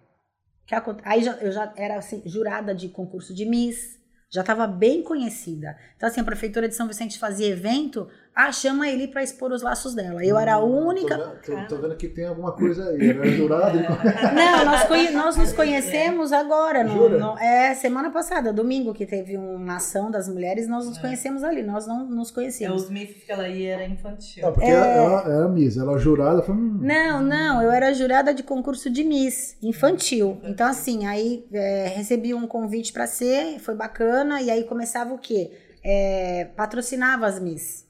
Aí 1.05 1.23
já, 1.23 1.33
eu 1.35 1.53
já 1.53 1.73
era 1.77 1.97
assim, 1.97 2.23
jurada 2.27 2.75
de 2.75 2.89
concurso 2.89 3.35
de 3.35 3.45
Miss, 3.45 4.01
já 4.29 4.43
estava 4.43 4.67
bem 4.67 5.03
conhecida. 5.03 5.77
Então, 5.97 6.09
assim, 6.09 6.21
a 6.21 6.25
prefeitura 6.25 6.69
de 6.69 6.75
São 6.75 6.87
Vicente 6.87 7.19
fazia 7.19 7.49
evento, 7.49 8.09
ah, 8.35 8.53
chama 8.53 8.89
ele 8.89 9.09
para 9.09 9.23
expor 9.23 9.53
os 9.53 9.61
laços 9.61 9.95
dela. 9.95 10.25
Eu 10.25 10.39
era 10.39 10.55
a 10.55 10.59
única. 10.65 11.19
Tô 11.19 11.25
vendo, 11.25 11.67
tô, 11.67 11.75
tô 11.75 11.83
vendo 11.83 11.97
que 11.97 12.09
tem 12.09 12.27
alguma 12.27 12.53
coisa 12.53 12.89
aí. 12.89 12.95
Ele 12.95 13.11
era 13.11 13.31
jurado. 13.31 13.79
Não, 14.35 14.65
nós, 14.65 14.85
conhe... 14.85 15.11
nós 15.11 15.37
nos 15.37 15.53
conhecemos 15.53 16.33
agora. 16.33 16.85
No, 16.85 17.09
no... 17.09 17.39
É, 17.39 17.75
semana 17.75 18.11
passada, 18.11 18.53
domingo, 18.53 18.95
que 18.95 19.05
teve 19.05 19.37
uma 19.37 19.77
ação 19.77 20.11
das 20.11 20.29
mulheres, 20.29 20.69
nós 20.69 20.87
nos 20.87 20.97
é. 20.97 21.01
conhecemos 21.01 21.43
ali. 21.43 21.63
Nós 21.63 21.87
não 21.87 22.09
nos 22.09 22.31
conhecíamos. 22.31 22.83
É, 22.83 22.85
os 22.85 22.91
misses 22.91 23.25
que 23.25 23.33
ela 23.33 23.49
ia 23.49 23.75
era 23.75 23.85
infantil. 23.85 24.45
Não, 24.45 24.53
porque 24.53 24.69
é... 24.69 24.75
ela 24.75 25.23
era 25.23 25.49
Miss, 25.49 25.77
ela 25.77 25.99
jurada. 25.99 26.41
Foi... 26.41 26.55
Não, 26.55 27.21
não, 27.21 27.61
eu 27.61 27.71
era 27.71 27.93
jurada 27.93 28.33
de 28.33 28.45
concurso 28.45 28.89
de 28.89 29.03
Miss, 29.03 29.57
infantil. 29.61 30.41
Então, 30.45 30.69
assim, 30.69 31.05
aí 31.07 31.47
é, 31.53 31.89
recebi 31.97 32.33
um 32.33 32.47
convite 32.47 32.93
para 32.93 33.07
ser, 33.07 33.59
foi 33.59 33.75
bacana, 33.75 34.41
e 34.41 34.51
aí 34.51 34.65
começava 34.65 35.13
o 35.13 35.19
quê? 35.19 35.51
É, 35.85 36.47
patrocinava 36.57 37.27
as 37.27 37.41
Miss. 37.41 37.90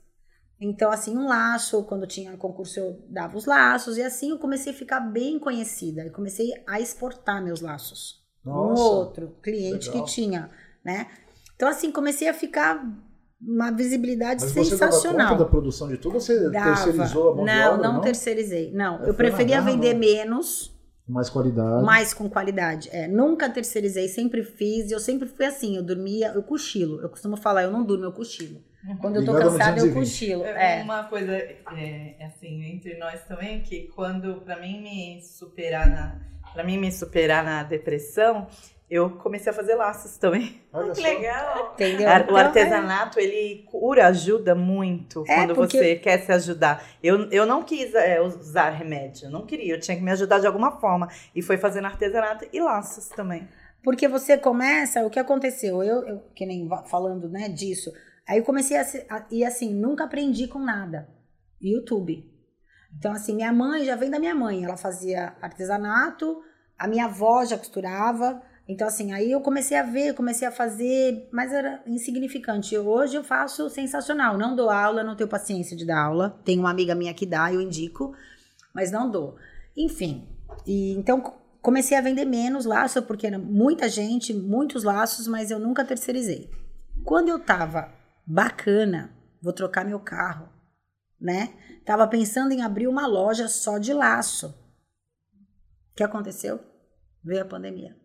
Então, 0.60 0.90
assim, 0.90 1.16
um 1.16 1.26
laço, 1.26 1.82
quando 1.84 2.06
tinha 2.06 2.36
concurso 2.36 2.78
eu 2.78 2.98
dava 3.08 3.36
os 3.36 3.46
laços, 3.46 3.96
e 3.96 4.02
assim 4.02 4.30
eu 4.30 4.38
comecei 4.38 4.72
a 4.72 4.76
ficar 4.76 5.00
bem 5.00 5.38
conhecida. 5.38 6.04
Eu 6.04 6.12
comecei 6.12 6.52
a 6.66 6.78
exportar 6.78 7.42
meus 7.42 7.62
laços. 7.62 8.20
Nossa, 8.44 8.82
um 8.82 8.84
outro 8.84 9.36
cliente 9.42 9.88
legal. 9.88 10.04
que 10.04 10.12
tinha, 10.12 10.50
né? 10.84 11.06
Então, 11.56 11.68
assim, 11.68 11.90
comecei 11.90 12.28
a 12.28 12.34
ficar 12.34 12.86
uma 13.40 13.70
visibilidade 13.70 14.42
Mas 14.42 14.52
sensacional. 14.52 14.92
Você 14.92 15.16
dava 15.16 15.36
da 15.36 15.44
produção 15.46 15.88
de 15.88 15.96
tudo 15.96 16.16
ou 16.16 16.20
você 16.20 16.50
dava. 16.50 16.74
terceirizou 16.74 17.32
a 17.32 17.36
mão 17.36 17.44
não, 17.44 17.76
não, 17.76 17.92
não 17.94 18.00
terceirizei. 18.02 18.70
Não, 18.72 19.02
eu 19.04 19.14
preferia 19.14 19.62
vender 19.62 19.94
menos. 19.94 20.74
Mais 21.08 21.28
qualidade. 21.28 21.84
Mais 21.84 22.14
com 22.14 22.28
qualidade. 22.28 22.88
É, 22.92 23.08
nunca 23.08 23.48
terceirizei, 23.48 24.08
sempre 24.08 24.44
fiz. 24.44 24.90
Eu 24.90 25.00
sempre 25.00 25.26
fui 25.26 25.44
assim, 25.44 25.76
eu 25.76 25.82
dormia, 25.82 26.32
eu 26.34 26.42
cochilo. 26.42 27.00
Eu 27.00 27.08
costumo 27.08 27.36
falar, 27.36 27.64
eu 27.64 27.70
não 27.70 27.82
durmo, 27.82 28.04
eu 28.04 28.12
cochilo. 28.12 28.60
Quando 29.00 29.16
eu 29.16 29.24
tô 29.24 29.34
cansada, 29.34 29.80
eu 29.80 29.92
cochilo. 29.92 30.44
É. 30.44 30.82
Uma 30.82 31.04
coisa, 31.04 31.32
é, 31.32 32.14
assim, 32.20 32.64
entre 32.64 32.96
nós 32.96 33.22
também, 33.24 33.60
que 33.60 33.88
quando, 33.94 34.40
para 34.40 34.56
mim 34.56 34.80
me 34.80 35.22
superar 35.22 35.88
na, 35.88 36.30
para 36.52 36.64
mim 36.64 36.78
me 36.78 36.90
superar 36.90 37.44
na 37.44 37.62
depressão, 37.62 38.46
eu 38.90 39.10
comecei 39.10 39.52
a 39.52 39.54
fazer 39.54 39.76
laços 39.76 40.16
também. 40.16 40.60
Olha 40.72 40.92
que 40.92 41.00
legal. 41.00 41.72
Entendeu? 41.74 42.08
O 42.08 42.12
então, 42.12 42.36
artesanato, 42.36 43.20
é. 43.20 43.22
ele 43.22 43.62
cura, 43.70 44.08
ajuda 44.08 44.54
muito 44.54 45.24
é, 45.28 45.36
quando 45.36 45.54
porque... 45.54 45.78
você 45.78 45.96
quer 45.96 46.18
se 46.20 46.32
ajudar. 46.32 46.84
Eu, 47.02 47.30
eu 47.30 47.46
não 47.46 47.62
quis 47.62 47.94
é, 47.94 48.20
usar 48.20 48.70
remédio, 48.70 49.30
não 49.30 49.46
queria, 49.46 49.74
eu 49.74 49.80
tinha 49.80 49.96
que 49.96 50.02
me 50.02 50.10
ajudar 50.10 50.40
de 50.40 50.46
alguma 50.46 50.72
forma. 50.80 51.08
E 51.34 51.40
foi 51.40 51.56
fazendo 51.56 51.84
artesanato 51.84 52.46
e 52.52 52.60
laços 52.60 53.08
também. 53.08 53.48
Porque 53.82 54.08
você 54.08 54.36
começa, 54.36 55.06
o 55.06 55.08
que 55.08 55.18
aconteceu? 55.18 55.82
Eu, 55.82 56.06
eu 56.06 56.22
que 56.34 56.44
nem 56.44 56.68
falando 56.86 57.28
né, 57.28 57.48
disso, 57.48 57.92
Aí 58.28 58.38
eu 58.38 58.44
comecei 58.44 58.76
a, 58.76 58.82
a 59.10 59.26
e 59.30 59.44
assim, 59.44 59.74
nunca 59.74 60.04
aprendi 60.04 60.46
com 60.46 60.58
nada. 60.58 61.08
YouTube. 61.60 62.28
Então, 62.96 63.12
assim, 63.12 63.34
minha 63.34 63.52
mãe 63.52 63.84
já 63.84 63.96
vem 63.96 64.10
da 64.10 64.18
minha 64.18 64.34
mãe. 64.34 64.64
Ela 64.64 64.76
fazia 64.76 65.34
artesanato, 65.40 66.42
a 66.78 66.88
minha 66.88 67.04
avó 67.04 67.44
já 67.44 67.56
costurava, 67.58 68.42
Então, 68.68 68.86
assim, 68.86 69.12
aí 69.12 69.32
eu 69.32 69.40
comecei 69.40 69.76
a 69.76 69.82
ver, 69.82 70.14
comecei 70.14 70.46
a 70.46 70.52
fazer, 70.52 71.28
mas 71.32 71.52
era 71.52 71.82
insignificante. 71.86 72.78
Hoje 72.78 73.16
eu 73.16 73.24
faço 73.24 73.68
sensacional. 73.68 74.38
Não 74.38 74.54
dou 74.54 74.70
aula, 74.70 75.02
não 75.02 75.16
tenho 75.16 75.28
paciência 75.28 75.76
de 75.76 75.84
dar 75.84 76.04
aula. 76.04 76.40
Tem 76.44 76.56
uma 76.56 76.70
amiga 76.70 76.94
minha 76.94 77.12
que 77.12 77.26
dá, 77.26 77.52
eu 77.52 77.60
indico, 77.60 78.14
mas 78.72 78.92
não 78.92 79.10
dou. 79.10 79.36
Enfim, 79.76 80.28
e 80.64 80.92
então 80.92 81.20
comecei 81.60 81.96
a 81.96 82.00
vender 82.00 82.24
menos 82.24 82.64
laço, 82.64 83.02
porque 83.02 83.26
era 83.26 83.38
muita 83.38 83.88
gente, 83.88 84.32
muitos 84.32 84.84
laços, 84.84 85.26
mas 85.26 85.50
eu 85.50 85.58
nunca 85.58 85.84
terceirizei. 85.84 86.48
Quando 87.04 87.28
eu 87.28 87.40
tava 87.40 87.92
bacana, 88.30 89.12
vou 89.42 89.52
trocar 89.52 89.84
meu 89.84 89.98
carro, 89.98 90.48
né? 91.20 91.52
Tava 91.84 92.06
pensando 92.06 92.52
em 92.52 92.62
abrir 92.62 92.86
uma 92.86 93.04
loja 93.04 93.48
só 93.48 93.76
de 93.76 93.92
laço. 93.92 94.54
O 95.90 95.96
que 95.96 96.04
aconteceu? 96.04 96.60
Veio 97.24 97.42
a 97.42 97.44
pandemia. 97.44 97.98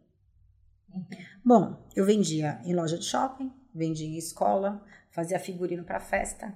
Bom, 1.44 1.88
eu 1.96 2.04
vendia 2.04 2.60
em 2.66 2.74
loja 2.74 2.98
de 2.98 3.06
shopping, 3.06 3.54
vendia 3.74 4.08
em 4.08 4.18
escola, 4.18 4.84
fazia 5.12 5.40
figurino 5.40 5.84
para 5.84 6.00
festa. 6.00 6.48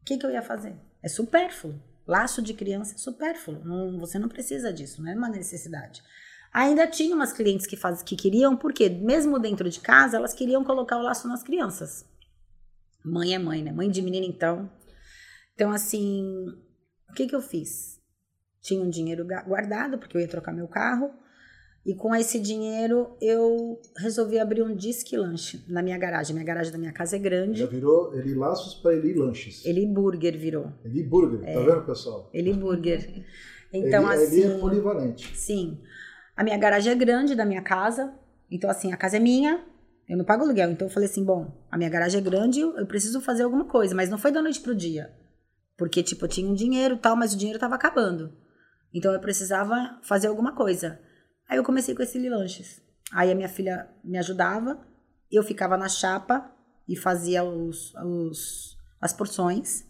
O 0.00 0.04
que, 0.04 0.16
que 0.16 0.24
eu 0.24 0.30
ia 0.30 0.42
fazer? 0.42 0.76
É 1.02 1.08
supérfluo. 1.08 1.82
Laço 2.06 2.40
de 2.40 2.54
criança 2.54 2.94
é 2.94 2.98
supérfluo. 2.98 3.64
Não, 3.64 3.98
você 3.98 4.16
não 4.16 4.28
precisa 4.28 4.72
disso, 4.72 5.02
não 5.02 5.10
é 5.10 5.14
uma 5.16 5.28
necessidade. 5.28 6.04
Ainda 6.52 6.86
tinha 6.86 7.16
umas 7.16 7.32
clientes 7.32 7.66
que, 7.66 7.76
faz, 7.76 8.00
que 8.00 8.14
queriam, 8.14 8.56
porque 8.56 8.88
mesmo 8.88 9.40
dentro 9.40 9.68
de 9.68 9.80
casa, 9.80 10.16
elas 10.16 10.32
queriam 10.32 10.64
colocar 10.64 10.98
o 10.98 11.02
laço 11.02 11.26
nas 11.26 11.42
crianças. 11.42 12.08
Mãe 13.04 13.34
é 13.34 13.38
mãe, 13.38 13.62
né? 13.62 13.72
Mãe 13.72 13.90
de 13.90 14.02
menina, 14.02 14.26
então. 14.26 14.70
Então, 15.54 15.70
assim, 15.72 16.46
o 17.08 17.14
que, 17.14 17.26
que 17.26 17.34
eu 17.34 17.40
fiz? 17.40 18.00
Tinha 18.60 18.82
um 18.82 18.90
dinheiro 18.90 19.26
guardado, 19.46 19.98
porque 19.98 20.16
eu 20.16 20.20
ia 20.20 20.28
trocar 20.28 20.52
meu 20.52 20.68
carro. 20.68 21.10
E 21.84 21.94
com 21.94 22.14
esse 22.14 22.38
dinheiro 22.38 23.16
eu 23.22 23.80
resolvi 23.96 24.38
abrir 24.38 24.62
um 24.62 24.74
disque 24.74 25.16
lanche 25.16 25.64
na 25.66 25.82
minha 25.82 25.96
garagem. 25.96 26.34
Minha 26.34 26.44
garagem 26.44 26.70
da 26.70 26.78
minha 26.78 26.92
casa 26.92 27.16
é 27.16 27.18
grande. 27.18 27.60
Já 27.60 27.66
virou 27.66 28.14
Eli 28.14 28.34
Laços 28.34 28.74
para 28.74 28.94
Eli 28.94 29.14
Lanches. 29.14 29.64
Eli 29.64 29.86
Burger 29.86 30.38
virou. 30.38 30.70
Eli 30.84 31.02
Burger, 31.02 31.40
tá 31.40 31.48
é. 31.48 31.54
tá 31.54 31.60
vendo, 31.60 31.86
pessoal? 31.86 32.30
Eli 32.32 32.52
Burger. 32.52 33.24
Então, 33.72 34.12
Eli, 34.12 34.24
assim. 34.24 34.40
Eli 34.40 34.52
é 34.52 34.58
polivalente. 34.58 35.36
Sim. 35.38 35.78
A 36.36 36.42
minha 36.42 36.58
garagem 36.58 36.92
é 36.92 36.96
grande 36.96 37.36
da 37.36 37.44
minha 37.44 37.62
casa. 37.62 38.12
Então, 38.50 38.68
assim, 38.68 38.92
a 38.92 38.96
casa 38.96 39.16
é 39.16 39.20
minha, 39.20 39.64
eu 40.10 40.16
não 40.16 40.24
pago 40.24 40.42
aluguel. 40.42 40.72
Então 40.72 40.88
eu 40.88 40.92
falei 40.92 41.08
assim: 41.08 41.24
bom, 41.24 41.56
a 41.70 41.78
minha 41.78 41.88
garagem 41.88 42.20
é 42.20 42.22
grande, 42.22 42.60
eu 42.60 42.84
preciso 42.84 43.20
fazer 43.20 43.44
alguma 43.44 43.66
coisa. 43.66 43.94
Mas 43.94 44.10
não 44.10 44.18
foi 44.18 44.32
da 44.32 44.42
noite 44.42 44.60
pro 44.60 44.74
dia. 44.74 45.14
Porque, 45.78 46.02
tipo, 46.02 46.24
eu 46.24 46.28
tinha 46.28 46.50
um 46.50 46.52
dinheiro 46.52 46.96
e 46.96 46.98
tal, 46.98 47.14
mas 47.14 47.32
o 47.32 47.38
dinheiro 47.38 47.60
tava 47.60 47.76
acabando. 47.76 48.36
Então 48.92 49.12
eu 49.12 49.20
precisava 49.20 50.00
fazer 50.02 50.26
alguma 50.26 50.52
coisa. 50.52 51.00
Aí 51.48 51.56
eu 51.56 51.62
comecei 51.62 51.94
com 51.94 52.02
esse 52.02 52.18
lanches. 52.28 52.82
Aí 53.12 53.30
a 53.30 53.34
minha 53.36 53.48
filha 53.48 53.88
me 54.02 54.18
ajudava, 54.18 54.84
eu 55.30 55.44
ficava 55.44 55.76
na 55.76 55.88
chapa 55.88 56.50
e 56.88 56.96
fazia 56.96 57.44
os, 57.44 57.94
os, 57.94 58.76
as 59.00 59.12
porções. 59.12 59.84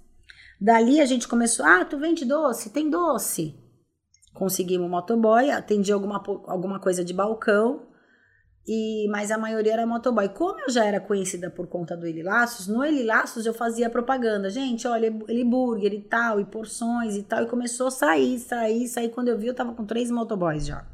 Dali 0.61 1.01
a 1.01 1.07
gente 1.07 1.27
começou, 1.27 1.65
ah, 1.65 1.83
tu 1.83 1.99
vende 1.99 2.27
doce? 2.27 2.69
Tem 2.69 2.91
doce. 2.91 3.59
Conseguimos 4.35 4.87
um 4.87 4.91
motoboy, 4.91 5.51
atendi 5.51 5.91
alguma, 5.91 6.23
alguma 6.47 6.79
coisa 6.79 7.03
de 7.03 7.15
balcão, 7.15 7.90
e 8.73 9.09
mas 9.09 9.33
a 9.33 9.37
maioria 9.37 9.73
era 9.73 9.85
motoboy. 9.85 10.29
Como 10.29 10.61
eu 10.61 10.71
já 10.71 10.85
era 10.85 11.01
conhecida 11.01 11.51
por 11.51 11.67
conta 11.67 11.97
do 11.97 12.07
Eli 12.07 12.23
Laços, 12.23 12.69
no 12.69 12.85
Eli 12.85 13.03
Laços 13.03 13.45
eu 13.45 13.53
fazia 13.53 13.91
propaganda. 13.91 14.49
Gente, 14.49 14.87
olha, 14.87 15.13
Eli 15.27 15.43
Burger 15.43 15.93
e 15.93 16.01
tal, 16.03 16.39
e 16.39 16.45
porções 16.45 17.17
e 17.17 17.25
tal. 17.25 17.43
E 17.43 17.47
começou 17.47 17.89
a 17.89 17.91
sair, 17.91 18.39
sair, 18.39 18.87
sair. 18.87 19.09
Quando 19.09 19.27
eu 19.27 19.37
vi, 19.37 19.49
eu 19.49 19.55
tava 19.55 19.75
com 19.75 19.85
três 19.85 20.09
motoboys 20.09 20.65
já. 20.65 20.87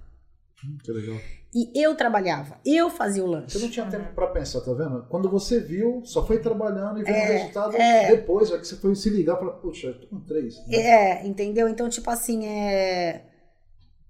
Hum, 0.65 0.79
que 0.83 0.91
legal. 0.91 1.19
E 1.55 1.71
eu 1.75 1.95
trabalhava, 1.95 2.59
eu 2.65 2.89
fazia 2.89 3.23
o 3.23 3.27
lanche. 3.27 3.59
Você 3.59 3.59
não 3.59 3.71
tinha 3.71 3.85
tempo 3.85 4.15
para 4.15 4.29
pensar, 4.29 4.63
tá 4.63 4.73
vendo? 4.73 5.05
Quando 5.11 5.29
você 5.29 5.61
viu, 5.61 6.01
só 6.03 6.27
foi 6.27 6.39
trabalhando 6.39 7.01
e 7.01 7.05
viu 7.05 7.15
é, 7.15 7.25
o 7.25 7.33
resultado 7.33 7.77
é, 7.77 8.17
depois, 8.17 8.51
é 8.51 8.59
que 8.59 8.67
você 8.67 8.77
foi 8.77 8.95
se 8.95 9.11
ligar 9.11 9.37
e 9.37 9.39
falar, 9.41 9.53
puxa, 9.53 9.89
eu 9.89 10.01
tô 10.01 10.07
com 10.07 10.21
três. 10.21 10.57
Né? 10.67 10.77
É, 10.77 11.27
entendeu? 11.27 11.69
Então, 11.69 11.91
tipo 11.91 12.11
assim, 12.11 12.47
é... 12.47 13.27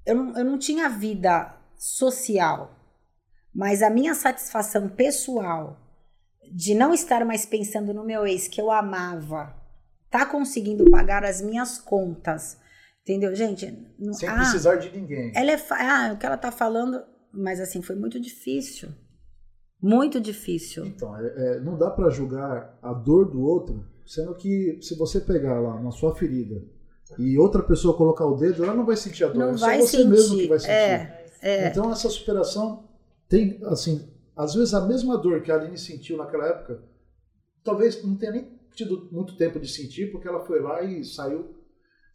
eu, 0.06 0.14
não, 0.14 0.38
eu 0.38 0.44
não 0.44 0.56
tinha 0.56 0.88
vida 0.88 1.52
social, 1.76 2.75
mas 3.56 3.82
a 3.82 3.90
minha 3.90 4.14
satisfação 4.14 4.88
pessoal 4.88 5.80
de 6.52 6.74
não 6.74 6.92
estar 6.92 7.24
mais 7.24 7.44
pensando 7.44 7.92
no 7.92 8.04
meu 8.04 8.26
ex 8.26 8.46
que 8.46 8.60
eu 8.60 8.70
amava, 8.70 9.56
tá 10.10 10.26
conseguindo 10.26 10.90
pagar 10.90 11.24
as 11.24 11.40
minhas 11.40 11.78
contas 11.78 12.58
Entendeu, 13.06 13.32
gente? 13.36 13.72
Não, 13.96 14.12
Sem 14.12 14.28
ah, 14.28 14.34
precisar 14.34 14.74
de 14.76 14.90
ninguém. 14.90 15.30
Ela 15.32 15.52
é. 15.52 15.62
Ah, 15.70 16.10
o 16.12 16.18
que 16.18 16.26
ela 16.26 16.36
tá 16.36 16.50
falando. 16.50 17.00
Mas 17.32 17.60
assim, 17.60 17.80
foi 17.80 17.94
muito 17.94 18.18
difícil. 18.18 18.88
Muito 19.80 20.20
difícil. 20.20 20.84
Então, 20.86 21.16
é, 21.16 21.26
é, 21.36 21.60
não 21.60 21.78
dá 21.78 21.88
para 21.88 22.10
julgar 22.10 22.76
a 22.82 22.92
dor 22.92 23.30
do 23.30 23.40
outro, 23.40 23.86
sendo 24.04 24.34
que 24.34 24.80
se 24.82 24.96
você 24.96 25.20
pegar 25.20 25.60
lá 25.60 25.80
na 25.80 25.92
sua 25.92 26.16
ferida 26.16 26.64
e 27.16 27.38
outra 27.38 27.62
pessoa 27.62 27.96
colocar 27.96 28.26
o 28.26 28.34
dedo, 28.34 28.64
ela 28.64 28.74
não 28.74 28.84
vai 28.84 28.96
sentir 28.96 29.22
a 29.22 29.28
dor. 29.28 29.38
Não 29.38 29.50
é 29.50 29.56
vai 29.56 29.78
só 29.78 29.86
você 29.86 29.96
sentir. 29.98 30.08
mesmo 30.08 30.36
que 30.38 30.48
vai 30.48 30.58
sentir. 30.58 30.72
É, 30.72 31.26
é. 31.42 31.68
Então, 31.68 31.92
essa 31.92 32.10
superação 32.10 32.85
tem, 33.28 33.58
assim, 33.64 34.08
às 34.36 34.54
vezes 34.54 34.74
a 34.74 34.86
mesma 34.86 35.16
dor 35.16 35.42
que 35.42 35.50
a 35.50 35.56
Aline 35.56 35.78
sentiu 35.78 36.16
naquela 36.16 36.46
época, 36.46 36.82
talvez 37.64 38.02
não 38.02 38.16
tenha 38.16 38.32
nem 38.32 38.56
tido 38.74 39.08
muito 39.10 39.36
tempo 39.36 39.58
de 39.58 39.68
sentir, 39.68 40.12
porque 40.12 40.28
ela 40.28 40.44
foi 40.44 40.60
lá 40.60 40.82
e 40.82 41.04
saiu 41.04 41.56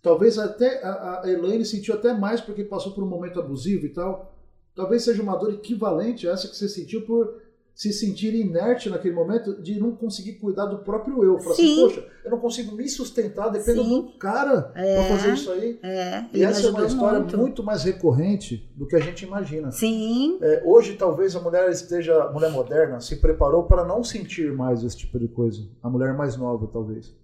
Talvez 0.02 0.40
até 0.40 0.84
a, 0.84 1.22
a 1.24 1.30
Elaine 1.30 1.64
sentiu 1.64 1.94
até 1.94 2.12
mais 2.14 2.42
porque 2.42 2.64
passou 2.64 2.94
por 2.94 3.04
um 3.04 3.08
momento 3.08 3.40
abusivo 3.40 3.86
e 3.86 3.90
tal. 3.90 4.36
Talvez 4.74 5.04
seja 5.04 5.22
uma 5.22 5.38
dor 5.38 5.54
equivalente 5.54 6.28
a 6.28 6.32
essa 6.32 6.48
que 6.48 6.56
você 6.56 6.68
sentiu 6.68 7.06
por 7.06 7.40
se 7.74 7.92
sentir 7.92 8.34
inerte 8.36 8.90
naquele 8.90 9.16
momento 9.16 9.62
de 9.62 9.80
não 9.80 9.96
conseguir 9.96 10.34
cuidar 10.34 10.66
do 10.66 10.80
próprio 10.80 11.24
eu. 11.24 11.40
Falar 11.40 11.54
assim, 11.54 11.76
poxa, 11.78 12.06
eu 12.24 12.32
não 12.32 12.40
consigo 12.40 12.76
me 12.76 12.88
sustentar, 12.88 13.50
dependo 13.50 13.84
do 13.84 14.18
cara 14.18 14.72
é, 14.76 14.96
para 14.96 15.18
fazer 15.18 15.34
isso 15.34 15.52
aí. 15.52 15.80
É, 15.82 16.26
e 16.34 16.44
essa 16.44 16.68
é 16.68 16.70
uma 16.70 16.86
história 16.86 17.20
muito. 17.20 17.38
muito. 17.38 17.64
mais 17.64 17.84
recorrente 17.84 18.72
do 18.76 18.86
que 18.86 18.96
a 18.96 19.00
gente 19.00 19.26
imagina. 19.26 19.72
Sim. 19.72 20.38
É, 20.42 20.62
hoje, 20.66 20.96
talvez 20.96 21.36
a 21.36 21.40
mulher 21.40 21.70
esteja, 21.70 22.24
a 22.24 22.32
mulher 22.32 22.52
moderna, 22.52 23.00
se 23.00 23.16
preparou 23.16 23.64
para 23.64 23.86
não 23.86 24.04
sentir 24.04 24.52
mais 24.52 24.84
esse 24.84 24.98
tipo 24.98 25.18
de 25.18 25.28
coisa. 25.28 25.68
A 25.82 25.90
mulher 25.90 26.14
mais 26.16 26.38
nova, 26.38 26.68
talvez. 26.68 27.16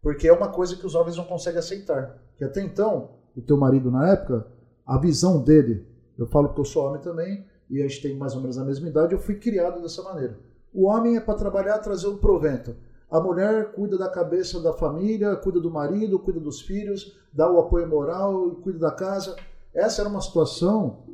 Porque 0.00 0.28
é 0.28 0.32
uma 0.32 0.48
coisa 0.48 0.76
que 0.76 0.86
os 0.86 0.94
homens 0.94 1.16
não 1.16 1.24
conseguem 1.24 1.58
aceitar. 1.58 2.16
Que 2.36 2.44
até 2.44 2.62
então, 2.62 3.10
o 3.36 3.42
teu 3.42 3.56
marido 3.56 3.90
na 3.90 4.12
época, 4.12 4.46
a 4.86 4.96
visão 4.98 5.42
dele, 5.42 5.86
eu 6.16 6.26
falo 6.26 6.54
que 6.54 6.60
eu 6.60 6.64
sou 6.64 6.86
homem 6.86 7.02
também, 7.02 7.44
e 7.70 7.82
a 7.82 7.88
gente 7.88 8.02
tem 8.02 8.16
mais 8.16 8.34
ou 8.34 8.40
menos 8.40 8.58
a 8.58 8.64
mesma 8.64 8.88
idade, 8.88 9.12
eu 9.12 9.18
fui 9.18 9.36
criado 9.36 9.80
dessa 9.82 10.02
maneira. 10.02 10.38
O 10.72 10.86
homem 10.86 11.16
é 11.16 11.20
para 11.20 11.34
trabalhar, 11.34 11.78
trazer 11.78 12.06
o 12.06 12.18
provento. 12.18 12.76
A 13.10 13.20
mulher 13.20 13.72
cuida 13.72 13.96
da 13.96 14.08
cabeça 14.08 14.60
da 14.60 14.72
família, 14.72 15.34
cuida 15.36 15.60
do 15.60 15.70
marido, 15.70 16.18
cuida 16.18 16.38
dos 16.38 16.60
filhos, 16.60 17.18
dá 17.32 17.50
o 17.50 17.58
apoio 17.58 17.88
moral 17.88 18.52
e 18.52 18.56
cuida 18.56 18.78
da 18.78 18.90
casa. 18.90 19.34
Essa 19.74 20.02
era 20.02 20.10
uma 20.10 20.20
situação 20.20 21.04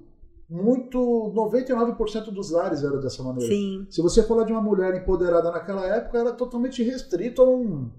muito 0.49 0.99
99% 1.35 2.33
dos 2.33 2.51
lares 2.51 2.83
era 2.83 2.99
dessa 2.99 3.23
maneira. 3.23 3.53
Sim. 3.53 3.87
Se 3.91 4.03
você 4.03 4.23
falar 4.23 4.45
de 4.45 4.53
uma 4.53 4.61
mulher 4.61 4.95
empoderada 4.95 5.51
naquela 5.51 5.87
época, 5.87 6.19
era 6.19 6.33
totalmente 6.33 6.83
restrito 6.83 7.43
a 7.43 7.49
um 7.49 7.91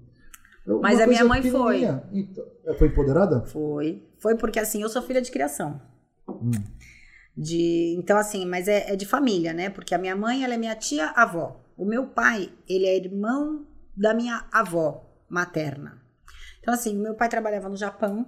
mas 0.80 1.00
a 1.00 1.06
minha 1.06 1.24
mãe 1.24 1.42
foi. 1.42 1.84
Então, 2.12 2.44
foi 2.76 2.88
empoderada? 2.88 3.42
Foi. 3.42 4.02
Foi 4.18 4.34
porque, 4.34 4.58
assim, 4.58 4.82
eu 4.82 4.88
sou 4.88 5.00
filha 5.00 5.22
de 5.22 5.30
criação. 5.30 5.80
Hum. 6.28 6.50
De, 7.36 7.94
então, 7.98 8.16
assim, 8.16 8.46
mas 8.46 8.66
é, 8.66 8.92
é, 8.92 8.96
de 8.96 9.04
família, 9.04 9.52
né? 9.52 9.68
Porque 9.68 9.94
a 9.94 9.98
minha 9.98 10.16
mãe, 10.16 10.42
ela 10.42 10.54
é 10.54 10.56
minha 10.56 10.74
tia-avó. 10.74 11.60
O 11.76 11.84
meu 11.84 12.06
pai, 12.06 12.50
ele 12.66 12.86
é 12.86 12.96
irmão 12.96 13.66
da 13.94 14.14
minha 14.14 14.46
avó 14.50 15.04
materna. 15.28 16.00
Então, 16.60 16.72
assim, 16.72 16.96
meu 16.96 17.14
pai 17.14 17.28
trabalhava 17.28 17.68
no 17.68 17.76
Japão. 17.76 18.26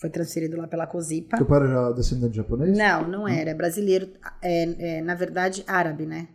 Foi 0.00 0.10
transferido 0.10 0.56
lá 0.56 0.66
pela 0.66 0.86
Cozipa. 0.86 1.36
Teu 1.36 1.46
pai 1.46 1.60
era 1.60 1.92
descendente 1.92 2.32
de 2.32 2.38
japonês? 2.38 2.76
Não, 2.76 3.06
não 3.06 3.28
era. 3.28 3.50
É 3.50 3.54
brasileiro. 3.54 4.10
É, 4.42 4.98
é, 4.98 5.02
na 5.02 5.14
verdade, 5.14 5.62
árabe, 5.66 6.04
né? 6.04 6.28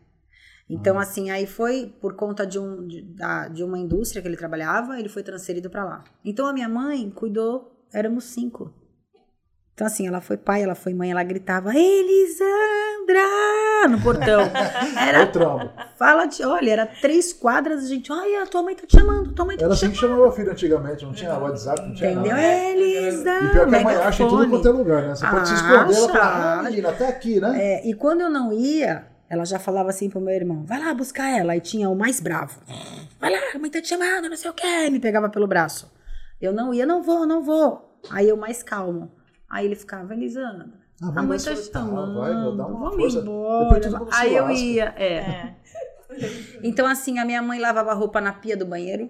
Então, 0.69 0.97
ah. 0.97 1.01
assim, 1.01 1.29
aí 1.29 1.45
foi 1.45 1.93
por 1.99 2.15
conta 2.15 2.45
de, 2.45 2.57
um, 2.57 2.87
de, 2.87 3.05
de 3.53 3.63
uma 3.63 3.77
indústria 3.77 4.21
que 4.21 4.27
ele 4.27 4.37
trabalhava, 4.37 4.97
ele 4.99 5.09
foi 5.09 5.23
transferido 5.23 5.69
para 5.69 5.83
lá. 5.83 6.03
Então, 6.23 6.47
a 6.47 6.53
minha 6.53 6.69
mãe 6.69 7.09
cuidou, 7.11 7.85
éramos 7.93 8.25
cinco. 8.25 8.73
Então, 9.75 9.85
assim, 9.85 10.07
ela 10.07 10.21
foi 10.21 10.37
pai, 10.37 10.63
ela 10.63 10.73
foi 10.73 10.93
mãe, 10.93 11.11
ela 11.11 11.21
gritava, 11.21 11.73
Elisandra! 11.75 13.19
No 13.89 14.01
portão. 14.01 14.39
Era. 14.97 15.29
Fala 15.97 16.25
de. 16.25 16.43
Olha, 16.45 16.71
era 16.71 16.85
três 16.85 17.33
quadras, 17.33 17.83
a 17.83 17.87
gente. 17.87 18.09
Olha, 18.11 18.43
a 18.43 18.45
tua 18.47 18.63
mãe 18.63 18.73
tá 18.73 18.87
te 18.87 18.97
chamando, 18.97 19.33
tua 19.33 19.45
mãe 19.45 19.57
tá 19.57 19.65
era 19.65 19.75
te 19.75 19.85
assim 19.85 19.93
chamando. 19.93 19.95
que 19.95 19.99
chamava 20.01 20.27
o 20.27 20.31
filho 20.31 20.51
antigamente, 20.51 21.05
não 21.05 21.11
tinha 21.13 21.37
WhatsApp, 21.37 21.81
não 21.81 21.93
tinha 21.93 22.11
Entendeu? 22.13 22.31
nada. 22.31 22.41
Elisandra! 22.41 23.45
E 23.45 23.51
pior 23.51 23.69
que 23.69 23.75
a 23.75 23.81
mãe 23.83 23.95
acha 23.95 24.23
em 24.23 24.27
tudo 24.29 24.49
quanto 24.49 24.67
é 24.67 24.71
lugar, 24.71 25.01
né? 25.03 25.15
Você 25.15 25.27
pode 25.27 25.47
se 25.49 25.53
esconder, 25.55 25.95
ela 25.97 26.07
fala, 26.09 26.59
ah, 26.59 26.63
menina, 26.63 26.89
até 26.89 27.07
aqui, 27.09 27.39
né? 27.41 27.53
É, 27.61 27.87
e 27.87 27.93
quando 27.93 28.21
eu 28.21 28.29
não 28.29 28.53
ia, 28.53 29.05
ela 29.29 29.45
já 29.45 29.59
falava 29.59 29.89
assim 29.89 30.09
pro 30.09 30.21
meu 30.21 30.33
irmão: 30.33 30.63
vai 30.65 30.79
lá 30.79 30.93
buscar 30.93 31.37
ela. 31.37 31.51
Aí 31.53 31.59
tinha 31.59 31.89
o 31.89 31.95
mais 31.95 32.21
bravo: 32.21 32.59
vai 33.19 33.29
lá, 33.29 33.39
a 33.53 33.59
mãe 33.59 33.69
tá 33.69 33.81
te 33.81 33.89
chamando, 33.89 34.29
não 34.29 34.37
sei 34.37 34.49
o 34.49 34.53
quê. 34.53 34.89
Me 34.89 34.99
pegava 35.01 35.29
pelo 35.29 35.47
braço. 35.47 35.91
Eu 36.41 36.53
não 36.53 36.73
ia, 36.73 36.85
não 36.85 37.03
vou, 37.03 37.25
não 37.27 37.43
vou. 37.43 37.99
Aí 38.09 38.29
eu 38.29 38.37
mais 38.37 38.63
calmo. 38.63 39.11
Aí 39.49 39.65
ele 39.65 39.75
ficava: 39.75 40.13
Elisandra, 40.13 40.67
Ah, 41.01 41.19
A 41.19 41.23
mãe 41.23 41.37
tá 41.37 41.55
soltar, 41.55 41.83
chamando. 41.83 42.19
vai, 42.19 42.33
vou 42.33 42.55
dar 42.57 42.67
uma 42.67 42.79
Vamos 42.89 42.95
força. 42.95 43.19
embora. 43.19 43.79
Aí 44.13 44.35
eu 44.35 44.43
lasca. 44.45 44.59
ia, 44.59 44.93
é. 44.97 45.13
É. 45.17 45.55
Então, 46.63 46.85
assim, 46.87 47.19
a 47.19 47.25
minha 47.25 47.41
mãe 47.41 47.59
lavava 47.59 47.91
a 47.91 47.93
roupa 47.93 48.21
na 48.21 48.31
pia 48.33 48.55
do 48.55 48.65
banheiro. 48.65 49.09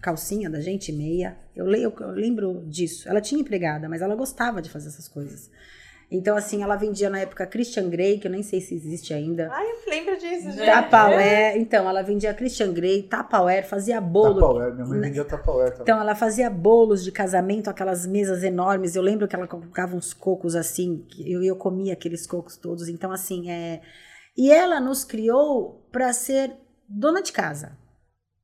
Calcinha 0.00 0.48
da 0.48 0.60
gente, 0.60 0.92
meia. 0.92 1.36
Eu, 1.56 1.66
le- 1.66 1.82
eu, 1.82 1.92
eu 1.98 2.10
lembro 2.12 2.64
disso. 2.68 3.08
Ela 3.08 3.20
tinha 3.20 3.40
empregada, 3.40 3.88
mas 3.88 4.00
ela 4.00 4.14
gostava 4.14 4.62
de 4.62 4.70
fazer 4.70 4.88
essas 4.88 5.08
coisas. 5.08 5.50
Então, 6.10 6.38
assim, 6.38 6.62
ela 6.62 6.74
vendia 6.74 7.10
na 7.10 7.20
época 7.20 7.46
Christian 7.46 7.90
Grey, 7.90 8.18
que 8.18 8.26
eu 8.26 8.30
nem 8.30 8.42
sei 8.42 8.62
se 8.62 8.74
existe 8.74 9.12
ainda. 9.12 9.50
Ai, 9.52 9.66
eu 9.66 9.76
lembro 9.90 10.16
disso, 10.16 10.50
gente. 10.52 10.64
Tupperware. 10.64 11.58
Então, 11.58 11.86
ela 11.86 12.02
vendia 12.02 12.32
Christian 12.32 12.72
Grey, 12.72 13.02
Tupperware, 13.02 13.66
fazia 13.66 14.00
bolo. 14.00 14.40
Tupperware, 14.40 14.74
minha 14.74 14.86
mãe 14.86 15.00
vendia 15.00 15.24
Tupperware 15.24 15.70
também. 15.70 15.82
Então, 15.82 16.00
ela 16.00 16.14
fazia 16.14 16.48
bolos 16.48 17.04
de 17.04 17.12
casamento, 17.12 17.68
aquelas 17.68 18.06
mesas 18.06 18.42
enormes. 18.42 18.96
Eu 18.96 19.02
lembro 19.02 19.28
que 19.28 19.36
ela 19.36 19.46
colocava 19.46 19.94
uns 19.94 20.14
cocos 20.14 20.56
assim, 20.56 21.04
que 21.08 21.30
eu, 21.30 21.42
eu 21.42 21.56
comia 21.56 21.92
aqueles 21.92 22.26
cocos 22.26 22.56
todos. 22.56 22.88
Então, 22.88 23.12
assim, 23.12 23.50
é. 23.50 23.82
E 24.34 24.50
ela 24.50 24.80
nos 24.80 25.04
criou 25.04 25.86
para 25.92 26.10
ser 26.14 26.52
dona 26.88 27.20
de 27.20 27.32
casa. 27.32 27.77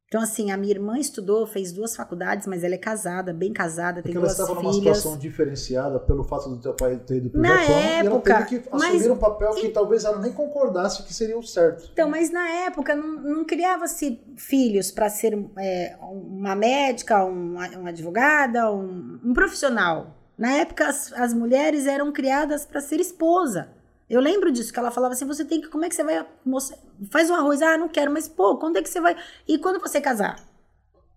Então, 0.06 0.20
assim, 0.22 0.52
a 0.52 0.56
minha 0.56 0.72
irmã 0.72 0.96
estudou, 0.98 1.44
fez 1.46 1.72
duas 1.72 1.96
faculdades, 1.96 2.46
mas 2.46 2.62
ela 2.62 2.74
é 2.74 2.78
casada, 2.78 3.32
bem 3.32 3.52
casada, 3.52 3.94
tem 3.94 4.02
Porque 4.12 4.16
ela 4.18 4.26
duas 4.26 4.38
estava 4.38 4.54
numa 4.60 4.72
filhas. 4.72 4.98
situação 4.98 5.18
diferenciada 5.18 5.98
pelo 5.98 6.22
fato 6.22 6.50
do 6.50 6.58
teu 6.60 6.72
pai 6.74 6.96
ter 7.04 7.16
ido 7.16 7.30
pro 7.30 7.40
Na 7.40 7.56
Japão 7.56 7.76
época, 7.78 8.04
e 8.04 8.06
ela 8.06 8.20
teve 8.44 8.62
que 8.62 8.70
mas- 8.70 8.82
assumir 8.84 9.10
um 9.10 9.16
papel 9.18 9.50
que 9.54 9.68
talvez 9.70 10.04
ela 10.04 10.18
nem 10.20 10.32
concordasse 10.32 11.02
que 11.02 11.12
seria 11.12 11.36
o 11.36 11.42
certo. 11.42 11.88
Então, 11.92 12.08
mas 12.08 12.30
na 12.30 12.48
época 12.48 12.94
não, 12.94 13.08
não 13.22 13.44
criava-se 13.44 14.20
filhos 14.36 14.92
para 14.92 15.08
ser 15.08 15.36
é, 15.58 15.96
uma 16.00 16.54
médica, 16.54 17.24
uma, 17.24 17.66
uma 17.70 17.88
advogada, 17.88 18.70
um, 18.70 19.18
um 19.24 19.32
profissional. 19.32 20.14
Na 20.38 20.52
época, 20.52 20.86
as, 20.88 21.12
as 21.14 21.34
mulheres 21.34 21.86
eram 21.86 22.12
criadas 22.12 22.64
para 22.64 22.80
ser 22.80 23.00
esposa. 23.00 23.68
Eu 24.08 24.20
lembro 24.20 24.52
disso, 24.52 24.72
que 24.72 24.78
ela 24.78 24.90
falava 24.90 25.14
assim: 25.14 25.26
você 25.26 25.44
tem 25.44 25.60
que. 25.60 25.68
Como 25.68 25.84
é 25.84 25.88
que 25.88 25.94
você 25.94 26.04
vai. 26.04 26.26
Moça, 26.44 26.78
faz 27.10 27.30
um 27.30 27.34
arroz, 27.34 27.62
ah, 27.62 27.76
não 27.78 27.88
quero, 27.88 28.10
mas 28.12 28.28
pô, 28.28 28.56
quando 28.58 28.76
é 28.76 28.82
que 28.82 28.88
você 28.88 29.00
vai. 29.00 29.16
E 29.48 29.58
quando 29.58 29.80
você 29.80 30.00
casar? 30.00 30.36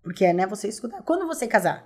Porque 0.01 0.23
é, 0.25 0.33
né, 0.33 0.45
você 0.47 0.67
escutar. 0.67 1.01
Quando 1.03 1.27
você 1.27 1.47
casar? 1.47 1.85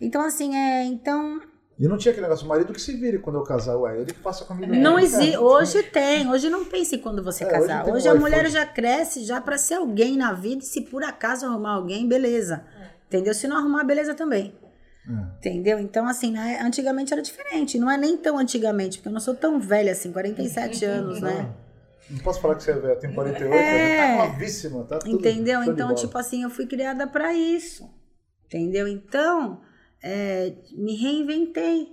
Então, 0.00 0.20
assim, 0.22 0.54
é. 0.56 0.84
Então, 0.84 1.40
E 1.78 1.86
não 1.86 1.96
tinha 1.96 2.10
aquele 2.10 2.26
negócio, 2.26 2.44
o 2.44 2.48
marido 2.48 2.72
que 2.72 2.80
se 2.80 2.92
vire 2.96 3.18
quando 3.18 3.36
eu 3.36 3.44
casar, 3.44 3.76
ué, 3.76 4.00
ele 4.00 4.12
que 4.12 4.18
passa 4.20 4.42
a 4.44 4.46
comida. 4.46 4.74
Não 4.74 4.98
existe. 4.98 5.36
Hoje 5.38 5.82
tem. 5.84 6.28
Hoje 6.28 6.50
não 6.50 6.64
pense 6.64 6.98
quando 6.98 7.22
você 7.22 7.44
É, 7.44 7.48
casar. 7.48 7.84
hoje 7.84 7.92
Hoje, 7.92 8.08
a 8.08 8.14
mulher 8.14 8.50
já 8.50 8.66
cresce 8.66 9.24
já 9.24 9.40
para 9.40 9.56
ser 9.56 9.74
alguém 9.74 10.16
na 10.16 10.32
vida. 10.32 10.62
E 10.62 10.66
se 10.66 10.80
por 10.82 11.04
acaso 11.04 11.46
arrumar 11.46 11.74
alguém, 11.74 12.08
beleza. 12.08 12.64
Entendeu? 13.06 13.32
Se 13.32 13.46
não 13.46 13.56
arrumar, 13.58 13.84
beleza 13.84 14.14
também. 14.14 14.52
É. 15.08 15.36
Entendeu? 15.38 15.78
Então, 15.78 16.06
assim, 16.06 16.32
né, 16.32 16.58
antigamente 16.60 17.12
era 17.12 17.22
diferente. 17.22 17.78
Não 17.78 17.90
é 17.90 17.96
nem 17.96 18.16
tão 18.16 18.38
antigamente, 18.38 18.98
porque 18.98 19.08
eu 19.08 19.12
não 19.12 19.20
sou 19.20 19.34
tão 19.34 19.60
velha 19.60 19.92
assim, 19.92 20.10
47 20.12 20.84
anos, 20.84 21.20
né? 21.20 21.54
Não 22.10 22.18
posso 22.18 22.40
falar 22.40 22.54
que 22.56 22.62
você 22.62 22.70
é 22.72 22.78
velho, 22.78 22.98
tem 23.00 23.12
48, 23.12 23.52
É. 23.54 23.96
é. 24.14 24.16
tá 24.18 24.26
novíssima, 24.28 24.84
tá 24.84 24.98
tudo 24.98 25.16
Entendeu? 25.16 25.62
de 25.62 25.70
Então, 25.70 25.94
tipo 25.94 26.16
assim, 26.18 26.42
eu 26.42 26.50
fui 26.50 26.66
criada 26.66 27.06
para 27.06 27.34
isso. 27.34 27.88
Entendeu? 28.46 28.86
Então, 28.86 29.60
é, 30.02 30.54
me 30.76 30.94
reinventei. 30.96 31.88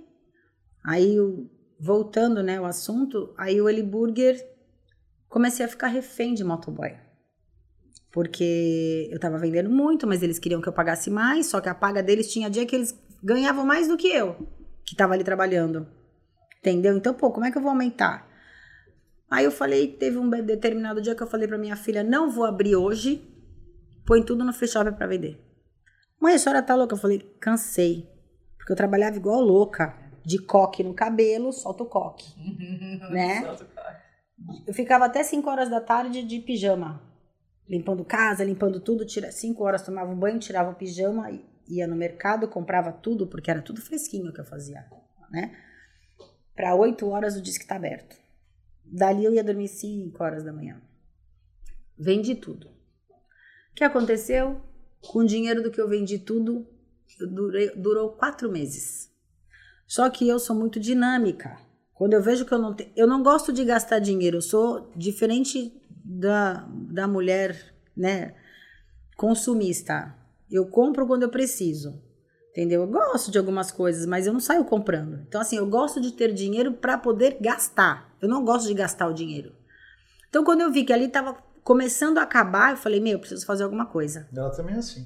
Aí, 0.84 1.16
eu- 1.16 1.50
voltando, 1.80 2.42
né, 2.42 2.60
o 2.60 2.64
assunto, 2.64 3.34
aí 3.36 3.60
o 3.60 3.68
Eliburger 3.68 4.40
comecei 5.28 5.66
a 5.66 5.68
ficar 5.68 5.88
refém 5.88 6.32
de 6.34 6.44
motoboy. 6.44 6.92
Porque 8.12 9.08
eu 9.10 9.18
tava 9.18 9.36
vendendo 9.38 9.68
muito, 9.68 10.06
mas 10.06 10.22
eles 10.22 10.38
queriam 10.38 10.60
que 10.60 10.68
eu 10.68 10.72
pagasse 10.72 11.10
mais, 11.10 11.46
só 11.46 11.60
que 11.60 11.68
a 11.68 11.74
paga 11.74 12.00
deles 12.02 12.32
tinha 12.32 12.48
dia 12.48 12.64
que 12.64 12.76
eles 12.76 12.92
ganhavam 13.24 13.64
mais 13.64 13.88
do 13.88 13.96
que 13.96 14.08
eu, 14.08 14.36
que 14.84 14.94
tava 14.94 15.14
ali 15.14 15.24
trabalhando. 15.24 15.88
Entendeu? 16.58 16.96
Então, 16.96 17.14
pô, 17.14 17.30
como 17.30 17.46
é 17.46 17.50
que 17.50 17.56
eu 17.58 17.62
vou 17.62 17.70
aumentar? 17.70 18.28
Aí 19.30 19.44
eu 19.44 19.50
falei, 19.50 19.88
teve 19.88 20.18
um 20.18 20.28
determinado 20.28 21.00
dia 21.00 21.14
que 21.14 21.22
eu 21.22 21.26
falei 21.26 21.48
pra 21.48 21.58
minha 21.58 21.74
filha, 21.76 22.02
não 22.04 22.30
vou 22.30 22.44
abrir 22.44 22.76
hoje, 22.76 23.26
põe 24.06 24.22
tudo 24.22 24.44
no 24.44 24.52
free 24.52 24.68
shop 24.68 24.92
pra 24.92 25.06
vender. 25.06 25.40
Mãe, 26.20 26.34
a 26.34 26.38
senhora 26.38 26.62
tá 26.62 26.74
louca? 26.74 26.94
Eu 26.94 26.98
falei, 26.98 27.18
cansei. 27.40 28.08
Porque 28.56 28.72
eu 28.72 28.76
trabalhava 28.76 29.16
igual 29.16 29.40
louca, 29.40 29.94
de 30.24 30.38
coque 30.38 30.82
no 30.82 30.94
cabelo, 30.94 31.52
solta 31.52 31.82
o 31.82 31.86
coque, 31.86 32.24
né? 33.10 33.56
Eu 34.66 34.72
ficava 34.72 35.04
até 35.06 35.22
5 35.22 35.48
horas 35.50 35.68
da 35.68 35.80
tarde 35.80 36.22
de 36.22 36.38
pijama, 36.40 37.02
limpando 37.68 38.04
casa, 38.04 38.42
limpando 38.44 38.80
tudo, 38.80 39.04
tira 39.04 39.30
5 39.30 39.62
horas 39.64 39.82
tomava 39.82 40.10
um 40.10 40.18
banho, 40.18 40.38
tirava 40.38 40.70
o 40.70 40.74
pijama, 40.74 41.30
e- 41.30 41.44
ia 41.68 41.86
no 41.86 41.96
mercado, 41.96 42.48
comprava 42.48 42.92
tudo, 42.92 43.26
porque 43.26 43.50
era 43.50 43.62
tudo 43.62 43.80
fresquinho 43.80 44.32
que 44.32 44.40
eu 44.40 44.44
fazia, 44.44 44.84
né? 45.30 45.56
Para 46.54 46.74
8 46.74 47.08
horas 47.08 47.36
o 47.36 47.42
disque 47.42 47.66
tá 47.66 47.76
aberto. 47.76 48.16
Dali 48.84 49.24
eu 49.24 49.32
ia 49.34 49.42
dormir 49.42 49.68
5 49.68 50.22
horas 50.22 50.44
da 50.44 50.52
manhã. 50.52 50.80
Vendi 51.98 52.34
tudo. 52.34 52.68
O 52.68 53.74
que 53.74 53.82
aconteceu? 53.84 54.60
Com 55.00 55.20
o 55.20 55.26
dinheiro 55.26 55.62
do 55.62 55.70
que 55.70 55.80
eu 55.80 55.88
vendi 55.88 56.18
tudo, 56.18 56.66
eu 57.18 57.26
durei- 57.28 57.74
durou 57.76 58.10
quatro 58.12 58.50
meses. 58.50 59.10
Só 59.86 60.08
que 60.10 60.28
eu 60.28 60.38
sou 60.38 60.54
muito 60.56 60.78
dinâmica. 60.80 61.56
Quando 61.92 62.14
eu 62.14 62.22
vejo 62.22 62.44
que 62.44 62.52
eu 62.52 62.58
não 62.58 62.74
tenho. 62.74 62.90
Eu 62.96 63.06
não 63.06 63.22
gosto 63.22 63.52
de 63.52 63.64
gastar 63.64 63.98
dinheiro. 63.98 64.38
Eu 64.38 64.42
sou 64.42 64.90
diferente 64.96 65.72
da, 66.04 66.66
da 66.90 67.06
mulher, 67.06 67.74
né? 67.96 68.34
Consumista. 69.16 70.14
Eu 70.50 70.66
compro 70.66 71.06
quando 71.06 71.22
eu 71.24 71.28
preciso. 71.30 72.00
Entendeu? 72.50 72.82
Eu 72.82 72.86
gosto 72.86 73.30
de 73.32 73.38
algumas 73.38 73.72
coisas, 73.72 74.06
mas 74.06 74.26
eu 74.28 74.32
não 74.32 74.38
saio 74.38 74.64
comprando. 74.64 75.20
Então, 75.26 75.40
assim, 75.40 75.56
eu 75.56 75.66
gosto 75.66 76.00
de 76.00 76.12
ter 76.12 76.32
dinheiro 76.32 76.72
para 76.74 76.96
poder 76.96 77.36
gastar. 77.40 78.14
Eu 78.22 78.28
não 78.28 78.44
gosto 78.44 78.68
de 78.68 78.74
gastar 78.74 79.08
o 79.08 79.12
dinheiro. 79.12 79.52
Então, 80.28 80.44
quando 80.44 80.60
eu 80.60 80.70
vi 80.70 80.84
que 80.84 80.92
ali 80.92 81.08
tava 81.08 81.36
começando 81.64 82.18
a 82.18 82.22
acabar, 82.22 82.70
eu 82.70 82.76
falei, 82.76 83.00
meu, 83.00 83.14
eu 83.14 83.18
preciso 83.18 83.44
fazer 83.44 83.64
alguma 83.64 83.86
coisa. 83.86 84.28
Ela 84.36 84.50
também 84.50 84.74
é 84.76 84.78
assim. 84.78 85.04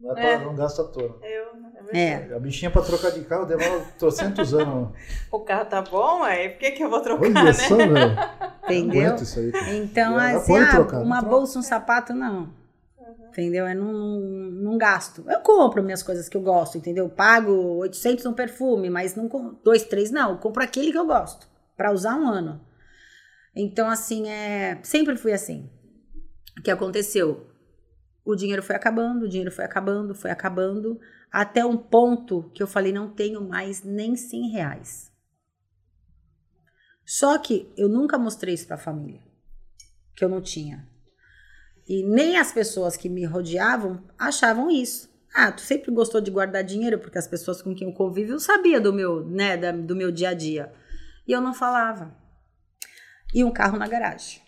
Não, 0.00 0.16
é 0.16 0.32
É. 0.34 0.36
pra- 0.38 0.46
não 0.46 0.54
gasta 0.54 0.80
à 0.80 0.84
toa. 0.86 1.18
Eu, 1.22 1.50
É. 1.92 2.32
A 2.34 2.38
bichinha 2.38 2.70
pra 2.70 2.80
trocar 2.82 3.10
de 3.10 3.20
carro 3.24 3.44
demora 3.44 3.80
trocentos 3.98 4.54
anos. 4.54 4.88
O 5.30 5.40
carro 5.40 5.66
tá 5.66 5.82
bom, 5.82 6.22
aí 6.22 6.48
por 6.50 6.58
que, 6.60 6.70
que 6.72 6.82
eu 6.84 6.88
vou 6.88 7.00
trocar, 7.00 7.24
Olha 7.26 7.42
né? 7.44 7.52
só. 7.52 7.74
Entendeu? 8.64 9.16
Aí. 9.16 9.76
Então, 9.78 10.16
assim, 10.16 10.56
ah, 10.56 10.70
trocar, 10.70 11.00
uma 11.02 11.18
troca. 11.20 11.36
bolsa, 11.36 11.58
um 11.58 11.62
sapato, 11.62 12.14
não. 12.14 12.48
Entendeu? 13.30 13.66
Eu 13.66 13.76
não, 13.76 14.20
não 14.20 14.78
gasto. 14.78 15.24
Eu 15.28 15.40
compro 15.40 15.82
minhas 15.82 16.02
coisas 16.02 16.28
que 16.28 16.36
eu 16.36 16.42
gosto, 16.42 16.76
entendeu? 16.76 17.04
Eu 17.04 17.10
pago 17.10 17.52
800 17.78 18.24
no 18.24 18.34
perfume, 18.34 18.90
mas 18.90 19.14
não 19.14 19.28
dois, 19.62 19.84
três, 19.84 20.10
não. 20.10 20.32
Eu 20.32 20.38
compro 20.38 20.62
aquele 20.62 20.90
que 20.90 20.98
eu 20.98 21.06
gosto, 21.06 21.48
para 21.76 21.92
usar 21.92 22.16
um 22.16 22.28
ano. 22.28 22.60
Então, 23.54 23.88
assim, 23.88 24.28
é, 24.28 24.80
sempre 24.82 25.16
fui 25.16 25.32
assim. 25.32 25.70
O 26.58 26.62
que 26.62 26.70
aconteceu? 26.70 27.46
O 28.24 28.34
dinheiro 28.34 28.62
foi 28.62 28.76
acabando, 28.76 29.24
o 29.24 29.28
dinheiro 29.28 29.52
foi 29.52 29.64
acabando, 29.64 30.14
foi 30.14 30.30
acabando, 30.30 31.00
até 31.30 31.64
um 31.64 31.76
ponto 31.76 32.50
que 32.52 32.62
eu 32.62 32.66
falei, 32.66 32.92
não 32.92 33.14
tenho 33.14 33.40
mais 33.46 33.82
nem 33.82 34.16
100 34.16 34.50
reais. 34.50 35.10
Só 37.06 37.38
que 37.38 37.72
eu 37.76 37.88
nunca 37.88 38.18
mostrei 38.18 38.54
isso 38.54 38.66
para 38.66 38.76
a 38.76 38.78
família, 38.78 39.22
que 40.14 40.24
eu 40.24 40.28
não 40.28 40.40
tinha. 40.40 40.89
E 41.90 42.04
nem 42.04 42.38
as 42.38 42.52
pessoas 42.52 42.96
que 42.96 43.08
me 43.08 43.24
rodeavam 43.24 44.00
achavam 44.16 44.70
isso. 44.70 45.10
Ah, 45.34 45.50
tu 45.50 45.60
sempre 45.60 45.90
gostou 45.90 46.20
de 46.20 46.30
guardar 46.30 46.62
dinheiro 46.62 47.00
porque 47.00 47.18
as 47.18 47.26
pessoas 47.26 47.60
com 47.60 47.74
quem 47.74 47.88
eu 47.88 47.92
convivo 47.92 48.38
sabia 48.38 48.80
do 48.80 48.92
meu, 48.92 49.26
né, 49.26 49.56
do 49.72 49.96
meu 49.96 50.12
dia 50.12 50.28
a 50.28 50.32
dia. 50.32 50.72
E 51.26 51.32
eu 51.32 51.40
não 51.40 51.52
falava. 51.52 52.14
E 53.34 53.42
um 53.42 53.50
carro 53.50 53.76
na 53.76 53.88
garagem. 53.88 54.40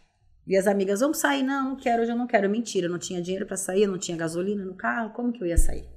E 0.46 0.56
as 0.56 0.68
amigas, 0.68 1.00
vamos 1.00 1.18
sair? 1.18 1.42
Não, 1.42 1.70
não 1.70 1.76
quero, 1.76 2.02
hoje 2.02 2.12
eu 2.12 2.16
não 2.16 2.28
quero. 2.28 2.48
Mentira, 2.48 2.86
eu 2.86 2.90
não 2.92 2.98
tinha 3.00 3.20
dinheiro 3.20 3.44
para 3.44 3.56
sair, 3.56 3.82
eu 3.82 3.90
não 3.90 3.98
tinha 3.98 4.16
gasolina 4.16 4.64
no 4.64 4.76
carro, 4.76 5.10
como 5.10 5.32
que 5.32 5.42
eu 5.42 5.46
ia 5.48 5.58
sair? 5.58 5.88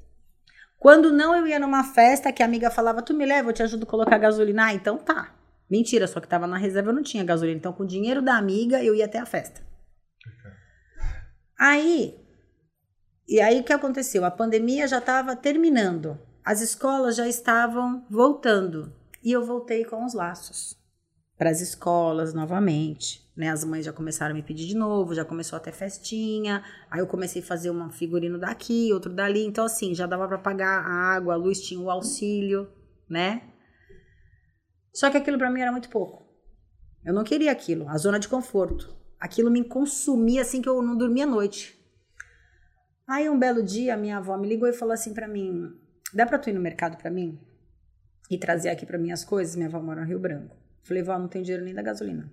Quando 0.80 1.14
não, 1.14 1.36
eu 1.36 1.46
ia 1.46 1.60
numa 1.60 1.84
festa 1.84 2.34
que 2.34 2.42
a 2.42 2.46
amiga 2.48 2.72
falava, 2.72 3.04
tu 3.04 3.14
me 3.14 3.24
leva, 3.24 3.50
eu 3.50 3.54
te 3.54 3.62
ajudo 3.62 3.84
a 3.84 3.88
colocar 3.88 4.18
gasolina. 4.18 4.66
Ah, 4.66 4.74
então 4.74 4.98
tá. 4.98 5.36
Mentira, 5.70 6.08
só 6.08 6.20
que 6.20 6.28
tava 6.28 6.48
na 6.48 6.58
reserva, 6.58 6.90
eu 6.90 6.96
não 6.96 7.04
tinha 7.04 7.24
gasolina. 7.24 7.56
Então, 7.56 7.72
com 7.72 7.84
o 7.84 7.88
dinheiro 7.88 8.20
da 8.20 8.36
amiga, 8.36 8.84
eu 8.84 8.96
ia 8.96 9.06
até 9.06 9.20
a 9.20 9.28
festa. 9.28 9.65
Aí, 11.58 12.18
e 13.28 13.40
aí 13.40 13.60
o 13.60 13.64
que 13.64 13.74
aconteceu? 13.74 14.24
A 14.24 14.32
pandemia 14.32 14.88
já 14.88 15.00
estava 15.00 15.36
terminando. 15.36 16.20
As 16.44 16.62
escolas 16.62 17.16
já 17.16 17.28
estavam 17.28 18.06
voltando. 18.10 18.94
E 19.24 19.32
eu 19.32 19.44
voltei 19.44 19.84
com 19.84 20.06
os 20.06 20.14
laços 20.14 20.78
para 21.38 21.50
as 21.50 21.60
escolas 21.60 22.34
novamente. 22.34 23.26
Né? 23.36 23.50
As 23.50 23.64
mães 23.64 23.84
já 23.84 23.92
começaram 23.92 24.32
a 24.32 24.36
me 24.36 24.44
pedir 24.44 24.68
de 24.68 24.76
novo, 24.76 25.16
já 25.16 25.26
começou 25.26 25.58
até 25.58 25.72
festinha. 25.72 26.64
Aí 26.90 27.00
eu 27.00 27.08
comecei 27.08 27.42
a 27.42 27.46
fazer 27.46 27.72
um 27.72 27.90
figurino 27.90 28.40
daqui, 28.40 28.94
outro 28.94 29.12
dali. 29.12 29.44
Então, 29.44 29.66
assim, 29.66 29.96
já 29.96 30.06
dava 30.06 30.28
para 30.28 30.38
pagar 30.38 30.86
a 30.86 31.16
água, 31.16 31.34
a 31.34 31.38
luz, 31.38 31.60
tinha 31.62 31.80
o 31.80 31.90
auxílio, 31.90 32.70
né? 33.10 33.42
Só 34.94 35.10
que 35.10 35.18
aquilo 35.18 35.38
para 35.38 35.50
mim 35.50 35.62
era 35.62 35.72
muito 35.72 35.90
pouco. 35.90 36.24
Eu 37.04 37.14
não 37.14 37.24
queria 37.24 37.52
aquilo, 37.52 37.90
a 37.90 37.98
zona 37.98 38.20
de 38.20 38.28
conforto. 38.28 38.96
Aquilo 39.26 39.50
me 39.50 39.64
consumia 39.64 40.44
assim 40.44 40.62
que 40.62 40.70
eu 40.70 40.84
não 40.84 40.96
dormia 40.96 41.24
à 41.24 41.28
noite. 41.28 41.76
Aí 43.08 43.28
um 43.28 43.40
belo 43.40 43.64
dia, 43.64 43.98
minha 43.98 44.18
avó 44.18 44.38
me 44.38 44.48
ligou 44.48 44.70
e 44.70 44.74
falou 44.74 44.94
assim 44.94 45.16
para 45.16 45.28
mim: 45.28 45.74
"Dá 46.14 46.28
para 46.28 46.38
tu 46.38 46.52
ir 46.52 46.54
no 46.54 46.62
mercado 46.62 46.96
para 46.96 47.10
mim?" 47.10 47.40
e 48.30 48.38
trazer 48.38 48.70
aqui 48.70 48.86
para 48.86 49.00
minhas 49.00 49.24
coisas. 49.24 49.56
Minha 49.56 49.68
avó 49.68 49.82
mora 49.82 50.02
no 50.02 50.08
Rio 50.08 50.20
Branco. 50.20 50.56
Falei, 50.84 51.02
vó, 51.02 51.18
não 51.18 51.28
tem 51.28 51.42
dinheiro 51.42 51.66
nem 51.66 51.74
da 51.74 51.82
gasolina. 51.82 52.32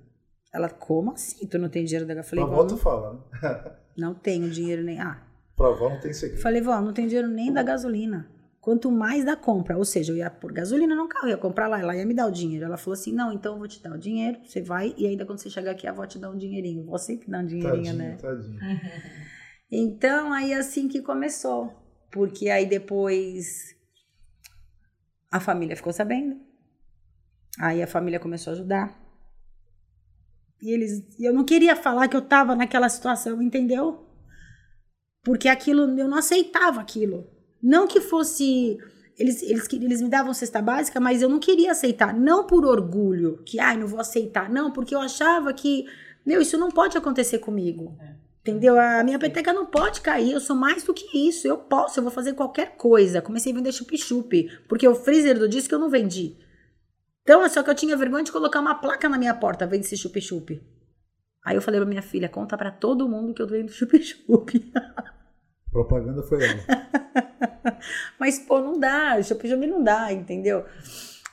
Ela, 0.53 0.69
como 0.69 1.13
assim? 1.13 1.47
Tu 1.47 1.59
não 1.59 1.71
tem 1.71 1.85
dinheiro 1.85 2.07
da 2.07 2.15
gasolina? 2.15 2.47
Falei, 2.47 2.55
avó 2.55 2.63
vó, 2.63 2.69
tu 2.69 2.77
fala, 2.77 3.13
né? 3.15 3.77
não, 3.97 4.15
tenho 4.15 4.51
dinheiro 4.51 4.83
nem. 4.83 5.01
Ah, 5.01 5.23
Pra 5.57 5.69
avó 5.69 5.89
não 5.89 6.01
tem 6.01 6.13
segredo. 6.13 6.43
Falei, 6.43 6.61
vó, 6.61 6.79
não 6.81 6.93
tem 6.93 7.07
dinheiro 7.07 7.29
nem 7.29 7.53
da 7.53 7.63
gasolina. 7.63 8.27
Quanto 8.63 8.93
mais 8.93 9.25
da 9.25 9.35
compra, 9.35 9.77
ou 9.77 9.85
seja, 9.85 10.13
eu 10.13 10.17
ia 10.17 10.31
pôr 10.31 10.53
gasolina 10.53 10.95
no 10.95 11.09
carro, 11.09 11.27
ia 11.27 11.37
comprar 11.37 11.67
lá, 11.67 11.81
ela 11.81 11.97
ia 11.97 12.07
me 12.07 12.15
dar 12.15 12.29
o 12.29 12.31
dinheiro. 12.31 12.65
Ela 12.65 12.77
falou 12.77 12.95
assim: 12.95 13.13
não, 13.13 13.33
então 13.33 13.55
eu 13.55 13.59
vou 13.59 13.67
te 13.67 13.83
dar 13.83 13.93
o 13.93 13.99
dinheiro, 13.99 14.39
você 14.45 14.63
vai, 14.63 14.95
e 14.97 15.05
ainda 15.05 15.27
quando 15.27 15.41
você 15.41 15.51
chegar 15.51 15.73
aqui, 15.73 15.85
a 15.85 15.91
avó 15.91 16.07
te 16.07 16.17
dá 16.17 16.31
um 16.31 16.39
dinheirinho. 16.39 16.85
Vó 16.85 16.97
sempre 16.97 17.29
dá 17.29 17.41
um 17.41 17.45
dinheirinho, 17.47 17.85
Tadinho, 17.85 17.99
né? 17.99 18.17
tadinho. 18.17 18.59
Então, 19.75 20.31
aí 20.35 20.53
assim 20.53 20.87
que 20.87 21.01
começou. 21.01 21.75
Porque 22.11 22.51
aí 22.51 22.67
depois 22.67 23.75
a 25.31 25.41
família 25.41 25.75
ficou 25.75 25.95
sabendo. 25.95 26.39
Aí 27.59 27.83
a 27.83 27.87
família 27.87 28.21
começou 28.21 28.53
a 28.53 28.55
ajudar. 28.55 29.03
E 30.61 30.71
eles, 30.71 31.03
eu 31.19 31.33
não 31.33 31.43
queria 31.43 31.75
falar 31.75 32.07
que 32.07 32.17
eu 32.17 32.21
tava 32.21 32.55
naquela 32.55 32.89
situação, 32.89 33.41
entendeu? 33.43 34.07
Porque 35.25 35.49
aquilo, 35.49 35.99
eu 35.99 36.07
não 36.07 36.19
aceitava 36.19 36.81
aquilo. 36.81 37.27
Não 37.63 37.87
que 37.87 38.01
fosse. 38.01 38.79
Eles, 39.19 39.43
eles, 39.43 39.69
eles 39.73 40.03
me 40.03 40.09
davam 40.09 40.35
cesta 40.35 40.61
básica, 40.61 40.99
mas 40.99 41.23
eu 41.23 41.29
não 41.29 41.39
queria 41.39 41.73
aceitar. 41.73 42.13
Não 42.15 42.47
por 42.47 42.65
orgulho, 42.65 43.43
que, 43.45 43.61
ai, 43.61 43.77
não 43.77 43.87
vou 43.87 44.01
aceitar. 44.01 44.51
Não, 44.51 44.73
porque 44.73 44.95
eu 44.95 45.01
achava 45.01 45.53
que, 45.53 45.85
meu, 46.27 46.41
isso 46.41 46.59
não 46.59 46.71
pode 46.71 46.97
acontecer 46.97 47.39
comigo. 47.39 47.97
Entendeu? 48.41 48.81
A 48.81 49.05
minha 49.05 49.21
peteca 49.21 49.53
não 49.53 49.67
pode 49.67 50.01
cair. 50.01 50.33
Eu 50.33 50.41
sou 50.41 50.57
mais 50.57 50.83
do 50.83 50.93
que 50.93 51.29
isso. 51.29 51.47
Eu 51.47 51.59
posso, 51.59 52.01
eu 52.01 52.03
vou 52.03 52.11
fazer 52.11 52.33
qualquer 52.33 52.77
coisa. 52.77 53.23
Comecei 53.23 53.53
a 53.53 53.55
vender 53.55 53.71
chup-chup, 53.71 54.51
porque 54.69 54.89
o 54.89 54.95
freezer 54.95 55.39
do 55.39 55.49
disco 55.49 55.75
eu 55.75 55.79
não 55.79 55.89
vendi. 55.89 56.37
Então, 57.23 57.45
é 57.45 57.49
só 57.49 57.63
que 57.63 57.71
eu 57.71 57.75
tinha 57.75 57.97
vergonha 57.97 58.25
de 58.25 58.33
colocar 58.33 58.59
uma 58.59 58.75
placa 58.75 59.09
na 59.09 59.17
minha 59.17 59.33
porta, 59.33 59.65
vende 59.65 59.87
esse 59.87 59.97
chup-chup. 59.97 60.61
Aí 61.45 61.57
eu 61.57 61.63
falei 61.63 61.79
pra 61.79 61.89
minha 61.89 62.03
filha, 62.03 62.29
conta 62.29 62.59
pra 62.59 62.73
todo 62.73 63.09
mundo 63.09 63.33
que 63.33 63.41
eu 63.41 63.47
vendo 63.47 63.71
chup-chup. 63.71 64.73
Propaganda 65.73 66.23
foi 66.23 66.39
ela. 66.45 66.61
Mas, 68.21 68.39
pô, 68.39 68.61
não 68.61 68.79
dá, 68.79 69.21
chup-chup 69.23 69.67
não 69.67 69.83
dá, 69.83 70.13
entendeu? 70.13 70.65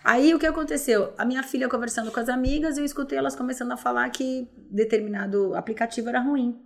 Aí 0.04 0.34
o 0.34 0.40
que 0.40 0.46
aconteceu? 0.46 1.14
A 1.18 1.26
minha 1.26 1.44
filha 1.44 1.68
conversando 1.68 2.12
com 2.12 2.20
as 2.20 2.30
amigas, 2.30 2.78
eu 2.78 2.86
escutei 2.86 3.18
elas 3.18 3.36
começando 3.36 3.72
a 3.74 3.78
falar 3.78 4.10
que 4.10 4.50
determinado 4.72 5.54
aplicativo 5.56 6.08
era 6.10 6.22
ruim. 6.22 6.58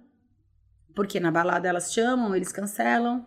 Porque 0.96 1.20
na 1.20 1.32
balada 1.32 1.68
elas 1.68 1.92
chamam, 1.92 2.36
eles 2.36 2.52
cancelam. 2.52 3.26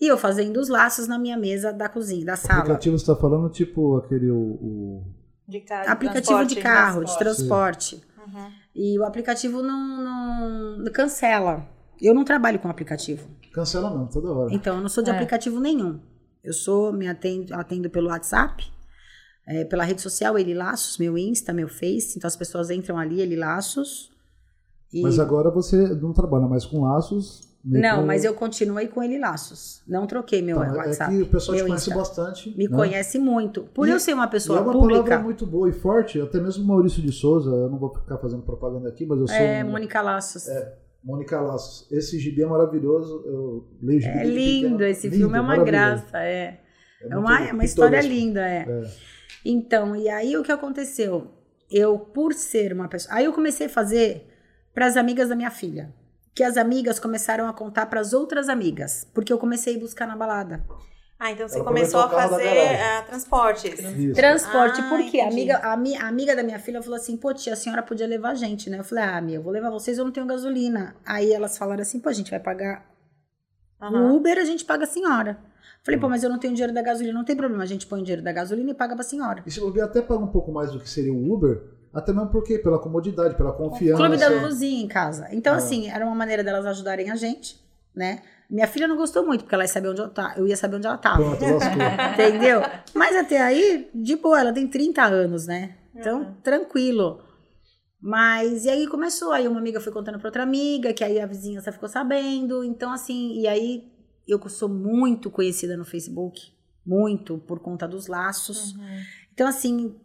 E 0.00 0.08
eu 0.08 0.18
fazendo 0.18 0.58
os 0.58 0.68
laços 0.68 1.06
na 1.06 1.16
minha 1.18 1.36
mesa 1.36 1.72
da 1.72 1.88
cozinha, 1.88 2.26
da 2.26 2.34
sala. 2.36 2.60
aplicativo 2.62 2.98
você 2.98 3.06
tá 3.06 3.14
falando 3.14 3.48
tipo 3.50 3.96
aquele 3.98 4.28
o, 4.28 4.36
o- 4.36 5.14
De 5.46 5.60
carro, 5.60 5.88
aplicativo 5.88 6.44
de 6.44 6.56
carro, 6.56 7.04
de 7.04 7.16
transporte. 7.18 8.00
transporte. 8.00 8.12
Uhum. 8.26 8.50
E 8.74 8.98
o 8.98 9.04
aplicativo 9.04 9.62
não, 9.62 10.78
não 10.78 10.92
cancela. 10.92 11.64
Eu 12.00 12.12
não 12.14 12.24
trabalho 12.24 12.58
com 12.58 12.68
aplicativo. 12.68 13.28
Cancela 13.52 13.90
não, 13.90 14.06
toda 14.06 14.30
hora. 14.32 14.52
Então, 14.54 14.76
eu 14.76 14.82
não 14.82 14.88
sou 14.88 15.02
de 15.02 15.10
É. 15.10 15.12
aplicativo 15.14 15.60
nenhum. 15.60 16.00
Eu 16.42 16.52
sou, 16.52 16.92
me 16.92 17.06
atendo, 17.08 17.54
atendo 17.54 17.88
pelo 17.90 18.08
WhatsApp, 18.08 18.64
é, 19.46 19.64
pela 19.64 19.84
rede 19.84 20.00
social, 20.00 20.38
ele 20.38 20.54
Laços, 20.54 20.98
meu 20.98 21.16
Insta, 21.16 21.52
meu 21.52 21.68
Face. 21.68 22.14
Então, 22.16 22.26
as 22.28 22.36
pessoas 22.36 22.70
entram 22.70 22.98
ali, 22.98 23.20
ele 23.20 23.36
Laços. 23.36 24.10
E... 24.92 25.00
Mas 25.02 25.18
agora 25.18 25.50
você 25.50 25.76
não 25.94 26.12
trabalha 26.12 26.46
mais 26.46 26.64
com 26.66 26.82
laços. 26.82 27.50
Não, 27.64 28.00
com- 28.00 28.06
mas 28.06 28.24
eu 28.24 28.34
continuei 28.34 28.88
com 28.88 29.00
ele 29.02 29.18
Laços. 29.20 29.82
Não 29.86 30.04
troquei 30.06 30.42
meu 30.42 30.58
Tá, 30.58 30.66
é 30.66 30.72
WhatsApp. 30.72 31.16
que 31.16 31.22
o 31.22 31.26
pessoal 31.28 31.56
te 31.56 31.62
conhece 31.62 31.90
Insta. 31.90 31.98
bastante. 31.98 32.58
Me 32.58 32.66
né? 32.68 32.76
conhece 32.76 33.18
muito. 33.20 33.62
Por 33.72 33.86
E- 33.86 33.92
eu 33.92 34.00
ser 34.00 34.14
uma 34.14 34.26
pessoa 34.26 34.58
é 34.58 34.62
uma 34.62 34.72
pública. 34.72 35.02
palavra 35.04 35.24
muito 35.24 35.46
boa 35.46 35.68
e 35.68 35.72
forte, 35.72 36.20
até 36.20 36.40
mesmo 36.40 36.64
Maurício 36.64 37.00
de 37.00 37.12
Souza, 37.12 37.50
eu 37.50 37.70
não 37.70 37.78
vou 37.78 37.94
ficar 37.94 38.18
fazendo 38.18 38.42
propaganda 38.42 38.88
aqui, 38.88 39.06
mas 39.06 39.20
eu 39.20 39.28
sou 39.28 39.36
É, 39.36 39.64
um- 39.64 39.70
Mônica 39.70 40.02
Laços. 40.02 40.48
Mônica 41.04 41.40
Laços. 41.40 41.90
Esse 41.90 42.18
gibi 42.18 42.42
é 42.42 42.46
maravilhoso, 42.46 43.22
eu 43.26 43.68
leio 43.82 44.00
gibi 44.00 44.18
É 44.18 44.24
lindo, 44.24 44.68
pequeno. 44.78 44.84
esse 44.84 45.08
Lindo, 45.08 45.18
filme 45.18 45.38
é 45.38 45.40
uma 45.40 45.62
graça, 45.64 46.18
é. 46.18 46.60
É 47.00 47.04
muito 47.08 47.18
uma, 47.18 47.48
é 47.48 47.52
uma 47.52 47.64
história 47.64 48.00
linda, 48.00 48.40
é. 48.48 48.64
É. 48.68 48.90
Então, 49.44 49.96
e 49.96 50.08
aí 50.08 50.36
o 50.36 50.42
que 50.42 50.52
aconteceu? 50.52 51.28
Eu, 51.70 51.98
por 51.98 52.32
ser 52.32 52.72
uma 52.72 52.88
pessoa. 52.88 53.14
Aí 53.16 53.24
eu 53.24 53.32
comecei 53.32 53.66
a 53.66 53.70
fazer 53.70 54.28
para 54.72 54.86
as 54.86 54.96
amigas 54.96 55.28
da 55.28 55.34
minha 55.34 55.50
filha. 55.50 55.92
Que 56.34 56.44
as 56.44 56.56
amigas 56.56 56.98
começaram 56.98 57.46
a 57.48 57.52
contar 57.52 57.86
para 57.86 58.00
as 58.00 58.12
outras 58.12 58.48
amigas. 58.48 59.06
Porque 59.12 59.32
eu 59.32 59.38
comecei 59.38 59.76
a 59.76 59.78
buscar 59.78 60.06
na 60.06 60.16
balada. 60.16 60.64
Ah, 61.24 61.30
então 61.30 61.46
você 61.46 61.54
Ela 61.56 61.64
começou 61.64 62.00
a 62.00 62.06
o 62.06 62.10
fazer 62.10 62.80
ah, 62.80 63.02
transportes. 63.02 63.78
Isso. 63.78 64.14
Transporte, 64.14 64.80
Ah, 64.80 64.88
porque 64.88 65.20
a 65.20 65.28
amiga, 65.28 65.56
a, 65.58 65.76
mi- 65.76 65.96
a 65.96 66.08
amiga 66.08 66.34
da 66.34 66.42
minha 66.42 66.58
filha 66.58 66.82
falou 66.82 66.96
assim: 66.96 67.16
pô, 67.16 67.32
tia, 67.32 67.52
a 67.52 67.56
senhora 67.56 67.80
podia 67.80 68.08
levar 68.08 68.30
a 68.30 68.34
gente, 68.34 68.68
né? 68.68 68.80
Eu 68.80 68.84
falei: 68.84 69.04
ah, 69.04 69.20
minha, 69.20 69.38
eu 69.38 69.42
vou 69.42 69.52
levar 69.52 69.70
vocês, 69.70 69.98
eu 69.98 70.04
não 70.04 70.10
tenho 70.10 70.26
gasolina. 70.26 70.96
Aí 71.06 71.32
elas 71.32 71.56
falaram 71.56 71.80
assim: 71.82 72.00
pô, 72.00 72.08
a 72.08 72.12
gente 72.12 72.28
vai 72.30 72.40
pagar 72.40 72.84
o 73.80 74.16
Uber, 74.16 74.36
a 74.36 74.44
gente 74.44 74.64
paga 74.64 74.82
a 74.82 74.86
senhora. 74.86 75.38
Falei, 75.84 75.98
pô, 75.98 76.08
mas 76.08 76.22
eu 76.24 76.30
não 76.30 76.38
tenho 76.38 76.54
dinheiro 76.54 76.72
da 76.74 76.82
gasolina. 76.82 77.12
Não 77.16 77.24
tem 77.24 77.36
problema, 77.36 77.62
a 77.62 77.66
gente 77.66 77.86
põe 77.86 78.00
o 78.00 78.02
dinheiro 78.02 78.22
da 78.22 78.32
gasolina 78.32 78.70
e 78.70 78.74
paga 78.74 78.94
pra 78.94 79.04
senhora. 79.04 79.42
E 79.46 79.50
se 79.50 79.60
bobear, 79.60 79.86
até 79.88 80.00
paga 80.00 80.20
um 80.22 80.28
pouco 80.28 80.50
mais 80.52 80.70
do 80.72 80.78
que 80.80 80.88
seria 80.88 81.12
o 81.12 81.32
Uber, 81.32 81.60
até 81.92 82.12
mesmo 82.12 82.30
porque 82.30 82.58
pela 82.58 82.78
comodidade, 82.80 83.36
pela 83.36 83.52
confiança. 83.52 83.96
Clube 83.96 84.16
da 84.16 84.28
Luzinha 84.28 84.82
em 84.84 84.88
casa. 84.88 85.28
Então, 85.32 85.54
Ah. 85.54 85.56
assim, 85.56 85.88
era 85.90 86.04
uma 86.06 86.14
maneira 86.14 86.44
delas 86.44 86.66
ajudarem 86.66 87.10
a 87.10 87.16
gente, 87.16 87.60
né? 87.94 88.22
Minha 88.52 88.66
filha 88.66 88.86
não 88.86 88.98
gostou 88.98 89.24
muito, 89.24 89.44
porque 89.44 89.54
ela 89.54 89.64
ia 89.64 89.68
saber 89.68 89.88
onde 89.88 90.02
eu 90.02 90.10
tava. 90.10 90.38
Eu 90.38 90.46
ia 90.46 90.56
saber 90.58 90.76
onde 90.76 90.86
ela 90.86 90.98
tava. 90.98 91.36
Pronto. 91.36 91.42
Entendeu? 92.12 92.60
Mas 92.94 93.16
até 93.16 93.40
aí, 93.40 93.88
de 93.94 94.14
boa, 94.16 94.38
ela 94.38 94.52
tem 94.52 94.68
30 94.68 95.02
anos, 95.04 95.46
né? 95.46 95.78
Então, 95.96 96.20
Uhum. 96.20 96.34
tranquilo. 96.42 97.22
Mas, 97.98 98.66
e 98.66 98.68
aí 98.68 98.86
começou. 98.86 99.32
Aí 99.32 99.48
uma 99.48 99.58
amiga 99.58 99.80
foi 99.80 99.90
contando 99.90 100.18
pra 100.18 100.28
outra 100.28 100.42
amiga, 100.42 100.92
que 100.92 101.02
aí 101.02 101.18
a 101.18 101.24
vizinhança 101.24 101.72
ficou 101.72 101.88
sabendo. 101.88 102.62
Então, 102.62 102.92
assim, 102.92 103.40
e 103.40 103.46
aí 103.46 103.90
eu 104.28 104.38
sou 104.50 104.68
muito 104.68 105.30
conhecida 105.30 105.74
no 105.74 105.84
Facebook. 105.86 106.38
Muito, 106.84 107.38
por 107.38 107.58
conta 107.58 107.88
dos 107.88 108.06
laços. 108.06 108.72
Uhum. 108.72 109.00
Então, 109.32 109.46
assim, 109.48 109.98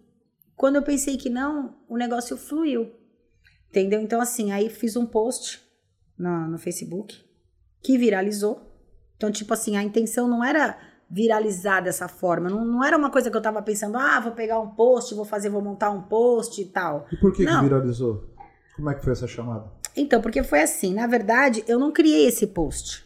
quando 0.55 0.77
eu 0.77 0.83
pensei 0.83 1.17
que 1.17 1.29
não, 1.29 1.75
o 1.89 1.97
negócio 1.97 2.37
fluiu. 2.37 2.93
Entendeu? 3.69 3.99
Então, 3.99 4.21
assim, 4.21 4.53
aí 4.53 4.69
fiz 4.69 4.95
um 4.95 5.05
post 5.05 5.61
no, 6.17 6.47
no 6.47 6.57
Facebook 6.57 7.26
que 7.81 7.97
viralizou. 7.97 8.61
Então, 9.15 9.31
tipo 9.31 9.53
assim, 9.53 9.75
a 9.77 9.83
intenção 9.83 10.27
não 10.27 10.43
era 10.43 10.77
viralizar 11.09 11.81
dessa 11.81 12.07
forma. 12.07 12.49
Não, 12.49 12.65
não 12.65 12.83
era 12.83 12.97
uma 12.97 13.09
coisa 13.09 13.31
que 13.31 13.37
eu 13.37 13.41
tava 13.41 13.61
pensando, 13.61 13.97
ah, 13.97 14.19
vou 14.19 14.33
pegar 14.33 14.59
um 14.59 14.69
post, 14.69 15.13
vou 15.15 15.25
fazer, 15.25 15.49
vou 15.49 15.61
montar 15.61 15.89
um 15.89 16.01
post 16.01 16.61
e 16.61 16.65
tal. 16.65 17.07
E 17.11 17.17
por 17.17 17.33
que, 17.33 17.45
que 17.45 17.61
viralizou? 17.61 18.29
Como 18.75 18.89
é 18.89 18.93
que 18.93 19.03
foi 19.03 19.13
essa 19.13 19.27
chamada? 19.27 19.71
Então, 19.95 20.21
porque 20.21 20.43
foi 20.43 20.61
assim, 20.61 20.93
na 20.93 21.07
verdade, 21.07 21.63
eu 21.67 21.79
não 21.79 21.91
criei 21.91 22.27
esse 22.27 22.45
post. 22.45 23.05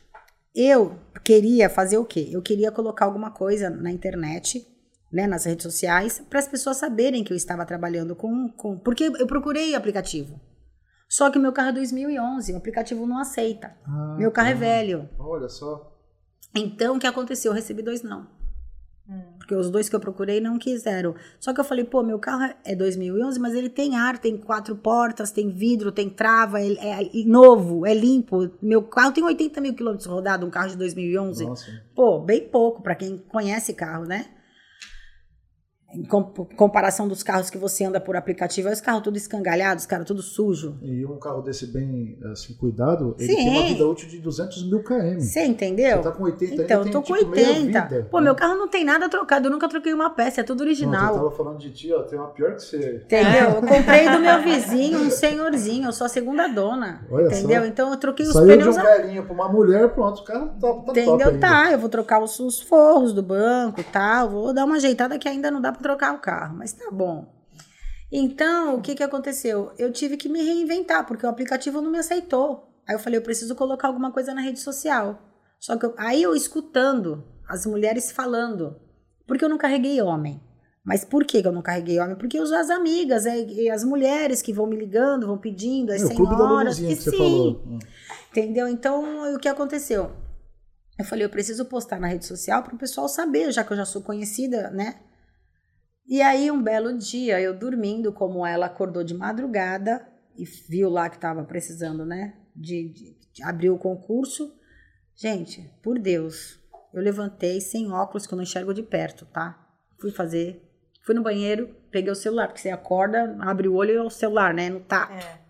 Eu 0.53 0.99
queria 1.23 1.69
fazer 1.69 1.98
o 1.98 2.03
quê? 2.03 2.27
Eu 2.30 2.41
queria 2.41 2.72
colocar 2.72 3.06
alguma 3.06 3.31
coisa 3.31 3.69
na 3.69 3.89
internet, 3.89 4.68
né, 5.11 5.26
nas 5.26 5.45
redes 5.45 5.64
sociais, 5.64 6.22
para 6.30 6.39
as 6.39 6.48
pessoas 6.48 6.76
saberem 6.77 7.23
que 7.23 7.31
eu 7.31 7.38
estava 7.38 7.65
trabalhando 7.65 8.15
com, 8.15 8.49
com. 8.49 8.77
Porque 8.77 9.06
eu 9.06 9.27
procurei 9.27 9.73
aplicativo. 9.73 10.39
Só 11.11 11.29
que 11.29 11.38
o 11.38 11.41
meu 11.41 11.51
carro 11.51 11.71
é 11.71 11.73
2011, 11.73 12.53
o 12.53 12.55
aplicativo 12.55 13.05
não 13.05 13.17
aceita. 13.17 13.75
Ah, 13.85 14.15
meu 14.17 14.31
carro 14.31 14.47
é 14.47 14.53
tá. 14.53 14.59
velho. 14.59 15.09
Olha 15.19 15.49
só. 15.49 15.93
Então, 16.55 16.95
o 16.95 16.99
que 16.99 17.05
aconteceu? 17.05 17.51
Eu 17.51 17.55
recebi 17.57 17.81
dois 17.81 18.01
não. 18.01 18.27
Hum. 19.09 19.21
Porque 19.38 19.53
os 19.53 19.69
dois 19.69 19.89
que 19.89 19.95
eu 19.95 19.99
procurei 19.99 20.39
não 20.39 20.57
quiseram. 20.57 21.13
Só 21.38 21.53
que 21.53 21.59
eu 21.59 21.65
falei, 21.65 21.83
pô, 21.83 22.01
meu 22.01 22.17
carro 22.17 22.55
é 22.63 22.73
2011, 22.73 23.38
mas 23.41 23.53
ele 23.53 23.67
tem 23.67 23.97
ar, 23.97 24.19
tem 24.19 24.38
quatro 24.38 24.73
portas, 24.73 25.31
tem 25.31 25.49
vidro, 25.49 25.91
tem 25.91 26.09
trava, 26.09 26.61
é, 26.61 27.03
é 27.03 27.09
novo, 27.25 27.85
é 27.85 27.93
limpo. 27.93 28.49
Meu 28.61 28.81
carro 28.81 29.11
tem 29.11 29.21
80 29.21 29.59
mil 29.59 29.73
quilômetros 29.73 30.07
rodado, 30.07 30.47
um 30.47 30.49
carro 30.49 30.69
de 30.69 30.77
2011. 30.77 31.45
Nossa. 31.45 31.83
Pô, 31.93 32.19
bem 32.19 32.47
pouco 32.47 32.81
para 32.81 32.95
quem 32.95 33.17
conhece 33.17 33.73
carro, 33.73 34.05
né? 34.05 34.27
Em 35.93 36.03
com- 36.03 36.23
comparação 36.55 37.07
dos 37.07 37.22
carros 37.23 37.49
que 37.49 37.57
você 37.57 37.84
anda 37.84 37.99
por 37.99 38.15
aplicativo, 38.15 38.69
é 38.69 38.73
os 38.73 38.80
carros 38.81 39.01
tudo 39.03 39.18
escangalhados, 39.18 39.85
cara, 39.85 40.03
tudo 40.03 40.22
sujo. 40.22 40.77
E 40.81 41.05
um 41.05 41.18
carro 41.19 41.41
desse 41.41 41.68
bem 41.68 42.18
assim, 42.31 42.53
cuidado, 42.53 43.15
ele 43.19 43.30
Sim. 43.34 43.35
tem 43.35 43.49
uma 43.49 43.63
vida 43.68 43.88
útil 43.88 44.07
de 44.07 44.19
200 44.19 44.63
mil 44.69 44.84
km. 44.84 45.19
Você 45.19 45.43
entendeu? 45.45 45.97
Você 45.97 46.03
tá 46.03 46.11
com 46.11 46.23
80 46.23 46.51
ainda, 46.51 46.63
Então, 46.63 46.77
eu 46.77 46.84
tem, 46.84 46.91
tô 46.93 47.01
com 47.01 47.13
tipo, 47.15 47.30
meia 47.31 47.49
80. 47.49 47.81
vida, 47.81 48.07
Pô, 48.09 48.22
meu 48.22 48.35
carro 48.35 48.55
não 48.55 48.68
tem 48.68 48.84
nada 48.85 49.09
trocado, 49.09 49.47
eu 49.47 49.51
nunca 49.51 49.68
troquei 49.68 49.93
uma 49.93 50.09
peça, 50.09 50.41
é 50.41 50.43
tudo 50.43 50.61
original. 50.61 51.09
eu 51.09 51.15
tava 51.15 51.31
falando 51.31 51.57
de 51.59 51.72
ti, 51.72 51.91
ó, 51.93 52.03
tem 52.03 52.18
uma 52.18 52.30
pior 52.30 52.55
que 52.55 52.61
você. 52.63 53.01
Entendeu? 53.05 53.49
Eu 53.61 53.61
comprei 53.61 54.09
do 54.09 54.19
meu 54.19 54.41
vizinho, 54.41 54.99
um 54.99 55.09
senhorzinho, 55.09 55.88
eu 55.88 55.91
sou 55.93 56.05
a 56.05 56.09
segunda 56.09 56.47
dona. 56.47 57.05
Olha 57.11 57.27
entendeu? 57.27 57.61
só. 57.61 57.68
Então 57.68 57.91
eu 57.91 57.97
troquei 57.97 58.26
os 58.26 58.34
Saiu 58.34 58.45
de 58.47 58.53
um 58.53 58.57
pneus. 58.59 58.77
a- 58.77 58.84
velhinho 58.84 59.23
pra 59.23 59.34
uma 59.34 59.47
mulher, 59.49 59.89
pronto, 59.89 60.22
o 60.22 60.23
cara 60.23 60.39
tá, 60.39 60.45
tá 60.45 60.57
top 60.59 60.89
Entendeu? 60.91 61.27
ainda. 61.27 61.39
Tá, 61.39 61.72
eu 61.72 61.77
vou 61.80 61.89
trocar 61.89 62.22
os, 62.22 62.39
os 62.39 62.59
forros 62.61 63.13
do 63.13 63.22
banco 63.22 63.80
e 63.81 63.84
tal. 63.84 64.30
Vou 64.30 64.53
dar 64.53 64.65
uma 64.65 64.76
ajeitada 64.77 65.18
que 65.19 65.27
ainda 65.27 65.49
não 65.51 65.61
dá 65.61 65.72
pra 65.72 65.80
trocar 65.81 66.13
o 66.13 66.19
carro, 66.19 66.55
mas 66.57 66.73
tá 66.73 66.89
bom. 66.91 67.33
Então, 68.11 68.75
o 68.75 68.81
que 68.81 68.95
que 68.95 69.03
aconteceu? 69.03 69.71
Eu 69.77 69.91
tive 69.91 70.17
que 70.17 70.27
me 70.29 70.41
reinventar, 70.43 71.05
porque 71.05 71.25
o 71.25 71.29
aplicativo 71.29 71.81
não 71.81 71.91
me 71.91 71.97
aceitou. 71.97 72.67
Aí 72.87 72.95
eu 72.95 72.99
falei, 72.99 73.17
eu 73.19 73.23
preciso 73.23 73.55
colocar 73.55 73.87
alguma 73.87 74.11
coisa 74.11 74.33
na 74.33 74.41
rede 74.41 74.59
social. 74.59 75.21
Só 75.59 75.77
que 75.77 75.85
eu- 75.85 75.93
aí 75.97 76.21
eu 76.21 76.35
escutando 76.35 77.23
as 77.47 77.65
mulheres 77.65 78.11
falando, 78.11 78.75
porque 79.25 79.45
eu 79.45 79.49
não 79.49 79.57
carreguei 79.57 80.01
homem. 80.01 80.41
Mas 80.83 81.05
por 81.05 81.23
que 81.25 81.45
eu 81.45 81.51
não 81.51 81.61
carreguei 81.61 81.99
homem? 81.99 82.15
Porque 82.17 82.39
os- 82.39 82.51
as 82.51 82.69
amigas, 82.71 83.25
é, 83.27 83.37
e 83.39 83.69
as 83.69 83.83
mulheres 83.83 84.41
que 84.41 84.51
vão 84.51 84.65
me 84.65 84.75
ligando, 84.75 85.27
vão 85.27 85.37
pedindo, 85.37 85.91
as 85.91 86.01
É, 86.01 86.07
senhoras. 86.07 86.79
Luluzinha 86.79 86.91
E 86.93 86.95
sim, 86.97 87.17
falou. 87.17 87.79
Entendeu? 88.31 88.67
Então, 88.67 89.35
o 89.35 89.39
que 89.39 89.47
aconteceu? 89.47 90.11
Eu 90.97 91.05
falei, 91.05 91.23
eu 91.25 91.29
preciso 91.29 91.65
postar 91.65 91.99
na 91.99 92.07
rede 92.07 92.25
social 92.25 92.63
para 92.63 92.73
o 92.75 92.77
pessoal 92.77 93.07
saber, 93.07 93.51
já 93.51 93.63
que 93.63 93.71
eu 93.71 93.77
já 93.77 93.85
sou 93.85 94.01
conhecida, 94.01 94.69
né? 94.71 94.99
E 96.06 96.22
aí, 96.22 96.52
um 96.52 96.61
belo 96.61 96.98
dia, 96.98 97.40
eu 97.40 97.57
dormindo, 97.57 98.11
como 98.11 98.45
ela 98.45 98.65
acordou 98.65 99.03
de 99.03 99.14
madrugada 99.14 100.06
e 100.36 100.45
viu 100.45 100.90
lá 100.90 101.10
que 101.10 101.15
estava 101.15 101.44
precisando, 101.44 102.06
né? 102.06 102.36
De, 102.56 102.90
de, 102.90 103.18
de 103.34 103.44
abrir 103.44 103.69
o 103.69 103.78
concurso. 103.78 104.53
Gente, 105.15 105.69
por 105.82 105.99
Deus, 105.99 106.60
eu 106.94 107.02
levantei 107.02 107.61
sem 107.61 107.91
óculos, 107.91 108.26
que 108.26 108.34
eu 108.34 108.38
não 108.38 108.44
enxergo 108.44 108.73
de 108.73 108.84
perto, 108.84 109.26
tá? 109.26 109.57
Fui 109.99 110.11
fazer, 110.11 110.61
fui 111.06 111.15
no 111.15 111.22
banheiro, 111.22 111.76
peguei 111.91 112.11
o 112.11 112.15
celular, 112.15 112.48
porque 112.48 112.61
você 112.61 112.69
acorda, 112.69 113.38
abre 113.40 113.68
o 113.68 113.76
olho 113.76 113.91
e 113.91 113.98
é 113.98 114.02
o 114.02 114.10
celular, 114.10 114.53
né? 114.53 114.69
No 114.69 114.82
tato. 114.82 115.14
É. 115.14 115.41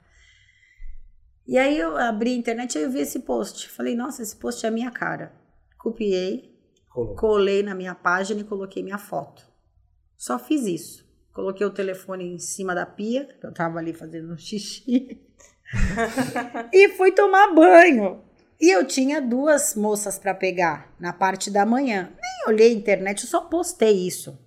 E 1.48 1.58
aí 1.58 1.78
eu 1.78 1.98
abri 1.98 2.32
a 2.32 2.38
internet 2.38 2.78
e 2.78 2.84
eu 2.84 2.92
vi 2.92 3.00
esse 3.00 3.20
post. 3.20 3.68
Falei, 3.70 3.96
nossa, 3.96 4.22
esse 4.22 4.36
post 4.36 4.66
é 4.66 4.70
a 4.70 4.72
minha 4.72 4.92
cara. 4.92 5.34
Copiei, 5.78 6.56
Colou. 6.90 7.16
colei 7.16 7.64
na 7.64 7.74
minha 7.74 7.96
página 7.96 8.42
e 8.42 8.44
coloquei 8.44 8.84
minha 8.84 8.98
foto. 8.98 9.51
Só 10.22 10.38
fiz 10.38 10.68
isso. 10.68 11.04
Coloquei 11.34 11.66
o 11.66 11.72
telefone 11.72 12.36
em 12.36 12.38
cima 12.38 12.76
da 12.76 12.86
pia, 12.86 13.26
que 13.40 13.44
eu 13.44 13.52
tava 13.52 13.80
ali 13.80 13.92
fazendo 13.92 14.32
um 14.32 14.38
xixi. 14.38 15.20
e 16.72 16.90
fui 16.90 17.12
tomar 17.12 17.52
banho. 17.56 18.24
E 18.60 18.70
eu 18.70 18.86
tinha 18.86 19.20
duas 19.20 19.74
moças 19.74 20.20
para 20.20 20.36
pegar 20.36 20.94
na 21.00 21.12
parte 21.12 21.50
da 21.50 21.66
manhã. 21.66 22.12
Nem 22.22 22.54
olhei 22.54 22.70
a 22.70 22.76
internet, 22.76 23.24
eu 23.24 23.30
só 23.30 23.42
postei 23.42 24.06
isso. 24.06 24.38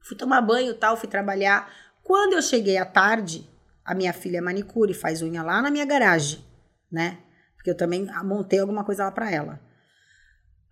Fui 0.00 0.16
tomar 0.16 0.42
banho, 0.42 0.72
tal, 0.74 0.96
fui 0.96 1.08
trabalhar. 1.08 1.68
Quando 2.04 2.34
eu 2.34 2.42
cheguei 2.42 2.76
à 2.76 2.86
tarde, 2.86 3.50
a 3.84 3.96
minha 3.96 4.12
filha 4.12 4.38
é 4.38 4.40
manicure, 4.40 4.94
faz 4.94 5.22
unha 5.22 5.42
lá 5.42 5.60
na 5.60 5.72
minha 5.72 5.84
garagem, 5.84 6.44
né? 6.88 7.18
Porque 7.56 7.70
eu 7.70 7.76
também 7.76 8.06
montei 8.22 8.60
alguma 8.60 8.84
coisa 8.84 9.06
lá 9.06 9.10
para 9.10 9.28
ela. 9.28 9.60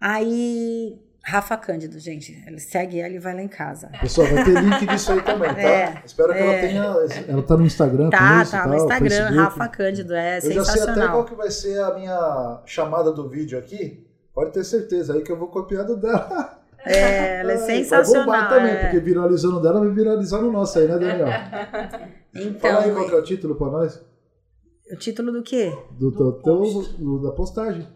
Aí, 0.01 0.97
Rafa 1.28 1.57
Cândido, 1.57 1.98
gente, 1.98 2.40
ele 2.47 2.61
segue 2.61 3.01
ela 3.01 3.12
e 3.12 3.19
vai 3.19 3.35
lá 3.35 3.43
em 3.43 3.48
casa. 3.48 3.90
Pessoal, 4.01 4.28
vai 4.28 4.44
ter 4.44 4.62
link 4.62 4.86
disso 4.86 5.11
aí 5.11 5.20
também, 5.23 5.53
tá? 5.53 5.61
É, 5.61 6.03
Espero 6.05 6.32
que 6.32 6.39
ela 6.39 6.53
é. 6.53 6.61
tenha. 6.61 6.82
Ela 7.28 7.43
tá 7.43 7.57
no 7.57 7.66
Instagram, 7.66 8.11
Tá, 8.11 8.43
isso, 8.43 8.53
tá 8.53 8.65
e 8.65 8.69
no 8.69 8.77
Instagram, 8.77 9.09
Facebook. 9.09 9.36
Rafa 9.39 9.69
Cândido, 9.69 10.15
é 10.15 10.39
Eu 10.39 10.40
já 10.53 10.65
sei 10.65 10.74
até 10.74 10.78
sensacional. 10.85 11.09
qual 11.12 11.24
que 11.24 11.35
vai 11.35 11.51
ser 11.51 11.81
a 11.82 11.94
minha 11.94 12.62
chamada 12.65 13.11
do 13.12 13.28
vídeo 13.28 13.59
aqui. 13.59 14.07
Pode 14.32 14.53
ter 14.53 14.62
certeza 14.65 15.15
aí 15.15 15.23
que 15.23 15.32
eu 15.32 15.36
vou 15.36 15.48
copiar 15.48 15.85
do 15.85 15.97
dela. 15.97 16.61
É, 16.85 17.40
ela 17.40 17.53
é 17.53 17.55
Ai, 17.57 17.59
Vai 17.66 17.66
sensacional. 17.78 18.24
bombar 18.27 18.48
também, 18.48 18.70
é. 18.73 18.77
porque 18.85 19.01
viralizando 19.01 19.61
dela 19.61 19.81
vai 19.81 19.90
viralizar 19.90 20.39
no 20.40 20.53
nosso 20.53 20.78
aí, 20.78 20.86
né, 20.86 20.97
Daniel? 20.97 21.27
Fala 22.61 22.85
aí 22.85 22.93
qual 22.93 23.05
que 23.05 23.07
Então, 23.07 23.19
é 23.19 23.20
o 23.20 23.23
título 23.24 23.55
pra 23.57 23.66
nós. 23.69 24.01
o 24.93 24.97
título 24.97 25.32
do 25.32 25.43
quê? 25.43 25.77
Do, 25.98 26.11
do, 26.12 26.32
teu- 26.35 26.82
do- 26.98 27.19
da 27.23 27.32
postagem. 27.32 27.89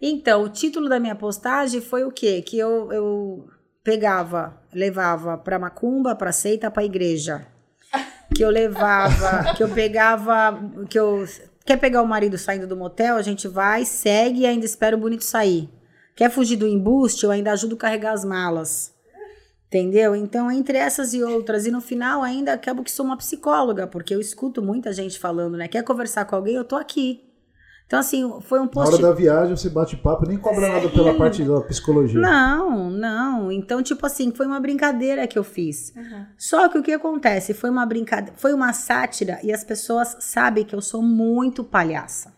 Então, 0.00 0.44
o 0.44 0.48
título 0.48 0.88
da 0.88 1.00
minha 1.00 1.14
postagem 1.14 1.80
foi 1.80 2.04
o 2.04 2.12
quê? 2.12 2.40
Que 2.42 2.58
eu, 2.58 2.92
eu 2.92 3.48
pegava, 3.82 4.60
levava 4.72 5.36
pra 5.36 5.58
macumba, 5.58 6.14
pra 6.14 6.32
seita, 6.32 6.70
pra 6.70 6.84
igreja. 6.84 7.46
Que 8.34 8.44
eu 8.44 8.50
levava, 8.50 9.54
que 9.54 9.62
eu 9.62 9.70
pegava, 9.70 10.60
que 10.88 10.98
eu... 10.98 11.24
Quer 11.64 11.78
pegar 11.78 12.02
o 12.02 12.06
marido 12.06 12.36
saindo 12.36 12.66
do 12.66 12.76
motel? 12.76 13.16
A 13.16 13.22
gente 13.22 13.48
vai, 13.48 13.86
segue 13.86 14.40
e 14.40 14.46
ainda 14.46 14.66
espera 14.66 14.94
o 14.94 15.00
bonito 15.00 15.24
sair. 15.24 15.68
Quer 16.14 16.30
fugir 16.30 16.56
do 16.56 16.68
embuste? 16.68 17.24
Eu 17.24 17.30
ainda 17.30 17.52
ajudo 17.52 17.74
a 17.74 17.78
carregar 17.78 18.12
as 18.12 18.24
malas. 18.24 18.94
Entendeu? 19.68 20.16
Então, 20.16 20.50
entre 20.50 20.78
essas 20.78 21.12
e 21.14 21.22
outras, 21.22 21.66
e 21.66 21.70
no 21.70 21.80
final 21.80 22.22
ainda 22.22 22.54
acabo 22.54 22.82
que 22.82 22.90
sou 22.90 23.04
uma 23.04 23.16
psicóloga, 23.16 23.86
porque 23.86 24.14
eu 24.14 24.20
escuto 24.20 24.62
muita 24.62 24.92
gente 24.92 25.18
falando, 25.18 25.56
né? 25.56 25.68
Quer 25.68 25.82
conversar 25.82 26.24
com 26.24 26.36
alguém? 26.36 26.54
Eu 26.54 26.64
tô 26.64 26.76
aqui. 26.76 27.27
Então, 27.88 28.00
assim, 28.00 28.30
foi 28.42 28.58
um 28.58 28.64
Na 28.64 28.68
post 28.68 28.94
hora 28.94 29.02
da 29.02 29.12
viagem 29.12 29.56
você 29.56 29.70
bate 29.70 29.96
papo, 29.96 30.28
nem 30.28 30.36
cobra 30.36 30.68
nada 30.68 30.90
pela 30.90 31.14
parte 31.16 31.42
da 31.42 31.58
psicologia. 31.62 32.20
não, 32.20 32.90
não. 32.90 33.50
Então, 33.50 33.82
tipo 33.82 34.04
assim, 34.04 34.30
foi 34.30 34.44
uma 34.46 34.60
brincadeira 34.60 35.26
que 35.26 35.38
eu 35.38 35.42
fiz. 35.42 35.94
Uhum. 35.96 36.26
Só 36.36 36.68
que 36.68 36.76
o 36.76 36.82
que 36.82 36.92
acontece? 36.92 37.54
Foi 37.54 37.70
uma 37.70 37.86
brincadeira, 37.86 38.34
foi 38.36 38.52
uma 38.52 38.74
sátira 38.74 39.38
e 39.42 39.50
as 39.50 39.64
pessoas 39.64 40.18
sabem 40.20 40.64
que 40.64 40.74
eu 40.74 40.82
sou 40.82 41.02
muito 41.02 41.64
palhaça. 41.64 42.37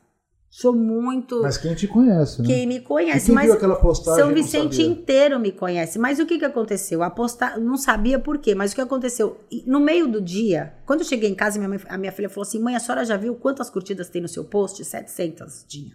Sou 0.51 0.75
muito. 0.75 1.41
Mas 1.43 1.57
quem 1.57 1.77
te 1.77 1.87
conhece, 1.87 2.43
né? 2.43 2.49
Quem 2.49 2.67
me 2.67 2.79
E 2.79 2.81
conhece, 2.81 3.27
quem 3.27 3.35
mas 3.37 3.45
viu 3.45 3.55
aquela 3.55 3.77
postagem 3.77 4.21
São 4.21 4.35
Vicente 4.35 4.83
inteiro 4.83 5.39
me 5.39 5.53
conhece. 5.53 5.97
Mas 5.97 6.19
o 6.19 6.27
que 6.27 6.41
que 6.41 6.45
aconteceu? 6.45 7.05
A 7.05 7.09
posta... 7.11 7.57
Não 7.57 7.77
sabia 7.77 8.19
por 8.19 8.37
quê, 8.39 8.53
mas 8.53 8.73
o 8.73 8.75
que 8.75 8.81
aconteceu? 8.81 9.39
No 9.65 9.79
meio 9.79 10.09
do 10.09 10.21
dia, 10.21 10.75
quando 10.85 11.03
eu 11.03 11.07
cheguei 11.07 11.31
em 11.31 11.37
casa, 11.37 11.57
minha 11.57 11.69
mãe- 11.69 11.81
a 11.89 11.97
minha 11.97 12.11
filha 12.11 12.29
falou 12.29 12.43
assim: 12.43 12.59
mãe, 12.59 12.75
a 12.75 12.81
senhora 12.81 13.05
já 13.05 13.17
viu 13.17 13.37
quantas 13.37 13.71
curtidas 13.71 14.09
tem 14.09 14.21
no 14.21 14.27
seu 14.29 14.45
post? 14.45 14.85
700 14.85 15.65
tinha. 15.69 15.95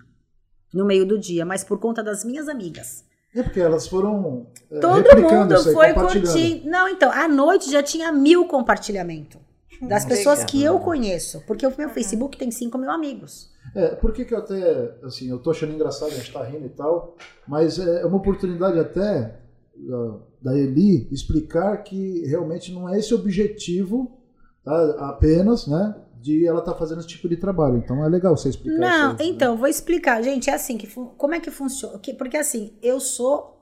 No 0.73 0.85
meio 0.85 1.05
do 1.05 1.19
dia, 1.19 1.45
mas 1.45 1.63
por 1.65 1.77
conta 1.77 2.01
das 2.01 2.23
minhas 2.23 2.47
amigas. 2.47 3.03
É 3.35 3.43
porque 3.43 3.59
elas 3.59 3.85
foram 3.85 4.47
é, 4.71 4.79
Todo 4.79 5.21
mundo 5.21 5.53
isso 5.53 5.67
aí, 5.81 5.93
foi 5.93 5.93
curtindo. 5.93 6.69
Não, 6.69 6.87
então, 6.87 7.11
à 7.11 7.27
noite 7.27 7.69
já 7.69 7.83
tinha 7.83 8.09
mil 8.09 8.45
compartilhamentos. 8.45 9.41
Das 9.81 10.03
Nossa, 10.03 10.07
pessoas 10.07 10.43
que 10.45 10.63
eu 10.63 10.79
conheço. 10.79 11.43
Porque 11.45 11.67
o 11.67 11.73
meu 11.77 11.89
Facebook 11.89 12.37
tem 12.37 12.49
5 12.49 12.77
mil 12.77 12.89
amigos. 12.89 13.53
É, 13.75 13.89
por 13.95 14.13
que 14.13 14.23
que 14.23 14.33
eu 14.33 14.37
até, 14.37 14.95
assim, 15.03 15.29
eu 15.29 15.37
tô 15.37 15.51
achando 15.51 15.73
engraçado, 15.73 16.11
a 16.11 16.15
gente 16.15 16.31
tá 16.31 16.41
rindo 16.43 16.65
e 16.65 16.69
tal, 16.69 17.15
mas 17.47 17.77
é 17.77 18.05
uma 18.05 18.17
oportunidade 18.17 18.79
até 18.79 19.41
da, 19.75 20.17
da 20.41 20.57
Eli 20.57 21.07
explicar 21.11 21.77
que 21.83 22.25
realmente 22.25 22.71
não 22.73 22.87
é 22.87 22.97
esse 22.97 23.13
o 23.13 23.17
objetivo 23.17 24.17
tá, 24.63 25.09
apenas, 25.09 25.67
né, 25.67 25.93
de 26.21 26.47
ela 26.47 26.61
tá 26.61 26.73
fazendo 26.73 26.99
esse 26.99 27.09
tipo 27.09 27.27
de 27.27 27.35
trabalho. 27.37 27.77
Então 27.77 28.03
é 28.03 28.07
legal 28.07 28.35
você 28.35 28.49
explicar 28.49 28.79
Não, 28.79 29.13
isso 29.13 29.21
aí, 29.21 29.29
né? 29.29 29.35
então, 29.35 29.57
vou 29.57 29.67
explicar. 29.67 30.23
Gente, 30.23 30.49
é 30.49 30.53
assim, 30.53 30.77
que 30.77 30.87
como 31.17 31.35
é 31.35 31.39
que 31.39 31.51
funciona? 31.51 31.99
Que- 31.99 32.13
Porque 32.13 32.37
assim, 32.37 32.73
eu 32.81 32.99
sou, 32.99 33.59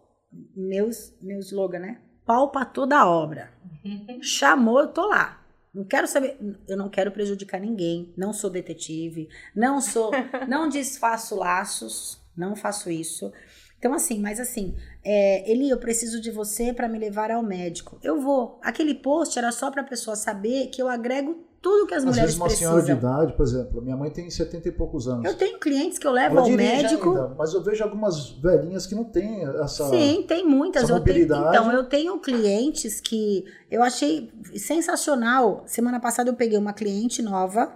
meus, 0.55 1.11
meu 1.21 1.39
slogan, 1.39 1.79
né? 1.79 2.01
Pau 2.25 2.51
pra 2.51 2.63
toda 2.63 2.97
a 2.97 3.09
obra. 3.09 3.49
Chamou, 4.21 4.79
eu 4.79 4.87
tô 4.87 5.07
lá. 5.07 5.42
Não 5.73 5.83
quero 5.83 6.07
saber, 6.07 6.37
eu 6.67 6.77
não 6.77 6.87
quero 6.87 7.11
prejudicar 7.11 7.59
ninguém, 7.59 8.13
não 8.15 8.31
sou 8.31 8.49
detetive, 8.49 9.27
não 9.55 9.81
sou, 9.81 10.11
não 10.47 10.69
desfaço 10.69 11.35
laços, 11.35 12.21
não 12.37 12.55
faço 12.55 12.91
isso. 12.91 13.33
Então, 13.79 13.93
assim, 13.93 14.19
mas 14.19 14.39
assim, 14.39 14.77
é, 15.03 15.49
Eli, 15.51 15.69
eu 15.69 15.77
preciso 15.77 16.21
de 16.21 16.31
você 16.31 16.71
para 16.71 16.87
me 16.87 16.97
levar 16.97 17.31
ao 17.31 17.43
médico. 17.43 17.99
Eu 18.01 18.21
vou. 18.21 18.57
Aquele 18.61 18.95
post 18.95 19.37
era 19.37 19.51
só 19.51 19.69
pra 19.69 19.83
pessoa 19.83 20.15
saber 20.15 20.67
que 20.67 20.81
eu 20.81 20.87
agrego 20.87 21.45
tudo 21.63 21.87
que 21.87 21.93
as 21.93 21.99
Às 21.99 22.09
mulheres 22.09 22.35
vezes 22.35 22.39
uma 22.41 22.49
senhora 22.49 22.81
de 22.81 22.87
precisam. 22.87 23.13
idade, 23.13 23.37
por 23.37 23.43
exemplo, 23.43 23.81
minha 23.81 23.95
mãe 23.95 24.11
tem 24.11 24.29
70 24.29 24.67
e 24.67 24.71
poucos 24.73 25.07
anos. 25.07 25.23
Eu 25.23 25.37
tenho 25.37 25.57
clientes 25.57 25.97
que 25.97 26.05
eu 26.05 26.11
levo 26.11 26.35
Ela 26.37 26.41
ao 26.41 26.49
médico. 26.49 27.09
ainda, 27.09 27.35
mas 27.37 27.53
eu 27.53 27.63
vejo 27.63 27.81
algumas 27.81 28.31
velhinhas 28.31 28.85
que 28.85 28.93
não 28.93 29.05
têm 29.05 29.45
essa... 29.63 29.89
Sim, 29.89 30.25
tem 30.27 30.45
muitas. 30.45 30.89
Eu 30.89 30.99
tenho, 30.99 31.23
então, 31.23 31.71
eu 31.71 31.85
tenho 31.85 32.19
clientes 32.19 32.99
que 32.99 33.45
eu 33.71 33.81
achei 33.81 34.29
sensacional. 34.57 35.63
Semana 35.65 36.01
passada 36.01 36.29
eu 36.29 36.35
peguei 36.35 36.57
uma 36.57 36.73
cliente 36.73 37.21
nova, 37.21 37.73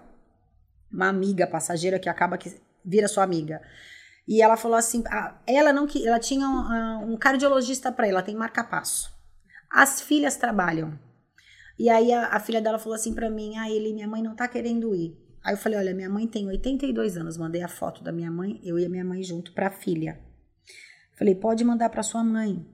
uma 0.91 1.07
amiga 1.07 1.47
passageira 1.47 1.97
que 1.97 2.09
acaba 2.09 2.37
que 2.37 2.53
vira 2.83 3.07
sua 3.07 3.23
amiga. 3.23 3.61
E 4.27 4.41
ela 4.41 4.57
falou 4.57 4.75
assim, 4.75 5.01
ela 5.47 5.71
não 5.71 5.87
que 5.87 6.05
ela 6.05 6.19
tinha 6.19 6.45
um, 6.45 6.57
ah, 6.59 6.99
um 7.07 7.15
cardiologista 7.15 7.89
para 7.89 8.05
ela, 8.05 8.21
tem 8.21 8.35
marca-passo. 8.35 9.09
As 9.71 10.01
filhas 10.01 10.35
trabalham. 10.35 11.06
E 11.79 11.89
aí 11.89 12.11
a, 12.11 12.27
a 12.27 12.39
filha 12.39 12.61
dela 12.61 12.79
falou 12.79 12.95
assim 12.95 13.13
para 13.13 13.29
mim, 13.29 13.55
ah, 13.57 13.69
ele 13.69 13.93
minha 13.93 14.07
mãe 14.07 14.21
não 14.21 14.35
tá 14.35 14.47
querendo 14.47 14.93
ir. 14.95 15.15
Aí 15.43 15.53
eu 15.53 15.57
falei, 15.57 15.77
olha, 15.79 15.93
minha 15.93 16.09
mãe 16.09 16.27
tem 16.27 16.47
82 16.47 17.15
anos, 17.17 17.37
mandei 17.37 17.61
a 17.61 17.67
foto 17.67 18.03
da 18.03 18.11
minha 18.11 18.31
mãe, 18.31 18.59
eu 18.63 18.77
e 18.77 18.85
a 18.85 18.89
minha 18.89 19.05
mãe 19.05 19.21
junto 19.23 19.53
para 19.53 19.67
a 19.67 19.71
filha. 19.71 20.19
Falei, 21.17 21.33
pode 21.35 21.63
mandar 21.63 21.89
para 21.89 22.03
sua 22.03 22.23
mãe. 22.23 22.65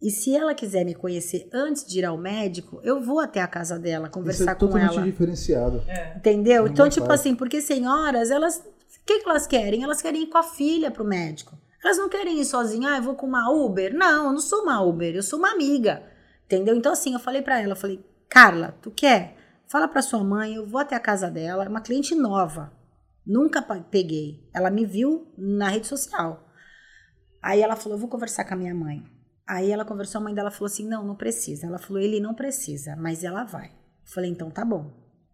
E 0.00 0.10
se 0.10 0.34
ela 0.34 0.54
quiser 0.54 0.84
me 0.84 0.94
conhecer 0.94 1.48
antes 1.52 1.84
de 1.86 2.00
ir 2.00 2.04
ao 2.04 2.18
médico, 2.18 2.80
eu 2.82 3.00
vou 3.00 3.20
até 3.20 3.40
a 3.40 3.46
casa 3.46 3.78
dela 3.78 4.06
Isso 4.06 4.10
é 4.10 4.14
conversar 4.14 4.54
com 4.54 4.66
totalmente 4.66 4.94
ela. 4.96 5.02
diferenciado. 5.04 5.82
Entendeu? 6.16 6.62
Ninguém 6.62 6.72
Então, 6.72 6.88
tipo 6.88 7.06
faz. 7.06 7.20
assim, 7.20 7.34
porque 7.34 7.60
senhoras, 7.60 8.30
elas. 8.30 8.56
O 8.56 9.04
que, 9.06 9.20
que 9.20 9.28
elas 9.28 9.46
querem? 9.46 9.82
Elas 9.84 10.02
querem 10.02 10.22
ir 10.24 10.26
com 10.26 10.38
a 10.38 10.42
filha 10.42 10.90
pro 10.90 11.04
médico. 11.04 11.56
Elas 11.84 11.98
não 11.98 12.08
querem 12.08 12.40
ir 12.40 12.44
sozinha, 12.44 12.90
ah, 12.92 12.96
eu 12.98 13.02
vou 13.02 13.14
com 13.14 13.26
uma 13.26 13.50
Uber. 13.50 13.94
Não, 13.94 14.26
eu 14.26 14.32
não 14.32 14.40
sou 14.40 14.62
uma 14.62 14.80
Uber, 14.82 15.14
eu 15.14 15.22
sou 15.22 15.38
uma 15.38 15.52
amiga. 15.52 16.02
Entendeu? 16.46 16.74
Então, 16.76 16.92
assim, 16.92 17.12
eu 17.12 17.18
falei 17.20 17.42
pra 17.42 17.60
ela, 17.60 17.72
eu 17.72 17.76
falei, 17.76 18.00
Carla, 18.32 18.74
tu 18.80 18.90
quer? 18.90 19.36
Fala 19.66 19.86
pra 19.86 20.00
sua 20.00 20.24
mãe, 20.24 20.54
eu 20.54 20.66
vou 20.66 20.80
até 20.80 20.96
a 20.96 21.00
casa 21.00 21.30
dela, 21.30 21.66
é 21.66 21.68
uma 21.68 21.82
cliente 21.82 22.14
nova. 22.14 22.72
Nunca 23.26 23.60
peguei. 23.60 24.48
Ela 24.54 24.70
me 24.70 24.86
viu 24.86 25.30
na 25.36 25.68
rede 25.68 25.86
social. 25.86 26.48
Aí 27.42 27.60
ela 27.60 27.76
falou, 27.76 27.98
eu 27.98 28.00
vou 28.00 28.08
conversar 28.08 28.46
com 28.46 28.54
a 28.54 28.56
minha 28.56 28.74
mãe. 28.74 29.04
Aí 29.46 29.70
ela 29.70 29.84
conversou, 29.84 30.18
a 30.18 30.24
mãe 30.24 30.34
dela 30.34 30.50
falou 30.50 30.64
assim, 30.64 30.88
não, 30.88 31.04
não 31.06 31.14
precisa. 31.14 31.66
Ela 31.66 31.76
falou, 31.76 32.00
ele 32.00 32.20
não 32.20 32.32
precisa, 32.32 32.96
mas 32.96 33.22
ela 33.22 33.44
vai. 33.44 33.66
Eu 33.66 34.10
falei, 34.14 34.30
então 34.30 34.50
tá 34.50 34.64
bom. 34.64 34.90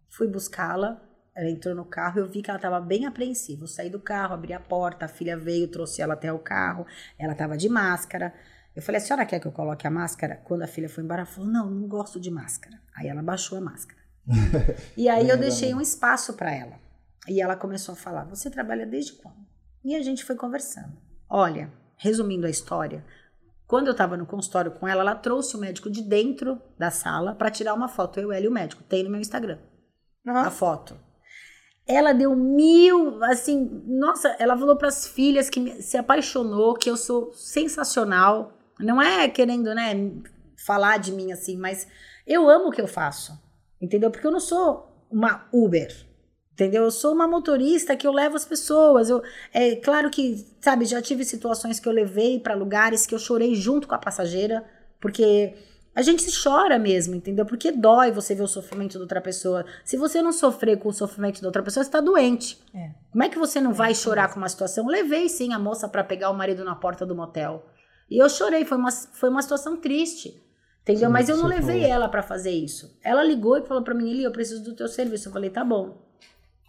Fui 0.09 0.27
buscá-la, 0.27 1.01
ela 1.33 1.49
entrou 1.49 1.73
no 1.73 1.85
carro, 1.85 2.19
eu 2.19 2.27
vi 2.27 2.41
que 2.41 2.49
ela 2.49 2.59
estava 2.59 2.81
bem 2.81 3.05
apreensiva. 3.05 3.63
Eu 3.63 3.67
saí 3.67 3.89
do 3.89 4.01
carro, 4.01 4.33
abri 4.33 4.51
a 4.51 4.59
porta, 4.59 5.05
a 5.05 5.07
filha 5.07 5.37
veio, 5.37 5.71
trouxe 5.71 6.01
ela 6.01 6.15
até 6.15 6.33
o 6.33 6.39
carro, 6.39 6.85
ela 7.17 7.31
estava 7.31 7.55
de 7.55 7.69
máscara. 7.69 8.33
Eu 8.79 8.83
falei, 8.83 9.01
a 9.01 9.01
senhora 9.01 9.25
quer 9.25 9.41
que 9.41 9.47
eu 9.47 9.51
coloque 9.51 9.85
a 9.85 9.91
máscara? 9.91 10.37
Quando 10.45 10.61
a 10.61 10.67
filha 10.67 10.87
foi 10.87 11.03
embora, 11.03 11.21
ela 11.21 11.29
falou, 11.29 11.49
não, 11.49 11.69
não 11.69 11.85
gosto 11.85 12.17
de 12.17 12.31
máscara. 12.31 12.79
Aí 12.95 13.09
ela 13.09 13.21
baixou 13.21 13.57
a 13.57 13.61
máscara. 13.61 13.99
e 14.95 15.09
aí 15.09 15.27
eu 15.27 15.37
deixei 15.37 15.73
um 15.73 15.81
espaço 15.81 16.33
para 16.33 16.49
ela. 16.53 16.79
E 17.27 17.41
ela 17.41 17.57
começou 17.57 17.91
a 17.91 17.97
falar, 17.97 18.23
você 18.23 18.49
trabalha 18.49 18.85
desde 18.85 19.13
quando? 19.13 19.45
E 19.83 19.95
a 19.97 20.01
gente 20.01 20.23
foi 20.23 20.37
conversando. 20.37 20.93
Olha, 21.29 21.69
resumindo 21.97 22.47
a 22.47 22.49
história, 22.49 23.03
quando 23.67 23.87
eu 23.87 23.91
estava 23.91 24.15
no 24.15 24.25
consultório 24.25 24.71
com 24.71 24.87
ela, 24.87 25.01
ela 25.01 25.15
trouxe 25.15 25.57
o 25.57 25.59
médico 25.59 25.89
de 25.89 26.01
dentro 26.01 26.61
da 26.77 26.89
sala 26.89 27.35
para 27.35 27.51
tirar 27.51 27.73
uma 27.73 27.89
foto, 27.89 28.17
eu, 28.17 28.31
ela 28.31 28.45
e 28.45 28.47
o 28.47 28.51
médico. 28.51 28.81
Tem 28.83 29.03
no 29.03 29.09
meu 29.09 29.19
Instagram 29.19 29.59
a 30.25 30.49
foto. 30.49 30.97
Ela 31.85 32.13
deu 32.13 32.35
mil, 32.35 33.21
assim, 33.25 33.83
nossa, 33.85 34.29
ela 34.39 34.55
falou 34.57 34.77
para 34.77 34.87
as 34.87 35.07
filhas 35.07 35.49
que 35.49 35.81
se 35.81 35.97
apaixonou, 35.97 36.75
que 36.75 36.89
eu 36.89 36.95
sou 36.95 37.33
sensacional. 37.33 38.58
Não 38.79 39.01
é 39.01 39.27
querendo, 39.27 39.73
né, 39.75 40.11
falar 40.65 40.97
de 40.97 41.11
mim 41.11 41.31
assim, 41.31 41.57
mas 41.57 41.87
eu 42.25 42.49
amo 42.49 42.69
o 42.69 42.71
que 42.71 42.81
eu 42.81 42.87
faço, 42.87 43.37
entendeu? 43.81 44.09
Porque 44.09 44.25
eu 44.25 44.31
não 44.31 44.39
sou 44.39 44.87
uma 45.11 45.47
Uber, 45.51 45.93
entendeu? 46.53 46.83
Eu 46.83 46.91
sou 46.91 47.13
uma 47.13 47.27
motorista 47.27 47.95
que 47.95 48.05
eu 48.05 48.11
levo 48.11 48.35
as 48.35 48.45
pessoas. 48.45 49.09
Eu, 49.09 49.23
é 49.53 49.75
claro 49.77 50.09
que, 50.09 50.45
sabe, 50.61 50.85
já 50.85 51.01
tive 51.01 51.23
situações 51.23 51.79
que 51.79 51.87
eu 51.87 51.93
levei 51.93 52.39
para 52.39 52.53
lugares 52.53 53.05
que 53.05 53.15
eu 53.15 53.19
chorei 53.19 53.55
junto 53.55 53.87
com 53.87 53.95
a 53.95 53.99
passageira, 53.99 54.63
porque 54.99 55.55
a 55.95 56.01
gente 56.01 56.21
se 56.21 56.43
chora 56.43 56.77
mesmo, 56.77 57.15
entendeu? 57.15 57.45
Porque 57.45 57.71
dói 57.71 58.11
você 58.11 58.35
ver 58.35 58.43
o 58.43 58.47
sofrimento 58.47 58.97
da 58.97 59.03
outra 59.03 59.21
pessoa. 59.21 59.65
Se 59.83 59.97
você 59.97 60.21
não 60.21 60.31
sofrer 60.31 60.77
com 60.77 60.89
o 60.89 60.93
sofrimento 60.93 61.41
da 61.41 61.47
outra 61.47 61.63
pessoa, 61.63 61.83
você 61.83 61.89
tá 61.89 61.99
doente. 61.99 62.61
É. 62.73 62.91
Como 63.11 63.23
é 63.23 63.29
que 63.29 63.39
você 63.39 63.59
não 63.59 63.73
vai 63.73 63.95
chorar 63.95 64.31
com 64.31 64.39
uma 64.39 64.49
situação? 64.49 64.85
Levei 64.87 65.27
sim 65.27 65.53
a 65.53 65.59
moça 65.59 65.89
para 65.89 66.03
pegar 66.03 66.29
o 66.29 66.33
marido 66.33 66.63
na 66.63 66.75
porta 66.75 67.05
do 67.05 67.15
motel. 67.15 67.65
E 68.09 68.17
eu 68.17 68.29
chorei, 68.29 68.65
foi 68.65 68.77
uma, 68.77 68.91
foi 68.91 69.29
uma 69.29 69.41
situação 69.41 69.77
triste. 69.77 70.41
Entendeu? 70.81 71.07
Sim, 71.07 71.13
Mas 71.13 71.29
eu 71.29 71.37
não 71.37 71.45
levei 71.45 71.83
ela 71.83 72.09
para 72.09 72.23
fazer 72.23 72.51
isso. 72.51 72.97
Ela 73.03 73.23
ligou 73.23 73.57
e 73.57 73.65
falou 73.65 73.83
para 73.83 73.93
mim, 73.93 74.09
Eli, 74.09 74.23
eu 74.23 74.31
preciso 74.31 74.63
do 74.63 74.75
teu 74.75 74.87
serviço. 74.87 75.27
Eu 75.27 75.33
falei, 75.33 75.49
tá 75.49 75.63
bom. 75.63 76.09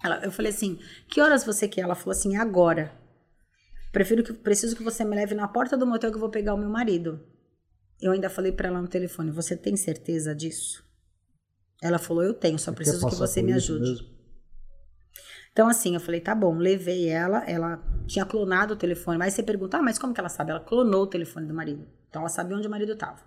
Ela, 0.02 0.22
eu 0.24 0.30
falei 0.30 0.52
assim, 0.52 0.78
que 1.08 1.20
horas 1.20 1.44
você 1.44 1.66
quer? 1.66 1.82
Ela 1.82 1.94
falou 1.94 2.12
assim, 2.12 2.36
agora. 2.36 2.92
Prefiro 3.92 4.22
que 4.22 4.32
preciso 4.32 4.76
que 4.76 4.82
você 4.82 5.04
me 5.04 5.16
leve 5.16 5.34
na 5.34 5.48
porta 5.48 5.76
do 5.76 5.86
motel 5.86 6.10
que 6.10 6.16
eu 6.16 6.20
vou 6.20 6.30
pegar 6.30 6.54
o 6.54 6.58
meu 6.58 6.68
marido. 6.68 7.20
Eu 8.00 8.12
ainda 8.12 8.30
falei 8.30 8.52
para 8.52 8.68
ela 8.68 8.80
no 8.80 8.88
telefone, 8.88 9.30
você 9.30 9.56
tem 9.56 9.76
certeza 9.76 10.34
disso? 10.34 10.84
Ela 11.82 11.98
falou, 11.98 12.22
eu 12.22 12.34
tenho, 12.34 12.58
só 12.58 12.72
preciso 12.72 13.06
que 13.08 13.14
você 13.14 13.42
me 13.42 13.52
ajude. 13.52 13.90
mesmo? 13.90 14.19
Então, 15.52 15.68
assim, 15.68 15.94
eu 15.94 16.00
falei, 16.00 16.20
tá 16.20 16.34
bom, 16.34 16.56
levei 16.56 17.08
ela, 17.08 17.44
ela 17.48 17.82
tinha 18.06 18.24
clonado 18.24 18.74
o 18.74 18.76
telefone. 18.76 19.18
Mas 19.18 19.34
você 19.34 19.42
pergunta, 19.42 19.78
ah, 19.78 19.82
mas 19.82 19.98
como 19.98 20.14
que 20.14 20.20
ela 20.20 20.28
sabe? 20.28 20.50
Ela 20.50 20.60
clonou 20.60 21.02
o 21.02 21.06
telefone 21.06 21.46
do 21.46 21.54
marido. 21.54 21.86
Então, 22.08 22.22
ela 22.22 22.28
sabia 22.28 22.56
onde 22.56 22.66
o 22.66 22.70
marido 22.70 22.92
estava. 22.92 23.20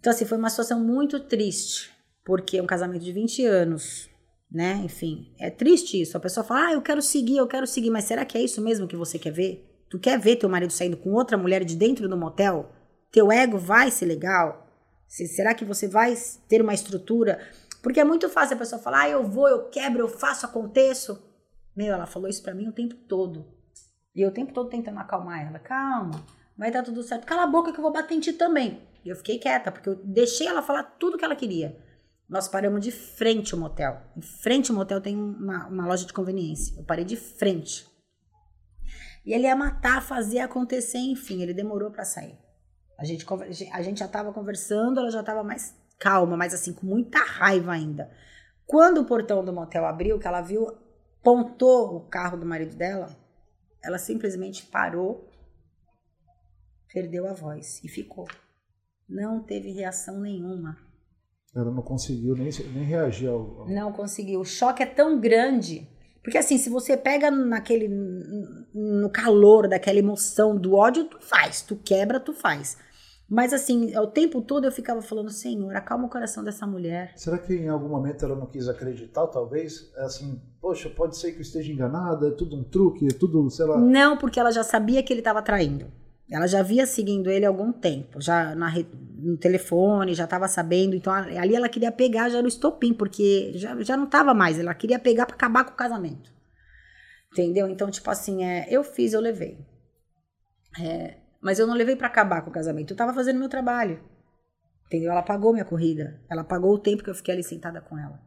Então, 0.00 0.12
assim, 0.12 0.24
foi 0.24 0.36
uma 0.38 0.50
situação 0.50 0.80
muito 0.80 1.20
triste, 1.20 1.90
porque 2.24 2.58
é 2.58 2.62
um 2.62 2.66
casamento 2.66 3.04
de 3.04 3.12
20 3.12 3.44
anos, 3.44 4.10
né? 4.50 4.80
Enfim, 4.84 5.32
é 5.38 5.50
triste 5.50 6.00
isso. 6.00 6.16
A 6.16 6.20
pessoa 6.20 6.44
fala, 6.44 6.66
ah, 6.68 6.72
eu 6.72 6.82
quero 6.82 7.00
seguir, 7.00 7.36
eu 7.36 7.46
quero 7.46 7.66
seguir, 7.66 7.90
mas 7.90 8.04
será 8.04 8.24
que 8.24 8.36
é 8.36 8.42
isso 8.42 8.60
mesmo 8.60 8.88
que 8.88 8.96
você 8.96 9.18
quer 9.18 9.30
ver? 9.32 9.68
Tu 9.88 9.98
quer 9.98 10.18
ver 10.18 10.36
teu 10.36 10.48
marido 10.48 10.72
saindo 10.72 10.96
com 10.96 11.12
outra 11.12 11.36
mulher 11.38 11.64
de 11.64 11.76
dentro 11.76 12.08
do 12.08 12.16
motel? 12.16 12.72
Teu 13.12 13.30
ego 13.30 13.58
vai 13.58 13.90
ser 13.90 14.06
legal? 14.06 14.66
Se- 15.06 15.26
Será 15.28 15.54
que 15.54 15.64
você 15.64 15.86
vai 15.86 16.14
ter 16.48 16.62
uma 16.62 16.74
estrutura? 16.74 17.38
Porque 17.82 17.98
é 17.98 18.04
muito 18.04 18.28
fácil 18.28 18.54
a 18.54 18.58
pessoa 18.58 18.80
falar, 18.80 19.02
ah, 19.02 19.10
eu 19.10 19.24
vou, 19.24 19.48
eu 19.48 19.68
quebro, 19.68 20.02
eu 20.02 20.08
faço, 20.08 20.46
aconteço. 20.46 21.20
Meu, 21.74 21.92
ela 21.92 22.06
falou 22.06 22.28
isso 22.28 22.42
pra 22.42 22.54
mim 22.54 22.68
o 22.68 22.72
tempo 22.72 22.94
todo. 22.94 23.44
E 24.14 24.22
eu 24.22 24.28
o 24.28 24.32
tempo 24.32 24.52
todo 24.52 24.70
tentando 24.70 25.00
acalmar 25.00 25.44
ela. 25.44 25.58
Calma, 25.58 26.24
vai 26.56 26.70
dar 26.70 26.84
tudo 26.84 27.02
certo. 27.02 27.26
Cala 27.26 27.42
a 27.42 27.46
boca 27.46 27.72
que 27.72 27.78
eu 27.78 27.82
vou 27.82 27.92
bater 27.92 28.14
em 28.14 28.20
ti 28.20 28.32
também. 28.32 28.80
E 29.04 29.08
eu 29.08 29.16
fiquei 29.16 29.38
quieta, 29.38 29.72
porque 29.72 29.88
eu 29.88 29.96
deixei 29.96 30.46
ela 30.46 30.62
falar 30.62 30.84
tudo 30.84 31.18
que 31.18 31.24
ela 31.24 31.34
queria. 31.34 31.76
Nós 32.28 32.46
paramos 32.46 32.80
de 32.80 32.92
frente 32.92 33.52
ao 33.52 33.60
motel. 33.60 34.00
Em 34.16 34.22
frente 34.22 34.70
ao 34.70 34.76
motel 34.76 35.00
tem 35.00 35.16
uma, 35.16 35.66
uma 35.66 35.86
loja 35.86 36.06
de 36.06 36.12
conveniência. 36.12 36.78
Eu 36.78 36.84
parei 36.84 37.04
de 37.04 37.16
frente. 37.16 37.86
E 39.26 39.32
ele 39.32 39.44
ia 39.44 39.56
matar, 39.56 40.02
fazer 40.02 40.38
acontecer, 40.38 40.98
enfim, 40.98 41.42
ele 41.42 41.54
demorou 41.54 41.90
pra 41.90 42.04
sair. 42.04 42.38
A 42.98 43.04
gente, 43.04 43.26
a 43.72 43.82
gente 43.82 43.98
já 43.98 44.08
tava 44.08 44.32
conversando, 44.32 45.00
ela 45.00 45.10
já 45.10 45.22
tava 45.22 45.42
mais 45.42 45.76
calma, 45.98 46.36
mas 46.36 46.54
assim, 46.54 46.72
com 46.72 46.86
muita 46.86 47.18
raiva 47.18 47.72
ainda. 47.72 48.10
Quando 48.66 49.00
o 49.00 49.04
portão 49.04 49.44
do 49.44 49.52
motel 49.52 49.84
abriu, 49.84 50.18
que 50.18 50.26
ela 50.26 50.40
viu, 50.40 50.66
pontou 51.22 51.96
o 51.96 52.00
carro 52.08 52.36
do 52.36 52.46
marido 52.46 52.74
dela, 52.76 53.14
ela 53.84 53.98
simplesmente 53.98 54.64
parou, 54.66 55.28
perdeu 56.92 57.26
a 57.28 57.32
voz 57.32 57.82
e 57.82 57.88
ficou. 57.88 58.26
Não 59.08 59.42
teve 59.42 59.72
reação 59.72 60.20
nenhuma. 60.20 60.76
Ela 61.54 61.70
não 61.70 61.82
conseguiu 61.82 62.34
nem, 62.34 62.48
nem 62.74 62.84
reagir 62.84 63.28
ao. 63.28 63.60
ao- 63.60 63.68
Não 63.68 63.92
conseguiu. 63.92 64.40
O 64.40 64.44
choque 64.44 64.82
é 64.82 64.86
tão 64.86 65.20
grande. 65.20 65.86
Porque 66.22 66.38
assim, 66.38 66.56
se 66.56 66.70
você 66.70 66.96
pega 66.96 67.30
naquele 67.30 67.88
no 68.72 69.10
calor 69.10 69.68
daquela 69.68 69.98
emoção 69.98 70.56
do 70.56 70.74
ódio, 70.74 71.04
tu 71.06 71.20
faz, 71.20 71.60
tu 71.60 71.76
quebra, 71.76 72.20
tu 72.20 72.32
faz. 72.32 72.78
Mas 73.28 73.52
assim, 73.52 73.96
o 73.96 74.06
tempo 74.06 74.42
todo 74.42 74.64
eu 74.66 74.72
ficava 74.72 75.00
falando, 75.00 75.30
Senhor, 75.30 75.74
acalma 75.74 76.06
o 76.06 76.10
coração 76.10 76.44
dessa 76.44 76.66
mulher. 76.66 77.12
Será 77.16 77.38
que 77.38 77.54
em 77.54 77.68
algum 77.68 77.88
momento 77.88 78.24
ela 78.24 78.36
não 78.36 78.46
quis 78.46 78.68
acreditar, 78.68 79.26
talvez? 79.28 79.90
É 79.96 80.02
Assim, 80.04 80.40
poxa, 80.60 80.90
pode 80.90 81.16
ser 81.16 81.32
que 81.32 81.38
eu 81.38 81.42
esteja 81.42 81.72
enganada, 81.72 82.28
é 82.28 82.30
tudo 82.32 82.56
um 82.56 82.62
truque, 82.64 83.06
é 83.06 83.10
tudo, 83.18 83.48
sei 83.48 83.64
lá. 83.64 83.78
Não, 83.78 84.18
porque 84.18 84.38
ela 84.38 84.50
já 84.50 84.62
sabia 84.62 85.02
que 85.02 85.12
ele 85.12 85.20
estava 85.20 85.40
traindo. 85.40 85.86
Ela 86.30 86.46
já 86.46 86.62
via 86.62 86.86
seguindo 86.86 87.30
ele 87.30 87.44
há 87.44 87.48
algum 87.48 87.72
tempo, 87.72 88.20
já 88.20 88.54
na 88.54 88.72
no 89.18 89.36
telefone, 89.36 90.14
já 90.14 90.24
estava 90.24 90.48
sabendo. 90.48 90.94
Então 90.96 91.12
a- 91.12 91.20
ali 91.40 91.54
ela 91.54 91.68
queria 91.68 91.92
pegar 91.92 92.28
já 92.28 92.42
no 92.42 92.48
estopim, 92.48 92.92
porque 92.92 93.52
já, 93.54 93.80
já 93.82 93.96
não 93.96 94.04
estava 94.04 94.34
mais. 94.34 94.58
Ela 94.58 94.74
queria 94.74 94.98
pegar 94.98 95.26
para 95.26 95.36
acabar 95.36 95.64
com 95.64 95.72
o 95.72 95.76
casamento. 95.76 96.32
Entendeu? 97.32 97.68
Então, 97.68 97.90
tipo 97.90 98.10
assim, 98.10 98.44
é, 98.44 98.66
eu 98.70 98.82
fiz, 98.84 99.12
eu 99.12 99.20
levei. 99.20 99.58
É, 100.80 101.18
mas 101.42 101.58
eu 101.58 101.66
não 101.66 101.74
levei 101.74 101.96
para 101.96 102.06
acabar 102.06 102.40
com 102.42 102.50
o 102.50 102.52
casamento. 102.52 102.92
Eu 102.92 102.94
estava 102.94 103.12
fazendo 103.12 103.40
meu 103.40 103.48
trabalho. 103.48 104.00
Entendeu? 104.86 105.10
Ela 105.10 105.22
pagou 105.22 105.52
minha 105.52 105.64
corrida. 105.64 106.20
Ela 106.30 106.44
pagou 106.44 106.72
o 106.72 106.78
tempo 106.78 107.02
que 107.02 107.10
eu 107.10 107.14
fiquei 107.14 107.34
ali 107.34 107.42
sentada 107.42 107.80
com 107.80 107.98
ela. 107.98 108.22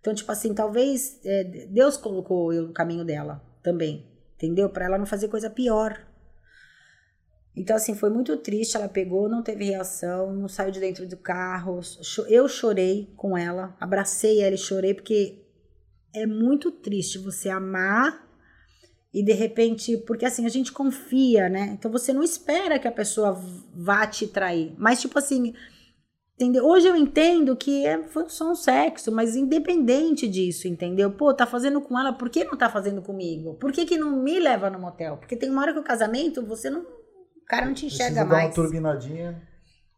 Então, 0.00 0.14
tipo 0.14 0.30
assim, 0.30 0.54
talvez 0.54 1.20
é, 1.24 1.44
Deus 1.68 1.96
colocou 1.96 2.52
eu 2.52 2.68
no 2.68 2.72
caminho 2.72 3.04
dela 3.04 3.44
também. 3.60 4.08
Entendeu? 4.36 4.70
Para 4.70 4.84
ela 4.84 4.98
não 4.98 5.04
fazer 5.04 5.26
coisa 5.26 5.50
pior. 5.50 6.06
Então, 7.56 7.74
assim, 7.74 7.96
foi 7.96 8.08
muito 8.08 8.36
triste. 8.36 8.76
Ela 8.76 8.88
pegou, 8.88 9.28
não 9.28 9.42
teve 9.42 9.64
reação, 9.64 10.32
não 10.32 10.48
saiu 10.48 10.70
de 10.70 10.78
dentro 10.78 11.08
do 11.08 11.16
carro. 11.16 11.80
Eu 12.28 12.46
chorei 12.46 13.12
com 13.16 13.36
ela, 13.36 13.76
abracei 13.80 14.40
ela 14.40 14.54
e 14.54 14.58
chorei, 14.58 14.94
porque 14.94 15.44
é 16.14 16.24
muito 16.24 16.70
triste 16.70 17.18
você 17.18 17.48
amar 17.48 18.29
e 19.12 19.24
de 19.24 19.32
repente, 19.32 19.96
porque 19.98 20.24
assim, 20.24 20.46
a 20.46 20.48
gente 20.48 20.72
confia, 20.72 21.48
né? 21.48 21.70
Então 21.78 21.90
você 21.90 22.12
não 22.12 22.22
espera 22.22 22.78
que 22.78 22.86
a 22.86 22.92
pessoa 22.92 23.40
vá 23.74 24.06
te 24.06 24.26
trair. 24.26 24.72
Mas, 24.78 25.00
tipo 25.00 25.18
assim, 25.18 25.52
entendeu? 26.36 26.64
Hoje 26.64 26.86
eu 26.86 26.96
entendo 26.96 27.56
que 27.56 27.84
é 27.84 28.02
foi 28.04 28.28
só 28.28 28.50
um 28.50 28.54
sexo, 28.54 29.10
mas 29.10 29.34
independente 29.34 30.28
disso, 30.28 30.68
entendeu? 30.68 31.10
Pô, 31.10 31.34
tá 31.34 31.44
fazendo 31.44 31.80
com 31.80 31.98
ela, 31.98 32.12
por 32.12 32.30
que 32.30 32.44
não 32.44 32.56
tá 32.56 32.70
fazendo 32.70 33.02
comigo? 33.02 33.54
Por 33.54 33.72
que, 33.72 33.84
que 33.84 33.98
não 33.98 34.22
me 34.22 34.38
leva 34.38 34.70
no 34.70 34.78
motel? 34.78 35.16
Porque 35.16 35.36
tem 35.36 35.50
uma 35.50 35.62
hora 35.62 35.72
que 35.72 35.80
o 35.80 35.84
casamento, 35.84 36.46
você 36.46 36.70
não. 36.70 36.80
O 36.80 37.44
cara 37.46 37.66
não 37.66 37.74
te 37.74 37.86
Precisa 37.86 38.04
enxerga 38.04 38.20
dar 38.20 38.26
uma 38.26 38.42
mais. 38.42 38.54
turbinadinha. 38.54 39.42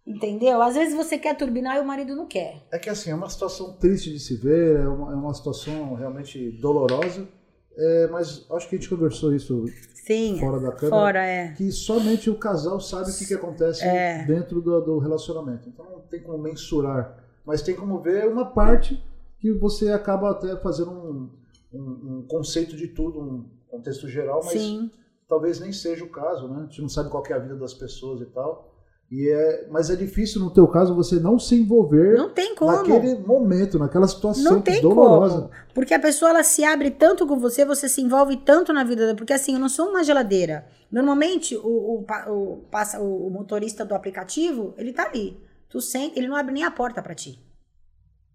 Entendeu? 0.07 0.61
Às 0.61 0.75
vezes 0.75 0.95
você 0.95 1.17
quer 1.17 1.37
turbinar 1.37 1.77
e 1.77 1.81
o 1.81 1.85
marido 1.85 2.17
não 2.17 2.27
quer. 2.27 2.67
É 2.73 2.79
que 2.79 2.91
assim, 2.91 3.11
é 3.11 3.15
uma 3.15 3.29
situação 3.29 3.77
triste 3.77 4.11
de 4.11 4.19
se 4.19 4.37
ver, 4.37 4.81
é 4.81 4.89
uma, 4.89 5.13
é 5.13 5.15
uma 5.15 5.33
situação 5.33 5.95
realmente 5.95 6.51
dolorosa, 6.61 7.29
é, 7.77 8.07
mas 8.09 8.47
acho 8.51 8.69
que 8.69 8.77
a 8.77 8.79
gente 8.79 8.89
conversou 8.89 9.35
isso 9.35 9.65
Sim. 9.95 10.39
fora 10.39 10.59
da 10.61 10.73
câmera. 10.73 10.91
Fora, 10.97 11.25
é. 11.25 11.53
Que 11.53 11.71
somente 11.73 12.29
o 12.29 12.35
casal 12.37 12.81
sabe 12.81 13.11
o 13.11 13.15
que, 13.17 13.27
que 13.27 13.35
acontece 13.35 13.83
É. 13.85 14.25
dentro 14.25 14.61
do, 14.61 14.81
do 14.81 14.99
relacionamento. 14.99 15.69
Então 15.69 15.85
não 15.91 16.01
tem 16.01 16.23
como 16.23 16.39
mensurar, 16.39 17.25
mas 17.45 17.63
tem 17.63 17.75
como 17.75 18.01
ver 18.01 18.29
uma 18.29 18.47
parte 18.47 19.03
que 19.39 19.53
você 19.53 19.91
acaba 19.91 20.31
até 20.31 20.57
fazendo 20.57 20.91
um, 20.91 21.31
um- 21.73 22.19
um 22.19 22.27
conceito 22.29 22.77
de 22.77 22.89
tudo, 22.89 23.21
um 23.21 23.45
contexto 23.69 24.09
geral, 24.09 24.41
mas 24.45 24.61
Sim. 24.61 24.91
talvez 25.29 25.59
nem 25.61 25.73
seja 25.73 26.05
o 26.05 26.09
caso, 26.11 26.47
né? 26.49 26.59
A 26.59 26.63
gente 26.67 26.83
não 26.83 26.89
sabe 26.89 27.09
qual 27.11 27.25
é 27.29 27.33
a 27.33 27.39
vida 27.39 27.57
das 27.57 27.73
pessoas 27.75 28.21
e 28.21 28.27
tal. 28.27 28.72
E 29.15 29.29
é, 29.29 29.69
mas 29.69 29.91
é 29.91 29.95
difícil 29.95 30.41
no 30.41 30.51
teu 30.51 30.67
caso 30.67 30.95
você 30.95 31.21
não 31.21 31.39
se 31.39 31.55
envolver 31.55 32.17
Não 32.17 32.31
tem 32.31 32.55
como. 32.55 32.73
naquele 32.73 33.15
momento, 33.17 33.79
naquela 33.79 34.09
situação 34.09 34.55
Não 34.55 34.63
tem 34.63 34.81
dolorosa. 34.81 35.43
como. 35.43 35.51
Porque 35.75 35.93
a 35.93 36.01
pessoa 36.01 36.31
ela 36.31 36.43
se 36.43 36.65
abre 36.65 36.91
tanto 36.91 37.27
com 37.27 37.39
você, 37.39 37.63
você 37.63 37.91
se 37.91 38.01
envolve 38.01 38.39
tanto 38.39 38.73
na 38.73 38.83
vida 38.83 39.03
dela. 39.03 39.15
Porque 39.15 39.35
assim, 39.35 39.53
eu 39.53 39.59
não 39.61 39.69
sou 39.69 39.91
uma 39.91 40.03
geladeira. 40.03 40.65
Normalmente, 40.91 41.55
o, 41.55 41.61
o, 41.61 42.07
o, 42.29 42.57
passa, 42.71 43.03
o, 43.03 43.29
motorista 43.29 43.85
do 43.85 43.95
aplicativo, 43.95 44.73
ele 44.79 44.95
tá 44.95 45.05
ali. 45.05 45.39
Tu 45.69 45.79
sente, 45.83 46.19
ele 46.19 46.29
não 46.29 46.37
abre 46.37 46.55
nem 46.55 46.65
a 46.65 46.71
porta 46.71 47.03
pra 47.03 47.15
ti. 47.15 47.39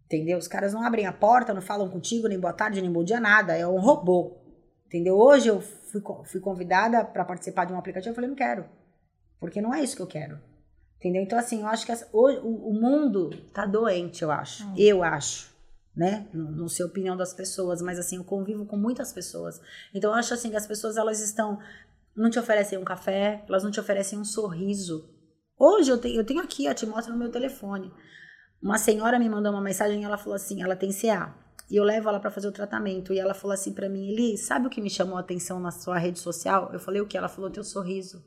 Entendeu? 0.06 0.38
Os 0.38 0.48
caras 0.48 0.76
não 0.76 0.84
abrem 0.84 1.08
a 1.08 1.12
porta, 1.12 1.56
não 1.56 1.62
falam 1.62 1.90
contigo, 1.90 2.28
nem 2.28 2.40
boa 2.40 2.54
tarde, 2.54 2.84
nem 2.84 2.92
bom 2.92 3.04
dia, 3.04 3.20
nada. 3.20 3.58
É 3.58 3.68
um 3.68 3.80
robô. 3.80 4.38
Entendeu? 4.86 5.18
Hoje 5.18 5.48
eu 5.48 5.60
fui, 5.60 6.04
fui 6.26 6.40
convidada 6.40 7.04
para 7.04 7.26
participar 7.26 7.66
de 7.66 7.74
um 7.74 7.80
aplicativo, 7.80 8.12
eu 8.12 8.16
falei, 8.16 8.30
não 8.30 8.38
quero. 8.38 8.64
Porque 9.40 9.60
não 9.60 9.74
é 9.74 9.82
isso 9.82 9.96
que 9.96 10.04
eu 10.04 10.08
quero. 10.08 10.38
Entendeu? 11.00 11.22
Então, 11.22 11.38
assim, 11.38 11.62
eu 11.62 11.68
acho 11.68 11.86
que 11.86 11.92
essa, 11.92 12.08
o, 12.12 12.28
o, 12.70 12.74
mundo 12.74 13.30
tá 13.54 13.66
doente, 13.66 14.24
eu 14.24 14.32
acho. 14.32 14.64
Hum. 14.66 14.74
Eu 14.78 15.04
acho. 15.04 15.56
Né? 15.96 16.28
Não, 16.34 16.52
não 16.52 16.68
sei 16.68 16.86
a 16.86 16.88
opinião 16.88 17.16
das 17.16 17.34
pessoas, 17.34 17.82
mas 17.82 17.98
assim, 17.98 18.18
eu 18.18 18.24
convivo 18.24 18.66
com 18.66 18.78
muitas 18.78 19.14
pessoas. 19.14 19.60
Então, 19.94 20.12
eu 20.12 20.18
acho 20.18 20.34
assim 20.34 20.50
que 20.50 20.56
as 20.56 20.68
pessoas, 20.68 20.98
elas 20.98 21.20
estão. 21.22 21.60
Não 22.16 22.30
te 22.32 22.40
oferecem 22.40 22.80
um 22.80 22.84
café, 22.84 23.44
elas 23.48 23.64
não 23.64 23.70
te 23.70 23.80
oferecem 23.80 24.18
um 24.18 24.26
sorriso. 24.26 25.08
Hoje 25.58 25.92
eu 25.92 25.98
tenho, 26.00 26.20
eu 26.20 26.26
tenho 26.26 26.42
aqui, 26.42 26.66
eu 26.66 26.74
te 26.74 26.86
mostro 26.86 27.14
no 27.14 27.20
meu 27.20 27.32
telefone. 27.32 27.92
Uma 28.62 28.78
senhora 28.78 29.20
me 29.20 29.30
mandou 29.30 29.52
uma 29.52 29.62
mensagem 29.62 30.02
e 30.02 30.04
ela 30.04 30.18
falou 30.18 30.36
assim: 30.36 30.64
ela 30.64 30.76
tem 30.76 30.92
CA. 30.92 31.36
E 31.70 31.76
eu 31.76 31.84
levo 31.84 32.10
ela 32.10 32.20
para 32.20 32.32
fazer 32.32 32.48
o 32.48 32.52
tratamento. 32.52 33.14
E 33.14 33.20
ela 33.20 33.34
falou 33.34 33.54
assim 33.54 33.74
para 33.74 33.90
mim: 33.90 34.12
Eli, 34.12 34.38
sabe 34.38 34.68
o 34.68 34.70
que 34.70 34.82
me 34.82 34.90
chamou 34.90 35.18
a 35.18 35.22
atenção 35.22 35.60
na 35.60 35.72
sua 35.72 35.98
rede 35.98 36.20
social? 36.20 36.72
Eu 36.74 36.80
falei: 36.80 37.02
o 37.02 37.08
que? 37.08 37.18
Ela 37.18 37.30
falou: 37.30 37.50
teu 37.50 37.64
sorriso. 37.64 38.24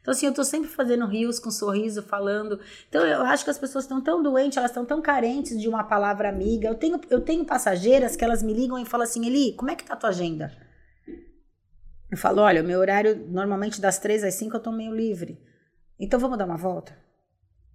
Então, 0.00 0.12
assim, 0.12 0.26
eu 0.26 0.34
tô 0.34 0.44
sempre 0.44 0.68
fazendo 0.68 1.06
rios 1.06 1.38
com 1.38 1.50
sorriso, 1.50 2.02
falando. 2.02 2.58
Então, 2.88 3.04
eu 3.04 3.22
acho 3.22 3.44
que 3.44 3.50
as 3.50 3.58
pessoas 3.58 3.84
estão 3.84 4.00
tão 4.00 4.22
doentes, 4.22 4.56
elas 4.56 4.70
estão 4.70 4.84
tão 4.84 5.02
carentes 5.02 5.60
de 5.60 5.68
uma 5.68 5.84
palavra 5.84 6.28
amiga. 6.28 6.68
Eu 6.68 6.74
tenho, 6.74 7.00
eu 7.10 7.20
tenho 7.20 7.44
passageiras 7.44 8.16
que 8.16 8.24
elas 8.24 8.42
me 8.42 8.52
ligam 8.52 8.78
e 8.78 8.84
falam 8.84 9.04
assim: 9.04 9.26
Eli, 9.26 9.52
como 9.54 9.70
é 9.70 9.76
que 9.76 9.84
tá 9.84 9.94
a 9.94 9.96
tua 9.96 10.10
agenda? 10.10 10.52
Eu 12.10 12.16
falo: 12.16 12.40
olha, 12.40 12.62
meu 12.62 12.78
horário 12.78 13.26
normalmente 13.28 13.80
das 13.80 13.98
três 13.98 14.24
às 14.24 14.34
cinco 14.34 14.56
eu 14.56 14.60
tô 14.60 14.72
meio 14.72 14.94
livre. 14.94 15.38
Então, 15.98 16.18
vamos 16.18 16.38
dar 16.38 16.46
uma 16.46 16.56
volta? 16.56 16.92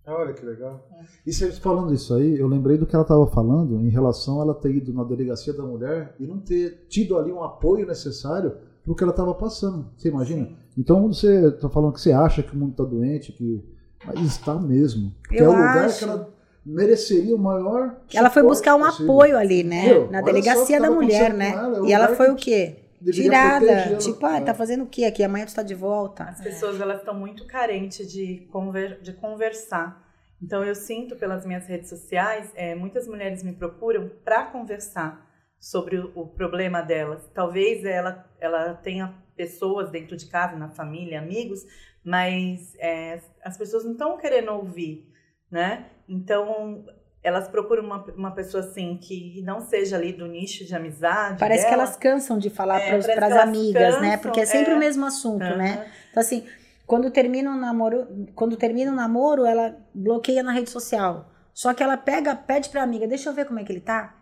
Olha 0.06 0.34
que 0.34 0.46
legal. 0.46 0.86
É. 0.92 1.04
E 1.26 1.32
você 1.32 1.52
falando 1.52 1.94
isso 1.94 2.14
aí, 2.14 2.38
eu 2.38 2.48
lembrei 2.48 2.78
do 2.78 2.86
que 2.86 2.96
ela 2.96 3.04
estava 3.04 3.26
falando 3.28 3.80
em 3.80 3.90
relação 3.90 4.40
a 4.40 4.44
ela 4.44 4.54
ter 4.54 4.76
ido 4.76 4.94
na 4.94 5.04
delegacia 5.04 5.54
da 5.54 5.64
mulher 5.64 6.16
e 6.20 6.28
não 6.28 6.40
ter 6.40 6.88
tido 6.90 7.18
ali 7.18 7.32
um 7.32 7.44
apoio 7.44 7.86
necessário 7.86 8.58
para 8.84 8.92
o 8.92 8.96
que 8.96 9.04
ela 9.04 9.12
estava 9.12 9.34
passando. 9.34 9.92
Você 9.96 10.10
imagina? 10.10 10.46
Sim. 10.46 10.58
Então 10.78 11.08
você 11.08 11.48
está 11.48 11.70
falando 11.70 11.94
que 11.94 12.02
você 12.02 12.12
acha 12.12 12.42
que 12.42 12.54
o 12.54 12.58
mundo 12.58 12.72
está 12.72 12.84
doente, 12.84 13.32
que 13.32 13.64
mas 14.06 14.20
está 14.22 14.56
mesmo. 14.56 15.14
Que 15.30 15.40
é 15.40 15.44
o 15.44 15.52
lugar 15.52 15.86
acho. 15.86 16.00
que 16.00 16.04
ela 16.04 16.34
mereceria 16.66 17.36
o 17.36 17.40
maior. 17.40 17.96
Ela 18.14 18.30
foi 18.30 18.44
buscar 18.44 18.76
um 18.76 18.82
possível. 18.82 19.14
apoio 19.14 19.38
ali, 19.38 19.64
né? 19.64 19.86
Meu, 19.88 20.12
na 20.12 20.22
delegacia 20.22 20.80
da 20.80 20.92
mulher, 20.92 21.34
né? 21.34 21.52
Ela, 21.52 21.78
é 21.78 21.90
e 21.90 21.94
ela 21.94 22.08
foi 22.10 22.30
o 22.32 22.36
quê? 22.36 22.80
Tirada. 23.12 23.98
Tipo, 23.98 24.26
ah, 24.26 24.40
tá 24.40 24.54
fazendo 24.54 24.84
o 24.84 24.88
quê 24.88 25.06
aqui? 25.06 25.24
Amanhã 25.24 25.46
tu 25.46 25.50
está 25.50 25.64
de 25.64 25.76
volta. 25.76 26.24
As 26.24 26.42
pessoas, 26.42 26.80
elas 26.80 27.00
estão 27.00 27.14
muito 27.14 27.46
carentes 27.46 28.10
de, 28.12 28.48
conver 28.52 29.02
de 29.02 29.14
conversar. 29.14 30.02
Então, 30.42 30.64
eu 30.64 30.76
sinto 30.76 31.16
pelas 31.16 31.46
minhas 31.46 31.68
redes 31.68 31.90
sociais, 31.90 32.52
é, 32.56 32.76
muitas 32.76 33.08
mulheres 33.08 33.44
me 33.44 33.54
procuram 33.54 34.12
para 34.26 34.44
conversar 34.44 35.26
sobre 35.58 35.98
o, 35.98 36.12
o, 36.16 36.28
problema 36.28 36.82
delas. 36.82 37.26
Talvez 37.34 37.86
ela, 37.86 38.26
ela 38.40 38.74
tenha 38.74 39.14
pessoas 39.36 39.90
dentro 39.90 40.16
de 40.16 40.26
casa, 40.28 40.56
na 40.56 40.70
família, 40.70 41.20
amigos, 41.20 41.66
mas 42.04 42.76
é, 42.80 43.20
as 43.44 43.58
pessoas 43.58 43.84
não 43.84 43.94
estão 43.94 44.18
querendo 44.18 44.52
ouvir, 44.52 45.10
né? 45.50 45.88
Então, 46.08 46.86
elas 47.24 47.48
procuram 47.48 47.84
uma, 47.84 48.04
uma 48.16 48.32
pessoa 48.32 48.64
assim 48.64 48.98
que 48.98 49.42
não 49.44 49.62
seja 49.62 49.96
ali 49.96 50.12
do 50.12 50.28
nicho 50.28 50.66
de 50.66 50.76
amizade. 50.76 51.40
Parece 51.40 51.64
dela. 51.64 51.76
que 51.76 51.82
elas 51.82 51.96
cansam 51.96 52.38
de 52.38 52.50
falar 52.50 52.80
é, 52.82 53.00
para 53.02 53.28
as 53.28 53.34
amigas, 53.34 53.74
né? 53.74 53.88
cansam, 53.88 54.02
né? 54.02 54.18
Porque 54.18 54.42
é 54.42 54.46
sempre 54.46 54.74
é. 54.74 54.76
o 54.76 54.80
mesmo 54.80 55.06
assunto, 55.06 55.40
né? 55.40 55.90
Então, 56.12 56.22
assim, 56.22 56.46
quando 56.86 57.10
termina 57.10 57.52
o 57.52 57.56
namoro, 57.56 58.08
quando 58.36 58.58
termina 58.58 58.92
o 58.92 58.96
namoro, 58.96 59.46
ela 59.46 59.78
bloqueia 59.94 60.44
na 60.44 60.52
rede 60.52 60.70
social. 60.70 61.32
Só 61.54 61.74
que 61.74 61.82
ela 61.82 61.96
pega, 61.96 62.36
pede 62.36 62.70
pra 62.70 62.84
amiga, 62.84 63.08
deixa 63.08 63.30
eu 63.30 63.34
ver 63.34 63.46
como 63.46 63.60
é 63.60 63.64
que 63.64 63.72
ele 63.72 63.80
tá. 63.80 64.16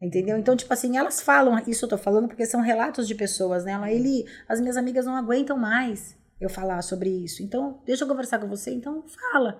Entendeu? 0.00 0.38
Então, 0.38 0.56
tipo 0.56 0.72
assim, 0.72 0.96
elas 0.96 1.20
falam, 1.20 1.60
isso 1.66 1.84
eu 1.84 1.88
tô 1.88 1.98
falando 1.98 2.28
porque 2.28 2.46
são 2.46 2.60
relatos 2.60 3.08
de 3.08 3.14
pessoas, 3.16 3.64
né? 3.64 3.72
Ela, 3.72 3.90
ele, 3.90 4.24
as 4.48 4.60
minhas 4.60 4.76
amigas 4.76 5.04
não 5.04 5.16
aguentam 5.16 5.58
mais 5.58 6.16
eu 6.40 6.48
falar 6.48 6.82
sobre 6.82 7.10
isso. 7.10 7.42
Então, 7.42 7.80
deixa 7.84 8.04
eu 8.04 8.08
conversar 8.08 8.38
com 8.38 8.48
você, 8.48 8.70
então 8.70 9.04
fala. 9.32 9.58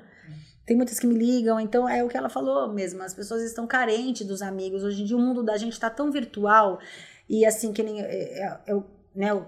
Tem 0.65 0.77
muitas 0.77 1.01
que 1.01 1.07
me 1.07 1.15
ligam, 1.15 1.59
então 1.59 1.89
é 1.89 2.05
o 2.05 2.09
que 2.09 2.17
ela 2.17 2.29
falou 2.29 2.73
mesmo. 2.73 3.03
As 3.03 3.15
pessoas 3.15 3.43
estão 3.43 3.67
carentes 3.67 4.27
dos 4.27 4.43
amigos. 4.43 4.85
Hoje 4.85 5.03
em 5.03 5.07
dia 5.07 5.17
o 5.17 5.21
mundo 5.21 5.43
da 5.43 5.57
gente 5.57 5.73
está 5.73 5.89
tão 5.89 6.13
virtual 6.13 6.79
e 7.27 7.47
assim 7.47 7.73
que 7.73 7.83
nem 7.83 8.03
é, 8.03 8.45
é, 8.45 8.61
eu, 8.67 8.85
né, 9.15 9.31
eu, 9.31 9.47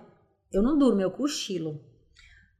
eu 0.50 0.62
não 0.62 0.78
durmo, 0.78 1.02
eu 1.02 1.10
cochilo. 1.10 1.78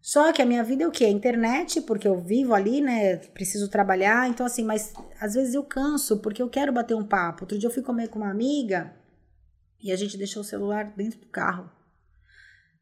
Só 0.01 0.33
que 0.33 0.41
a 0.41 0.47
minha 0.47 0.65
vida 0.65 0.85
é 0.85 0.87
o 0.87 0.91
quê? 0.91 1.07
Internet, 1.07 1.83
porque 1.83 2.09
eu 2.09 2.19
vivo 2.19 2.55
ali, 2.55 2.81
né? 2.81 3.17
Preciso 3.17 3.69
trabalhar. 3.69 4.29
Então, 4.29 4.47
assim, 4.47 4.65
mas 4.65 4.95
às 5.21 5.35
vezes 5.35 5.55
eu 5.55 5.63
canso, 5.63 6.19
porque 6.19 6.41
eu 6.43 6.49
quero 6.49 6.73
bater 6.73 6.95
um 6.95 7.05
papo. 7.05 7.45
Outro 7.45 7.59
dia 7.59 7.69
eu 7.69 7.73
fui 7.73 7.83
comer 7.83 8.09
com 8.09 8.19
uma 8.19 8.31
amiga 8.31 8.95
e 9.83 9.93
a 9.93 9.97
gente 9.97 10.17
deixou 10.17 10.43
o 10.43 10.45
celular 10.45 10.93
dentro 10.97 11.21
do 11.21 11.27
carro. 11.27 11.71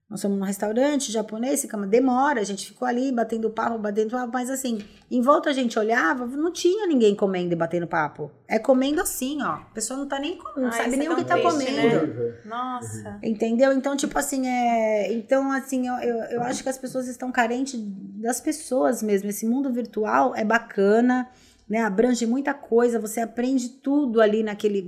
Nós 0.08 0.22
fomos 0.22 0.38
num 0.38 0.44
restaurante 0.44 1.12
japonês, 1.12 1.66
cama 1.66 1.86
demora, 1.86 2.40
a 2.40 2.44
gente 2.44 2.68
ficou 2.68 2.88
ali 2.88 3.12
batendo 3.12 3.50
papo, 3.50 3.78
batendo 3.78 4.10
papo, 4.10 4.32
mas 4.32 4.48
assim, 4.48 4.82
em 5.10 5.20
volta 5.20 5.50
a 5.50 5.52
gente 5.52 5.78
olhava, 5.78 6.26
não 6.26 6.50
tinha 6.50 6.86
ninguém 6.86 7.14
comendo 7.14 7.52
e 7.52 7.56
batendo 7.56 7.86
papo. 7.86 8.30
É 8.48 8.58
comendo 8.58 9.02
assim, 9.02 9.42
ó. 9.42 9.56
A 9.56 9.70
pessoa 9.74 9.98
não 9.98 10.08
tá 10.08 10.18
nem 10.18 10.38
comendo, 10.38 10.62
não 10.62 10.72
sabe 10.72 10.96
nem 10.96 11.06
é 11.06 11.12
o 11.12 11.16
que 11.16 11.24
tá 11.24 11.34
triste, 11.34 11.52
comendo. 11.52 12.06
Né? 12.06 12.34
Nossa. 12.46 13.18
Entendeu? 13.22 13.70
Então, 13.74 13.94
tipo 13.96 14.18
assim, 14.18 14.48
é. 14.48 15.12
Então, 15.12 15.52
assim, 15.52 15.86
eu, 15.86 15.94
eu, 15.96 16.16
eu 16.30 16.42
acho 16.42 16.62
que 16.62 16.70
as 16.70 16.78
pessoas 16.78 17.06
estão 17.06 17.30
carentes 17.30 17.78
das 17.78 18.40
pessoas 18.40 19.02
mesmo. 19.02 19.28
Esse 19.28 19.46
mundo 19.46 19.70
virtual 19.70 20.34
é 20.34 20.42
bacana 20.42 21.28
né? 21.68 21.80
Abrange 21.80 22.24
muita 22.26 22.54
coisa, 22.54 22.98
você 22.98 23.20
aprende 23.20 23.68
tudo 23.68 24.20
ali 24.20 24.42
naquele 24.42 24.82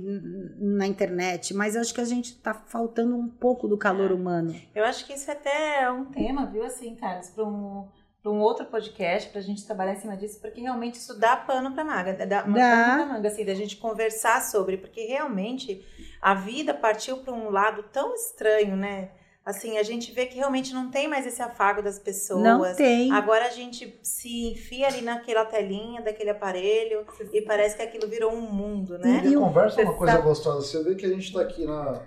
na 0.57 0.87
internet, 0.87 1.53
mas 1.53 1.75
acho 1.75 1.93
que 1.93 2.01
a 2.01 2.05
gente 2.05 2.37
tá 2.37 2.53
faltando 2.53 3.15
um 3.15 3.27
pouco 3.27 3.67
do 3.67 3.77
calor 3.77 4.11
é. 4.11 4.13
humano. 4.13 4.55
Eu 4.73 4.83
acho 4.85 5.05
que 5.05 5.13
isso 5.13 5.29
é 5.29 5.33
até 5.33 5.91
um 5.91 6.05
tema, 6.05 6.45
viu, 6.47 6.63
assim, 6.63 6.95
Thales, 6.95 7.29
para 7.29 7.45
um 7.45 7.87
para 8.21 8.31
um 8.31 8.39
outro 8.39 8.65
podcast 8.67 9.29
para 9.29 9.39
a 9.39 9.43
gente 9.43 9.65
trabalhar 9.65 9.93
em 9.93 9.99
cima 9.99 10.15
disso, 10.15 10.39
porque 10.39 10.61
realmente 10.61 10.95
isso 10.95 11.19
dá 11.19 11.35
pano 11.35 11.73
para 11.73 11.83
manga, 11.83 12.13
dá 12.13 12.25
dá. 12.25 12.43
pano 12.43 12.53
pra 12.53 13.05
manga, 13.07 13.27
assim, 13.27 13.43
da 13.43 13.55
gente 13.55 13.77
conversar 13.77 14.43
sobre, 14.43 14.77
porque 14.77 15.01
realmente 15.05 15.83
a 16.21 16.35
vida 16.35 16.71
partiu 16.71 17.17
para 17.17 17.33
um 17.33 17.49
lado 17.49 17.83
tão 17.91 18.13
estranho, 18.13 18.75
né? 18.75 19.09
Assim, 19.43 19.77
a 19.79 19.83
gente 19.83 20.11
vê 20.11 20.27
que 20.27 20.35
realmente 20.35 20.71
não 20.71 20.91
tem 20.91 21.07
mais 21.07 21.25
esse 21.25 21.41
afago 21.41 21.81
das 21.81 21.97
pessoas. 21.97 22.43
Não 22.43 22.75
tem. 22.75 23.11
Agora 23.11 23.45
a 23.45 23.49
gente 23.49 23.99
se 24.03 24.51
enfia 24.51 24.87
ali 24.87 25.01
naquela 25.01 25.45
telinha 25.45 26.01
daquele 26.01 26.29
aparelho 26.29 27.05
e 27.33 27.41
parece 27.41 27.75
que 27.75 27.81
aquilo 27.81 28.07
virou 28.07 28.31
um 28.31 28.41
mundo, 28.41 28.99
né? 28.99 29.23
E 29.25 29.35
a 29.35 29.39
conversa 29.39 29.81
é 29.81 29.83
uma 29.83 29.95
coisa 29.95 30.17
gostosa. 30.17 30.61
Você 30.61 30.83
vê 30.83 30.93
que 30.93 31.07
a 31.07 31.09
gente 31.09 31.25
está 31.25 31.41
aqui 31.41 31.65
na 31.65 32.03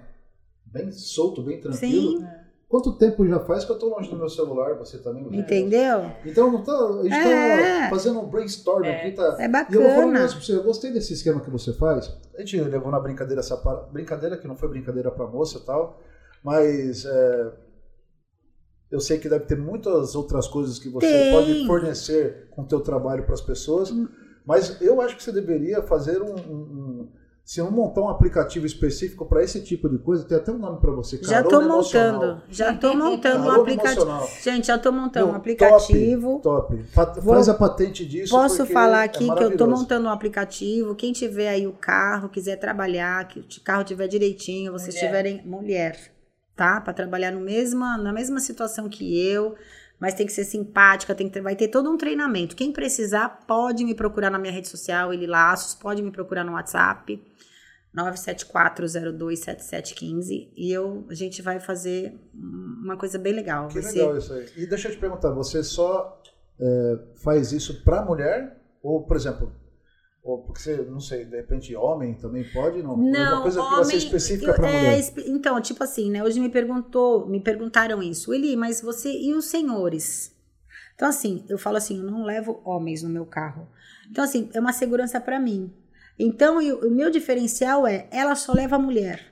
bem 0.65 0.93
solto, 0.93 1.43
bem 1.43 1.61
tranquilo. 1.61 2.21
Sim. 2.21 2.27
Quanto 2.69 2.93
tempo 2.93 3.27
já 3.27 3.39
faz 3.39 3.65
que 3.65 3.71
eu 3.71 3.79
tô 3.79 3.89
longe 3.89 4.11
do 4.11 4.17
meu 4.17 4.29
celular? 4.29 4.75
Você 4.79 4.99
também? 4.99 5.23
Né? 5.25 5.39
Entendeu? 5.39 6.11
Então, 6.25 6.51
não 6.51 6.63
tá, 6.63 6.73
a 6.73 7.03
gente 7.03 7.11
tá 7.11 7.29
é. 7.29 7.83
tá 7.83 7.91
fazendo 7.91 8.21
um 8.21 8.27
brainstorm 8.27 8.85
é. 8.85 8.97
aqui. 8.97 9.13
Tá, 9.13 9.37
é 9.39 9.49
bacana. 9.49 9.77
E 9.77 9.81
eu 9.81 9.83
vou 9.83 10.13
falar 10.13 10.29
pra 10.29 10.29
você. 10.29 10.57
Eu 10.57 10.63
gostei 10.65 10.91
desse 10.93 11.13
esquema 11.13 11.41
que 11.41 11.51
você 11.51 11.73
faz. 11.73 12.17
A 12.37 12.41
gente 12.41 12.61
levou 12.61 12.91
na 12.91 12.99
brincadeira 12.99 13.41
essa 13.41 13.57
brincadeira 13.93 14.37
que 14.37 14.49
não 14.49 14.57
foi 14.57 14.69
brincadeira 14.69 15.11
pra 15.11 15.27
moça 15.27 15.59
e 15.59 15.61
tal. 15.61 16.01
Mas 16.45 17.07
é, 17.07 17.53
eu 18.91 19.01
sei 19.01 19.19
que 19.19 19.29
deve 19.29 19.47
ter 19.47 19.57
muitas 19.57 20.15
outras 20.15 20.47
coisas 20.47 20.79
que 20.79 20.91
você 20.91 21.07
Tem. 21.07 21.33
pode 21.33 21.67
fornecer 21.67 22.49
com 22.51 22.63
o 22.63 22.67
teu 22.67 22.81
trabalho 22.81 23.25
para 23.25 23.35
as 23.35 23.41
pessoas. 23.41 23.91
Hum. 23.91 24.07
Mas 24.47 24.81
eu 24.83 25.01
acho 25.01 25.17
que 25.17 25.23
você 25.23 25.33
deveria 25.33 25.83
fazer 25.83 26.21
um, 26.21 26.35
um 26.35 27.09
se 27.43 27.61
não 27.61 27.71
montar 27.71 28.01
um 28.03 28.09
aplicativo 28.09 28.65
específico 28.65 29.27
para 29.27 29.43
esse 29.43 29.63
tipo 29.63 29.87
de 29.89 29.99
coisa, 29.99 30.25
tem 30.25 30.37
até 30.37 30.51
um 30.51 30.59
nome 30.59 30.81
para 30.81 30.91
você. 30.93 31.19
Já 31.23 31.41
estou 31.41 31.63
montando, 31.63 32.43
já 32.49 32.73
estou 32.73 32.97
montando 32.97 33.47
um 33.47 33.51
aplicativo. 33.51 34.29
Gente, 34.43 34.67
já 34.67 34.77
estou 34.77 34.93
montando 34.93 35.27
Meu, 35.27 35.35
um 35.35 35.37
aplicativo. 35.37 36.41
Top. 36.43 36.77
top. 36.95 37.21
Vou, 37.21 37.35
Faz 37.35 37.49
a 37.49 37.55
patente 37.55 38.07
disso. 38.07 38.35
Posso 38.35 38.65
falar 38.65 39.03
é 39.03 39.05
aqui 39.05 39.31
é 39.31 39.35
que 39.35 39.45
eu 39.45 39.51
estou 39.51 39.69
montando 39.69 40.09
um 40.09 40.11
aplicativo. 40.11 40.95
Quem 40.95 41.13
tiver 41.13 41.49
aí 41.49 41.67
o 41.67 41.73
carro, 41.73 42.31
quiser 42.31 42.57
trabalhar, 42.57 43.29
que 43.29 43.41
o 43.41 43.63
carro 43.63 43.85
tiver 43.85 44.09
direitinho, 44.09 44.73
vocês 44.73 44.95
mulher. 44.95 45.07
tiverem 45.07 45.43
mulher 45.47 46.14
tá? 46.57 46.81
Para 46.81 46.93
trabalhar 46.93 47.33
no 47.33 47.41
mesma, 47.41 47.97
na 47.97 48.13
mesma 48.13 48.41
situação 48.41 48.89
que 48.89 49.19
eu, 49.27 49.57
mas 49.99 50.15
tem 50.15 50.27
que 50.27 50.33
ser 50.33 50.45
simpática, 50.45 51.15
tem 51.15 51.29
que 51.29 51.35
ter, 51.35 51.41
vai 51.41 51.57
ter 51.57 51.69
todo 51.69 51.91
um 51.91 51.97
treinamento. 51.97 52.57
Quem 52.57 52.73
precisar 52.73 53.29
pode 53.47 53.85
me 53.85 53.95
procurar 53.95 54.31
na 54.31 54.39
minha 54.39 54.53
rede 54.53 54.69
social, 54.69 55.13
ele 55.13 55.27
Laços, 55.27 55.75
pode 55.75 56.03
me 56.03 56.11
procurar 56.11 56.45
no 56.45 56.53
WhatsApp. 56.53 57.23
974027715 57.97 60.51
e 60.57 60.73
eu 60.73 61.07
a 61.09 61.15
gente 61.15 61.41
vai 61.41 61.61
fazer 61.61 62.19
uma 62.35 62.97
coisa 62.97 63.17
bem 63.19 63.33
legal. 63.33 63.69
Que 63.69 63.79
legal 63.79 63.93
ser... 63.93 64.19
isso 64.19 64.33
aí. 64.33 64.47
E 64.65 64.67
deixa 64.67 64.89
eu 64.89 64.93
te 64.93 64.99
perguntar, 64.99 65.31
você 65.31 65.63
só 65.63 66.21
é, 66.59 66.99
faz 67.23 67.53
isso 67.53 67.85
para 67.85 68.05
mulher 68.05 68.61
ou, 68.83 69.05
por 69.05 69.17
exemplo, 69.17 69.53
ou 70.25 70.39
porque 70.43 70.63
você, 70.63 70.79
não 70.79 71.01
sei, 71.01 71.27
de 71.27 71.37
repente 71.37 71.77
homem 71.77 72.15
também 72.15 72.51
pode? 72.51 72.83
Não, 72.83 72.97
não 72.97 73.35
uma 73.35 73.43
coisa 73.43 73.61
homem, 73.61 73.71
que 73.71 73.77
vai 73.77 73.85
ser 73.85 73.97
específica 73.99 74.55
para 74.55 74.67
mulher. 74.67 74.99
É, 74.99 75.29
então, 75.29 75.61
tipo 75.61 75.85
assim, 75.85 76.11
né? 76.11 76.25
Hoje 76.25 76.41
me 76.41 76.49
perguntou, 76.49 77.27
me 77.29 77.39
perguntaram 77.41 78.03
isso. 78.03 78.33
Eli, 78.33 78.57
mas 78.57 78.81
você 78.81 79.13
e 79.13 79.35
os 79.35 79.45
senhores? 79.45 80.35
Então, 80.95 81.07
assim, 81.09 81.45
eu 81.47 81.59
falo 81.59 81.77
assim, 81.77 81.99
eu 81.99 82.11
não 82.11 82.25
levo 82.25 82.63
homens 82.65 83.03
no 83.03 83.11
meu 83.11 83.27
carro. 83.27 83.69
Então, 84.11 84.25
assim, 84.25 84.49
é 84.55 84.61
uma 84.61 84.73
segurança 84.73 85.21
para 85.21 85.39
mim. 85.39 85.71
Então, 86.19 86.63
eu, 86.63 86.79
o 86.79 86.91
meu 86.91 87.11
diferencial 87.11 87.87
é, 87.87 88.09
ela 88.11 88.35
só 88.35 88.55
leva 88.55 88.79
mulher. 88.79 89.31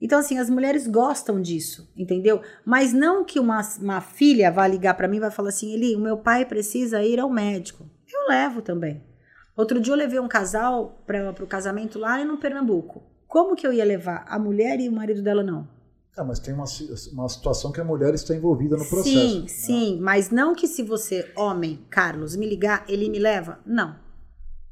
Então, 0.00 0.18
assim, 0.18 0.38
as 0.38 0.50
mulheres 0.50 0.88
gostam 0.88 1.40
disso, 1.40 1.88
entendeu? 1.96 2.40
Mas 2.64 2.92
não 2.92 3.24
que 3.24 3.38
uma, 3.38 3.60
uma 3.80 4.00
filha 4.00 4.50
vá 4.50 4.66
ligar 4.66 4.94
para 4.94 5.06
mim 5.06 5.18
e 5.18 5.20
vai 5.20 5.30
falar 5.30 5.50
assim, 5.50 5.72
Eli, 5.72 5.94
o 5.94 6.00
meu 6.00 6.16
pai 6.16 6.44
precisa 6.44 7.00
ir 7.04 7.20
ao 7.20 7.30
médico. 7.30 7.88
Eu 8.12 8.28
levo 8.28 8.60
também. 8.60 9.11
Outro 9.56 9.80
dia 9.80 9.92
eu 9.92 9.96
levei 9.96 10.18
um 10.18 10.28
casal 10.28 11.02
para 11.06 11.30
o 11.30 11.46
casamento 11.46 11.98
lá 11.98 12.24
no 12.24 12.38
Pernambuco. 12.38 13.02
Como 13.28 13.54
que 13.54 13.66
eu 13.66 13.72
ia 13.72 13.84
levar 13.84 14.24
a 14.28 14.38
mulher 14.38 14.80
e 14.80 14.88
o 14.88 14.92
marido 14.92 15.22
dela 15.22 15.42
não? 15.42 15.68
Ah, 16.16 16.24
mas 16.24 16.38
tem 16.38 16.52
uma, 16.52 16.64
uma 17.12 17.28
situação 17.28 17.72
que 17.72 17.80
a 17.80 17.84
mulher 17.84 18.12
está 18.12 18.34
envolvida 18.34 18.76
no 18.76 18.84
processo. 18.84 19.08
Sim, 19.08 19.40
né? 19.42 19.48
sim, 19.48 19.98
mas 20.00 20.30
não 20.30 20.54
que 20.54 20.68
se 20.68 20.82
você, 20.82 21.30
homem, 21.34 21.80
Carlos, 21.88 22.36
me 22.36 22.46
ligar, 22.46 22.84
ele 22.86 23.08
me 23.08 23.18
leva. 23.18 23.58
Não, 23.64 23.96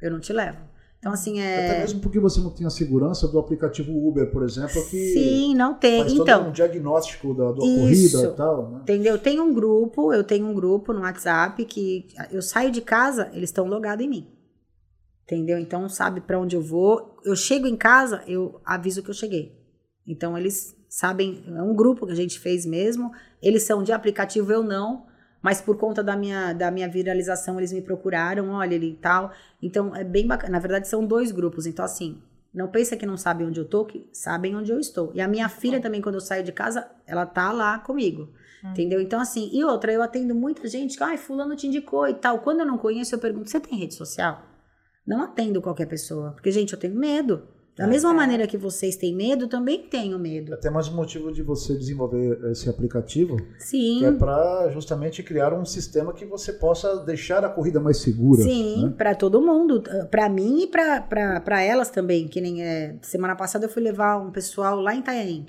eu 0.02 0.10
não 0.10 0.20
te 0.20 0.32
levo. 0.32 0.58
Então, 0.98 1.12
assim, 1.12 1.40
é. 1.40 1.70
Até 1.70 1.80
mesmo 1.80 2.00
porque 2.00 2.20
você 2.20 2.40
não 2.40 2.50
tem 2.50 2.66
a 2.66 2.70
segurança 2.70 3.26
do 3.26 3.38
aplicativo 3.38 3.90
Uber, 4.06 4.30
por 4.30 4.42
exemplo, 4.42 4.74
que. 4.90 5.14
Sim, 5.14 5.54
não 5.54 5.72
tem. 5.72 6.02
Faz 6.02 6.12
então. 6.12 6.48
Um 6.48 6.52
diagnóstico 6.52 7.32
da, 7.32 7.52
da 7.52 7.64
Isso. 7.64 8.18
corrida 8.18 8.32
e 8.34 8.36
tal, 8.36 8.70
né? 8.70 8.78
Entendeu? 8.82 9.18
Tem 9.18 9.40
um 9.40 9.54
grupo, 9.54 10.12
eu 10.12 10.22
tenho 10.22 10.46
um 10.46 10.52
grupo 10.52 10.92
no 10.92 11.00
WhatsApp 11.00 11.64
que 11.64 12.06
eu 12.30 12.42
saio 12.42 12.70
de 12.70 12.82
casa, 12.82 13.30
eles 13.32 13.48
estão 13.48 13.66
logados 13.66 14.04
em 14.04 14.08
mim. 14.10 14.28
Entendeu? 15.30 15.60
Então 15.60 15.88
sabe 15.88 16.20
para 16.20 16.40
onde 16.40 16.56
eu 16.56 16.60
vou. 16.60 17.16
Eu 17.24 17.36
chego 17.36 17.64
em 17.64 17.76
casa, 17.76 18.20
eu 18.26 18.60
aviso 18.64 19.00
que 19.00 19.10
eu 19.10 19.14
cheguei. 19.14 19.56
Então 20.04 20.36
eles 20.36 20.76
sabem, 20.88 21.44
é 21.46 21.62
um 21.62 21.72
grupo 21.72 22.04
que 22.04 22.10
a 22.10 22.16
gente 22.16 22.40
fez 22.40 22.66
mesmo. 22.66 23.12
Eles 23.40 23.62
são 23.62 23.84
de 23.84 23.92
aplicativo, 23.92 24.50
eu 24.50 24.64
não. 24.64 25.06
Mas 25.40 25.60
por 25.60 25.76
conta 25.76 26.02
da 26.02 26.16
minha, 26.16 26.52
da 26.52 26.68
minha 26.72 26.88
viralização, 26.88 27.58
eles 27.58 27.72
me 27.72 27.80
procuraram, 27.80 28.50
olha 28.50 28.74
ele 28.74 28.90
e 28.90 28.96
tal. 28.96 29.30
Então 29.62 29.94
é 29.94 30.02
bem 30.02 30.26
bacana. 30.26 30.54
Na 30.54 30.58
verdade, 30.58 30.88
são 30.88 31.06
dois 31.06 31.30
grupos. 31.30 31.64
Então, 31.64 31.84
assim, 31.84 32.20
não 32.52 32.66
pensa 32.66 32.96
que 32.96 33.06
não 33.06 33.16
sabem 33.16 33.46
onde 33.46 33.60
eu 33.60 33.64
tô, 33.64 33.84
que 33.84 34.10
sabem 34.12 34.56
onde 34.56 34.72
eu 34.72 34.80
estou. 34.80 35.12
E 35.14 35.20
a 35.20 35.28
minha 35.28 35.48
filha 35.48 35.80
também, 35.80 36.02
quando 36.02 36.16
eu 36.16 36.20
saio 36.20 36.42
de 36.42 36.50
casa, 36.50 36.90
ela 37.06 37.24
tá 37.24 37.52
lá 37.52 37.78
comigo. 37.78 38.30
Hum. 38.64 38.70
Entendeu? 38.72 39.00
Então, 39.00 39.20
assim, 39.20 39.48
e 39.52 39.62
outra, 39.62 39.92
eu 39.92 40.02
atendo 40.02 40.34
muita 40.34 40.66
gente 40.66 40.98
que, 40.98 41.04
ai, 41.04 41.16
fulano 41.16 41.54
te 41.54 41.68
indicou 41.68 42.08
e 42.08 42.14
tal. 42.14 42.40
Quando 42.40 42.60
eu 42.60 42.66
não 42.66 42.76
conheço, 42.76 43.14
eu 43.14 43.20
pergunto, 43.20 43.48
você 43.48 43.60
tem 43.60 43.78
rede 43.78 43.94
social? 43.94 44.49
Não 45.06 45.22
atendo 45.22 45.60
qualquer 45.62 45.86
pessoa. 45.86 46.32
Porque, 46.32 46.50
gente, 46.50 46.72
eu 46.72 46.78
tenho 46.78 46.94
medo. 46.94 47.42
Da 47.76 47.84
É. 47.84 47.86
mesma 47.86 48.12
maneira 48.12 48.46
que 48.46 48.58
vocês 48.58 48.96
têm 48.96 49.14
medo, 49.14 49.44
eu 49.44 49.48
também 49.48 49.84
tenho 49.88 50.18
medo. 50.18 50.52
Até 50.52 50.68
mais 50.68 50.88
um 50.88 50.94
motivo 50.94 51.32
de 51.32 51.40
você 51.42 51.74
desenvolver 51.74 52.38
esse 52.50 52.68
aplicativo, 52.68 53.36
Sim. 53.58 54.00
que 54.00 54.04
é 54.04 54.12
para 54.12 54.68
justamente 54.70 55.22
criar 55.22 55.54
um 55.54 55.64
sistema 55.64 56.12
que 56.12 56.26
você 56.26 56.52
possa 56.52 56.96
deixar 57.04 57.42
a 57.44 57.48
corrida 57.48 57.80
mais 57.80 57.98
segura. 57.98 58.42
Sim, 58.42 58.84
né? 58.86 58.94
pra 58.98 59.14
todo 59.14 59.40
mundo, 59.40 59.82
Pra 60.10 60.28
mim 60.28 60.64
e 60.64 60.66
pra 60.66 61.62
elas 61.62 61.88
também, 61.90 62.28
que 62.28 62.40
nem 62.40 62.62
é, 62.62 62.96
semana 63.00 63.34
passada 63.34 63.64
eu 63.64 63.70
fui 63.70 63.82
levar 63.82 64.18
um 64.18 64.30
pessoal 64.30 64.78
lá 64.80 64.94
em 64.94 64.98
Itanhaém. 64.98 65.46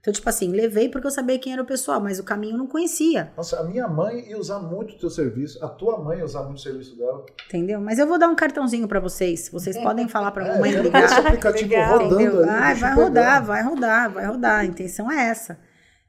Então, 0.00 0.12
tipo 0.14 0.26
assim, 0.30 0.50
levei 0.50 0.88
porque 0.88 1.06
eu 1.06 1.10
sabia 1.10 1.38
quem 1.38 1.52
era 1.52 1.60
o 1.62 1.66
pessoal, 1.66 2.00
mas 2.00 2.18
o 2.18 2.24
caminho 2.24 2.54
eu 2.54 2.58
não 2.58 2.66
conhecia, 2.66 3.32
Nossa, 3.36 3.60
a 3.60 3.64
minha 3.64 3.86
mãe 3.86 4.30
ia 4.30 4.38
usar 4.38 4.58
muito 4.58 4.94
o 4.94 4.98
teu 4.98 5.10
serviço, 5.10 5.62
a 5.62 5.68
tua 5.68 6.02
mãe 6.02 6.18
ia 6.18 6.24
usar 6.24 6.42
muito 6.44 6.56
o 6.56 6.60
serviço 6.62 6.96
dela. 6.96 7.26
entendeu? 7.46 7.78
Mas 7.82 7.98
eu 7.98 8.06
vou 8.06 8.18
dar 8.18 8.28
um 8.28 8.34
cartãozinho 8.34 8.88
pra 8.88 8.98
vocês, 8.98 9.50
vocês 9.50 9.76
podem 9.82 10.08
falar 10.08 10.30
pra 10.32 10.46
É, 10.46 10.52
mamãe 10.54 10.70
ligar. 10.72 11.04
esse 11.04 11.14
aplicativo 11.20 11.68
Legal. 11.70 11.98
rodando 11.98 12.20
Entendeu? 12.22 12.42
aí. 12.44 12.48
Ai, 12.48 12.74
vai 12.76 12.94
rodar, 12.94 13.44
vai 13.44 13.62
rodar, 13.62 14.10
vai 14.10 14.26
rodar. 14.26 14.60
A 14.60 14.64
intenção 14.64 15.12
é 15.12 15.28
essa. 15.28 15.58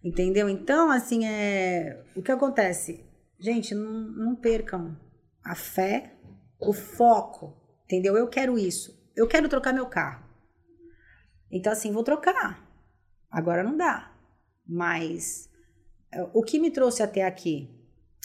Entendeu? 0.02 0.48
Então, 0.48 0.90
assim, 0.90 1.26
é... 1.28 2.02
o 2.16 2.22
que 2.22 2.32
acontece? 2.32 3.06
Gente, 3.38 3.76
não, 3.76 3.92
não 3.92 4.36
percam 4.38 4.96
a 5.44 5.54
fé, 5.54 6.14
o 6.62 6.72
foco. 6.72 7.58
Entendeu? 7.86 8.16
Eu 8.16 8.28
quero 8.30 8.58
isso. 8.58 8.98
Eu 9.16 9.28
quero 9.28 9.50
trocar 9.50 9.74
meu 9.74 9.86
carro. 9.88 10.24
Então, 11.52 11.74
assim, 11.74 11.92
vou 11.92 12.04
trocar. 12.04 12.71
Agora 13.32 13.64
não 13.64 13.78
dá. 13.78 14.12
Mas 14.68 15.50
é, 16.12 16.28
o 16.34 16.44
que 16.44 16.60
me 16.60 16.70
trouxe 16.70 17.02
até 17.02 17.26
aqui? 17.26 17.70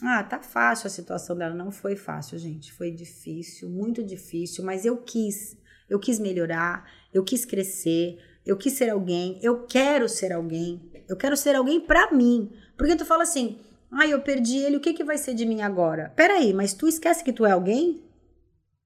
Ah, 0.03 0.23
tá 0.23 0.41
fácil 0.41 0.89
a 0.89 0.91
situação 0.91 1.37
dela. 1.37 1.55
Não 1.55 1.71
foi 1.71 1.97
fácil, 1.97 2.39
gente. 2.39 2.73
Foi 2.73 2.91
difícil, 2.91 3.71
muito 3.71 4.03
difícil, 4.03 4.65
mas 4.65 4.85
eu 4.85 4.97
quis. 4.99 5.57
Eu 5.89 6.01
quis 6.01 6.19
melhorar, 6.19 6.85
eu 7.15 7.23
quis 7.23 7.45
crescer, 7.45 8.19
eu 8.45 8.57
quis 8.57 8.73
ser 8.73 8.91
alguém, 8.91 9.39
eu 9.41 9.67
quero 9.67 10.09
ser 10.09 10.33
alguém, 10.33 10.91
eu 11.09 11.17
quero 11.17 11.37
ser 11.37 11.55
alguém 11.55 11.81
pra 11.81 12.11
mim. 12.11 12.51
Porque 12.77 12.97
tu 12.97 13.05
fala 13.05 13.23
assim, 13.23 13.61
ai, 13.93 14.13
eu 14.13 14.21
perdi 14.21 14.59
ele, 14.59 14.79
o 14.79 14.81
que, 14.81 14.93
que 14.93 15.05
vai 15.05 15.17
ser 15.17 15.33
de 15.35 15.47
mim 15.47 15.63
agora? 15.63 16.13
Peraí, 16.17 16.53
mas 16.53 16.75
tu 16.75 16.89
esquece 16.89 17.23
que 17.23 17.33
tu 17.33 17.47
é 17.47 17.53
alguém? 17.53 18.03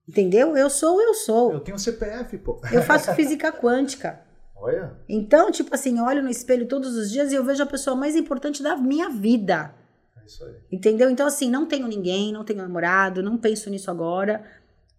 Entendeu? 0.07 0.55
Eu 0.57 0.69
sou, 0.69 1.01
eu 1.01 1.15
sou. 1.15 1.53
Eu 1.53 1.61
tenho 1.61 1.79
CPF, 1.79 2.37
pô. 2.37 2.61
Eu 2.71 2.83
faço 2.83 3.15
física 3.15 3.51
quântica. 3.51 4.21
Olha, 4.61 4.93
Então, 5.09 5.51
tipo 5.51 5.75
assim, 5.75 5.99
eu 5.99 6.05
olho 6.05 6.23
no 6.23 6.29
espelho 6.29 6.67
todos 6.69 6.95
os 6.97 7.11
dias 7.11 7.33
e 7.33 7.35
eu 7.35 7.43
vejo 7.45 7.63
a 7.63 7.67
pessoa 7.67 7.97
mais 7.97 8.15
importante 8.15 8.63
da 8.63 8.77
minha 8.77 9.09
vida. 9.09 9.75
é 10.21 10.27
isso 10.27 10.45
aí. 10.45 10.55
Entendeu? 10.71 11.09
Então, 11.11 11.27
assim, 11.27 11.51
não 11.51 11.67
tenho 11.67 11.89
ninguém, 11.89 12.33
não 12.33 12.45
tenho 12.45 12.61
namorado, 12.63 13.23
não 13.23 13.37
penso 13.39 13.71
nisso 13.71 13.91
agora. 13.91 14.45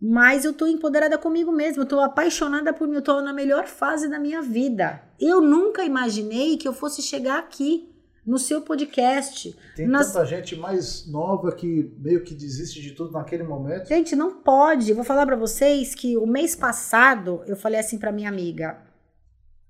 Mas 0.01 0.45
eu 0.45 0.51
tô 0.53 0.65
empoderada 0.65 1.15
comigo 1.17 1.51
mesma, 1.51 1.83
eu 1.83 1.87
tô 1.87 1.99
apaixonada 1.99 2.73
por 2.73 2.87
mim, 2.87 2.95
eu 2.95 3.03
tô 3.03 3.21
na 3.21 3.31
melhor 3.31 3.67
fase 3.67 4.09
da 4.09 4.17
minha 4.17 4.41
vida. 4.41 4.99
Eu 5.19 5.39
nunca 5.41 5.83
imaginei 5.83 6.57
que 6.57 6.67
eu 6.67 6.73
fosse 6.73 7.03
chegar 7.03 7.37
aqui, 7.37 7.87
no 8.25 8.37
seu 8.39 8.61
podcast. 8.61 9.55
Tem 9.75 9.87
Nas- 9.87 10.11
tanta 10.13 10.25
gente 10.25 10.55
mais 10.55 11.07
nova 11.07 11.51
que 11.51 11.91
meio 11.99 12.23
que 12.23 12.33
desiste 12.35 12.81
de 12.81 12.91
tudo 12.91 13.11
naquele 13.13 13.43
momento. 13.43 13.87
Gente, 13.87 14.15
não 14.15 14.31
pode. 14.41 14.93
Vou 14.93 15.03
falar 15.03 15.25
pra 15.25 15.35
vocês 15.35 15.93
que 15.95 16.15
o 16.17 16.25
mês 16.27 16.55
passado 16.55 17.41
eu 17.47 17.55
falei 17.55 17.79
assim 17.79 17.97
pra 17.97 18.11
minha 18.11 18.29
amiga: 18.29 18.77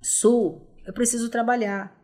Su, 0.02 0.62
eu 0.86 0.94
preciso 0.94 1.30
trabalhar. 1.30 1.96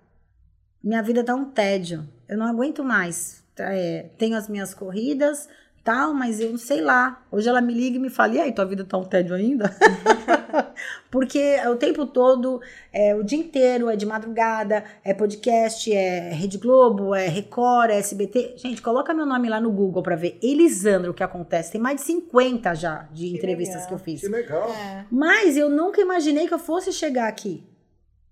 Minha 0.83 1.01
vida 1.01 1.23
tá 1.23 1.33
um 1.35 1.45
tédio. 1.45 2.07
Eu 2.29 2.37
não 2.37 2.45
aguento 2.45 2.83
mais. 2.83 3.43
É, 3.57 4.09
tenho 4.17 4.37
as 4.37 4.47
minhas 4.47 4.73
corridas, 4.73 5.49
tal, 5.83 6.13
mas 6.13 6.39
eu 6.39 6.51
não 6.51 6.57
sei 6.57 6.79
lá. 6.81 7.25
Hoje 7.31 7.49
ela 7.49 7.59
me 7.59 7.73
liga 7.73 7.95
e 7.97 7.99
me 7.99 8.09
fala: 8.09 8.35
e 8.35 8.39
aí, 8.39 8.51
tua 8.51 8.65
vida 8.65 8.85
tá 8.85 8.97
um 8.97 9.03
tédio 9.03 9.33
ainda? 9.35 9.73
Porque 11.09 11.57
o 11.67 11.75
tempo 11.75 12.05
todo, 12.05 12.61
é, 12.93 13.15
o 13.15 13.23
dia 13.23 13.39
inteiro, 13.39 13.89
é 13.89 13.95
de 13.95 14.05
madrugada, 14.05 14.83
é 15.03 15.13
podcast, 15.13 15.91
é 15.91 16.29
Rede 16.29 16.57
Globo, 16.57 17.15
é 17.15 17.27
Record, 17.27 17.89
é 17.89 17.97
SBT. 17.97 18.53
Gente, 18.57 18.81
coloca 18.81 19.13
meu 19.13 19.25
nome 19.25 19.49
lá 19.49 19.59
no 19.59 19.71
Google 19.71 20.03
pra 20.03 20.15
ver. 20.15 20.37
Elisandro, 20.41 21.11
o 21.11 21.13
que 21.13 21.23
acontece. 21.23 21.71
Tem 21.71 21.81
mais 21.81 21.97
de 21.97 22.03
50 22.03 22.75
já 22.75 23.07
de 23.11 23.29
Que 23.29 23.37
entrevistas 23.37 23.77
legal. 23.77 23.87
que 23.87 23.93
eu 23.93 23.99
fiz. 23.99 24.21
Que 24.21 24.27
legal. 24.27 24.69
É. 24.69 25.05
Mas 25.09 25.57
eu 25.57 25.69
nunca 25.69 25.99
imaginei 25.99 26.47
que 26.47 26.53
eu 26.53 26.59
fosse 26.59 26.91
chegar 26.91 27.27
aqui. 27.27 27.63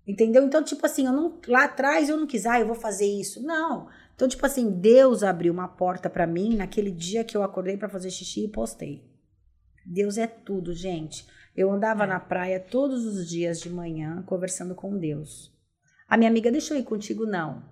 Entendeu? 0.06 0.44
Então, 0.44 0.62
tipo 0.62 0.86
assim, 0.86 1.06
eu 1.06 1.12
não, 1.12 1.40
lá 1.48 1.64
atrás 1.64 2.08
eu 2.08 2.16
não 2.16 2.26
quis, 2.26 2.46
ah, 2.46 2.60
eu 2.60 2.66
vou 2.66 2.76
fazer 2.76 3.06
isso. 3.06 3.42
Não. 3.42 3.88
Então, 4.14 4.28
tipo 4.28 4.46
assim, 4.46 4.70
Deus 4.70 5.22
abriu 5.22 5.52
uma 5.52 5.66
porta 5.68 6.08
pra 6.08 6.26
mim 6.26 6.54
naquele 6.56 6.90
dia 6.90 7.24
que 7.24 7.36
eu 7.36 7.42
acordei 7.42 7.76
pra 7.76 7.88
fazer 7.88 8.10
xixi 8.10 8.44
e 8.44 8.48
postei. 8.48 9.04
Deus 9.84 10.16
é 10.16 10.26
tudo, 10.26 10.72
gente. 10.72 11.26
Eu 11.56 11.70
andava 11.72 12.04
É. 12.04 12.06
na 12.06 12.20
praia 12.20 12.60
todos 12.60 13.04
os 13.04 13.28
dias 13.28 13.60
de 13.60 13.68
manhã 13.68 14.22
conversando 14.26 14.74
com 14.74 14.96
Deus. 14.96 15.52
A 16.08 16.16
minha 16.16 16.30
amiga, 16.30 16.52
deixa 16.52 16.74
eu 16.74 16.78
ir 16.78 16.84
contigo, 16.84 17.26
não. 17.26 17.64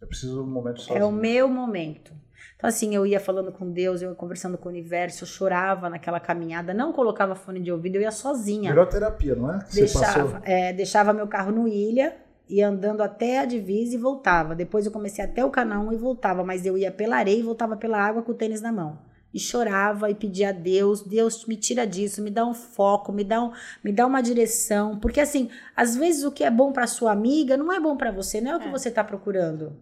Eu 0.00 0.08
preciso 0.08 0.34
de 0.34 0.40
um 0.48 0.52
momento 0.52 0.80
sozinho. 0.80 0.98
É 0.98 1.04
o 1.04 1.12
meu 1.12 1.48
momento. 1.48 2.12
Então, 2.56 2.68
assim, 2.68 2.94
eu 2.94 3.04
ia 3.06 3.20
falando 3.20 3.52
com 3.52 3.70
Deus, 3.70 4.00
eu 4.02 4.10
ia 4.10 4.14
conversando 4.14 4.56
com 4.56 4.68
o 4.68 4.72
universo, 4.72 5.24
eu 5.24 5.28
chorava 5.28 5.90
naquela 5.90 6.18
caminhada, 6.20 6.72
não 6.72 6.92
colocava 6.92 7.34
fone 7.34 7.60
de 7.60 7.70
ouvido, 7.70 7.96
eu 7.96 8.02
ia 8.02 8.10
sozinha. 8.10 8.70
Melhor 8.70 8.86
terapia, 8.88 9.34
não 9.34 9.52
é? 9.52 9.58
Deixava, 9.72 10.30
passou. 10.32 10.40
é, 10.44 10.72
deixava 10.72 11.12
meu 11.12 11.26
carro 11.26 11.52
no 11.52 11.68
ilha, 11.68 12.16
ia 12.48 12.68
andando 12.68 13.02
até 13.02 13.38
a 13.40 13.44
divisa 13.44 13.94
e 13.94 13.98
voltava. 13.98 14.54
Depois 14.54 14.86
eu 14.86 14.92
comecei 14.92 15.24
até 15.24 15.44
o 15.44 15.50
canal 15.50 15.92
e 15.92 15.96
voltava, 15.96 16.42
mas 16.44 16.64
eu 16.64 16.78
ia 16.78 16.90
pela 16.92 17.16
areia 17.16 17.38
e 17.38 17.42
voltava 17.42 17.76
pela 17.76 17.98
água 17.98 18.22
com 18.22 18.32
o 18.32 18.34
tênis 18.34 18.60
na 18.60 18.72
mão. 18.72 18.98
E 19.32 19.38
chorava 19.40 20.08
e 20.10 20.14
pedia 20.14 20.50
a 20.50 20.52
Deus, 20.52 21.02
Deus 21.02 21.44
me 21.46 21.56
tira 21.56 21.84
disso, 21.84 22.22
me 22.22 22.30
dá 22.30 22.46
um 22.46 22.54
foco, 22.54 23.12
me 23.12 23.24
dá, 23.24 23.42
um, 23.42 23.50
me 23.82 23.92
dá 23.92 24.06
uma 24.06 24.20
direção. 24.22 24.96
Porque 25.00 25.20
assim, 25.20 25.50
às 25.76 25.96
vezes 25.96 26.22
o 26.22 26.30
que 26.30 26.44
é 26.44 26.50
bom 26.50 26.72
para 26.72 26.86
sua 26.86 27.10
amiga 27.10 27.56
não 27.56 27.72
é 27.72 27.80
bom 27.80 27.96
para 27.96 28.12
você, 28.12 28.40
não 28.40 28.52
é 28.52 28.56
o 28.56 28.60
que 28.60 28.68
É. 28.68 28.70
você 28.70 28.90
tá 28.92 29.02
procurando. 29.02 29.76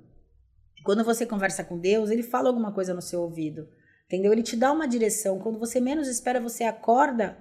Quando 0.85 1.05
você 1.05 1.25
conversa 1.25 1.65
com 1.65 1.79
Deus, 1.79 2.11
ele 2.11 2.23
fala 2.23 2.49
alguma 2.49 2.73
coisa 2.73 2.93
no 2.93 3.03
seu 3.03 3.23
ouvido. 3.23 3.67
Entendeu? 4.07 4.33
Ele 4.33 4.43
te 4.43 4.57
dá 4.57 4.71
uma 4.73 4.87
direção. 4.87 5.39
Quando 5.39 5.59
você 5.59 5.81
menos 5.81 6.09
espera, 6.09 6.41
você 6.41 6.65
acorda, 6.65 7.39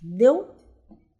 deu 0.00 0.48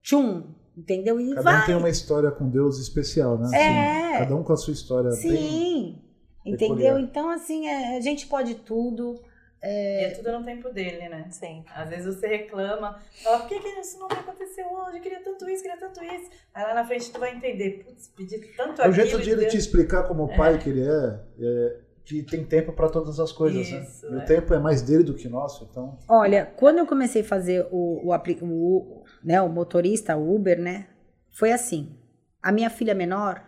tchum, 0.03 0.55
entendeu? 0.77 1.21
E 1.21 1.35
Cada 1.35 1.43
vai. 1.43 1.63
um 1.63 1.67
tem 1.67 1.75
uma 1.77 1.89
história 1.89 2.31
com 2.31 2.49
Deus 2.49 2.79
especial, 2.79 3.39
né? 3.39 3.49
É. 3.55 4.09
Assim, 4.09 4.19
cada 4.19 4.37
um 4.37 4.43
com 4.43 4.53
a 4.53 4.57
sua 4.57 4.73
história. 4.73 5.11
Sim. 5.13 6.03
Entendeu? 6.45 6.69
peculiar. 6.69 7.01
Então, 7.01 7.29
assim, 7.29 7.69
é, 7.69 7.97
a 7.97 8.01
gente 8.01 8.27
pode 8.27 8.55
tudo. 8.57 9.21
E 9.63 10.05
é 10.05 10.11
tudo 10.11 10.39
no 10.39 10.45
tempo 10.45 10.71
dele, 10.71 11.09
né? 11.09 11.27
Sim. 11.31 11.65
Às 11.75 11.89
vezes 11.91 12.15
você 12.15 12.27
reclama, 12.29 13.01
fala, 13.25 13.41
por 13.41 13.49
que, 13.49 13.59
que 13.61 13.69
isso 13.81 13.99
não 13.99 14.07
aconteceu 14.07 14.67
hoje? 14.73 14.99
Eu 14.99 15.03
queria 15.03 15.21
tanto 15.23 15.49
isso, 15.51 15.63
queria 15.63 15.79
tanto 15.79 16.03
isso. 16.05 16.31
Aí 16.55 16.63
lá 16.65 16.75
na 16.75 16.85
frente 16.85 17.11
tu 17.11 17.19
vai 17.19 17.35
entender, 17.35 17.85
putz, 17.85 18.09
pedi 18.09 18.39
tanto 18.57 18.81
É 18.83 18.87
o 18.87 18.91
aquilo. 18.91 19.07
jeito 19.07 19.23
de 19.23 19.31
ele 19.31 19.41
Deus- 19.41 19.53
te 19.53 19.59
explicar 19.59 20.05
como 20.07 20.29
pai 20.37 20.59
que 20.59 20.69
ele 20.71 20.83
é, 20.83 21.21
é, 21.41 21.77
que 22.05 22.23
tem 22.23 22.45
tempo 22.45 22.73
para 22.73 22.89
todas 22.89 23.19
as 23.19 23.33
coisas, 23.33 23.67
Isso, 23.69 24.09
né? 24.11 24.17
E 24.17 24.21
é. 24.21 24.23
o 24.23 24.27
tempo 24.27 24.55
é 24.55 24.59
mais 24.61 24.81
dele 24.81 25.03
do 25.03 25.15
que 25.15 25.29
nosso, 25.29 25.67
então... 25.71 25.99
Olha, 26.09 26.47
quando 26.57 26.79
eu 26.79 26.87
comecei 26.87 27.23
a 27.23 27.25
fazer 27.25 27.67
o, 27.71 28.09
o, 28.09 28.15
o, 28.43 29.05
né, 29.25 29.43
o 29.43 29.49
motorista, 29.49 30.17
o 30.17 30.35
Uber, 30.37 30.59
né? 30.61 30.87
Foi 31.33 31.51
assim. 31.53 31.99
A 32.43 32.53
minha 32.53 32.71
filha 32.71 32.95
menor, 32.95 33.43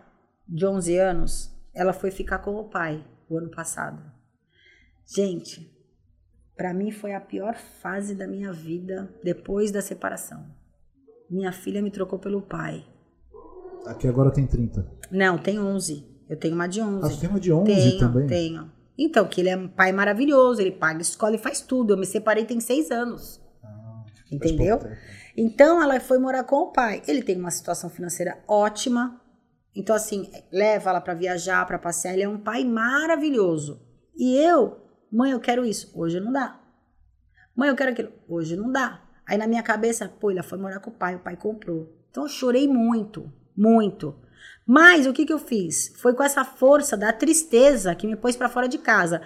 de 0.47 0.65
11 0.65 0.97
anos, 0.97 1.51
ela 1.73 1.93
foi 1.93 2.11
ficar 2.11 2.39
com 2.39 2.55
o 2.55 2.65
pai 2.69 3.03
o 3.29 3.37
ano 3.37 3.49
passado. 3.49 4.03
Gente, 5.05 5.70
para 6.55 6.73
mim 6.73 6.91
foi 6.91 7.13
a 7.13 7.21
pior 7.21 7.55
fase 7.55 8.13
da 8.13 8.27
minha 8.27 8.51
vida 8.51 9.09
depois 9.23 9.71
da 9.71 9.81
separação. 9.81 10.45
Minha 11.29 11.51
filha 11.51 11.81
me 11.81 11.91
trocou 11.91 12.19
pelo 12.19 12.41
pai. 12.41 12.85
Aqui 13.85 14.07
agora 14.07 14.31
tem 14.31 14.45
30. 14.45 14.85
Não, 15.09 15.37
tem 15.37 15.59
11. 15.59 16.05
Eu 16.29 16.37
tenho 16.37 16.55
uma 16.55 16.67
de 16.67 16.81
11. 16.81 17.13
Ah, 17.13 17.19
tem 17.19 17.29
uma 17.29 17.39
de 17.39 17.51
11 17.51 17.65
tenho, 17.65 17.99
também? 17.99 18.27
Tenho. 18.27 18.71
Então, 18.97 19.27
que 19.27 19.41
ele 19.41 19.49
é 19.49 19.57
um 19.57 19.67
pai 19.67 19.91
maravilhoso, 19.91 20.61
ele 20.61 20.71
paga 20.71 21.01
escola 21.01 21.35
e 21.35 21.39
faz 21.39 21.61
tudo. 21.61 21.93
Eu 21.93 21.97
me 21.97 22.05
separei 22.05 22.45
tem 22.45 22.59
seis 22.59 22.91
anos. 22.91 23.41
Ah, 23.63 24.03
entendeu? 24.31 24.79
Então, 25.35 25.81
ela 25.81 25.99
foi 25.99 26.19
morar 26.19 26.43
com 26.43 26.57
o 26.57 26.71
pai. 26.71 27.01
Ele 27.07 27.23
tem 27.23 27.37
uma 27.37 27.51
situação 27.51 27.89
financeira 27.89 28.43
ótima. 28.47 29.19
Então, 29.75 29.95
assim, 29.95 30.29
leva 30.51 30.89
ela 30.89 31.01
para 31.01 31.13
viajar, 31.13 31.65
para 31.65 31.79
passear. 31.79 32.13
Ele 32.13 32.23
é 32.23 32.29
um 32.29 32.37
pai 32.37 32.63
maravilhoso. 32.63 33.81
E 34.15 34.35
eu, 34.37 34.80
mãe, 35.11 35.31
eu 35.31 35.39
quero 35.39 35.65
isso. 35.65 35.91
Hoje 35.93 36.19
não 36.19 36.31
dá. 36.31 36.59
Mãe, 37.55 37.69
eu 37.69 37.75
quero 37.75 37.91
aquilo. 37.91 38.11
Hoje 38.27 38.55
não 38.55 38.71
dá. 38.71 39.01
Aí 39.25 39.37
na 39.37 39.47
minha 39.47 39.63
cabeça, 39.63 40.07
pô, 40.07 40.31
ela 40.31 40.43
foi 40.43 40.57
morar 40.57 40.79
com 40.79 40.89
o 40.89 40.93
pai, 40.93 41.15
o 41.15 41.19
pai 41.19 41.35
comprou. 41.35 41.95
Então 42.09 42.23
eu 42.23 42.29
chorei 42.29 42.67
muito, 42.67 43.31
muito. 43.55 44.15
Mas 44.65 45.05
o 45.05 45.13
que 45.13 45.25
que 45.25 45.33
eu 45.33 45.39
fiz? 45.39 45.93
Foi 45.97 46.13
com 46.13 46.23
essa 46.23 46.43
força 46.43 46.95
da 46.95 47.11
tristeza 47.11 47.95
que 47.95 48.07
me 48.07 48.15
pôs 48.15 48.35
para 48.35 48.49
fora 48.49 48.67
de 48.67 48.77
casa. 48.77 49.21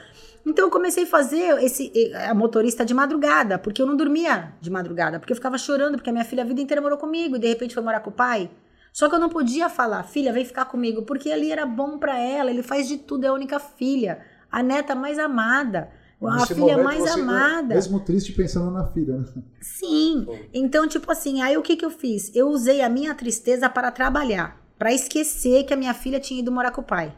Então 0.46 0.66
eu 0.66 0.72
comecei 0.72 1.04
a 1.04 1.08
fazer 1.08 1.62
esse 1.64 1.92
a 2.14 2.34
motorista 2.34 2.86
de 2.86 2.94
madrugada, 2.94 3.58
porque 3.58 3.82
eu 3.82 3.86
não 3.86 3.96
dormia 3.96 4.54
de 4.62 4.70
madrugada, 4.70 5.20
porque 5.20 5.34
eu 5.34 5.36
ficava 5.36 5.58
chorando, 5.58 5.96
porque 5.96 6.10
a 6.10 6.14
minha 6.14 6.26
filha 6.26 6.44
a 6.44 6.46
vida 6.46 6.62
inteira 6.62 6.82
morou 6.82 6.98
comigo 6.98 7.36
e 7.36 7.40
de 7.40 7.48
repente 7.48 7.74
foi 7.74 7.84
morar 7.84 8.00
com 8.02 8.12
o 8.12 8.14
pai. 8.14 8.50
Só 8.94 9.10
que 9.10 9.16
eu 9.16 9.20
não 9.20 9.28
podia 9.28 9.68
falar, 9.68 10.04
filha, 10.04 10.32
vem 10.32 10.46
ficar 10.46 10.66
comigo, 10.66 11.02
porque 11.02 11.32
ali 11.32 11.52
era 11.52 11.66
bom 11.66 11.98
para 11.98 12.18
ela, 12.18 12.50
ele 12.50 12.64
faz 12.64 12.88
de 12.88 12.98
tudo, 12.98 13.26
é 13.26 13.28
a 13.28 13.34
única 13.34 13.60
filha, 13.60 14.24
a 14.56 14.64
neta 14.64 14.96
mais 14.96 15.20
amada, 15.20 15.90
a 16.26 16.46
filha 16.46 16.78
mais 16.78 17.02
você, 17.02 17.20
amada. 17.20 17.76
Mesmo 17.76 18.00
triste 18.00 18.32
pensando 18.32 18.72
na 18.72 18.88
filha, 18.88 19.18
né? 19.18 19.26
Sim. 19.60 20.26
Então, 20.54 20.88
tipo 20.88 21.12
assim, 21.12 21.42
aí 21.42 21.58
o 21.58 21.62
que 21.62 21.76
que 21.76 21.84
eu 21.84 21.90
fiz? 21.90 22.34
Eu 22.34 22.48
usei 22.48 22.82
a 22.82 22.88
minha 22.88 23.14
tristeza 23.14 23.70
para 23.70 23.92
trabalhar, 23.92 24.58
para 24.80 24.94
esquecer 24.94 25.66
que 25.66 25.74
a 25.74 25.78
minha 25.78 25.94
filha 25.94 26.22
tinha 26.22 26.40
ido 26.40 26.54
morar 26.54 26.72
com 26.72 26.80
o 26.80 26.86
pai. 26.86 27.14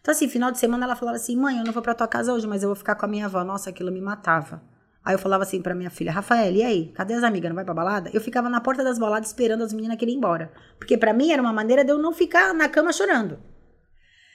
Então, 0.00 0.10
assim, 0.10 0.28
final 0.28 0.50
de 0.50 0.58
semana 0.58 0.84
ela 0.84 0.96
falava 0.96 1.16
assim: 1.16 1.36
mãe, 1.36 1.58
eu 1.58 1.64
não 1.64 1.72
vou 1.72 1.80
pra 1.80 1.94
tua 1.94 2.08
casa 2.08 2.32
hoje, 2.34 2.48
mas 2.48 2.64
eu 2.64 2.68
vou 2.68 2.74
ficar 2.74 2.96
com 2.96 3.06
a 3.06 3.08
minha 3.08 3.26
avó. 3.26 3.44
Nossa, 3.44 3.70
aquilo 3.70 3.92
me 3.92 4.00
matava. 4.00 4.60
Aí 5.04 5.14
eu 5.14 5.18
falava 5.20 5.44
assim 5.44 5.62
pra 5.62 5.76
minha 5.76 5.90
filha: 5.90 6.10
Rafael, 6.10 6.52
e 6.52 6.64
aí? 6.64 6.86
Cadê 6.88 7.14
as 7.14 7.22
amigas? 7.22 7.50
Não 7.50 7.54
vai 7.54 7.64
pra 7.64 7.72
balada? 7.72 8.10
Eu 8.12 8.20
ficava 8.20 8.50
na 8.50 8.60
porta 8.60 8.82
das 8.82 8.98
baladas 8.98 9.28
esperando 9.28 9.62
as 9.62 9.72
meninas 9.72 9.96
quererem 9.96 10.16
ir 10.16 10.18
embora. 10.18 10.52
Porque 10.76 10.98
pra 10.98 11.12
mim 11.12 11.30
era 11.30 11.40
uma 11.40 11.52
maneira 11.52 11.84
de 11.84 11.92
eu 11.92 11.98
não 11.98 12.12
ficar 12.12 12.52
na 12.52 12.68
cama 12.68 12.92
chorando. 12.92 13.38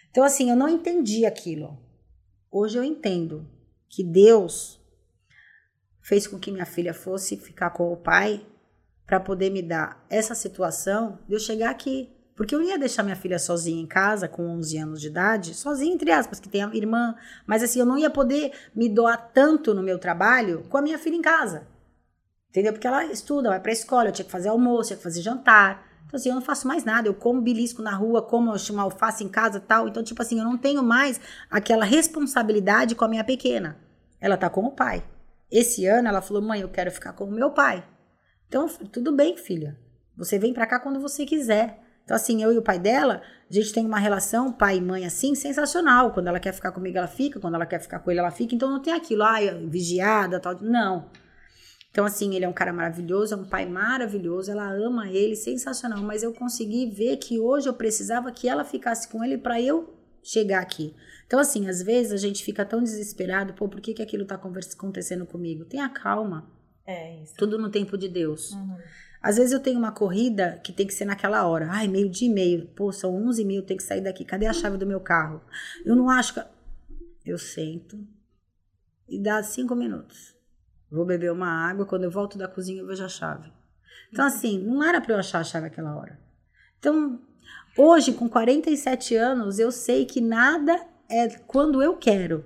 Então, 0.10 0.23
assim, 0.23 0.49
eu 0.49 0.56
não 0.56 0.69
entendi 0.69 1.26
aquilo. 1.26 1.84
Hoje 2.52 2.78
eu 2.78 2.84
entendo 2.84 3.48
que 3.90 4.04
Deus 4.04 4.80
fez 6.02 6.28
com 6.28 6.40
que 6.40 6.52
minha 6.52 6.66
filha 6.66 6.94
fosse 6.94 7.38
ficar 7.38 7.72
com 7.72 7.92
o 7.92 7.98
pai 7.98 8.46
para 9.06 9.20
poder 9.20 9.50
me 9.50 9.62
dar 9.62 10.06
essa 10.10 10.36
situação 10.36 11.20
de 11.28 11.36
eu 11.36 11.40
chegar 11.40 11.70
aqui. 11.70 12.12
Porque 12.36 12.54
eu 12.54 12.62
ia 12.62 12.78
deixar 12.78 13.02
minha 13.02 13.16
filha 13.16 13.40
sozinha 13.40 13.82
em 13.82 13.88
casa, 13.88 14.28
com 14.28 14.46
11 14.58 14.78
anos 14.78 15.02
de 15.02 15.08
idade, 15.08 15.54
sozinha, 15.54 15.94
entre 15.94 16.12
aspas, 16.12 16.40
que 16.40 16.50
tem 16.50 16.64
a 16.64 16.76
irmã. 16.76 17.16
Mas 17.48 17.64
assim, 17.64 17.80
eu 17.80 17.86
não 17.86 17.98
ia 17.98 18.10
poder 18.10 18.52
me 18.76 18.90
doar 18.90 19.32
tanto 19.34 19.74
no 19.74 19.82
meu 19.82 19.98
trabalho 19.98 20.66
com 20.68 20.78
a 20.78 20.82
minha 20.82 21.00
filha 21.00 21.16
em 21.16 21.22
casa. 21.22 21.66
Entendeu? 22.50 22.74
Porque 22.74 22.88
ela 22.88 23.06
estuda, 23.06 23.50
vai 23.50 23.60
pra 23.60 23.72
escola, 23.72 24.10
eu 24.10 24.12
tinha 24.12 24.26
que 24.26 24.32
fazer 24.32 24.50
almoço, 24.50 24.88
tinha 24.88 24.98
que 24.98 25.04
fazer 25.04 25.22
jantar. 25.22 25.95
Então, 26.06 26.18
assim, 26.18 26.30
eu 26.30 26.36
não 26.36 26.41
faço 26.41 26.68
mais 26.68 26.84
nada. 26.84 27.07
Eu 27.07 27.14
como 27.14 27.41
belisco 27.41 27.82
na 27.82 27.95
rua, 27.95 28.22
como 28.22 28.57
chamo 28.57 28.82
alface 28.82 29.23
em 29.23 29.30
casa 29.30 29.60
tal. 29.60 29.88
Então, 29.88 30.03
tipo 30.03 30.22
assim, 30.22 30.40
eu 30.40 30.45
não 30.45 30.57
tenho 30.57 30.84
mais 30.84 31.19
aquela 31.49 31.86
responsabilidade 31.86 32.95
com 32.95 33.06
a 33.06 33.07
minha 33.07 33.23
pequena. 33.23 33.77
Ela 34.19 34.38
tá 34.38 34.49
com 34.49 34.65
o 34.65 34.72
pai. 34.72 35.03
Esse 35.52 35.86
ano 35.86 36.07
ela 36.07 36.22
falou: 36.22 36.41
mãe, 36.41 36.61
eu 36.61 36.69
quero 36.69 36.91
ficar 36.91 37.14
com 37.14 37.26
o 37.26 37.32
meu 37.32 37.52
pai. 37.52 37.86
Então, 38.48 38.68
tudo 38.68 39.11
bem, 39.11 39.36
filha. 39.38 39.77
Você 40.18 40.40
vem 40.40 40.53
pra 40.53 40.68
cá 40.68 40.80
quando 40.80 40.99
você 40.99 41.26
quiser. 41.26 41.82
Então, 42.03 42.15
assim, 42.15 42.41
eu 42.41 42.53
e 42.53 42.57
o 42.57 42.61
pai 42.61 42.77
dela, 42.77 43.22
a 43.49 43.53
gente 43.53 43.73
tem 43.73 43.86
uma 43.86 43.98
relação 43.98 44.52
pai 44.52 44.77
e 44.77 44.82
mãe 44.82 45.06
assim, 45.06 45.34
sensacional. 45.34 46.11
Quando 46.11 46.27
ela 46.27 46.40
quer 46.40 46.53
ficar 46.53 46.72
comigo, 46.72 46.98
ela 46.98 47.07
fica. 47.07 47.40
Quando 47.40 47.56
ela 47.56 47.65
quer 47.65 47.82
ficar 47.82 47.99
com 47.99 48.11
ele, 48.11 48.19
ela 48.19 48.32
fica. 48.32 48.53
Então, 48.53 48.69
não 48.69 48.82
tem 48.82 48.94
aquilo, 48.94 49.23
ah, 49.23 49.40
vigiada, 49.68 50.40
tal. 50.40 50.56
Não. 50.61 51.10
Então, 51.96 52.04
assim, 52.04 52.36
ele 52.36 52.44
é 52.44 52.50
um 52.50 52.52
cara 52.52 52.74
maravilhoso, 52.74 53.34
é 53.34 53.38
um 53.38 53.46
pai 53.46 53.66
maravilhoso, 53.66 54.52
ela 54.52 54.70
ama 54.70 55.10
ele, 55.10 55.34
sensacional. 55.34 56.04
Mas 56.04 56.24
eu 56.24 56.34
consegui 56.34 56.92
ver 56.92 57.16
que 57.16 57.40
hoje 57.40 57.70
eu 57.70 57.74
precisava 57.74 58.34
que 58.34 58.50
ela 58.50 58.66
ficasse 58.66 59.08
com 59.08 59.24
ele 59.24 59.38
para 59.38 59.62
eu 59.62 59.98
chegar 60.22 60.60
aqui. 60.60 60.94
Então, 61.26 61.40
assim, 61.40 61.70
às 61.70 61.82
vezes 61.82 62.12
a 62.12 62.18
gente 62.18 62.44
fica 62.44 62.66
tão 62.66 62.84
desesperado, 62.84 63.54
pô, 63.54 63.70
por 63.70 63.80
que, 63.80 63.94
que 63.94 64.02
aquilo 64.02 64.26
tá 64.26 64.36
acontecendo 64.36 65.26
comigo? 65.26 65.64
Tenha 65.64 65.88
calma, 65.88 66.52
É 66.86 67.24
isso. 67.24 67.34
tudo 67.38 67.58
no 67.58 67.70
tempo 67.70 67.98
de 67.98 68.10
Deus. 68.10 68.52
Uhum. 68.52 68.76
Às 69.22 69.38
vezes 69.38 69.54
eu 69.54 69.62
tenho 69.62 69.80
uma 69.80 69.94
corrida 69.94 70.60
que 70.62 70.74
tem 70.74 70.86
que 70.86 70.94
ser 70.94 71.06
naquela 71.06 71.48
hora. 71.48 71.70
Ai, 71.72 71.88
meio 71.88 72.10
dia 72.10 72.28
e 72.28 72.34
meio. 72.34 72.68
Pô, 72.76 72.92
são 72.92 73.16
11 73.26 73.46
mil, 73.46 73.64
tem 73.64 73.78
que 73.78 73.84
sair 73.84 74.02
daqui. 74.02 74.26
Cadê 74.26 74.48
a 74.48 74.54
chave 74.54 74.76
do 74.76 74.86
meu 74.86 75.00
carro? 75.00 75.42
Eu 75.86 75.96
não 75.96 76.10
acho 76.10 76.34
que. 76.34 76.42
Eu 77.26 77.38
sento 77.38 78.06
e 79.08 79.18
dá 79.18 79.42
cinco 79.42 79.74
minutos. 79.74 80.35
Vou 80.96 81.06
beber 81.06 81.32
uma 81.32 81.70
água. 81.70 81.86
Quando 81.86 82.06
eu 82.06 82.12
volto 82.12 82.38
da 82.38 82.48
cozinha, 82.48 82.82
eu 82.82 82.88
vejo 82.88 83.04
a 83.04 83.10
chave. 83.10 83.52
Então, 84.12 84.26
assim, 84.26 84.60
não 84.60 84.84
era 84.84 85.02
para 85.02 85.14
eu 85.14 85.20
achar 85.20 85.40
a 85.40 85.44
chave 85.44 85.68
aquela 85.68 85.96
hora. 85.96 86.20
Então, 86.80 87.20
hoje, 87.78 88.14
com 88.14 88.30
47 88.30 89.16
anos, 89.16 89.60
eu 89.60 89.72
sei 89.72 90.06
que 90.06 90.22
nada 90.22 90.80
é 91.10 91.28
quando 91.48 91.84
eu 91.84 91.98
quero. 91.98 92.46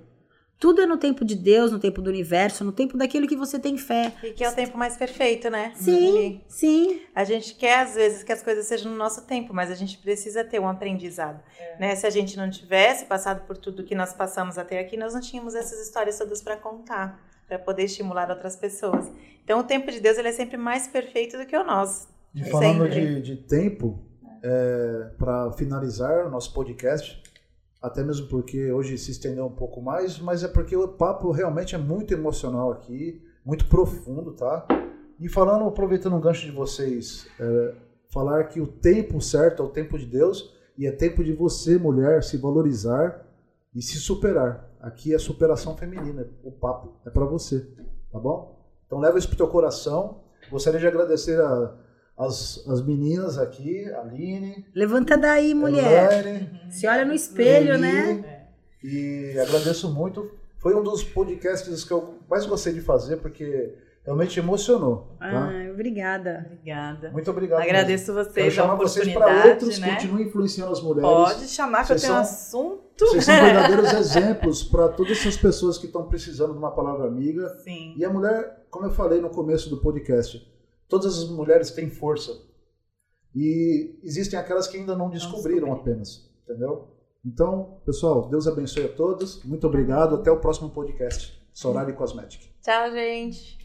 Tudo 0.60 0.82
é 0.82 0.86
no 0.86 0.98
tempo 0.98 1.24
de 1.24 1.34
Deus, 1.34 1.72
no 1.72 1.78
tempo 1.78 2.02
do 2.02 2.10
universo, 2.10 2.62
no 2.62 2.70
tempo 2.70 2.98
daquilo 2.98 3.26
que 3.26 3.34
você 3.34 3.58
tem 3.58 3.78
fé. 3.78 4.12
E 4.22 4.32
que 4.32 4.44
é 4.44 4.48
o 4.48 4.54
tempo 4.54 4.76
mais 4.76 4.94
perfeito, 4.94 5.48
né? 5.48 5.72
Sim, 5.74 6.08
Ali. 6.08 6.44
sim. 6.46 7.00
A 7.14 7.24
gente 7.24 7.54
quer, 7.54 7.78
às 7.78 7.94
vezes, 7.94 8.22
que 8.22 8.30
as 8.30 8.42
coisas 8.42 8.66
sejam 8.66 8.92
no 8.92 8.98
nosso 8.98 9.22
tempo, 9.22 9.54
mas 9.54 9.70
a 9.70 9.74
gente 9.74 9.96
precisa 9.96 10.44
ter 10.44 10.60
um 10.60 10.68
aprendizado. 10.68 11.42
Né? 11.78 11.96
Se 11.96 12.06
a 12.06 12.10
gente 12.10 12.36
não 12.36 12.50
tivesse 12.50 13.06
passado 13.06 13.46
por 13.46 13.56
tudo 13.56 13.84
que 13.84 13.94
nós 13.94 14.12
passamos 14.12 14.58
até 14.58 14.78
aqui, 14.78 14.98
nós 14.98 15.14
não 15.14 15.22
tínhamos 15.22 15.54
essas 15.54 15.80
histórias 15.80 16.18
todas 16.18 16.42
para 16.42 16.58
contar, 16.58 17.18
para 17.50 17.58
poder 17.58 17.84
estimular 17.84 18.30
outras 18.30 18.54
pessoas. 18.54 19.10
Então, 19.42 19.58
o 19.58 19.64
tempo 19.64 19.90
de 19.90 19.98
Deus 19.98 20.16
ele 20.16 20.28
é 20.28 20.32
sempre 20.32 20.56
mais 20.56 20.86
perfeito 20.86 21.36
do 21.36 21.44
que 21.44 21.56
o 21.56 21.64
nosso. 21.64 22.08
E 22.32 22.44
falando 22.44 22.88
de, 22.88 23.20
de 23.20 23.36
tempo, 23.36 23.98
para 25.18 25.50
finalizar 25.52 26.28
o 26.28 26.30
nosso 26.30 26.54
podcast, 26.54 27.20
até 27.82 28.04
mesmo 28.04 28.28
porque 28.28 28.70
hoje 28.70 28.96
se 28.96 29.10
estendeu 29.10 29.46
um 29.46 29.52
pouco 29.52 29.82
mais, 29.82 30.20
mas 30.20 30.44
é 30.44 30.48
porque 30.48 30.76
o 30.76 30.86
papo 30.86 31.32
realmente 31.32 31.74
é 31.74 31.78
muito 31.78 32.14
emocional 32.14 32.70
aqui, 32.70 33.20
muito 33.44 33.66
profundo, 33.66 34.32
tá? 34.32 34.64
E 35.18 35.28
falando, 35.28 35.64
aproveitando 35.64 36.14
um 36.14 36.20
gancho 36.20 36.46
de 36.46 36.52
vocês, 36.52 37.26
é, 37.40 37.74
falar 38.10 38.44
que 38.44 38.60
o 38.60 38.66
tempo 38.66 39.20
certo 39.20 39.62
é 39.62 39.66
o 39.66 39.70
tempo 39.70 39.98
de 39.98 40.06
Deus 40.06 40.54
e 40.78 40.86
é 40.86 40.92
tempo 40.92 41.24
de 41.24 41.32
você, 41.32 41.76
mulher, 41.76 42.22
se 42.22 42.36
valorizar 42.36 43.26
e 43.74 43.82
se 43.82 43.98
superar. 43.98 44.69
Aqui 44.80 45.14
é 45.14 45.18
superação 45.18 45.76
feminina, 45.76 46.26
o 46.42 46.50
papo 46.50 46.94
é 47.04 47.10
para 47.10 47.24
você, 47.24 47.66
tá 48.10 48.18
bom? 48.18 48.58
Então 48.86 48.98
leva 48.98 49.18
isso 49.18 49.28
pro 49.28 49.36
teu 49.36 49.48
coração. 49.48 50.22
Gostaria 50.50 50.80
de 50.80 50.86
agradecer 50.86 51.38
a, 51.40 51.74
as, 52.16 52.66
as 52.66 52.82
meninas 52.82 53.38
aqui, 53.38 53.88
a 53.90 54.00
Aline, 54.00 54.66
Levanta 54.74 55.16
daí, 55.18 55.54
mulher. 55.54 56.26
Elaine, 56.26 56.60
Se 56.70 56.86
olha 56.86 57.04
no 57.04 57.12
espelho, 57.12 57.74
Eli, 57.74 57.82
né? 57.82 58.46
E 58.82 59.38
agradeço 59.38 59.92
muito. 59.92 60.30
Foi 60.58 60.74
um 60.74 60.82
dos 60.82 61.04
podcasts 61.04 61.84
que 61.84 61.92
eu 61.92 62.18
mais 62.28 62.46
gostei 62.46 62.72
de 62.72 62.80
fazer, 62.80 63.16
porque 63.16 63.74
realmente 64.04 64.38
emocionou. 64.38 65.16
Tá? 65.18 65.50
Ah, 65.50 65.70
obrigada. 65.72 66.42
Obrigada. 66.46 67.10
Muito 67.10 67.30
obrigado. 67.30 67.60
Agradeço 67.62 68.12
mesmo. 68.12 68.32
Quero 68.32 68.44
vocês 68.44 68.58
a 68.58 68.62
chamar 68.62 68.74
vocês 68.76 69.12
para 69.12 69.48
outros, 69.48 69.78
né? 69.78 69.94
continuem 69.94 70.26
influenciando 70.26 70.72
as 70.72 70.82
mulheres. 70.82 71.08
Pode 71.10 71.48
chamar 71.48 71.86
que 71.86 71.92
eu 71.92 71.98
Vocês 71.98 72.02
tenho 72.02 72.12
são- 72.14 72.20
assunto. 72.22 73.06
Vocês 73.06 73.24
são 73.24 73.34
verdadeiros 73.44 73.92
exemplos 73.92 74.62
para 74.62 74.88
todas 74.88 75.12
essas 75.18 75.36
pessoas 75.36 75.78
que 75.78 75.86
estão 75.86 76.06
precisando 76.08 76.52
de 76.52 76.58
uma 76.58 76.70
palavra 76.72 77.06
amiga. 77.06 77.48
Sim. 77.64 77.94
E 77.96 78.04
a 78.04 78.10
mulher, 78.10 78.66
como 78.70 78.86
eu 78.86 78.90
falei 78.90 79.20
no 79.20 79.30
começo 79.30 79.70
do 79.70 79.78
podcast, 79.78 80.46
todas 80.88 81.18
as 81.18 81.28
mulheres 81.30 81.70
têm 81.70 81.88
força. 81.88 82.32
E 83.34 83.98
existem 84.02 84.38
aquelas 84.38 84.66
que 84.66 84.76
ainda 84.76 84.96
não 84.96 85.08
descobriram 85.08 85.68
descobriram. 85.68 85.72
apenas, 85.72 86.28
entendeu? 86.44 86.88
Então, 87.24 87.80
pessoal, 87.86 88.28
Deus 88.28 88.46
abençoe 88.48 88.84
a 88.86 88.88
todos. 88.88 89.44
Muito 89.44 89.66
obrigado. 89.66 90.16
Até 90.16 90.30
o 90.30 90.38
próximo 90.40 90.70
podcast. 90.70 91.38
Sorari 91.52 91.92
Cosmetic. 91.92 92.40
Tchau, 92.62 92.90
gente. 92.90 93.59